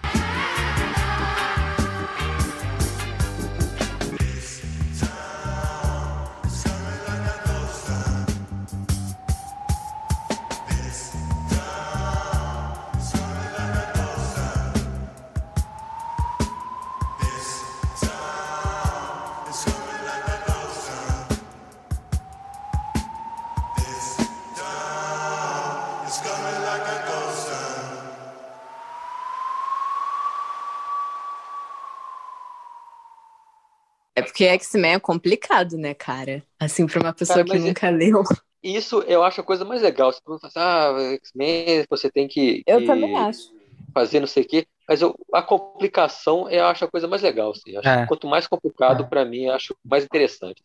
Porque 34.41 34.53
X-Men 34.53 34.93
é 34.93 34.99
complicado, 34.99 35.77
né, 35.77 35.93
cara? 35.93 36.41
Assim, 36.59 36.87
pra 36.87 36.99
uma 36.99 37.13
pessoa 37.13 37.45
cara, 37.45 37.59
que 37.59 37.59
nunca 37.59 37.87
é... 37.87 37.91
leu. 37.91 38.23
Isso 38.63 38.99
eu 39.01 39.23
acho 39.23 39.39
a 39.39 39.43
coisa 39.43 39.63
mais 39.63 39.83
legal. 39.83 40.11
Você 40.11 40.19
pergunta 40.19 40.47
assim, 40.47 40.59
ah, 40.59 41.13
X-Men, 41.13 41.85
você 41.87 42.09
tem 42.09 42.27
que. 42.27 42.63
Eu 42.65 42.83
também 42.83 43.15
acho. 43.15 43.53
Fazer 43.93 44.19
não 44.19 44.25
sei 44.25 44.41
o 44.41 44.47
quê. 44.47 44.65
Mas 44.89 44.99
eu, 44.99 45.15
a 45.31 45.43
complicação 45.43 46.49
eu 46.49 46.65
acho 46.65 46.83
a 46.83 46.87
coisa 46.87 47.07
mais 47.07 47.21
legal. 47.21 47.51
Assim. 47.51 47.77
É. 47.85 48.07
Quanto 48.07 48.25
mais 48.25 48.47
complicado, 48.47 49.03
é. 49.03 49.05
para 49.05 49.25
mim, 49.25 49.43
eu 49.43 49.53
acho 49.53 49.77
mais 49.85 50.03
interessante. 50.05 50.63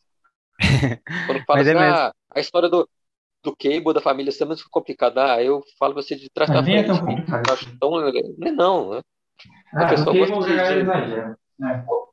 Quando 1.27 1.45
fala 1.45 1.61
assim, 1.61 1.71
é 1.73 1.77
ah, 1.77 2.13
a 2.35 2.41
história 2.41 2.71
do, 2.71 2.89
do 3.45 3.55
Cable, 3.55 3.93
da 3.93 4.01
família, 4.01 4.33
é 4.41 4.45
muito 4.47 4.65
complicada. 4.71 5.35
Ah, 5.35 5.43
eu 5.43 5.63
falo 5.79 5.93
você 5.93 6.17
de 6.17 6.31
trás 6.31 6.51
pra 6.51 6.63
frente. 6.63 6.79
É 6.79 6.85
tão 6.85 6.99
complicado. 6.99 7.47
Eu 7.47 7.53
acho 7.53 7.79
tão... 7.79 7.91
Não 7.91 8.09
é 8.09 8.53
não, 8.53 8.91
né? 8.95 9.01
Ah, 9.75 9.85
a 9.85 9.89
pessoa 9.91 10.17
gosta 10.17 10.49
de... 10.49 10.81
exagero. 10.81 11.37
É. 11.63 12.06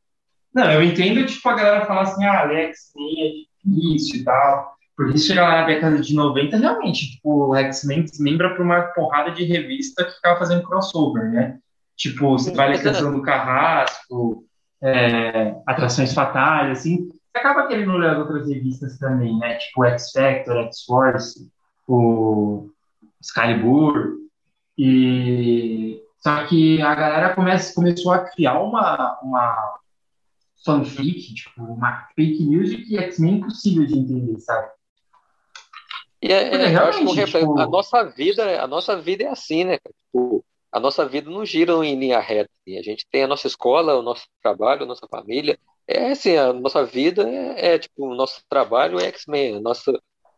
Não, 0.53 0.71
eu 0.71 0.83
entendo, 0.83 1.25
tipo, 1.25 1.47
a 1.49 1.55
galera 1.55 1.85
falar 1.85 2.01
assim, 2.01 2.23
ah, 2.25 2.41
Alex, 2.41 2.91
nem 2.95 3.21
é 3.21 3.31
difícil 3.65 4.21
e 4.21 4.23
tal. 4.23 4.73
Porque 4.95 5.17
se 5.17 5.27
chegar 5.27 5.49
lá 5.49 5.61
na 5.61 5.65
década 5.65 5.99
de 5.99 6.13
90, 6.13 6.57
realmente, 6.57 7.11
tipo, 7.11 7.47
o 7.47 7.55
X-Men 7.55 8.05
lembra 8.19 8.53
para 8.53 8.63
uma 8.63 8.81
porrada 8.81 9.31
de 9.31 9.43
revista 9.43 10.05
que 10.05 10.11
ficava 10.11 10.37
fazendo 10.37 10.63
crossover, 10.63 11.31
né? 11.31 11.57
Tipo, 11.97 12.37
você 12.37 12.53
vai 12.53 12.77
Canção 12.79 13.11
do 13.11 13.21
Carrasco, 13.21 14.45
é, 14.81 15.55
Atrações 15.65 16.13
Fatais, 16.13 16.77
assim. 16.77 17.09
Você 17.09 17.39
acaba 17.39 17.67
querendo 17.67 17.97
ler 17.97 18.11
as 18.11 18.17
outras 18.19 18.47
revistas 18.47 18.99
também, 18.99 19.37
né? 19.39 19.55
Tipo, 19.55 19.85
X-Factor, 19.85 20.57
X-Force, 20.65 21.51
o 21.87 22.69
Excalibur. 23.19 24.17
E... 24.77 25.99
Só 26.19 26.45
que 26.45 26.81
a 26.81 26.93
galera 26.95 27.35
comece, 27.35 27.73
começou 27.73 28.13
a 28.13 28.19
criar 28.19 28.59
uma, 28.59 29.19
uma 29.21 29.75
fanfic, 30.63 31.33
tipo, 31.33 31.63
uma 31.63 32.07
fake 32.15 32.43
news 32.43 32.69
de 32.69 32.77
que 32.77 32.97
X-Men 32.97 33.33
é 33.33 33.37
impossível 33.37 33.85
de 33.85 33.97
entender, 33.97 34.39
sabe? 34.39 34.71
E 36.21 36.31
é, 36.31 36.55
é, 36.55 36.75
eu 36.75 36.83
acho 36.85 37.05
que 37.05 37.25
tipo... 37.25 37.59
a 37.59 37.67
nossa 37.67 38.03
vida, 38.03 38.61
a 38.61 38.65
nossa 38.65 38.97
vida 38.97 39.25
é 39.25 39.27
assim, 39.27 39.65
né? 39.65 39.77
Tipo, 39.77 40.43
a 40.71 40.79
nossa 40.79 41.05
vida 41.05 41.29
não 41.29 41.45
gira 41.45 41.73
em 41.85 41.99
linha 41.99 42.19
reta. 42.19 42.49
Assim. 42.61 42.79
A 42.79 42.81
gente 42.81 43.05
tem 43.11 43.23
a 43.23 43.27
nossa 43.27 43.45
escola, 43.45 43.95
o 43.95 44.01
nosso 44.01 44.25
trabalho, 44.41 44.83
a 44.83 44.85
nossa 44.85 45.07
família. 45.07 45.59
É 45.85 46.11
assim, 46.11 46.37
a 46.37 46.53
nossa 46.53 46.85
vida 46.85 47.29
é, 47.29 47.73
é 47.73 47.79
tipo, 47.79 48.07
o 48.07 48.15
nosso 48.15 48.41
trabalho 48.47 48.99
é 48.99 49.07
X-Men, 49.07 49.59
nossa 49.59 49.91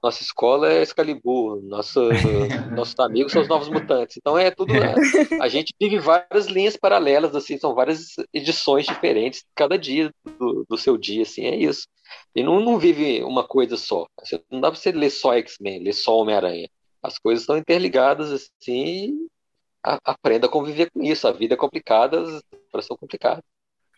nossa 0.05 0.21
escola 0.21 0.71
é 0.71 0.83
Excalibur, 0.83 1.63
nosso, 1.63 1.99
nossos 2.75 2.93
amigos 2.99 3.31
são 3.31 3.41
os 3.41 3.47
Novos 3.47 3.69
Mutantes. 3.69 4.17
Então 4.17 4.37
é 4.37 4.51
tudo. 4.51 4.71
A 5.41 5.47
gente 5.47 5.73
vive 5.81 5.97
várias 5.97 6.45
linhas 6.45 6.77
paralelas, 6.77 7.35
assim, 7.35 7.57
são 7.57 7.73
várias 7.73 8.13
edições 8.31 8.85
diferentes 8.85 9.43
cada 9.55 9.79
dia 9.79 10.11
do, 10.39 10.63
do 10.69 10.77
seu 10.77 10.95
dia, 10.95 11.23
assim, 11.23 11.45
é 11.45 11.55
isso. 11.55 11.87
E 12.35 12.43
não, 12.43 12.59
não 12.59 12.77
vive 12.77 13.23
uma 13.23 13.43
coisa 13.43 13.77
só. 13.77 14.05
Não 14.51 14.61
dá 14.61 14.69
pra 14.69 14.79
você 14.79 14.91
ler 14.91 15.09
só 15.09 15.33
X-Men, 15.33 15.83
ler 15.83 15.93
só 15.93 16.15
Homem-Aranha. 16.19 16.69
As 17.01 17.17
coisas 17.17 17.41
estão 17.41 17.57
interligadas, 17.57 18.31
assim, 18.31 19.27
a, 19.83 19.97
aprenda 20.05 20.45
a 20.45 20.51
conviver 20.51 20.91
com 20.91 21.01
isso. 21.01 21.27
A 21.27 21.31
vida 21.31 21.55
é 21.55 21.57
complicada, 21.57 22.21
as 22.21 22.43
coisas 22.71 22.85
são 22.85 22.95
complicadas. 22.95 23.43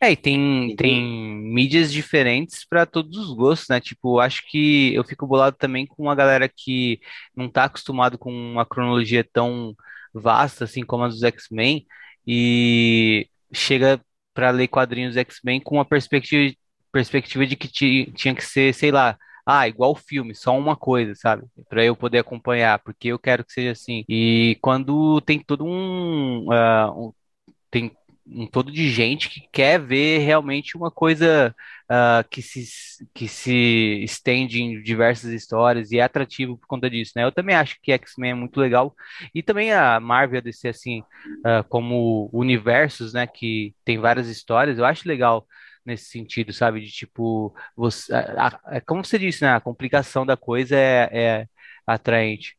É, 0.01 0.11
e 0.11 0.15
tem, 0.15 0.75
tem 0.75 1.03
mídias 1.03 1.91
diferentes 1.91 2.63
para 2.65 2.85
todos 2.85 3.17
os 3.17 3.33
gostos, 3.35 3.67
né? 3.69 3.79
Tipo, 3.79 4.19
acho 4.19 4.43
que 4.47 4.93
eu 4.93 5.03
fico 5.03 5.25
bolado 5.25 5.55
também 5.57 5.87
com 5.87 6.03
uma 6.03 6.15
galera 6.15 6.47
que 6.47 6.99
não 7.35 7.49
tá 7.49 7.63
acostumado 7.65 8.17
com 8.17 8.31
uma 8.31 8.65
cronologia 8.65 9.23
tão 9.23 9.75
vasta 10.13 10.65
assim 10.65 10.83
como 10.83 11.03
a 11.03 11.07
dos 11.07 11.23
X-Men 11.23 11.85
e 12.25 13.27
chega 13.53 13.99
para 14.33 14.51
ler 14.51 14.67
quadrinhos 14.67 15.17
X-Men 15.17 15.61
com 15.61 15.75
uma 15.75 15.85
perspectiva, 15.85 16.53
perspectiva 16.91 17.45
de 17.45 17.55
que 17.55 17.67
tinha 17.67 18.35
que 18.35 18.43
ser, 18.43 18.73
sei 18.73 18.91
lá, 18.91 19.17
ah, 19.45 19.67
igual 19.67 19.95
filme, 19.95 20.35
só 20.35 20.57
uma 20.57 20.75
coisa, 20.75 21.15
sabe? 21.15 21.43
Para 21.69 21.83
eu 21.83 21.95
poder 21.95 22.19
acompanhar, 22.19 22.79
porque 22.79 23.07
eu 23.09 23.17
quero 23.19 23.45
que 23.45 23.53
seja 23.53 23.71
assim. 23.71 24.03
E 24.09 24.57
quando 24.61 25.21
tem 25.21 25.39
todo 25.39 25.65
um, 25.65 26.47
uh, 26.51 27.07
um 27.07 27.13
tem 27.71 27.91
um 28.29 28.45
todo 28.47 28.71
de 28.71 28.89
gente 28.89 29.29
que 29.29 29.47
quer 29.51 29.79
ver 29.79 30.19
realmente 30.19 30.75
uma 30.75 30.91
coisa 30.91 31.55
uh, 31.89 32.27
que, 32.29 32.41
se, 32.41 32.65
que 33.13 33.27
se 33.27 34.01
estende 34.03 34.61
em 34.61 34.81
diversas 34.81 35.31
histórias 35.31 35.91
e 35.91 35.99
é 35.99 36.03
atrativo 36.03 36.57
por 36.57 36.67
conta 36.67 36.89
disso, 36.89 37.13
né? 37.15 37.23
Eu 37.23 37.31
também 37.31 37.55
acho 37.55 37.77
que 37.81 37.91
X-Men 37.91 38.31
é 38.31 38.33
muito 38.33 38.59
legal 38.59 38.93
e 39.33 39.41
também 39.41 39.73
a 39.73 39.99
Marvel 39.99 40.39
a 40.39 40.41
DC 40.41 40.67
assim 40.67 41.01
uh, 41.45 41.63
como 41.69 42.29
universos, 42.33 43.13
né? 43.13 43.25
Que 43.25 43.73
tem 43.85 43.97
várias 43.97 44.27
histórias, 44.27 44.77
eu 44.77 44.85
acho 44.85 45.07
legal 45.07 45.47
nesse 45.85 46.05
sentido, 46.05 46.51
sabe? 46.51 46.81
De 46.81 46.91
tipo, 46.91 47.55
você, 47.75 48.13
a, 48.13 48.47
a, 48.65 48.81
como 48.81 49.03
você 49.05 49.17
disse, 49.17 49.43
né? 49.43 49.51
A 49.55 49.61
complicação 49.61 50.25
da 50.25 50.35
coisa 50.35 50.75
é, 50.75 51.09
é 51.11 51.47
atraente. 51.85 52.57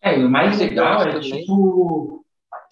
É, 0.00 0.16
o 0.16 0.28
mais 0.28 0.58
legal 0.58 1.02
é, 1.02 1.20
tipo, 1.20 2.21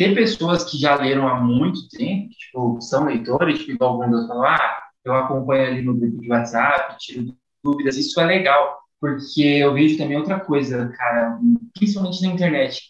tem 0.01 0.14
pessoas 0.14 0.64
que 0.64 0.78
já 0.78 0.94
leram 0.94 1.28
há 1.28 1.39
muito 1.39 1.86
tempo, 1.90 2.31
tipo, 2.31 2.81
são 2.81 3.05
leitores, 3.05 3.59
tipo, 3.59 3.72
igual 3.72 3.98
o 3.98 4.27
falam, 4.27 4.44
ah, 4.44 4.78
eu 5.05 5.12
acompanho 5.12 5.66
ali 5.66 5.82
no 5.82 5.94
grupo 5.94 6.22
de 6.22 6.31
WhatsApp, 6.31 6.97
tiro 6.98 7.36
dúvidas, 7.62 7.98
isso 7.98 8.18
é 8.18 8.24
legal, 8.24 8.78
porque 8.98 9.43
eu 9.43 9.74
vejo 9.74 9.98
também 9.98 10.16
outra 10.16 10.40
coisa, 10.40 10.89
cara, 10.97 11.39
principalmente 11.74 12.22
na 12.22 12.32
internet. 12.32 12.81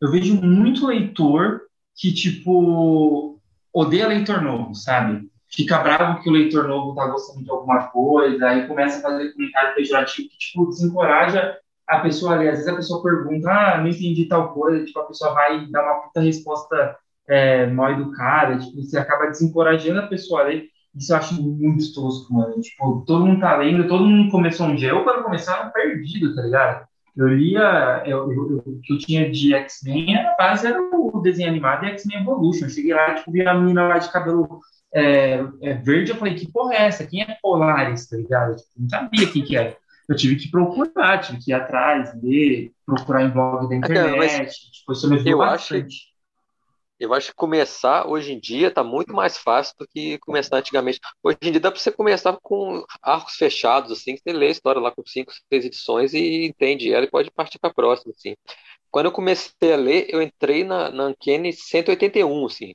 Eu 0.00 0.12
vejo 0.12 0.40
muito 0.40 0.86
leitor 0.86 1.62
que, 1.96 2.14
tipo, 2.14 3.40
odeia 3.72 4.06
leitor 4.06 4.40
novo, 4.40 4.72
sabe? 4.72 5.28
Fica 5.52 5.80
bravo 5.80 6.22
que 6.22 6.30
o 6.30 6.32
leitor 6.32 6.68
novo 6.68 6.94
tá 6.94 7.08
gostando 7.08 7.42
de 7.42 7.50
alguma 7.50 7.88
coisa, 7.88 8.46
aí 8.46 8.68
começa 8.68 8.98
a 8.98 9.02
fazer 9.02 9.32
comentário 9.32 9.74
pejorativo 9.74 10.28
que, 10.28 10.38
tipo, 10.38 10.68
desencoraja 10.68 11.58
a 11.88 12.00
pessoa 12.00 12.34
ali, 12.34 12.48
às 12.48 12.56
vezes 12.56 12.68
a 12.68 12.76
pessoa 12.76 13.02
pergunta, 13.02 13.50
ah, 13.50 13.78
não 13.78 13.88
entendi 13.88 14.26
tal 14.26 14.52
coisa, 14.52 14.84
tipo, 14.84 14.98
a 15.00 15.06
pessoa 15.06 15.34
vai 15.34 15.66
dar 15.66 15.82
uma 15.82 16.02
puta 16.02 16.20
resposta 16.20 16.96
é, 17.28 17.66
mal 17.66 17.92
educada, 17.92 18.58
tipo, 18.58 18.82
você 18.82 18.98
acaba 18.98 19.26
desencorajando 19.26 20.00
a 20.00 20.06
pessoa 20.06 20.40
a 20.42 20.44
ler. 20.44 20.66
Isso 20.94 21.12
eu 21.12 21.16
acho 21.16 21.42
muito 21.42 21.92
tosco, 21.94 22.34
mano. 22.34 22.60
Tipo, 22.60 23.02
todo 23.06 23.24
mundo 23.24 23.40
tá 23.40 23.56
lendo, 23.56 23.88
todo 23.88 24.04
mundo 24.04 24.30
começou 24.30 24.66
um 24.66 24.74
dia. 24.74 24.90
Eu, 24.90 25.04
quando 25.04 25.22
começava, 25.22 25.70
perdido, 25.70 26.34
tá 26.34 26.42
ligado? 26.42 26.86
Eu 27.16 27.28
lia, 27.28 28.02
eu, 28.06 28.30
eu, 28.30 28.62
o 28.66 28.80
que 28.82 28.94
eu 28.94 28.98
tinha 28.98 29.30
de 29.30 29.54
X-Men, 29.54 30.16
a 30.16 30.36
base 30.36 30.66
era 30.66 30.80
o 30.80 31.20
desenho 31.20 31.48
animado 31.48 31.84
e 31.84 31.90
X-Men 31.90 32.20
Evolution. 32.20 32.66
Eu 32.66 32.70
cheguei 32.70 32.94
lá, 32.94 33.14
tipo, 33.14 33.32
vi 33.32 33.46
a 33.46 33.54
menina 33.54 33.88
lá 33.88 33.98
de 33.98 34.10
cabelo 34.10 34.60
é, 34.94 35.42
é, 35.62 35.74
verde, 35.74 36.10
eu 36.10 36.16
falei, 36.16 36.34
que 36.34 36.50
porra 36.50 36.74
é 36.74 36.86
essa? 36.86 37.06
Quem 37.06 37.22
é 37.22 37.36
Polaris, 37.42 38.06
tá 38.08 38.16
ligado? 38.16 38.56
Tipo, 38.56 38.70
não 38.78 38.88
sabia 38.88 39.32
quem 39.32 39.44
que 39.44 39.56
era. 39.56 39.76
Eu 40.08 40.16
tive 40.16 40.36
que 40.36 40.50
procurar, 40.50 41.18
tive 41.18 41.38
que 41.38 41.50
ir 41.50 41.54
atrás, 41.54 42.12
ler, 42.22 42.72
procurar 42.84 43.22
em 43.22 43.30
blog 43.30 43.68
da 43.68 43.76
internet. 43.76 44.16
Mas, 44.16 44.56
tipo, 44.56 44.92
isso 44.92 45.08
me 45.08 45.16
ajudou 45.16 45.38
bastante. 45.38 45.86
Acho 45.86 46.12
eu 47.02 47.12
acho 47.12 47.30
que 47.30 47.34
começar 47.34 48.08
hoje 48.08 48.32
em 48.32 48.38
dia 48.38 48.68
está 48.68 48.84
muito 48.84 49.12
mais 49.12 49.36
fácil 49.36 49.74
do 49.76 49.88
que 49.88 50.18
começar 50.18 50.58
antigamente. 50.58 51.00
Hoje 51.20 51.36
em 51.42 51.50
dia 51.50 51.60
dá 51.60 51.68
para 51.68 51.80
você 51.80 51.90
começar 51.90 52.38
com 52.40 52.84
arcos 53.02 53.34
fechados, 53.34 53.90
assim, 53.90 54.14
que 54.14 54.22
você 54.22 54.32
lê 54.32 54.46
a 54.46 54.50
história 54.50 54.80
lá 54.80 54.92
com 54.92 55.02
cinco, 55.04 55.32
seis 55.52 55.64
edições 55.64 56.14
e 56.14 56.44
entende 56.46 56.92
ela 56.92 57.04
e 57.04 57.10
pode 57.10 57.28
partir 57.32 57.58
para 57.58 57.70
a 57.70 57.74
próxima, 57.74 58.12
assim. 58.16 58.36
Quando 58.88 59.06
eu 59.06 59.12
comecei 59.12 59.72
a 59.72 59.76
ler, 59.76 60.06
eu 60.10 60.22
entrei 60.22 60.62
na, 60.62 60.90
na 60.92 61.08
Uncanny 61.08 61.52
181, 61.52 62.46
assim. 62.46 62.72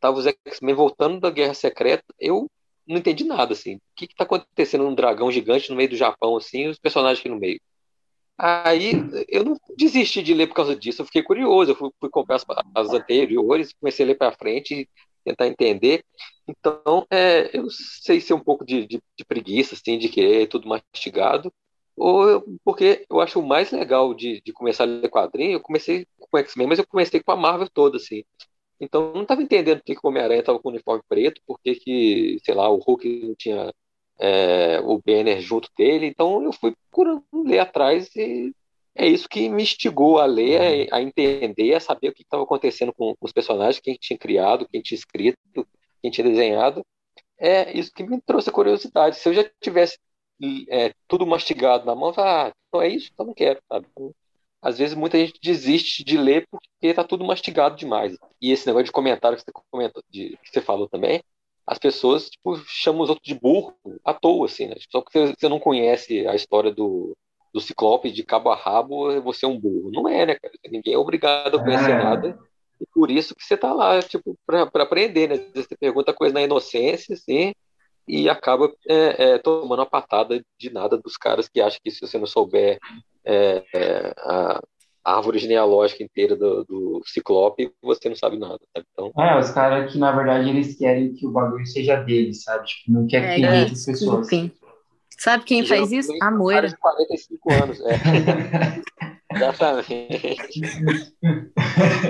Tava 0.00 0.18
os 0.18 0.26
X-Men 0.26 0.74
voltando 0.74 1.20
da 1.20 1.30
Guerra 1.30 1.54
Secreta, 1.54 2.04
eu 2.18 2.50
não 2.88 2.96
entendi 2.98 3.24
nada, 3.24 3.52
assim. 3.52 3.76
O 3.76 3.80
que 3.94 4.06
está 4.06 4.24
acontecendo 4.24 4.86
um 4.86 4.94
dragão 4.94 5.30
gigante 5.30 5.70
no 5.70 5.76
meio 5.76 5.90
do 5.90 5.96
Japão, 5.96 6.36
assim, 6.36 6.64
e 6.64 6.68
os 6.68 6.78
personagens 6.78 7.20
aqui 7.20 7.28
no 7.28 7.38
meio? 7.38 7.60
Aí 8.38 8.92
eu 9.28 9.44
não 9.44 9.56
desisti 9.76 10.22
de 10.22 10.32
ler 10.32 10.46
por 10.46 10.54
causa 10.54 10.76
disso, 10.76 11.02
eu 11.02 11.06
fiquei 11.06 11.22
curioso, 11.24 11.72
eu 11.72 11.74
fui, 11.74 11.90
fui 12.00 12.08
comprar 12.08 12.36
as, 12.36 12.46
as, 12.74 12.90
anteriores, 12.90 13.72
comecei 13.80 14.04
a 14.04 14.08
ler 14.08 14.14
para 14.14 14.30
frente 14.30 14.74
e 14.74 14.88
tentar 15.24 15.48
entender. 15.48 16.04
Então, 16.46 17.04
é, 17.10 17.50
eu 17.52 17.68
sei 17.70 18.20
ser 18.20 18.34
um 18.34 18.40
pouco 18.40 18.64
de, 18.64 18.86
de, 18.86 19.02
de, 19.16 19.24
preguiça, 19.24 19.74
assim, 19.74 19.98
de 19.98 20.08
querer 20.08 20.46
tudo 20.46 20.68
mastigado, 20.68 21.52
ou 21.96 22.28
eu, 22.28 22.44
porque 22.64 23.04
eu 23.10 23.20
acho 23.20 23.40
o 23.40 23.46
mais 23.46 23.72
legal 23.72 24.14
de, 24.14 24.40
de 24.40 24.52
começar 24.52 24.84
a 24.84 24.86
ler 24.86 25.10
quadrinho, 25.10 25.54
eu 25.54 25.60
comecei 25.60 26.06
com 26.16 26.38
X-Men, 26.38 26.68
mas 26.68 26.78
eu 26.78 26.86
comecei 26.86 27.20
com 27.20 27.32
a 27.32 27.36
Marvel 27.36 27.68
toda, 27.68 27.96
assim. 27.96 28.22
Então, 28.80 29.12
não 29.12 29.22
estava 29.22 29.42
entendendo 29.42 29.78
por 29.78 29.84
que, 29.84 29.94
que 29.94 30.00
o 30.04 30.08
Homem-Aranha 30.08 30.40
estava 30.40 30.58
com 30.60 30.68
o 30.68 30.72
uniforme 30.72 31.02
preto, 31.08 31.40
por 31.46 31.58
que, 31.60 31.74
que, 31.74 32.38
sei 32.44 32.54
lá, 32.54 32.68
o 32.68 32.76
Hulk 32.78 33.26
não 33.26 33.34
tinha 33.34 33.72
é, 34.18 34.80
o 34.80 35.00
Banner 35.04 35.40
junto 35.40 35.68
dele, 35.76 36.06
então 36.06 36.42
eu 36.42 36.52
fui 36.52 36.74
procurando 36.90 37.24
ler 37.44 37.60
atrás 37.60 38.14
e 38.16 38.52
é 38.94 39.06
isso 39.06 39.28
que 39.28 39.48
me 39.48 39.62
instigou 39.62 40.18
a 40.18 40.26
ler, 40.26 40.88
a 40.92 41.00
entender, 41.00 41.74
a 41.74 41.80
saber 41.80 42.08
o 42.08 42.12
que 42.12 42.22
estava 42.22 42.42
acontecendo 42.42 42.92
com, 42.92 43.14
com, 43.16 43.26
os 43.26 43.32
personagens, 43.32 43.80
quem 43.80 43.94
tinha 43.94 44.18
criado, 44.18 44.66
quem 44.68 44.82
tinha 44.82 44.98
escrito, 44.98 45.66
quem 46.02 46.10
tinha 46.10 46.28
desenhado. 46.28 46.84
É 47.38 47.72
isso 47.78 47.92
que 47.94 48.02
me 48.02 48.20
trouxe 48.20 48.50
a 48.50 48.52
curiosidade. 48.52 49.16
Se 49.16 49.28
eu 49.28 49.34
já 49.34 49.48
tivesse 49.60 49.98
é, 50.68 50.92
tudo 51.06 51.26
mastigado 51.26 51.86
na 51.86 51.94
mão, 51.94 52.12
ah, 52.16 52.52
então 52.68 52.82
é 52.82 52.88
isso, 52.88 53.10
então 53.12 53.26
não 53.26 53.34
quero, 53.34 53.60
sabe? 53.68 53.86
Às 54.60 54.78
vezes 54.78 54.94
muita 54.94 55.18
gente 55.18 55.38
desiste 55.42 56.04
de 56.04 56.16
ler 56.16 56.46
porque 56.50 56.68
está 56.82 57.04
tudo 57.04 57.24
mastigado 57.24 57.76
demais. 57.76 58.16
E 58.40 58.50
esse 58.50 58.66
negócio 58.66 58.86
de 58.86 58.92
comentário 58.92 59.36
que 59.36 59.44
você 59.44 59.52
comentou, 59.70 60.02
de, 60.10 60.38
que 60.42 60.50
você 60.50 60.60
falou 60.60 60.88
também, 60.88 61.22
as 61.66 61.78
pessoas 61.78 62.28
tipo, 62.28 62.56
chamam 62.66 63.02
os 63.02 63.10
outros 63.10 63.26
de 63.26 63.38
burro 63.38 63.74
à 64.04 64.14
toa, 64.14 64.46
assim, 64.46 64.66
né? 64.66 64.76
Só 64.90 65.00
porque 65.00 65.34
você 65.38 65.48
não 65.48 65.60
conhece 65.60 66.26
a 66.26 66.34
história 66.34 66.72
do, 66.72 67.16
do 67.52 67.60
Ciclope 67.60 68.10
de 68.10 68.24
cabo 68.24 68.50
a 68.50 68.56
rabo, 68.56 69.20
você 69.20 69.44
é 69.44 69.48
um 69.48 69.58
burro. 69.58 69.90
Não 69.92 70.08
é, 70.08 70.26
né, 70.26 70.34
cara? 70.34 70.52
Ninguém 70.70 70.94
é 70.94 70.98
obrigado 70.98 71.58
a 71.58 71.62
conhecer 71.62 71.90
é. 71.90 72.02
nada. 72.02 72.38
E 72.80 72.86
por 72.92 73.10
isso 73.10 73.34
que 73.34 73.44
você 73.44 73.56
tá 73.56 73.72
lá, 73.72 74.00
tipo, 74.00 74.36
para 74.46 74.62
aprender, 74.82 75.28
né? 75.28 75.36
Você 75.54 75.76
pergunta 75.76 76.14
coisa 76.14 76.32
na 76.32 76.42
inocência, 76.42 77.14
assim, 77.14 77.52
e 78.06 78.28
acaba 78.28 78.72
é, 78.88 79.34
é, 79.34 79.38
tomando 79.38 79.80
uma 79.80 79.86
patada 79.86 80.42
de 80.58 80.70
nada 80.70 80.96
dos 80.96 81.16
caras 81.16 81.48
que 81.48 81.60
acham 81.60 81.78
que 81.84 81.90
se 81.90 82.00
você 82.00 82.16
não 82.18 82.26
souber 82.26 82.78
é, 83.28 83.62
é 83.74 84.14
a, 84.18 84.60
árvore 85.04 85.38
genealógica 85.38 86.02
inteira 86.02 86.36
do, 86.36 86.64
do 86.64 87.02
Ciclope 87.06 87.72
você 87.82 88.08
não 88.08 88.16
sabe 88.16 88.38
nada, 88.38 88.58
sabe? 88.74 88.86
Então... 88.92 89.12
É, 89.18 89.38
os 89.38 89.50
caras 89.50 89.90
que, 89.90 89.98
na 89.98 90.12
verdade, 90.12 90.50
eles 90.50 90.76
querem 90.76 91.14
que 91.14 91.26
o 91.26 91.30
bagulho 91.30 91.66
seja 91.66 91.96
deles, 91.96 92.42
sabe? 92.42 92.66
Tipo, 92.66 92.92
não 92.92 93.06
quer 93.06 93.36
que 93.36 93.44
é, 93.44 93.60
outras 93.60 93.86
pessoas. 93.86 94.28
Sabe 95.18 95.44
quem 95.44 95.64
faz 95.64 95.90
isso? 95.90 96.12
A 96.22 96.30
Moira. 96.30 96.68
de 96.68 96.76
45 96.76 97.52
anos, 97.52 97.80
é. 97.80 97.98
Exatamente. 99.34 100.60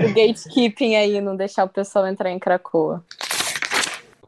o 0.04 0.14
gatekeeping 0.14 0.94
aí, 0.94 1.20
não 1.20 1.36
deixar 1.36 1.64
o 1.64 1.68
pessoal 1.68 2.06
entrar 2.06 2.30
em 2.30 2.38
Cracoa 2.38 3.04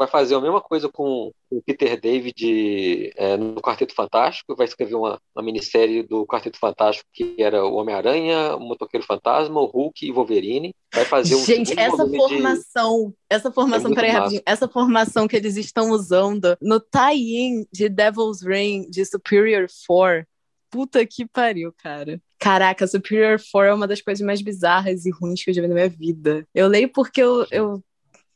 vai 0.01 0.09
fazer 0.09 0.35
a 0.35 0.41
mesma 0.41 0.63
coisa 0.63 0.89
com 0.89 1.31
o 1.51 1.63
Peter 1.63 2.01
David 2.01 3.13
é, 3.17 3.37
no 3.37 3.61
Quarteto 3.61 3.95
Fantástico, 3.95 4.57
vai 4.57 4.67
escrever 4.67 4.95
uma, 4.95 5.21
uma 5.37 5.45
minissérie 5.45 6.03
do 6.03 6.27
Quarteto 6.27 6.59
Fantástico 6.59 7.07
que 7.13 7.37
era 7.39 7.63
o 7.63 7.75
Homem-Aranha, 7.75 8.57
o 8.57 8.61
Motoqueiro 8.61 9.05
Fantasma, 9.05 9.61
o 9.61 9.67
Hulk 9.67 10.07
e 10.07 10.11
Wolverine. 10.11 10.75
Vai 10.95 11.05
fazer 11.05 11.35
um 11.35 11.45
Gente, 11.45 11.79
essa 11.79 12.09
formação, 12.09 13.09
de... 13.09 13.15
essa 13.29 13.53
formação, 13.53 13.93
é 13.93 13.95
peraí, 13.95 14.11
rapidinho, 14.11 14.43
essa 14.47 14.67
formação 14.67 15.29
que 15.29 15.37
eles 15.37 15.59
estão 15.59 15.91
usando 15.91 16.57
no 16.63 16.81
tie-in 16.81 17.67
de 17.71 17.91
Devil's 17.91 18.41
Reign 18.41 18.89
de 18.89 19.05
Superior 19.05 19.67
4, 19.87 20.27
puta 20.71 21.05
que 21.05 21.27
pariu, 21.27 21.75
cara. 21.77 22.19
Caraca, 22.39 22.87
Superior 22.87 23.39
4 23.53 23.69
é 23.69 23.75
uma 23.75 23.87
das 23.87 24.01
coisas 24.01 24.25
mais 24.25 24.41
bizarras 24.41 25.05
e 25.05 25.11
ruins 25.11 25.45
que 25.45 25.51
eu 25.51 25.55
já 25.55 25.61
vi 25.61 25.69
na 25.69 25.75
minha 25.75 25.91
vida. 25.91 26.49
Eu 26.55 26.69
leio 26.69 26.89
porque 26.89 27.21
eu, 27.21 27.47
eu 27.51 27.83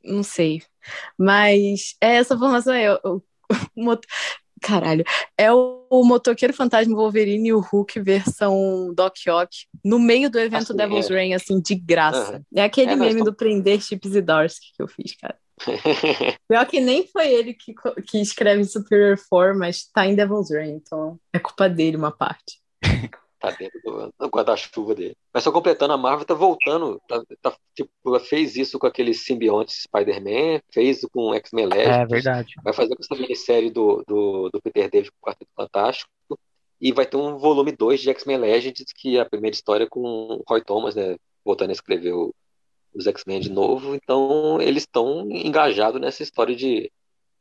não 0.04 0.22
sei. 0.22 0.62
Mas 1.18 1.96
é 2.00 2.16
essa 2.16 2.36
formação 2.36 2.74
é 2.74 2.94
o, 2.94 3.22
o, 3.76 3.98
caralho, 4.60 5.04
é 5.36 5.52
o, 5.52 5.86
o, 5.90 6.04
motoqueiro 6.04 6.54
fantasma 6.54 6.96
Wolverine 6.96 7.48
e 7.48 7.52
o 7.52 7.60
Hulk 7.60 8.00
versão 8.00 8.92
Doc 8.94 9.14
Ock 9.28 9.66
no 9.84 9.98
meio 9.98 10.30
do 10.30 10.38
evento 10.38 10.72
assim, 10.72 10.76
Devil's 10.76 11.10
é. 11.10 11.14
Reign, 11.14 11.34
assim, 11.34 11.60
de 11.60 11.74
graça. 11.74 12.36
Uhum. 12.36 12.44
É 12.54 12.64
aquele 12.64 12.92
é, 12.92 12.96
meme 12.96 13.18
tô... 13.18 13.24
do 13.26 13.34
prender 13.34 13.80
Chips 13.80 14.14
e 14.14 14.22
Darsky 14.22 14.66
que 14.76 14.82
eu 14.82 14.88
fiz, 14.88 15.14
cara. 15.16 15.36
Pior 16.48 16.66
que 16.66 16.80
nem 16.80 17.06
foi 17.06 17.32
ele 17.32 17.54
que, 17.54 17.74
que 18.06 18.20
escreve 18.20 18.64
Superior 18.64 19.16
4, 19.28 19.58
mas 19.58 19.84
tá 19.84 20.06
em 20.06 20.14
Devil's 20.14 20.50
Reign, 20.50 20.72
então 20.74 21.18
é 21.32 21.38
culpa 21.38 21.68
dele 21.68 21.96
uma 21.96 22.10
parte. 22.10 22.63
Tá 23.50 23.56
dentro 23.58 23.80
do, 23.82 24.12
do 24.18 24.28
guarda-chuva 24.28 24.94
dele. 24.94 25.16
Mas 25.32 25.42
só 25.42 25.52
completando, 25.52 25.92
a 25.92 25.96
Marvel 25.96 26.24
tá 26.24 26.34
voltando, 26.34 27.00
tá, 27.08 27.22
tá, 27.42 27.56
tipo, 27.74 27.90
fez 28.20 28.56
isso 28.56 28.78
com 28.78 28.86
aquele 28.86 29.14
simbionte 29.14 29.72
Spider-Man, 29.72 30.60
fez 30.72 31.00
com 31.12 31.30
o 31.30 31.34
X-Men 31.34 31.66
Legends. 31.66 31.96
É 31.96 32.06
verdade. 32.06 32.54
Vai 32.62 32.72
fazer 32.72 32.94
com 32.94 33.02
essa 33.02 33.20
minissérie 33.20 33.70
do, 33.70 34.02
do, 34.06 34.50
do 34.50 34.62
Peter 34.62 34.90
David 34.90 35.10
com 35.10 35.18
o 35.20 35.30
Quarteto 35.30 35.50
Fantástico. 35.56 36.10
E 36.80 36.92
vai 36.92 37.06
ter 37.06 37.16
um 37.16 37.38
volume 37.38 37.72
2 37.72 38.00
de 38.00 38.10
X-Men 38.10 38.38
Legends, 38.38 38.92
que 38.94 39.16
é 39.16 39.20
a 39.20 39.28
primeira 39.28 39.54
história 39.54 39.86
com 39.88 40.00
o 40.00 40.44
Roy 40.46 40.62
Thomas, 40.62 40.94
né? 40.94 41.16
Voltando 41.44 41.70
a 41.70 41.72
escrever 41.72 42.12
o, 42.12 42.34
os 42.94 43.06
X-Men 43.06 43.40
de 43.40 43.50
novo. 43.50 43.94
Então, 43.94 44.60
eles 44.60 44.82
estão 44.82 45.30
engajados 45.30 46.00
nessa 46.00 46.22
história 46.22 46.54
de 46.54 46.90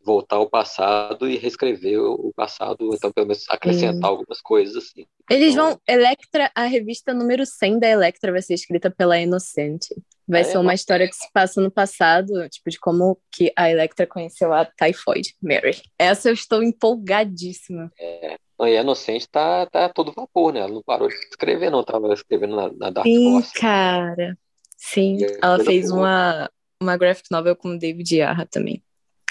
voltar 0.04 0.38
ao 0.38 0.50
passado 0.50 1.30
e 1.30 1.38
reescrever 1.38 2.00
o 2.00 2.32
passado, 2.36 2.90
então 2.94 3.12
pelo 3.12 3.28
menos 3.28 3.46
acrescentar 3.50 3.96
Sim. 3.96 4.06
algumas 4.06 4.42
coisas 4.42 4.76
assim. 4.76 5.06
Eles 5.30 5.54
então, 5.54 5.70
vão 5.70 5.80
Electra, 5.88 6.52
a 6.54 6.66
revista 6.66 7.14
número 7.14 7.46
100 7.46 7.80
da 7.80 7.88
Electra 7.88 8.32
vai 8.32 8.42
ser 8.42 8.54
escrita 8.54 8.92
pela 8.92 9.18
Inocente. 9.18 9.96
Vai 10.28 10.42
é, 10.42 10.44
ser 10.46 10.58
uma 10.58 10.74
história 10.74 11.08
que 11.08 11.16
se 11.16 11.30
passa 11.34 11.62
no 11.62 11.72
passado, 11.72 12.48
tipo 12.50 12.70
de 12.70 12.80
como 12.80 13.20
que 13.32 13.52
a 13.56 13.70
Electra 13.70 14.08
conheceu 14.08 14.54
a 14.54 14.66
Typhoid 14.66 15.36
Mary. 15.42 15.82
Essa 15.98 16.30
eu 16.30 16.34
estou 16.34 16.64
empolgadíssima. 16.64 17.92
É. 18.00 18.38
E 18.62 18.78
a 18.78 18.82
Inocente 18.82 19.28
tá, 19.28 19.66
tá 19.66 19.90
todo 19.90 20.14
vapor, 20.14 20.54
né? 20.54 20.62
Ela 20.62 20.74
não 20.74 20.84
parou 20.84 21.10
de 21.10 21.16
escrever, 21.16 21.70
não. 21.70 21.84
Tava 21.84 22.14
escrevendo 22.14 22.56
na, 22.56 22.72
na 22.72 22.90
Dark 22.90 23.06
Sim, 23.06 23.36
Horse. 23.36 23.54
cara. 23.54 24.38
Sim, 24.78 25.18
ela 25.42 25.64
fez 25.64 25.90
uma, 25.90 26.50
uma 26.82 26.98
graphic 26.98 27.30
novel 27.32 27.56
com 27.56 27.70
o 27.70 27.80
David 27.80 28.16
Yarra 28.16 28.46
também. 28.46 28.84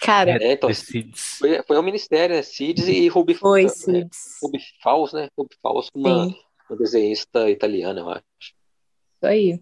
Cara, 0.02 0.32
é, 0.42 0.52
então, 0.52 0.68
foi, 1.38 1.62
foi 1.64 1.76
ao 1.76 1.82
Ministério, 1.82 2.34
né? 2.34 2.42
Cids 2.42 2.88
e 2.88 3.06
Ruby, 3.06 3.34
foi, 3.34 3.66
é, 3.66 3.68
Ruby 4.42 4.58
Faus, 4.82 5.12
né? 5.12 5.28
Ruby 5.38 5.54
Faus, 5.62 5.88
uma, 5.94 6.26
uma 6.68 6.76
desenhista 6.76 7.48
italiana, 7.48 8.00
eu 8.00 8.10
acho. 8.10 8.24
Isso 8.40 9.26
aí. 9.26 9.60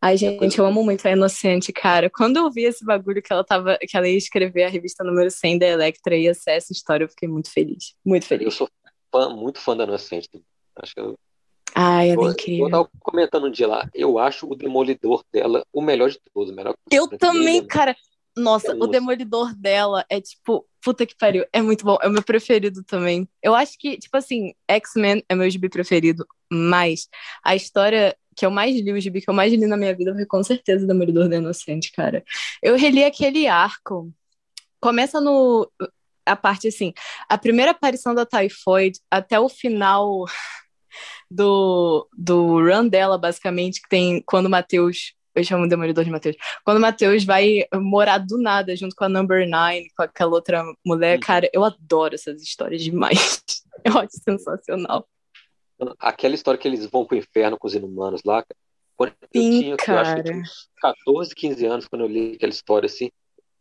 Ai, 0.00 0.16
gente, 0.16 0.58
eu 0.58 0.64
amo 0.64 0.82
muito 0.84 1.06
a 1.06 1.10
Inocente, 1.10 1.72
cara. 1.72 2.08
Quando 2.08 2.36
eu 2.36 2.48
vi 2.50 2.62
esse 2.62 2.84
bagulho 2.84 3.20
que 3.20 3.32
ela 3.32 3.44
tava, 3.44 3.76
que 3.78 3.96
ela 3.96 4.08
ia 4.08 4.16
escrever 4.16 4.62
a 4.62 4.68
revista 4.68 5.02
número 5.02 5.30
100 5.30 5.58
da 5.58 5.66
Electra 5.66 6.16
e 6.16 6.22
ia 6.22 6.34
ser 6.34 6.52
essa 6.52 6.72
história, 6.72 7.04
eu 7.04 7.08
fiquei 7.08 7.28
muito 7.28 7.50
feliz. 7.50 7.94
Muito 8.04 8.26
feliz. 8.26 8.46
Eu 8.46 8.50
sou 8.52 8.68
fã, 9.12 9.28
muito 9.28 9.60
fã 9.60 9.76
da 9.76 9.84
Inocente. 9.84 10.28
Acho 10.76 10.94
que 10.94 11.00
eu. 11.00 11.18
Ai, 11.74 12.10
ela 12.10 12.28
é 12.28 12.30
incrível. 12.30 12.66
Eu 12.66 12.70
tava 12.70 12.90
comentando 13.00 13.46
um 13.48 13.50
dia 13.50 13.66
lá, 13.66 13.88
eu 13.92 14.18
acho 14.18 14.46
o 14.50 14.54
Demolidor 14.54 15.22
dela 15.32 15.64
o 15.72 15.82
melhor 15.82 16.10
de 16.10 16.18
todos. 16.32 16.54
Melhor 16.54 16.74
eu 16.90 17.06
também, 17.06 17.64
cara. 17.66 17.94
Nossa, 18.36 18.74
o 18.74 18.86
Demolidor 18.86 19.54
dela 19.54 20.04
é 20.08 20.20
tipo, 20.20 20.66
puta 20.82 21.04
que 21.04 21.16
pariu, 21.16 21.44
é 21.52 21.60
muito 21.60 21.84
bom, 21.84 21.98
é 22.00 22.08
o 22.08 22.10
meu 22.10 22.22
preferido 22.22 22.82
também. 22.84 23.28
Eu 23.42 23.54
acho 23.54 23.76
que, 23.78 23.98
tipo 23.98 24.16
assim, 24.16 24.54
X-Men 24.68 25.22
é 25.28 25.34
meu 25.34 25.50
gibi 25.50 25.68
preferido, 25.68 26.26
mas 26.50 27.08
a 27.44 27.54
história 27.54 28.16
que 28.36 28.46
eu 28.46 28.50
mais 28.50 28.74
li, 28.74 28.92
o 28.92 29.00
gibi 29.00 29.20
que 29.20 29.28
eu 29.28 29.34
mais 29.34 29.52
li 29.52 29.66
na 29.66 29.76
minha 29.76 29.94
vida 29.94 30.14
foi 30.14 30.24
com 30.24 30.42
certeza 30.42 30.84
o 30.84 30.88
Demolidor 30.88 31.28
da 31.28 31.36
Inocente, 31.36 31.92
cara. 31.92 32.24
Eu 32.62 32.76
reli 32.76 33.04
aquele 33.04 33.46
arco. 33.46 34.12
Começa 34.80 35.20
no. 35.20 35.70
A 36.24 36.36
parte 36.36 36.68
assim, 36.68 36.92
a 37.28 37.36
primeira 37.36 37.72
aparição 37.72 38.14
da 38.14 38.24
Typhoid 38.24 38.98
até 39.10 39.38
o 39.40 39.48
final 39.48 40.24
do, 41.30 42.08
do 42.16 42.60
run 42.60 42.88
dela, 42.88 43.18
basicamente, 43.18 43.80
que 43.82 43.88
tem 43.88 44.22
quando 44.22 44.46
o 44.46 44.50
Matheus. 44.50 45.14
Eu 45.34 45.44
chamo 45.44 45.64
o 45.64 45.68
Demolidor 45.68 46.04
de 46.04 46.10
Matheus. 46.10 46.36
Quando 46.64 46.78
o 46.78 46.80
Matheus 46.80 47.24
vai 47.24 47.64
morar 47.74 48.18
do 48.18 48.36
nada 48.38 48.74
junto 48.74 48.96
com 48.96 49.04
a 49.04 49.08
Number 49.08 49.44
Nine, 49.46 49.88
com 49.96 50.02
aquela 50.02 50.32
outra 50.32 50.64
mulher, 50.84 51.16
uhum. 51.16 51.20
cara, 51.20 51.50
eu 51.52 51.64
adoro 51.64 52.14
essas 52.14 52.42
histórias 52.42 52.82
demais. 52.82 53.42
Eu 53.82 53.96
acho 53.96 54.18
sensacional. 54.22 55.08
Aquela 55.98 56.34
história 56.34 56.60
que 56.60 56.68
eles 56.68 56.84
vão 56.84 57.06
pro 57.06 57.16
inferno 57.16 57.58
com 57.58 57.66
os 57.66 57.74
inumanos 57.74 58.20
lá, 58.26 58.44
quando 58.94 59.14
Sim, 59.34 59.54
eu 59.54 59.60
tinha, 59.62 59.76
cara. 59.78 59.96
eu 59.96 60.02
acho 60.02 60.16
que 60.16 60.22
tinha 60.30 60.42
14, 60.82 61.34
15 61.34 61.66
anos, 61.66 61.88
quando 61.88 62.02
eu 62.02 62.06
li 62.06 62.34
aquela 62.34 62.52
história 62.52 62.84
assim, 62.84 63.10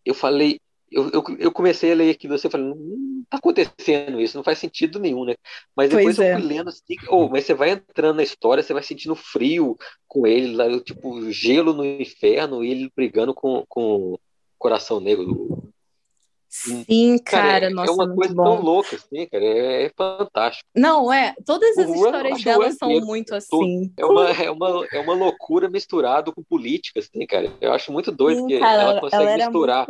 eu 0.03 0.13
falei, 0.13 0.59
eu, 0.91 1.10
eu, 1.10 1.24
eu 1.40 1.52
comecei 1.52 1.91
a 1.91 1.95
ler 1.95 2.11
aquilo 2.11 2.34
assim, 2.34 2.48
eu 2.48 2.52
falei, 2.52 2.68
não 2.68 3.24
tá 3.30 3.38
acontecendo 3.38 4.20
isso, 4.20 4.38
não 4.38 4.44
faz 4.44 4.60
sentido 4.60 4.99
nenhum, 4.99 5.26
né? 5.26 5.36
Mas 5.76 5.90
depois 5.90 6.16
pois 6.16 6.20
eu 6.20 6.36
fui 6.36 6.45
é. 6.45 6.48
lendo 6.48 6.70
assim, 6.70 6.95
oh, 7.10 7.30
mas 7.30 7.45
você 7.45 7.53
vai 7.53 7.72
entrando 7.72 8.18
na 8.18 8.24
história, 8.24 8.64
você 8.64 8.74
vai 8.74 8.84
sentindo 8.84 9.16
frio 9.16 9.78
com 10.07 10.26
ele, 10.26 10.56
lá, 10.56 10.66
tipo, 10.82 11.32
gelo 11.32 11.74
no 11.74 11.86
inferno, 11.86 12.64
e 12.64 12.72
ele 12.72 12.91
brigando 12.95 13.34
com, 13.34 13.64
com 13.68 14.14
o 14.14 14.20
coração 14.57 14.99
negro, 14.99 15.59
Sim, 16.49 17.19
cara, 17.19 17.47
cara 17.47 17.65
é, 17.67 17.69
nossa, 17.69 17.91
é 17.91 17.93
uma 17.93 18.15
coisa 18.15 18.34
bom. 18.34 18.43
tão 18.43 18.61
louca, 18.61 18.95
assim, 18.95 19.27
cara, 19.27 19.45
é, 19.45 19.85
é, 19.85 19.91
fantástico. 19.95 20.67
Não, 20.76 21.13
é, 21.13 21.35
todas 21.45 21.77
as 21.77 21.88
o 21.88 21.93
histórias 21.93 22.43
dela 22.43 22.71
são 22.71 22.89
muito 23.01 23.35
assim. 23.35 23.93
É 23.95 24.03
uma, 24.03 24.30
é, 24.31 24.49
uma, 24.49 24.88
é 24.91 24.99
uma 24.99 25.13
loucura 25.13 25.69
misturado 25.69 26.34
com 26.34 26.41
política, 26.41 26.99
assim, 26.99 27.23
cara. 27.27 27.53
Eu 27.61 27.71
acho 27.71 27.91
muito 27.91 28.11
doido, 28.11 28.47
Sim, 28.47 28.59
cara, 28.59 28.81
ela 28.81 28.99
consegue 28.99 29.23
ela 29.23 29.38
misturar, 29.38 29.88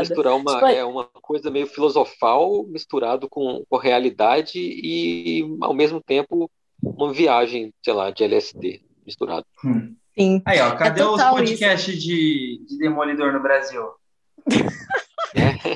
misturar 0.00 0.34
uma, 0.34 0.54
tipo, 0.54 0.66
é, 0.66 0.84
uma 0.84 1.04
coisa 1.04 1.48
meio 1.48 1.68
filosofal 1.68 2.64
misturado 2.64 3.28
com, 3.28 3.62
com 3.68 3.76
realidade 3.76 4.58
e, 4.58 5.44
ao 5.60 5.72
mesmo 5.72 6.02
tempo, 6.02 6.50
uma 6.82 7.12
viagem, 7.12 7.72
sei 7.84 7.94
lá, 7.94 8.10
de 8.10 8.24
LSD 8.24 8.82
misturado. 9.06 9.46
Hum. 9.64 9.94
Sim. 10.18 10.42
Aí, 10.44 10.60
ó, 10.60 10.74
cadê 10.76 11.00
é 11.00 11.06
os 11.06 11.22
podcasts 11.22 12.02
de, 12.02 12.60
de 12.68 12.78
Demolidor 12.78 13.32
no 13.32 13.42
Brasil? 13.42 13.82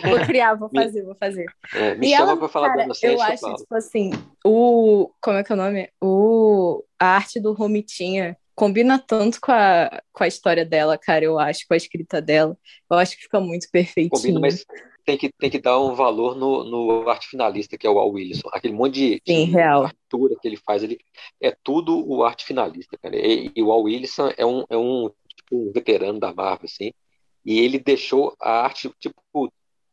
Vou 0.09 0.27
criar, 0.27 0.55
vou 0.55 0.69
fazer, 0.75 1.03
vou 1.03 1.15
fazer. 1.15 1.47
É, 1.75 1.95
me 1.95 2.07
e 2.07 2.11
chama 2.11 2.33
ela, 2.33 2.39
pra 2.39 2.49
falar 2.49 2.69
cara, 2.71 2.87
da 2.87 2.95
Eu 3.03 3.21
acho, 3.21 3.55
tipo 3.57 3.75
assim, 3.75 4.11
o. 4.45 5.11
Como 5.21 5.37
é 5.37 5.45
que 5.45 5.53
é 5.53 5.55
o 5.55 5.59
nome? 5.59 5.91
O, 6.01 6.85
a 6.99 7.07
arte 7.17 7.41
do 7.41 7.53
Romitinha 7.53 8.37
combina 8.55 8.99
tanto 8.99 9.41
com 9.41 9.53
a, 9.53 10.03
com 10.13 10.25
a 10.25 10.29
história 10.29 10.65
dela, 10.65 10.99
cara, 10.99 11.25
eu 11.25 11.39
acho, 11.39 11.67
com 11.67 11.75
a 11.75 11.77
escrita 11.77 12.21
dela. 12.21 12.57
Eu 12.91 12.97
acho 12.99 13.17
que 13.17 13.23
fica 13.23 13.41
muito 13.41 13.69
perfeitinho. 13.71 14.11
Combina, 14.11 14.41
mas 14.41 14.65
tem 15.09 15.17
que, 15.17 15.31
tem 15.39 15.49
que 15.49 15.59
dar 15.59 15.81
um 15.81 15.95
valor 15.95 16.37
no, 16.37 16.65
no 16.65 17.09
arte 17.09 17.29
finalista, 17.29 17.79
que 17.79 17.87
é 17.87 17.91
o 17.91 17.99
Al 17.99 18.11
Wilson. 18.11 18.49
Aquele 18.53 18.75
monte 18.75 18.95
de, 18.95 19.23
Sim, 19.27 19.47
de 19.47 19.53
real. 19.53 19.89
que 20.11 20.47
ele 20.47 20.59
faz, 20.59 20.83
ele 20.83 20.99
é 21.41 21.57
tudo 21.63 22.07
o 22.07 22.23
arte 22.23 22.45
finalista, 22.45 22.99
cara. 23.01 23.17
E, 23.17 23.51
e 23.57 23.63
o 23.63 23.73
Al 23.73 23.85
Wilson 23.85 24.31
é 24.37 24.45
um, 24.45 24.65
é 24.69 24.77
um, 24.77 25.11
tipo, 25.35 25.69
um 25.69 25.73
veterano 25.73 26.21
da 26.21 26.35
Marvel, 26.35 26.67
assim. 26.67 26.93
E 27.45 27.61
ele 27.61 27.79
deixou 27.79 28.35
a 28.41 28.63
arte, 28.63 28.91
tipo, 28.99 29.15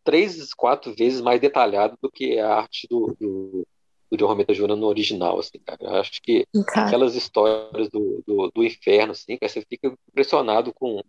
três, 0.03 0.53
quatro 0.53 0.93
vezes 0.95 1.21
mais 1.21 1.41
detalhada 1.41 1.97
do 2.01 2.09
que 2.09 2.37
a 2.39 2.55
arte 2.55 2.87
do, 2.89 3.15
do, 3.19 3.67
do 4.09 4.17
John 4.17 4.27
Romita 4.27 4.53
Jr. 4.53 4.75
no 4.75 4.87
original, 4.87 5.39
assim, 5.39 5.59
cara. 5.65 5.79
Eu 5.81 5.95
acho 5.95 6.21
que 6.21 6.45
cara. 6.67 6.87
aquelas 6.87 7.15
histórias 7.15 7.89
do, 7.89 8.23
do, 8.25 8.51
do, 8.53 8.63
inferno, 8.63 9.11
assim, 9.11 9.37
cara, 9.37 9.51
você 9.51 9.61
fica 9.67 9.93
impressionado 10.09 10.73
com 10.73 11.01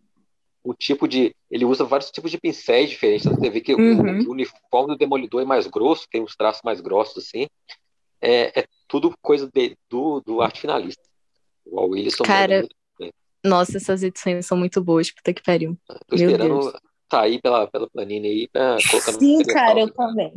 o 0.64 0.74
tipo 0.74 1.06
de. 1.06 1.34
Ele 1.50 1.64
usa 1.64 1.84
vários 1.84 2.10
tipos 2.10 2.30
de 2.30 2.38
pincéis 2.38 2.90
diferentes. 2.90 3.26
Você 3.26 3.50
vê 3.50 3.60
que 3.60 3.74
uhum. 3.74 4.24
o, 4.24 4.28
o, 4.28 4.32
uniforme 4.32 4.94
do 4.94 4.98
Demolidor 4.98 5.42
é 5.42 5.44
mais 5.44 5.66
grosso, 5.66 6.08
tem 6.10 6.22
uns 6.22 6.34
traços 6.34 6.62
mais 6.64 6.80
grossos, 6.80 7.24
assim. 7.24 7.46
É, 8.20 8.60
é 8.60 8.64
tudo 8.88 9.14
coisa 9.20 9.48
de, 9.52 9.76
do, 9.90 10.20
do 10.20 10.40
arte 10.40 10.62
finalista. 10.62 11.02
O 11.66 11.88
Wilson 11.88 12.24
Cara, 12.24 12.66
nossa, 13.46 13.76
essas 13.76 14.02
edições 14.02 14.46
são 14.46 14.56
muito 14.56 14.82
boas, 14.82 15.10
puta 15.10 15.32
que 15.32 15.42
pariu. 15.42 15.76
Tô 15.86 16.16
Meu 16.16 16.30
esperando 16.30 16.60
Deus. 16.60 16.72
sair 17.10 17.40
pela, 17.40 17.66
pela 17.66 17.88
planilha 17.88 18.28
aí 18.28 18.48
pra 18.48 18.76
colocar 18.90 19.12
no 19.12 19.18
Sim, 19.18 19.42
cara, 19.44 19.80
eu 19.80 19.92
também. 19.92 20.32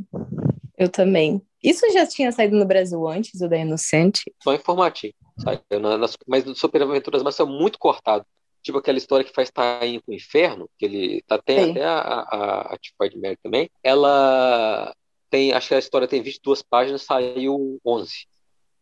Eu 0.77 0.89
também. 0.89 1.41
Isso 1.61 1.85
já 1.91 2.07
tinha 2.07 2.31
saído 2.31 2.55
no 2.55 2.65
Brasil 2.65 3.05
antes, 3.07 3.41
o 3.41 3.49
da 3.49 3.57
Inocente? 3.57 4.33
Só 4.41 4.53
em 4.53 4.59
formatinho. 4.59 5.13
Saiu 5.37 5.79
nas, 5.79 6.17
mas 6.25 6.45
no 6.45 6.55
Super 6.55 6.83
Aventuras 6.83 7.21
mas 7.21 7.39
é 7.39 7.43
muito 7.43 7.77
cortado. 7.77 8.25
Tipo 8.61 8.77
aquela 8.77 8.97
história 8.97 9.25
que 9.25 9.33
faz 9.33 9.49
Tainho 9.49 10.01
com 10.01 10.11
o 10.11 10.15
Inferno, 10.15 10.69
que 10.77 10.85
ele 10.85 11.23
tá, 11.27 11.37
tem 11.37 11.65
Sim. 11.65 11.71
até 11.71 11.85
a, 11.85 11.99
a, 11.99 12.73
a 12.73 12.77
Tifoid 12.77 13.17
Mary 13.17 13.37
também. 13.41 13.69
Ela 13.83 14.93
tem, 15.29 15.53
acho 15.53 15.67
que 15.67 15.75
a 15.75 15.79
história 15.79 16.07
tem 16.07 16.21
22 16.21 16.61
páginas, 16.61 17.03
saiu 17.03 17.79
11. 17.85 18.27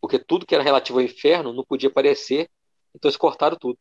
Porque 0.02 0.18
tudo 0.18 0.46
que 0.46 0.56
era 0.56 0.64
relativo 0.64 1.00
ao 1.00 1.06
inferno 1.06 1.54
não 1.54 1.64
podia 1.64 1.90
aparecer, 1.90 2.50
então 2.96 3.10
eles 3.10 3.18
cortaram 3.18 3.58
tudo. 3.60 3.78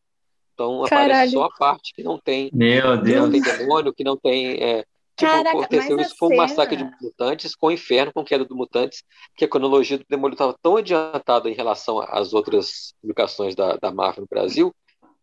Então 0.57 0.83
Caralho. 0.85 1.11
aparece 1.11 1.33
só 1.33 1.43
a 1.43 1.51
parte 1.51 1.93
que 1.93 2.01
não 2.01 2.17
tem. 2.17 2.49
Meu 2.51 2.99
Deus. 2.99 3.21
não 3.21 3.31
tem 3.31 3.41
demônio, 3.41 3.93
que 3.93 4.03
não 4.03 4.17
tem. 4.17 4.55
É, 4.55 4.77
tipo, 5.15 5.31
Caraca, 5.31 5.51
aconteceu 5.51 5.99
isso 5.99 6.15
foi 6.17 6.33
um 6.33 6.37
massacre 6.37 6.75
de 6.75 6.83
mutantes 6.99 7.55
com 7.55 7.67
o 7.67 7.71
inferno, 7.71 8.11
com 8.11 8.23
queda 8.23 8.43
do 8.43 8.55
mutantes, 8.55 9.03
que 9.35 9.45
a 9.45 9.47
cronologia 9.47 9.99
do 9.99 10.05
demônio 10.09 10.33
estava 10.33 10.57
tão 10.59 10.77
adiantada 10.77 11.47
em 11.47 11.53
relação 11.53 11.99
às 11.99 12.33
outras 12.33 12.95
publicações 12.99 13.53
da, 13.53 13.77
da 13.77 13.91
Marvel 13.91 14.21
no 14.21 14.27
Brasil, 14.27 14.73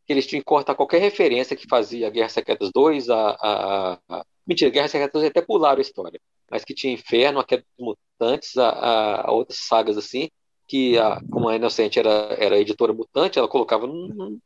que 0.07 0.13
eles 0.13 0.25
tinham 0.25 0.41
que 0.41 0.47
cortar 0.47 0.77
qualquer 0.77 1.01
referência 1.01 1.57
que 1.57 1.67
fazia 1.69 2.11
Guerra 2.11 2.29
Secretas 2.29 2.71
2, 2.73 3.11
a, 3.11 3.31
a, 3.31 3.99
a... 4.09 4.25
Mentira, 4.47 4.71
Guerra 4.71 4.89
Secretas 4.89 5.21
2 5.21 5.31
até 5.31 5.43
pularam 5.43 5.79
a 5.79 5.83
história, 5.83 6.21
mas 6.49 6.65
que 6.65 6.75
tinha 6.75 6.93
Inferno, 6.93 7.41
a 7.41 7.45
Queda 7.45 7.65
dos 7.77 7.97
Mutantes, 8.21 8.57
a, 8.57 8.69
a, 8.69 9.29
a 9.29 9.33
outras 9.33 9.59
sagas 9.59 9.99
assim, 9.99 10.29
que 10.69 10.97
a, 10.97 11.21
como 11.29 11.49
a 11.49 11.57
Inocente 11.57 11.99
era, 11.99 12.37
era 12.39 12.59
editora 12.59 12.93
mutante, 12.93 13.39
ela 13.39 13.49
colocava 13.49 13.87
num, 13.87 14.39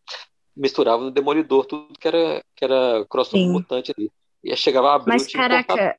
misturava 0.58 1.02
no 1.02 1.10
Demolidor 1.10 1.64
tudo 1.64 1.98
que 1.98 2.08
era, 2.08 2.42
que 2.54 2.64
era 2.64 3.06
crossover 3.08 3.48
mutante 3.48 3.94
ali. 3.96 4.10
E 4.42 4.54
chegava 4.56 4.90
a 4.90 4.94
abrir 4.96 5.12
Mas, 5.12 5.26
caraca, 5.26 5.96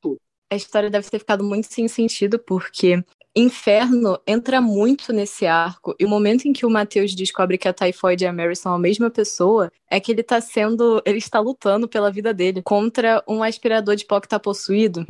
a 0.50 0.56
história 0.56 0.90
deve 0.90 1.08
ter 1.08 1.18
ficado 1.18 1.42
muito 1.42 1.72
sem 1.72 1.88
sentido, 1.88 2.38
porque 2.38 3.02
Inferno 3.34 4.18
entra 4.26 4.60
muito 4.60 5.12
nesse 5.12 5.46
arco. 5.46 5.94
E 5.98 6.04
o 6.04 6.08
momento 6.08 6.46
em 6.46 6.52
que 6.52 6.66
o 6.66 6.70
Matheus 6.70 7.14
descobre 7.14 7.56
que 7.56 7.68
a 7.68 7.72
Typhoid 7.72 8.24
e 8.24 8.26
a 8.26 8.32
Mary 8.32 8.56
são 8.56 8.74
a 8.74 8.78
mesma 8.78 9.08
pessoa 9.08 9.70
é 9.88 10.00
que 10.00 10.10
ele 10.10 10.22
tá 10.22 10.40
sendo. 10.40 11.00
Ele 11.06 11.18
está 11.18 11.38
lutando 11.38 11.88
pela 11.88 12.10
vida 12.10 12.34
dele 12.34 12.60
contra 12.62 13.22
um 13.28 13.42
aspirador 13.42 13.94
de 13.94 14.04
pó 14.04 14.20
que 14.20 14.28
tá 14.28 14.40
possuído. 14.40 15.06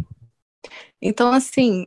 Então, 1.00 1.32
assim, 1.32 1.86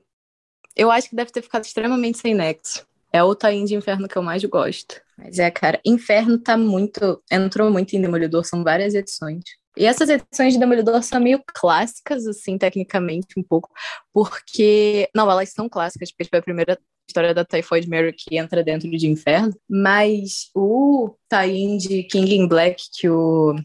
eu 0.76 0.90
acho 0.90 1.10
que 1.10 1.16
deve 1.16 1.32
ter 1.32 1.44
ficado 1.44 1.64
extremamente 1.66 2.18
sem 2.18 2.34
nexo. 2.34 2.86
É 3.12 3.24
o 3.24 3.36
Taim 3.36 3.64
de 3.64 3.76
Inferno 3.76 4.08
que 4.08 4.18
eu 4.18 4.24
mais 4.24 4.44
gosto. 4.44 5.03
Mas 5.18 5.40
é, 5.40 5.50
cara, 5.52 5.80
Inferno 5.86 6.38
tá 6.40 6.58
muito. 6.58 7.22
Entrou 7.32 7.72
muito 7.72 7.94
em 7.96 8.02
Demolidor, 8.02 8.46
são 8.46 8.64
várias 8.64 8.94
edições. 8.94 9.44
E 9.76 9.86
essas 9.86 10.10
edições 10.10 10.54
de 10.54 10.60
Demolidor 10.60 11.02
são 11.04 11.20
meio 11.20 11.42
clássicas, 11.48 12.28
assim, 12.28 12.58
tecnicamente, 12.58 13.28
um 13.38 13.44
pouco, 13.44 13.70
porque. 14.14 15.10
Não, 15.16 15.30
elas 15.30 15.50
são 15.50 15.68
clássicas, 15.70 16.12
porque 16.12 16.30
foi 16.30 16.40
a 16.40 16.44
primeira 16.44 16.78
história 17.08 17.34
da 17.34 17.44
Typhoid 17.46 17.90
Mary 17.90 18.14
que 18.14 18.38
entra 18.38 18.64
dentro 18.64 18.90
de 18.90 19.08
Inferno, 19.08 19.54
mas 19.70 20.50
o 20.56 21.16
tie 21.30 21.78
de 21.78 22.04
King 22.04 22.36
in 22.36 22.48
Black 22.48 22.84
que 22.94 23.10
o 23.10 23.56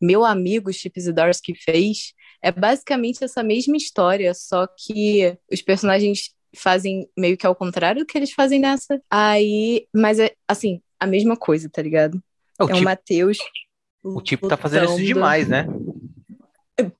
meu 0.00 0.24
amigo 0.24 0.72
Chip 0.72 0.98
Zdarsky 1.00 1.54
fez 1.54 2.14
é 2.42 2.52
basicamente 2.52 3.22
essa 3.22 3.42
mesma 3.42 3.76
história, 3.76 4.32
só 4.32 4.66
que 4.66 5.36
os 5.52 5.60
personagens 5.60 6.30
fazem 6.56 7.08
meio 7.16 7.36
que 7.36 7.46
ao 7.46 7.54
contrário 7.54 8.02
do 8.02 8.06
que 8.06 8.16
eles 8.16 8.32
fazem 8.32 8.60
nessa. 8.60 9.00
Aí, 9.10 9.86
mas 9.94 10.18
é 10.18 10.32
assim, 10.46 10.80
a 10.98 11.06
mesma 11.06 11.36
coisa, 11.36 11.68
tá 11.68 11.82
ligado? 11.82 12.22
É, 12.58 12.64
o, 12.64 12.66
é 12.66 12.72
tipo, 12.72 12.80
o 12.80 12.84
Matheus. 12.84 13.38
O 14.02 14.20
tipo 14.20 14.48
tá 14.48 14.56
fazendo 14.56 14.86
isso 14.86 15.04
demais, 15.04 15.48
né? 15.48 15.66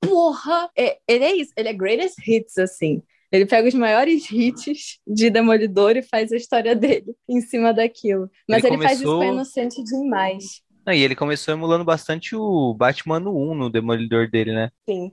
Porra! 0.01 0.71
É, 0.77 0.99
ele 1.07 1.25
é 1.25 1.37
isso, 1.37 1.53
ele 1.57 1.69
é 1.69 1.73
greatest 1.73 2.17
hits, 2.27 2.59
assim. 2.59 3.03
Ele 3.31 3.47
pega 3.47 3.69
os 3.69 3.75
maiores 3.75 4.31
hits 4.31 4.99
de 5.07 5.31
Demolidor 5.31 5.97
e 5.97 6.03
faz 6.03 6.33
a 6.33 6.37
história 6.37 6.75
dele 6.75 7.15
em 7.29 7.41
cima 7.41 7.73
daquilo. 7.73 8.31
Mas 8.49 8.65
ele, 8.65 8.75
ele 8.75 8.77
começou... 8.77 8.89
faz 8.89 9.01
isso 9.01 9.19
com 9.19 9.25
inocente 9.25 9.85
demais. 9.85 10.63
Não, 10.87 10.95
e 10.95 11.03
ele 11.03 11.15
começou 11.15 11.53
emulando 11.53 11.85
bastante 11.85 12.35
o 12.35 12.73
Batman 12.73 13.21
1 13.21 13.55
no 13.55 13.71
Demolidor 13.71 14.31
dele, 14.31 14.53
né? 14.53 14.71
Sim. 14.89 15.13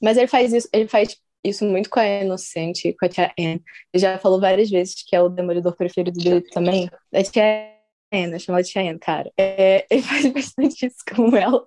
Mas 0.00 0.16
ele 0.16 0.26
faz 0.26 0.52
isso, 0.52 0.68
ele 0.72 0.86
faz 0.86 1.16
isso 1.42 1.64
muito 1.64 1.88
com 1.88 1.98
a 1.98 2.06
Inocente, 2.06 2.94
com 2.98 3.06
a 3.06 3.08
Tia 3.08 3.32
Anne. 3.38 3.62
Ele 3.92 4.00
já 4.00 4.18
falou 4.18 4.40
várias 4.40 4.68
vezes 4.70 5.02
que 5.06 5.16
é 5.16 5.22
o 5.22 5.28
demolidor 5.28 5.74
preferido 5.76 6.18
dele 6.18 6.42
também. 6.50 6.90
A 7.12 7.22
Tia 7.22 7.77
Anne, 8.12 8.38
chama 8.40 8.62
de 8.62 8.70
Tia 8.70 8.82
Anne, 8.82 8.98
cara. 8.98 9.32
É, 9.36 9.86
ele 9.90 10.02
faz 10.02 10.26
bastante 10.26 10.86
isso 10.86 11.04
com 11.14 11.36
ela, 11.36 11.66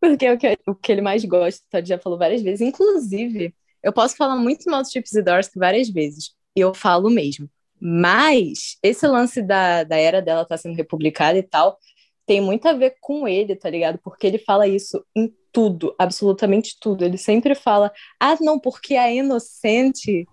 porque 0.00 0.26
é 0.26 0.32
o 0.32 0.38
que, 0.38 0.58
o 0.66 0.74
que 0.74 0.92
ele 0.92 1.00
mais 1.00 1.24
gosta, 1.24 1.62
então 1.66 1.80
ele 1.80 1.86
já 1.86 1.98
falou 1.98 2.18
várias 2.18 2.42
vezes. 2.42 2.60
Inclusive, 2.60 3.54
eu 3.82 3.92
posso 3.92 4.16
falar 4.16 4.36
muito 4.36 4.70
mal 4.70 4.82
do 4.82 4.90
Chips 4.90 5.12
e 5.14 5.22
Dorsey 5.22 5.52
várias 5.56 5.88
vezes, 5.88 6.34
e 6.56 6.60
eu 6.60 6.74
falo 6.74 7.10
mesmo. 7.10 7.48
Mas 7.80 8.78
esse 8.82 9.06
lance 9.06 9.42
da, 9.42 9.84
da 9.84 9.96
era 9.96 10.22
dela 10.22 10.46
tá 10.46 10.56
sendo 10.56 10.76
republicada 10.76 11.38
e 11.38 11.42
tal, 11.42 11.78
tem 12.26 12.40
muito 12.40 12.66
a 12.66 12.72
ver 12.72 12.96
com 13.00 13.28
ele, 13.28 13.54
tá 13.54 13.70
ligado? 13.70 13.98
Porque 14.02 14.26
ele 14.26 14.38
fala 14.38 14.66
isso 14.66 15.04
em 15.14 15.32
tudo, 15.52 15.94
absolutamente 15.98 16.76
tudo. 16.80 17.04
Ele 17.04 17.16
sempre 17.16 17.54
fala: 17.54 17.92
ah, 18.18 18.36
não, 18.40 18.58
porque 18.58 18.96
a 18.96 19.12
inocente 19.12 20.26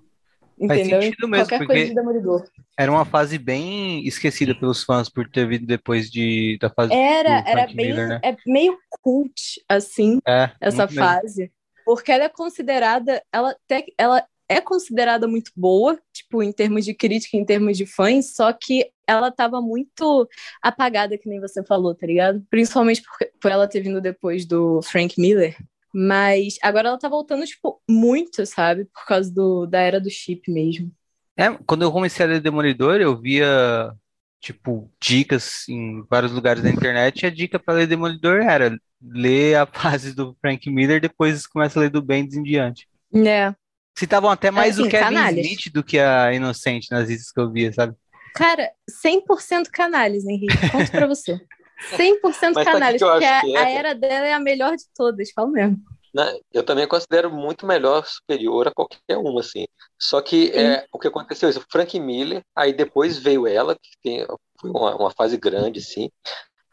Entendeu? 0.60 1.02
sentido 1.02 1.28
mesmo, 1.28 1.46
Qualquer 1.46 1.58
porque- 1.60 1.74
coisa 1.74 1.90
de 1.90 1.96
Demolidor. 1.96 2.44
Era 2.78 2.92
uma 2.92 3.06
fase 3.06 3.38
bem 3.38 4.06
esquecida 4.08 4.54
pelos 4.56 4.84
fãs 4.84 5.10
por 5.10 5.28
ter 5.30 5.48
vindo 5.48 5.66
depois 5.66 6.10
de, 6.10 6.58
da 6.62 6.70
fase 6.70 6.94
Era, 6.94 7.44
era 7.48 7.68
bem. 7.68 7.76
Miller, 7.88 8.08
né? 8.08 8.20
É 8.24 8.36
meio 8.46 8.78
cult, 9.02 9.62
assim, 9.68 10.20
É, 10.28 10.52
essa 10.62 10.84
muito 10.86 10.96
mesmo. 10.96 11.06
fase. 11.10 11.52
Porque 11.86 12.12
ela 12.12 12.24
é 12.26 12.30
considerada. 12.30 13.22
Ela, 13.32 13.52
até, 13.52 13.86
ela 13.98 14.26
é 14.48 14.62
considerada 14.62 15.28
muito 15.28 15.52
boa, 15.56 16.00
tipo, 16.14 16.42
em 16.44 16.52
termos 16.52 16.86
de 16.86 16.94
crítica, 16.94 17.36
em 17.38 17.46
termos 17.46 17.78
de 17.78 17.86
fãs, 17.86 18.34
só 18.36 18.52
que 18.54 18.90
ela 19.08 19.32
tava 19.32 19.62
muito 19.62 20.28
apagada, 20.62 21.18
que 21.18 21.28
nem 21.28 21.40
você 21.42 21.64
falou, 21.64 21.94
tá 21.94 22.06
ligado? 22.08 22.42
Principalmente 22.50 23.02
por, 23.02 23.28
por 23.42 23.52
ela 23.52 23.68
ter 23.68 23.82
vindo 23.82 24.00
depois 24.00 24.46
do 24.46 24.82
Frank 24.82 25.20
Miller. 25.20 25.56
Mas 25.94 26.58
agora 26.62 26.90
ela 26.90 26.98
tá 26.98 27.08
voltando, 27.08 27.46
tipo, 27.46 27.82
muito, 27.88 28.46
sabe? 28.46 28.86
Por 28.86 29.06
causa 29.06 29.32
do, 29.32 29.68
da 29.68 29.80
era 29.80 30.02
do 30.02 30.10
chip 30.10 30.52
mesmo. 30.52 30.92
É, 31.38 31.52
quando 31.66 31.84
eu 31.84 31.92
comecei 31.92 32.26
a 32.26 32.30
ler 32.30 32.42
Demolidor, 32.42 33.00
eu 33.00 33.16
via, 33.16 33.94
tipo, 34.40 34.92
dicas 35.00 35.68
em 35.70 36.04
vários 36.10 36.32
lugares 36.32 36.64
da 36.64 36.70
internet, 36.70 37.22
e 37.22 37.26
a 37.26 37.30
dica 37.30 37.60
para 37.60 37.76
ler 37.76 37.88
Demolidor 37.88 38.42
era 38.42 38.76
ler 39.02 39.56
a 39.56 39.66
fase 39.72 40.16
do 40.16 40.36
Frank 40.42 40.70
Miller, 40.70 41.00
depois 41.00 41.46
começa 41.46 41.80
a 41.80 41.82
ler 41.84 41.90
do 41.90 42.02
Bendis 42.02 42.36
em 42.36 42.44
diante. 42.44 42.88
É. 43.14 43.54
Citavam 43.96 44.32
até 44.32 44.50
mais 44.50 44.80
Assim, 44.80 44.88
o 44.88 44.92
Kevin 44.92 45.04
canalhas. 45.04 45.46
Smith 45.46 45.72
do 45.72 45.84
que 45.84 46.00
a 46.00 46.34
Inocente 46.34 46.90
nas 46.90 47.08
listas 47.08 47.32
que 47.32 47.40
eu 47.40 47.52
via, 47.52 47.72
sabe? 47.72 47.96
Cara, 48.34 48.72
100% 49.06 49.70
canalhas, 49.72 50.26
Henrique. 50.26 50.70
Conto 50.72 50.90
pra 50.92 51.06
você. 51.06 51.40
100% 51.98 52.54
Mas 52.56 52.66
canalhas, 52.68 52.98
que 53.02 53.04
eu 53.04 53.12
porque 53.12 53.26
a, 53.26 53.42
que 53.42 53.56
é, 53.56 53.60
a 53.60 53.70
era 53.70 53.94
dela 53.96 54.26
é 54.28 54.34
a 54.34 54.40
melhor 54.40 54.76
de 54.76 54.84
todas, 54.96 55.32
falo 55.32 55.52
mesmo. 55.52 55.78
né? 56.14 56.38
Eu 56.54 56.64
também 56.64 56.88
considero 56.88 57.30
muito 57.32 57.66
melhor, 57.66 58.06
superior 58.06 58.68
a 58.68 58.72
qualquer 58.74 59.18
uma, 59.18 59.42
assim. 59.42 59.66
Só 60.00 60.22
que 60.22 60.52
é, 60.52 60.86
o 60.92 61.00
que 61.00 61.08
aconteceu 61.08 61.50
isso, 61.50 61.64
Frank 61.72 62.00
Miller, 62.00 62.42
aí 62.56 62.72
depois 62.74 63.18
veio 63.18 63.46
ela, 63.48 63.76
que 63.76 63.90
tem, 64.02 64.26
foi 64.60 64.70
uma, 64.70 64.96
uma 64.96 65.12
fase 65.12 65.38
grande, 65.38 65.80
assim. 65.80 66.10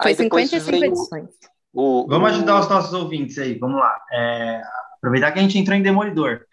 Foi 0.03 0.13
Aí 0.13 0.17
depois 0.17 0.49
55 0.51 0.71
veio 0.81 0.93
edições. 0.93 1.31
o, 1.75 2.07
Vamos 2.09 2.31
o- 2.31 2.35
ajudar 2.35 2.61
os 2.61 2.69
nossos 2.69 2.93
ouvintes 2.93 3.37
aí, 3.39 3.59
vamos 3.59 3.81
lá. 3.81 4.01
É, 4.13 4.63
aproveitar 4.97 5.33
que 5.33 5.39
a 5.39 5.43
gente 5.43 5.59
entrou 5.59 5.77
em 5.77 5.83
Demolidor. 5.83 6.45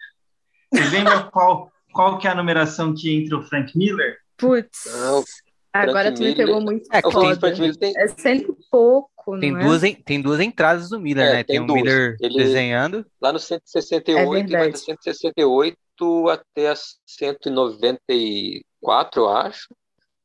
Vocês 0.72 0.90
lembram 0.92 1.30
qual, 1.32 1.70
qual 1.92 2.18
que 2.18 2.26
é 2.26 2.30
a 2.30 2.34
numeração 2.34 2.94
que 2.94 3.14
entra 3.14 3.38
o 3.38 3.42
Frank 3.42 3.76
Miller? 3.76 4.18
Putz, 4.36 4.84
Não, 4.86 5.24
agora 5.72 6.12
tu 6.14 6.22
me 6.22 6.34
pegou 6.34 6.60
muito 6.60 6.88
É, 6.92 7.00
foda. 7.02 7.52
Tem, 7.78 7.92
É 7.96 8.08
cento 8.08 8.56
e 8.58 8.64
pouco, 8.70 9.38
Tem 9.38 9.52
não 9.52 9.60
é? 9.60 9.64
duas, 9.64 9.84
en- 9.84 9.94
tem 9.94 10.20
duas 10.20 10.40
entradas 10.40 10.88
do 10.90 10.98
Miller, 11.00 11.26
É, 11.26 11.32
né? 11.34 11.44
Tem, 11.44 11.56
tem 11.56 11.60
o 11.60 11.66
duas. 11.66 11.82
Miller 11.82 12.16
Ele- 12.20 12.36
desenhando. 12.38 13.06
lá 13.20 13.32
no 13.32 13.38
168 13.38 14.46
É 14.46 14.54
e 14.54 14.58
vai 14.58 14.70
do 14.72 14.78
168 14.78 16.28
até 16.28 16.70
a 16.70 16.74
194, 17.06 19.22
eu 19.22 19.28
acho. 19.28 19.68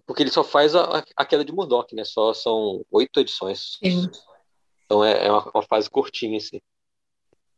Porque 0.06 0.22
ele 0.22 0.30
só 0.30 0.43
faz 0.43 0.74
a, 0.74 1.05
a- 1.16 1.24
queda 1.26 1.44
de 1.44 1.52
Murdoch, 1.52 1.94
né? 1.94 2.05
Só 2.05 2.32
são 2.32 2.84
oito 2.90 3.20
edições. 3.20 3.78
Sim. 3.82 4.10
Então 4.86 5.05
é, 5.05 5.26
é 5.26 5.30
uma, 5.30 5.51
uma 5.55 5.62
fase 5.62 5.90
curtinha, 5.90 6.39
assim. 6.39 6.60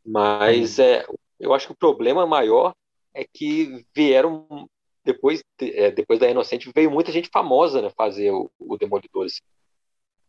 Mas 0.05 0.79
é, 0.79 1.07
eu 1.39 1.55
acho 1.55 1.67
que 1.69 1.73
o 1.73 1.77
problema 1.77 2.27
maior 2.27 2.75
é 3.15 3.25
que 3.25 3.87
vieram 3.95 4.69
depois, 5.05 5.43
é, 5.61 5.91
depois 5.91 6.19
da 6.19 6.29
Inocente 6.29 6.71
veio 6.75 6.91
muita 6.91 7.13
gente 7.13 7.29
famosa, 7.29 7.81
né, 7.81 7.91
fazer 7.91 8.33
o, 8.33 8.51
o 8.59 8.77
Demolidor. 8.77 9.27
assim. 9.27 9.41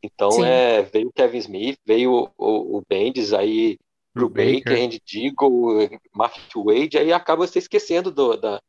Então 0.03 0.31
Sim. 0.31 0.43
é, 0.43 0.83
veio 0.83 1.07
o 1.07 1.13
Kevin 1.13 1.37
Smith, 1.39 1.79
veio 1.85 2.13
o, 2.13 2.31
o, 2.37 2.77
o 2.77 2.83
Bendis, 2.87 3.33
aí 3.33 3.79
Drew 4.15 4.29
Baker. 4.29 4.73
Andy 4.73 5.01
Deagle, 5.05 5.99
Mark 6.13 6.35
Wade, 6.55 6.97
aí 6.97 7.11
acaba 7.11 7.45
se 7.47 7.59
esquecendo 7.59 8.09
do- 8.09 8.37
da, 8.37 8.61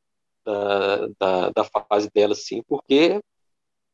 da, 0.44 1.06
da, 1.18 1.50
da 1.50 1.64
fase 1.64 2.10
dela, 2.12 2.32
assim, 2.32 2.62
porque, 2.66 3.20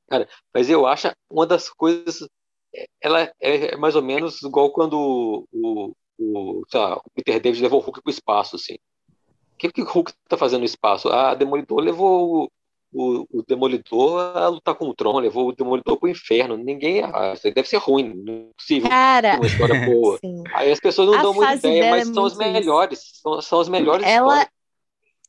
cara, 0.09 0.29
mas 0.53 0.70
eu 0.70 0.87
acho 0.87 1.12
uma 1.31 1.47
das 1.47 1.69
coisas, 1.69 2.27
é- 2.74 2.87
ela 3.01 3.31
é 3.41 3.77
mais 3.77 3.95
ou 3.95 4.03
menos 4.03 4.43
igual 4.43 4.70
quando 4.73 5.47
o, 5.53 5.93
o, 6.19 6.62
lá, 6.73 6.97
o 6.97 7.11
Peter 7.15 7.41
David 7.41 7.62
levou 7.62 7.81
o 7.81 7.85
Hulk 7.85 8.03
para 8.03 8.11
o 8.11 8.12
espaço, 8.15 8.57
assim. 8.57 8.74
O 8.74 9.57
que, 9.59 9.70
que 9.70 9.83
o 9.83 9.87
Hulk 9.87 10.12
tá 10.29 10.37
fazendo 10.37 10.61
no 10.61 10.66
espaço? 10.66 11.09
A 11.09 11.35
Demolidor 11.35 11.81
levou 11.81 12.51
o, 12.93 13.27
o, 13.31 13.43
Demolidor 13.47 14.36
a 14.36 14.48
lutar 14.48 14.74
com 14.74 14.89
o 14.89 14.94
Tron, 14.94 15.19
levou 15.20 15.48
o 15.48 15.52
Demolidor 15.56 15.98
pro 15.98 16.09
inferno. 16.09 16.56
Ninguém. 16.56 17.02
Ah, 17.05 17.32
isso 17.35 17.47
aí 17.47 17.55
deve 17.55 17.69
ser 17.69 17.78
ruim, 17.78 18.12
não 18.14 18.35
é 18.51 18.55
possível. 18.56 18.90
Cara, 18.90 19.39
Uma 19.39 19.47
história 19.47 19.74
boa. 19.85 20.20
sim. 20.24 20.48
Aí 20.55 20.70
as 20.73 20.81
pessoas 20.81 21.09
não 21.09 21.19
A 21.19 21.23
dão 21.23 21.35
muita 21.35 21.55
ideia, 21.55 21.86
dela 21.86 21.89
mas 21.89 22.09
é 22.09 22.12
são 22.12 22.27
isso. 22.27 22.36
melhores. 22.36 23.01
São, 23.23 23.40
são 23.43 23.60
as 23.60 23.69
melhores 23.69 24.06
Ela, 24.06 24.44
histórias. 24.44 24.52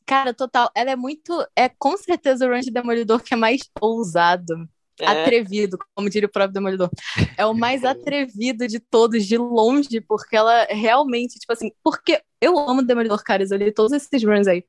cara, 0.06 0.34
total, 0.34 0.69
ela 0.76 0.91
é 0.91 0.95
muito, 0.95 1.34
é 1.56 1.69
com 1.69 1.98
certeza 1.98 2.45
o 2.45 2.49
Run 2.49 2.60
de 2.61 2.72
Demolidor 2.72 3.22
que 3.23 3.34
é 3.34 3.38
mais 3.38 3.61
ousado, 3.81 4.53
É, 4.99 5.07
atrevido, 5.07 5.77
como 5.95 6.10
diria 6.10 6.27
o 6.27 6.31
próprio 6.31 6.53
Demolidor. 6.53 6.90
É 7.38 7.45
o 7.45 7.53
mais 7.56 7.84
atrevido 7.84 8.68
de 8.68 8.80
todos, 8.80 9.26
de 9.26 9.38
longe, 9.38 10.02
porque 10.02 10.35
ela 10.35 10.65
realmente, 10.65 11.40
tipo 11.40 11.53
assim, 11.53 11.72
porque 11.84 12.22
eu 12.41 12.57
amo 12.60 12.84
Demolidor, 12.84 13.23
caras, 13.23 13.52
eu 13.52 13.57
li 13.57 13.72
todos 13.73 13.91
esses 13.94 14.23
runs 14.23 14.48
aí, 14.48 14.64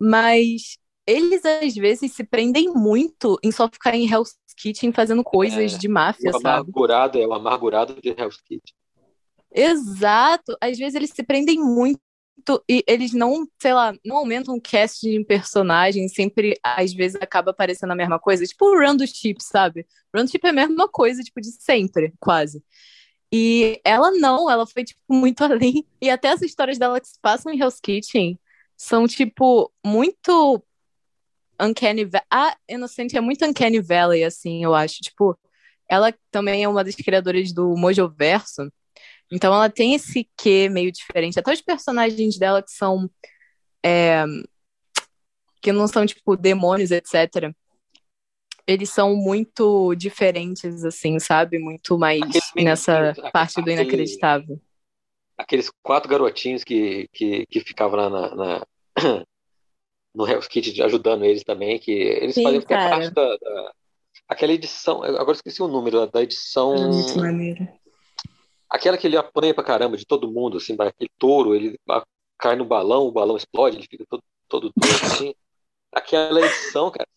mas 0.00 0.78
eles 1.08 1.44
às 1.44 1.74
vezes 1.74 2.12
se 2.12 2.24
prendem 2.24 2.68
muito 2.74 3.38
em 3.42 3.52
só 3.52 3.68
ficar 3.68 3.94
em 3.94 4.10
Hell's 4.10 4.36
Kitchen 4.56 4.92
fazendo 4.92 5.24
coisas 5.24 5.74
É, 5.74 5.78
de 5.78 5.88
máfia, 5.88 6.30
o 6.30 6.34
sabe? 6.34 6.74
amargurado 6.74 7.18
é 7.18 7.26
o 7.26 7.32
amargurado 7.34 8.00
de 8.00 8.10
Hell's 8.10 8.40
Kitchen. 8.40 8.74
Exato. 9.50 10.56
Às 10.60 10.78
vezes 10.78 10.94
eles 10.94 11.10
se 11.10 11.22
prendem 11.22 11.58
muito 11.58 12.00
e 12.68 12.84
eles 12.86 13.12
não, 13.12 13.46
sei 13.60 13.74
lá, 13.74 13.92
não 14.04 14.16
aumentam 14.18 14.54
o 14.56 14.60
cast 14.60 15.00
de 15.00 15.24
personagem, 15.24 16.08
sempre 16.08 16.58
às 16.62 16.92
vezes 16.94 17.16
acaba 17.20 17.50
aparecendo 17.50 17.90
a 17.92 17.96
mesma 17.96 18.18
coisa, 18.18 18.44
tipo 18.46 18.64
o 18.66 18.78
Run 18.78 18.96
do 18.96 19.06
Chip, 19.06 19.42
sabe? 19.42 19.86
Run 20.14 20.24
do 20.24 20.30
Chip 20.30 20.46
é 20.46 20.50
a 20.50 20.52
mesma 20.52 20.88
coisa, 20.88 21.22
tipo, 21.22 21.40
de 21.40 21.50
sempre, 21.52 22.12
quase. 22.20 22.62
E 23.32 23.80
ela 23.84 24.10
não, 24.12 24.50
ela 24.50 24.66
foi, 24.66 24.84
tipo, 24.84 25.00
muito 25.10 25.42
além. 25.44 25.86
E 26.00 26.10
até 26.10 26.30
as 26.30 26.42
histórias 26.42 26.78
dela 26.78 27.00
que 27.00 27.08
se 27.08 27.18
passam 27.20 27.52
em 27.52 27.60
Hell's 27.60 27.80
Kitchen 27.80 28.38
são, 28.76 29.06
tipo, 29.08 29.72
muito 29.84 30.62
Uncanny. 31.60 32.08
A 32.30 32.56
Inocente 32.68 33.16
é 33.16 33.20
muito 33.20 33.44
Uncanny 33.44 33.80
Valley, 33.80 34.24
assim, 34.24 34.62
eu 34.64 34.74
acho. 34.74 34.96
Tipo, 35.00 35.38
ela 35.88 36.14
também 36.30 36.62
é 36.64 36.68
uma 36.68 36.84
das 36.84 36.94
criadoras 36.94 37.52
do 37.52 37.74
Mojo 37.76 38.08
Verso. 38.08 38.70
Então 39.30 39.52
ela 39.54 39.68
tem 39.68 39.94
esse 39.94 40.28
quê 40.36 40.68
meio 40.70 40.90
diferente. 40.92 41.38
Até 41.38 41.52
os 41.52 41.60
personagens 41.60 42.38
dela 42.38 42.62
que 42.62 42.70
são. 42.70 43.10
é, 43.84 44.24
que 45.60 45.72
não 45.72 45.88
são, 45.88 46.06
tipo, 46.06 46.36
demônios, 46.36 46.90
etc. 46.90 47.52
Eles 48.66 48.90
são 48.90 49.16
muito 49.16 49.94
diferentes, 49.94 50.84
assim, 50.84 51.18
sabe? 51.18 51.58
Muito 51.58 51.98
mais 51.98 52.20
Aqueles 52.22 52.54
nessa 52.56 53.14
parte 53.32 53.60
do 53.62 53.70
inacreditável. 53.70 54.60
Aqueles 55.36 55.70
quatro 55.82 56.08
garotinhos 56.08 56.62
que, 56.64 57.08
que, 57.12 57.46
que 57.46 57.60
ficavam 57.60 57.96
lá 57.98 58.10
na, 58.10 58.34
na- 58.34 58.66
no 60.14 60.26
Hell's 60.26 60.48
Kitchen 60.48 60.82
ajudando 60.84 61.24
eles 61.24 61.44
também, 61.44 61.78
que 61.78 61.92
eles 61.92 62.34
Sim, 62.34 62.44
faziam 62.44 62.62
cara. 62.62 62.90
parte 62.90 63.14
da, 63.14 63.36
da- 63.36 63.72
Aquela 64.28 64.52
edição, 64.52 65.04
eu 65.04 65.16
agora 65.16 65.32
esqueci 65.32 65.62
o 65.62 65.68
número 65.68 66.06
da 66.06 66.22
edição. 66.22 66.74
É 66.74 66.86
muito 66.86 67.18
maneiro. 67.18 67.68
Aquela 68.68 68.98
que 68.98 69.06
ele 69.06 69.16
apanha 69.16 69.54
pra 69.54 69.64
caramba 69.64 69.96
de 69.96 70.04
todo 70.04 70.30
mundo, 70.30 70.58
assim, 70.58 70.76
daquele 70.76 71.10
touro, 71.18 71.54
ele 71.54 71.78
ah, 71.88 72.04
cai 72.38 72.54
no 72.54 72.64
balão, 72.64 73.04
o 73.04 73.12
balão 73.12 73.36
explode, 73.36 73.76
ele 73.78 73.86
fica 73.88 74.04
todo, 74.08 74.22
todo 74.48 74.72
doido, 74.76 75.00
assim. 75.06 75.34
Aquela 75.92 76.40
edição, 76.42 76.90
cara, 76.90 77.08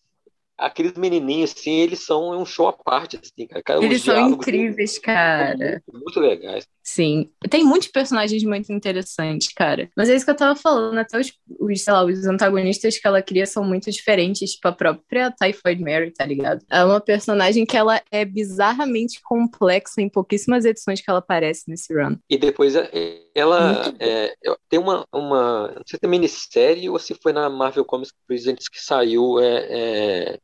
aqueles 0.56 0.94
menininhos, 0.94 1.52
assim, 1.56 1.80
eles 1.80 2.00
são 2.00 2.30
um 2.40 2.44
show 2.44 2.68
à 2.68 2.72
parte, 2.72 3.18
assim, 3.20 3.46
cara. 3.46 3.84
Eles 3.84 4.02
são 4.02 4.30
incríveis, 4.30 4.98
cara. 4.98 5.82
muito, 5.86 6.04
muito 6.04 6.20
legais. 6.20 6.66
Sim. 6.82 7.30
Tem 7.48 7.64
muitos 7.64 7.88
personagens 7.88 8.42
muito 8.42 8.72
interessantes, 8.72 9.52
cara. 9.54 9.88
Mas 9.96 10.08
é 10.08 10.16
isso 10.16 10.24
que 10.24 10.30
eu 10.30 10.36
tava 10.36 10.56
falando. 10.56 10.98
Até 10.98 11.18
os, 11.18 11.32
os, 11.60 11.80
sei 11.82 11.92
lá, 11.92 12.04
os 12.04 12.26
antagonistas 12.26 12.98
que 12.98 13.06
ela 13.06 13.22
cria 13.22 13.46
são 13.46 13.64
muito 13.64 13.90
diferentes. 13.90 14.52
Tipo, 14.52 14.68
a 14.68 14.72
própria 14.72 15.30
Typhoid 15.30 15.80
Mary, 15.80 16.12
tá 16.12 16.26
ligado? 16.26 16.64
É 16.70 16.84
uma 16.84 17.00
personagem 17.00 17.64
que 17.64 17.76
ela 17.76 18.00
é 18.10 18.24
bizarramente 18.24 19.20
complexa 19.22 20.00
em 20.00 20.08
pouquíssimas 20.08 20.64
edições 20.64 21.00
que 21.00 21.08
ela 21.08 21.20
aparece 21.20 21.64
nesse 21.68 21.94
run. 21.94 22.16
E 22.28 22.36
depois 22.36 22.74
é, 22.74 22.90
ela 23.34 23.94
é, 24.00 24.34
tem 24.68 24.80
uma, 24.80 25.06
uma. 25.12 25.68
Não 25.68 25.82
sei 25.86 25.98
se 25.98 26.04
é 26.04 26.08
minissérie 26.08 26.90
ou 26.90 26.98
se 26.98 27.14
foi 27.14 27.32
na 27.32 27.48
Marvel 27.48 27.84
Comics 27.84 28.12
Presents 28.26 28.68
que 28.68 28.80
saiu 28.80 29.38
é, 29.38 29.66
é, 29.70 30.38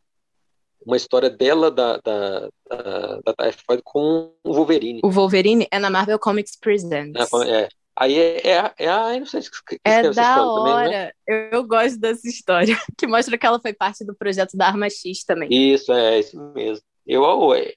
uma 0.88 0.96
história 0.96 1.28
dela, 1.30 1.70
da, 1.70 1.98
da, 1.98 2.48
da, 2.68 3.20
da 3.26 3.32
Typhoid 3.34 3.82
com 3.84 4.32
o 4.42 4.52
Wolverine. 4.54 5.00
O 5.04 5.10
Wolverine 5.10 5.68
é 5.70 5.78
na 5.78 5.90
Marvel 5.90 6.18
Comics 6.18 6.56
Presents. 6.58 7.12
né? 7.12 7.50
É, 7.64 7.68
Aí 8.00 8.16
é, 8.16 8.46
é, 8.46 8.58
a- 8.60 8.74
é 8.78 8.88
a 8.88 9.14
Inocente 9.14 9.50
que 9.50 9.74
É 9.84 9.90
escreve 9.90 10.08
essa 10.08 10.20
da 10.20 10.28
história 10.28 10.54
também, 10.54 10.74
né? 10.74 10.86
hora. 11.04 11.14
Eu, 11.26 11.36
eu 11.58 11.64
gosto 11.66 11.98
dessa 11.98 12.28
história, 12.28 12.76
que 12.96 13.06
mostra 13.06 13.36
que 13.36 13.44
ela 13.44 13.60
foi 13.60 13.72
parte 13.74 14.04
do 14.04 14.14
projeto 14.14 14.56
da 14.56 14.66
Arma 14.68 14.88
X 14.88 15.24
também. 15.24 15.48
Isso, 15.50 15.92
é 15.92 16.18
isso 16.20 16.38
mesmo. 16.54 16.82
Eu, 17.06 17.24
eu- 17.24 17.54
é, 17.54 17.72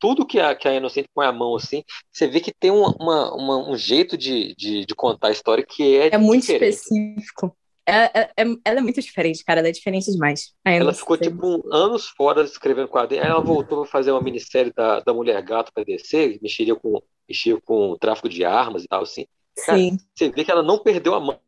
tudo 0.00 0.26
que 0.26 0.40
a, 0.40 0.54
que 0.54 0.66
a 0.66 0.74
Inocente 0.74 1.08
põe 1.14 1.26
a 1.26 1.32
mão 1.32 1.54
assim, 1.56 1.82
você 2.10 2.26
vê 2.26 2.40
que 2.40 2.52
tem 2.58 2.70
um, 2.70 2.84
uma, 2.98 3.34
uma- 3.34 3.70
um 3.70 3.76
jeito 3.76 4.16
de, 4.16 4.54
de, 4.56 4.84
de 4.86 4.94
contar 4.94 5.28
a 5.28 5.32
história 5.32 5.64
que 5.64 5.96
é, 5.96 6.14
É 6.14 6.18
muito 6.18 6.42
diferente. 6.42 6.74
específico. 6.74 7.56
É, 7.86 8.20
é- 8.20 8.30
é- 8.36 8.56
ela 8.64 8.80
é 8.80 8.82
muito 8.82 9.00
diferente, 9.00 9.44
cara. 9.44 9.60
Ela 9.60 9.68
é 9.68 9.72
diferente 9.72 10.10
demais. 10.10 10.52
A 10.64 10.72
Ela 10.72 10.92
ficou 10.92 11.16
tipo 11.16 11.46
um- 11.46 11.62
anos 11.72 12.08
fora 12.08 12.42
escrevendo 12.42 12.88
quadrinhos. 12.88 13.24
Aí 13.24 13.30
ela 13.30 13.40
voltou 13.40 13.82
para 13.82 13.90
fazer 13.90 14.10
uma 14.10 14.20
minissérie 14.20 14.72
da, 14.72 15.00
da 15.00 15.14
Mulher 15.14 15.40
Gato 15.42 15.72
para 15.72 15.84
DC, 15.84 16.38
mexeria 16.42 16.74
com, 16.74 17.00
mexia 17.28 17.60
com 17.60 17.90
o 17.90 17.98
tráfico 17.98 18.28
de 18.28 18.44
armas 18.44 18.82
e 18.84 18.88
tal, 18.88 19.02
assim. 19.02 19.26
Cara, 19.64 19.78
Sim. 19.78 19.96
Você 20.14 20.30
vê 20.30 20.44
que 20.44 20.50
ela 20.50 20.62
não 20.62 20.78
perdeu 20.78 21.14
a 21.14 21.20
mão 21.20 21.38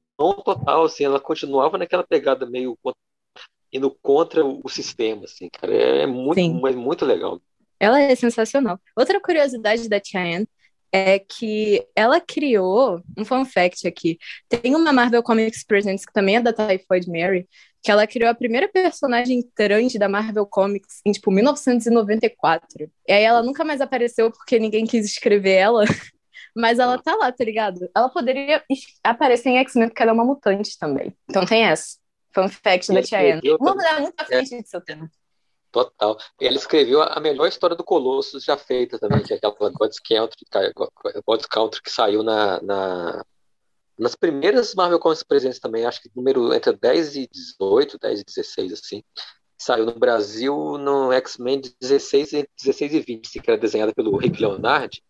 total, 0.44 0.85
assim, 0.85 1.05
ela 1.05 1.20
continuava 1.20 1.77
naquela 1.77 2.05
pegada 2.05 2.47
meio 2.47 2.78
indo 3.73 3.90
contra 4.01 4.44
o, 4.44 4.69
sistema, 4.69 5.24
assim, 5.24 5.48
cara. 5.51 5.74
É, 5.74 6.02
é 6.02 6.06
muito, 6.06 6.35
Sim. 6.35 6.60
é 6.66 6.73
muito 6.73 7.05
legal. 7.05 7.40
Ela 7.78 8.01
é 8.01 8.15
sensacional. 8.15 8.81
Outra 8.97 9.20
curiosidade 9.20 9.89
da 9.89 10.01
Cheyenne 10.02 10.48
é 10.93 11.19
que 11.19 11.86
ela 11.94 12.20
criou 12.20 13.02
um 13.16 13.24
fun 13.24 13.44
fact 13.44 13.86
aqui. 13.86 14.19
Tem 14.48 14.74
uma 14.74 14.93
Marvel 14.93 15.23
Comics 15.23 15.65
Presents 15.65 16.05
que 16.05 16.12
também 16.12 16.36
é 16.36 16.40
da 16.40 16.52
Typhoid 16.52 17.09
Mary, 17.09 17.48
que 17.82 17.90
ela 17.90 18.06
criou 18.06 18.31
a 18.31 18.35
primeira 18.35 18.69
personagem 18.69 19.43
trans 19.55 19.94
da 19.94 20.09
Marvel 20.09 20.47
Comics 20.47 21.01
em 21.05 21.12
tipo 21.12 21.31
1994. 21.31 22.90
E 23.06 23.12
aí 23.12 23.23
ela 23.23 23.43
nunca 23.43 23.65
mais 23.65 23.81
apareceu 23.81 24.31
porque 24.31 24.59
ninguém 24.59 24.86
quis 24.86 25.06
escrever 25.06 25.55
ela. 25.55 25.85
Mas 26.56 26.78
ela 26.78 27.01
tá 27.01 27.15
lá, 27.15 27.31
tá 27.31 27.44
ligado? 27.44 27.89
Ela 27.94 28.09
poderia 28.09 28.62
aparecer 29.05 29.51
em 29.51 29.59
X-Men 29.59 29.89
porque 29.89 30.02
ela 30.02 30.10
é 30.10 30.15
uma 30.15 30.24
mutante 30.24 30.77
também. 30.78 31.15
Então 31.28 31.44
tem 31.44 31.65
essa. 31.65 31.98
Fun 32.35 32.48
fact 32.48 32.93
da 32.93 33.02
Cheyenne. 33.02 33.36
escreveu 33.36 33.56
Uma 33.60 33.74
mulher 33.74 34.01
muito 34.01 34.15
à 34.19 34.24
frente 34.24 34.62
de 34.62 34.69
seu 34.69 34.81
tempo. 34.81 35.09
Total. 35.85 36.17
Ela 36.41 36.57
escreveu 36.57 37.03
a 37.03 37.21
melhor 37.21 37.47
história 37.47 37.77
do 37.77 37.85
Colossus 37.85 38.45
já 38.45 38.57
feita 38.57 38.99
também, 38.99 39.23
que 39.23 39.33
é 39.33 39.37
aquela 39.37 39.55
God's 39.71 40.01
Country, 40.01 40.37
que- 40.45 40.73
God's 41.27 41.47
Country 41.47 41.83
que 41.83 41.91
saiu 41.91 42.23
na, 42.23 42.61
na- 42.63 43.25
nas 43.99 44.15
primeiras 44.17 44.75
Marvel 44.75 44.99
Comics 44.99 45.23
presentes 45.23 45.59
também, 45.61 45.85
acho 45.87 46.01
que 46.03 46.11
número 46.15 46.53
entre 46.55 46.73
10 46.77 47.17
e 47.17 47.29
18, 47.29 47.99
10 47.99 48.21
e 48.21 48.25
16, 48.25 48.73
assim. 48.73 49.03
Saiu 49.57 49.87
no 49.87 49.99
Brasil 49.99 50.79
no 50.79 51.13
X-Men 51.13 51.61
de 51.61 51.75
16 51.81 52.33
e 52.33 52.49
16 52.57 52.95
e 52.95 53.01
20, 53.01 53.27
assim, 53.27 53.41
que 53.41 53.51
era 53.51 53.59
desenhada 53.61 53.93
pelo 53.93 54.17
Rick 54.17 54.41
Leonardi. 54.41 55.03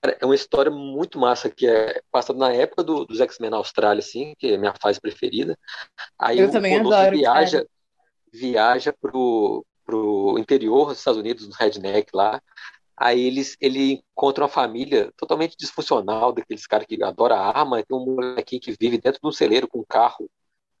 Cara, 0.00 0.16
é 0.20 0.24
uma 0.24 0.34
história 0.34 0.70
muito 0.70 1.18
massa, 1.18 1.50
que 1.50 1.66
é 1.66 2.00
passada 2.10 2.38
na 2.38 2.52
época 2.52 2.84
do- 2.84 3.04
dos 3.04 3.20
X-Men 3.20 3.50
na 3.50 3.56
Austrália, 3.56 4.00
assim, 4.00 4.34
que 4.38 4.52
é 4.52 4.54
a 4.54 4.58
minha 4.58 4.74
fase 4.80 5.00
preferida. 5.00 5.58
Aí 6.18 6.38
Eu 6.38 6.48
o 6.48 6.52
também 6.52 6.76
Colossus 6.78 7.00
adoro, 7.00 7.16
viaja, 7.16 7.58
cara. 7.58 7.68
viaja 8.32 8.92
pro, 8.92 9.64
pro 9.84 10.36
interior 10.38 10.88
dos 10.88 10.98
Estados 10.98 11.20
Unidos, 11.20 11.48
no 11.48 11.54
Redneck 11.54 12.10
lá. 12.14 12.40
Aí 12.96 13.20
eles, 13.20 13.56
ele 13.60 14.04
encontra 14.14 14.44
uma 14.44 14.50
família 14.50 15.12
totalmente 15.16 15.56
disfuncional, 15.56 16.32
daqueles 16.32 16.66
caras 16.66 16.86
que 16.86 17.02
adoram 17.02 17.36
arma, 17.36 17.82
tem 17.82 17.96
um 17.96 18.04
molequinho 18.04 18.60
que 18.60 18.76
vive 18.78 18.98
dentro 18.98 19.20
de 19.20 19.28
um 19.28 19.32
celeiro 19.32 19.66
com 19.66 19.80
um 19.80 19.84
carro, 19.88 20.30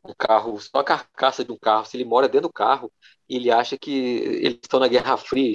um 0.04 0.12
carro, 0.16 0.60
só 0.60 0.78
a 0.80 0.84
carcaça 0.84 1.44
de 1.44 1.52
um 1.52 1.58
carro, 1.58 1.84
se 1.86 1.96
ele 1.96 2.04
mora 2.04 2.28
dentro 2.28 2.48
do 2.48 2.52
carro, 2.52 2.92
ele 3.28 3.50
acha 3.50 3.78
que 3.78 3.90
eles 3.92 4.58
estão 4.62 4.80
na 4.80 4.88
Guerra 4.88 5.16
Fria, 5.16 5.52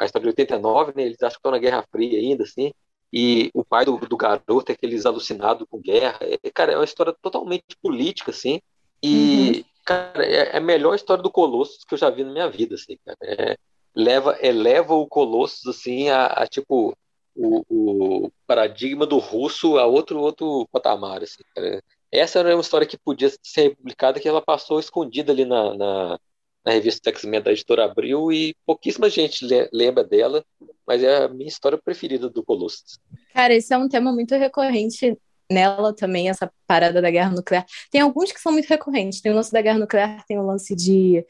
a 0.00 0.04
história 0.04 0.22
de 0.24 0.28
89, 0.28 0.92
né, 0.96 1.02
eles 1.04 1.22
acham 1.22 1.30
que 1.30 1.38
estão 1.38 1.52
na 1.52 1.58
Guerra 1.58 1.84
Fria 1.90 2.18
ainda, 2.18 2.44
assim, 2.44 2.72
e 3.12 3.50
o 3.54 3.64
pai 3.64 3.84
do, 3.84 3.96
do 3.98 4.16
garoto 4.16 4.70
é 4.70 4.74
aqueles 4.74 5.06
alucinados 5.06 5.66
com 5.70 5.80
guerra, 5.80 6.18
É, 6.22 6.50
cara, 6.50 6.72
é 6.72 6.76
uma 6.76 6.84
história 6.84 7.14
totalmente 7.22 7.76
política, 7.82 8.30
assim, 8.30 8.60
e, 9.02 9.64
cara, 9.88 10.24
é 10.24 10.50
é 10.54 10.56
a 10.56 10.60
melhor 10.60 10.94
história 10.94 11.22
do 11.22 11.30
Colossus 11.30 11.84
que 11.84 11.94
eu 11.94 11.98
já 11.98 12.10
vi 12.10 12.24
na 12.24 12.32
minha 12.32 12.48
vida, 12.50 12.74
assim, 12.74 12.96
cara, 13.04 13.16
É- 13.22 13.56
leva, 13.94 14.36
eleva 14.40 14.94
o 14.94 15.06
Colossus, 15.06 15.66
assim, 15.66 16.08
a, 16.08 16.26
a, 16.26 16.46
tipo, 16.46 16.94
o, 17.34 17.64
o 18.26 18.30
paradigma 18.46 19.06
do 19.06 19.18
russo 19.18 19.78
a 19.78 19.86
outro, 19.86 20.20
outro 20.20 20.68
patamar, 20.70 21.22
assim, 21.22 21.42
cara. 21.54 21.82
Essa 22.12 22.38
era 22.38 22.54
uma 22.54 22.60
história 22.62 22.86
que 22.86 22.96
podia 22.98 23.30
ser 23.42 23.76
publicada, 23.76 24.20
que 24.20 24.28
ela 24.28 24.40
passou 24.40 24.78
escondida 24.80 25.32
ali 25.32 25.44
na, 25.44 25.74
na, 25.76 26.18
na 26.64 26.72
revista 26.72 27.10
X-Men 27.10 27.42
da 27.42 27.52
Editora 27.52 27.84
Abril 27.84 28.32
e 28.32 28.54
pouquíssima 28.64 29.10
gente 29.10 29.44
le- 29.44 29.68
lembra 29.72 30.04
dela, 30.04 30.44
mas 30.86 31.02
é 31.02 31.24
a 31.24 31.28
minha 31.28 31.48
história 31.48 31.78
preferida 31.82 32.28
do 32.30 32.42
Colossus. 32.42 32.98
Cara, 33.34 33.54
esse 33.54 33.74
é 33.74 33.78
um 33.78 33.88
tema 33.88 34.12
muito 34.12 34.34
recorrente 34.36 35.18
nela 35.50 35.94
também, 35.94 36.28
essa 36.28 36.50
parada 36.66 37.00
da 37.00 37.10
guerra 37.10 37.30
nuclear. 37.30 37.64
Tem 37.90 38.00
alguns 38.00 38.32
que 38.32 38.40
são 38.40 38.52
muito 38.52 38.68
recorrentes. 38.68 39.20
Tem 39.20 39.32
o 39.32 39.34
lance 39.34 39.52
da 39.52 39.62
guerra 39.62 39.78
nuclear, 39.78 40.24
tem 40.26 40.38
o 40.38 40.46
lance 40.46 40.74
de 40.74 41.24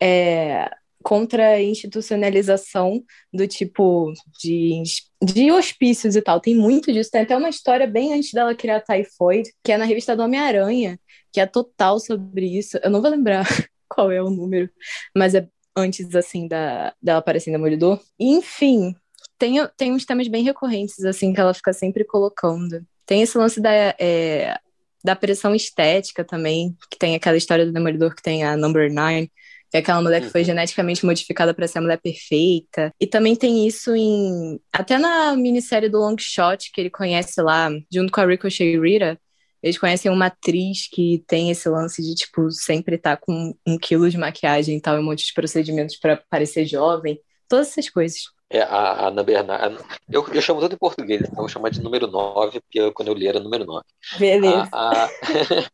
é, 0.00 0.70
contra 1.02 1.48
a 1.50 1.62
institucionalização 1.62 3.04
do 3.32 3.46
tipo 3.46 4.12
de, 4.42 4.82
de 5.22 5.52
hospícios 5.52 6.16
e 6.16 6.22
tal. 6.22 6.40
Tem 6.40 6.54
muito 6.54 6.92
disso. 6.92 7.10
Tem 7.10 7.22
até 7.22 7.36
uma 7.36 7.50
história 7.50 7.86
bem 7.86 8.14
antes 8.14 8.32
dela 8.32 8.54
criar 8.54 8.76
a 8.76 8.80
Typhoid, 8.80 9.52
que 9.62 9.72
é 9.72 9.76
na 9.76 9.84
revista 9.84 10.16
do 10.16 10.22
Homem-Aranha, 10.22 10.98
que 11.32 11.40
é 11.40 11.46
total 11.46 12.00
sobre 12.00 12.46
isso. 12.58 12.78
Eu 12.82 12.90
não 12.90 13.02
vou 13.02 13.10
lembrar 13.10 13.44
qual 13.88 14.10
é 14.10 14.22
o 14.22 14.30
número, 14.30 14.70
mas 15.14 15.34
é 15.34 15.46
antes, 15.76 16.14
assim, 16.14 16.46
da, 16.48 16.94
dela 17.02 17.18
aparecer 17.18 17.50
em 17.50 17.52
Demolidor. 17.52 18.00
Enfim, 18.18 18.94
tem, 19.38 19.56
tem 19.76 19.92
uns 19.92 20.04
temas 20.04 20.28
bem 20.28 20.42
recorrentes, 20.42 21.04
assim, 21.04 21.32
que 21.32 21.40
ela 21.40 21.52
fica 21.52 21.72
sempre 21.72 22.04
colocando. 22.04 22.84
Tem 23.06 23.22
esse 23.22 23.36
lance 23.36 23.60
da, 23.60 23.72
é, 23.72 24.58
da 25.04 25.14
pressão 25.14 25.54
estética 25.54 26.24
também, 26.24 26.76
que 26.90 26.98
tem 26.98 27.14
aquela 27.14 27.36
história 27.36 27.66
do 27.66 27.72
Demolidor 27.72 28.14
que 28.14 28.22
tem 28.22 28.44
a 28.44 28.56
Number 28.56 28.88
Nine, 28.88 29.30
que 29.70 29.76
é 29.76 29.80
aquela 29.80 30.00
mulher 30.00 30.22
que 30.22 30.30
foi 30.30 30.42
Uhum. 30.42 30.46
geneticamente 30.46 31.04
modificada 31.04 31.52
para 31.52 31.66
ser 31.66 31.78
a 31.78 31.80
mulher 31.82 32.00
perfeita. 32.00 32.92
E 33.00 33.06
também 33.06 33.34
tem 33.36 33.66
isso 33.66 33.94
em. 33.94 34.60
Até 34.72 34.98
na 34.98 35.34
minissérie 35.36 35.88
do 35.88 35.98
Long 35.98 36.16
Shot, 36.18 36.70
que 36.72 36.80
ele 36.80 36.90
conhece 36.90 37.40
lá, 37.42 37.70
junto 37.92 38.12
com 38.12 38.20
a 38.20 38.26
Ricochet 38.26 38.78
Rita, 38.78 39.18
eles 39.62 39.78
conhecem 39.78 40.10
uma 40.12 40.26
atriz 40.26 40.88
que 40.92 41.24
tem 41.26 41.50
esse 41.50 41.68
lance 41.68 42.02
de, 42.02 42.14
tipo, 42.14 42.50
sempre 42.50 42.96
estar 42.96 43.16
com 43.16 43.54
um 43.66 43.78
quilo 43.78 44.08
de 44.10 44.18
maquiagem 44.18 44.76
e 44.76 44.80
tal, 44.80 44.96
e 44.96 45.00
um 45.00 45.04
monte 45.04 45.26
de 45.26 45.32
procedimentos 45.32 45.96
para 45.96 46.22
parecer 46.30 46.66
jovem. 46.66 47.18
Todas 47.48 47.68
essas 47.68 47.88
coisas. 47.90 48.18
É 48.54 48.62
a 48.62 49.08
Ana 49.08 49.22
Bernardo. 49.24 49.78
Eu, 50.10 50.24
eu 50.32 50.40
chamo 50.42 50.60
tudo 50.60 50.74
em 50.74 50.78
português, 50.78 51.20
então 51.22 51.32
eu 51.32 51.42
vou 51.42 51.48
chamar 51.48 51.70
de 51.70 51.80
número 51.82 52.06
9, 52.06 52.60
porque 52.60 52.78
eu- 52.80 52.92
quando 52.92 53.08
eu 53.08 53.14
li 53.14 53.26
era 53.26 53.40
número 53.40 53.64
9. 53.64 53.84
Beleza. 54.18 54.70
A, 54.72 55.06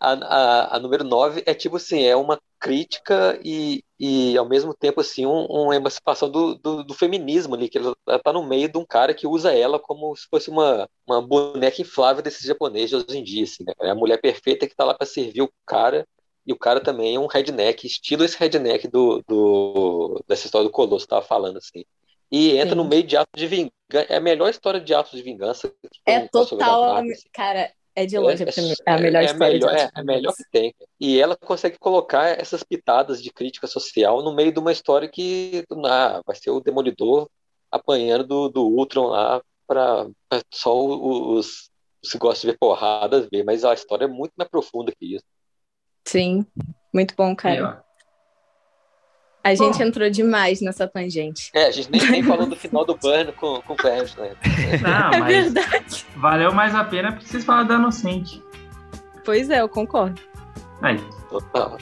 a, 0.00 0.12
a, 0.12 0.76
a 0.76 0.78
número 0.80 1.04
9 1.04 1.42
é 1.46 1.54
tipo 1.54 1.76
assim, 1.76 2.02
é 2.04 2.14
uma 2.16 2.38
crítica 2.60 3.40
e, 3.44 3.82
e 3.98 4.36
ao 4.38 4.48
mesmo 4.48 4.74
tempo 4.74 5.00
assim, 5.00 5.26
um, 5.26 5.46
uma 5.46 5.76
emancipação 5.76 6.30
do, 6.30 6.54
do, 6.56 6.84
do 6.84 6.94
feminismo 6.94 7.54
ali, 7.54 7.68
que 7.68 7.78
ela, 7.78 7.94
ela 8.08 8.18
tá 8.20 8.32
no 8.32 8.44
meio 8.46 8.68
de 8.70 8.78
um 8.78 8.86
cara 8.86 9.14
que 9.14 9.26
usa 9.26 9.52
ela 9.54 9.78
como 9.78 10.14
se 10.16 10.26
fosse 10.30 10.50
uma, 10.50 10.88
uma 11.06 11.20
boneca 11.22 11.82
inflável 11.82 12.22
desses 12.22 12.42
japoneses 12.46 12.90
de 12.90 12.96
hoje 12.96 13.18
em 13.18 13.24
dia, 13.24 13.44
assim, 13.44 13.64
né? 13.64 13.72
É 13.80 13.90
a 13.90 13.94
mulher 13.94 14.20
perfeita 14.20 14.66
que 14.68 14.74
tá 14.76 14.84
lá 14.84 14.94
para 14.94 15.06
servir 15.06 15.42
o 15.42 15.52
cara, 15.66 16.06
e 16.48 16.52
o 16.54 16.58
cara 16.58 16.80
também 16.80 17.14
é 17.14 17.20
um 17.20 17.26
redneck, 17.26 17.86
estilo 17.86 18.24
esse 18.24 18.38
redneck 18.38 18.88
do, 18.88 19.22
do, 19.28 20.24
dessa 20.26 20.46
história 20.46 20.66
do 20.66 20.72
Colosso 20.72 21.04
que 21.04 21.10
tava 21.10 21.20
falando, 21.20 21.58
assim. 21.58 21.84
E 22.32 22.56
entra 22.56 22.70
Sim. 22.70 22.76
no 22.76 22.84
meio 22.86 23.02
de 23.02 23.18
atos 23.18 23.38
de 23.38 23.46
vingança. 23.46 23.70
É 24.08 24.16
a 24.16 24.20
melhor 24.20 24.48
história 24.48 24.80
de 24.80 24.94
atos 24.94 25.12
de 25.12 25.22
vingança 25.22 25.68
que 25.68 26.00
tem 26.02 26.14
É 26.14 26.28
total. 26.28 26.94
Marvel, 26.94 27.12
assim. 27.12 27.28
Cara, 27.34 27.70
é 27.94 28.06
de 28.06 28.18
longe 28.18 28.42
a 28.42 28.46
prime- 28.46 28.74
a 28.86 28.98
melhor 28.98 29.22
é, 29.22 29.24
história 29.26 29.52
melhor, 29.52 29.74
é, 29.74 29.82
é 29.82 29.90
a 29.92 30.02
melhor 30.02 30.34
que 30.34 30.44
tem. 30.50 30.74
E 30.98 31.20
ela 31.20 31.36
consegue 31.36 31.78
colocar 31.78 32.28
essas 32.28 32.62
pitadas 32.62 33.22
de 33.22 33.30
crítica 33.30 33.66
social 33.66 34.22
no 34.22 34.34
meio 34.34 34.50
de 34.50 34.58
uma 34.58 34.72
história 34.72 35.06
que 35.06 35.64
ah, 35.84 36.22
vai 36.26 36.34
ser 36.34 36.48
o 36.50 36.60
Demolidor 36.60 37.28
apanhando 37.70 38.24
do, 38.24 38.48
do 38.48 38.66
Ultron 38.66 39.08
lá 39.08 39.42
para 39.66 40.08
só 40.50 40.74
os, 40.82 41.68
os 42.02 42.10
que 42.10 42.16
gostam 42.16 42.48
de 42.48 42.52
ver 42.54 42.58
porradas 42.58 43.28
ver, 43.30 43.44
mas 43.44 43.66
a 43.66 43.74
história 43.74 44.06
é 44.06 44.08
muito 44.08 44.32
mais 44.34 44.48
profunda 44.50 44.90
que 44.98 45.16
isso. 45.16 45.24
Sim, 46.04 46.46
muito 46.92 47.14
bom, 47.16 47.34
cara. 47.34 47.82
A 49.42 49.54
gente 49.54 49.78
Bom. 49.78 49.84
entrou 49.84 50.10
demais 50.10 50.60
nessa 50.60 50.86
tangente. 50.86 51.50
É, 51.54 51.66
a 51.66 51.70
gente 51.70 51.90
nem, 51.90 52.10
nem 52.10 52.22
falou 52.22 52.46
do 52.46 52.56
final 52.56 52.84
do 52.84 52.94
Burn 52.98 53.32
com, 53.32 53.62
com 53.62 53.72
o 53.72 53.76
Flash, 53.76 54.14
né? 54.16 54.34
Não, 54.82 55.24
é 55.24 55.42
verdade. 55.42 56.04
valeu 56.16 56.52
mais 56.52 56.74
a 56.74 56.84
pena 56.84 57.12
porque 57.12 57.26
vocês 57.26 57.44
falaram 57.44 57.66
da 57.66 57.74
Inocente. 57.76 58.42
Pois 59.24 59.48
é, 59.48 59.60
eu 59.60 59.68
concordo. 59.68 60.20
Aí. 60.82 60.98
Total. 61.30 61.78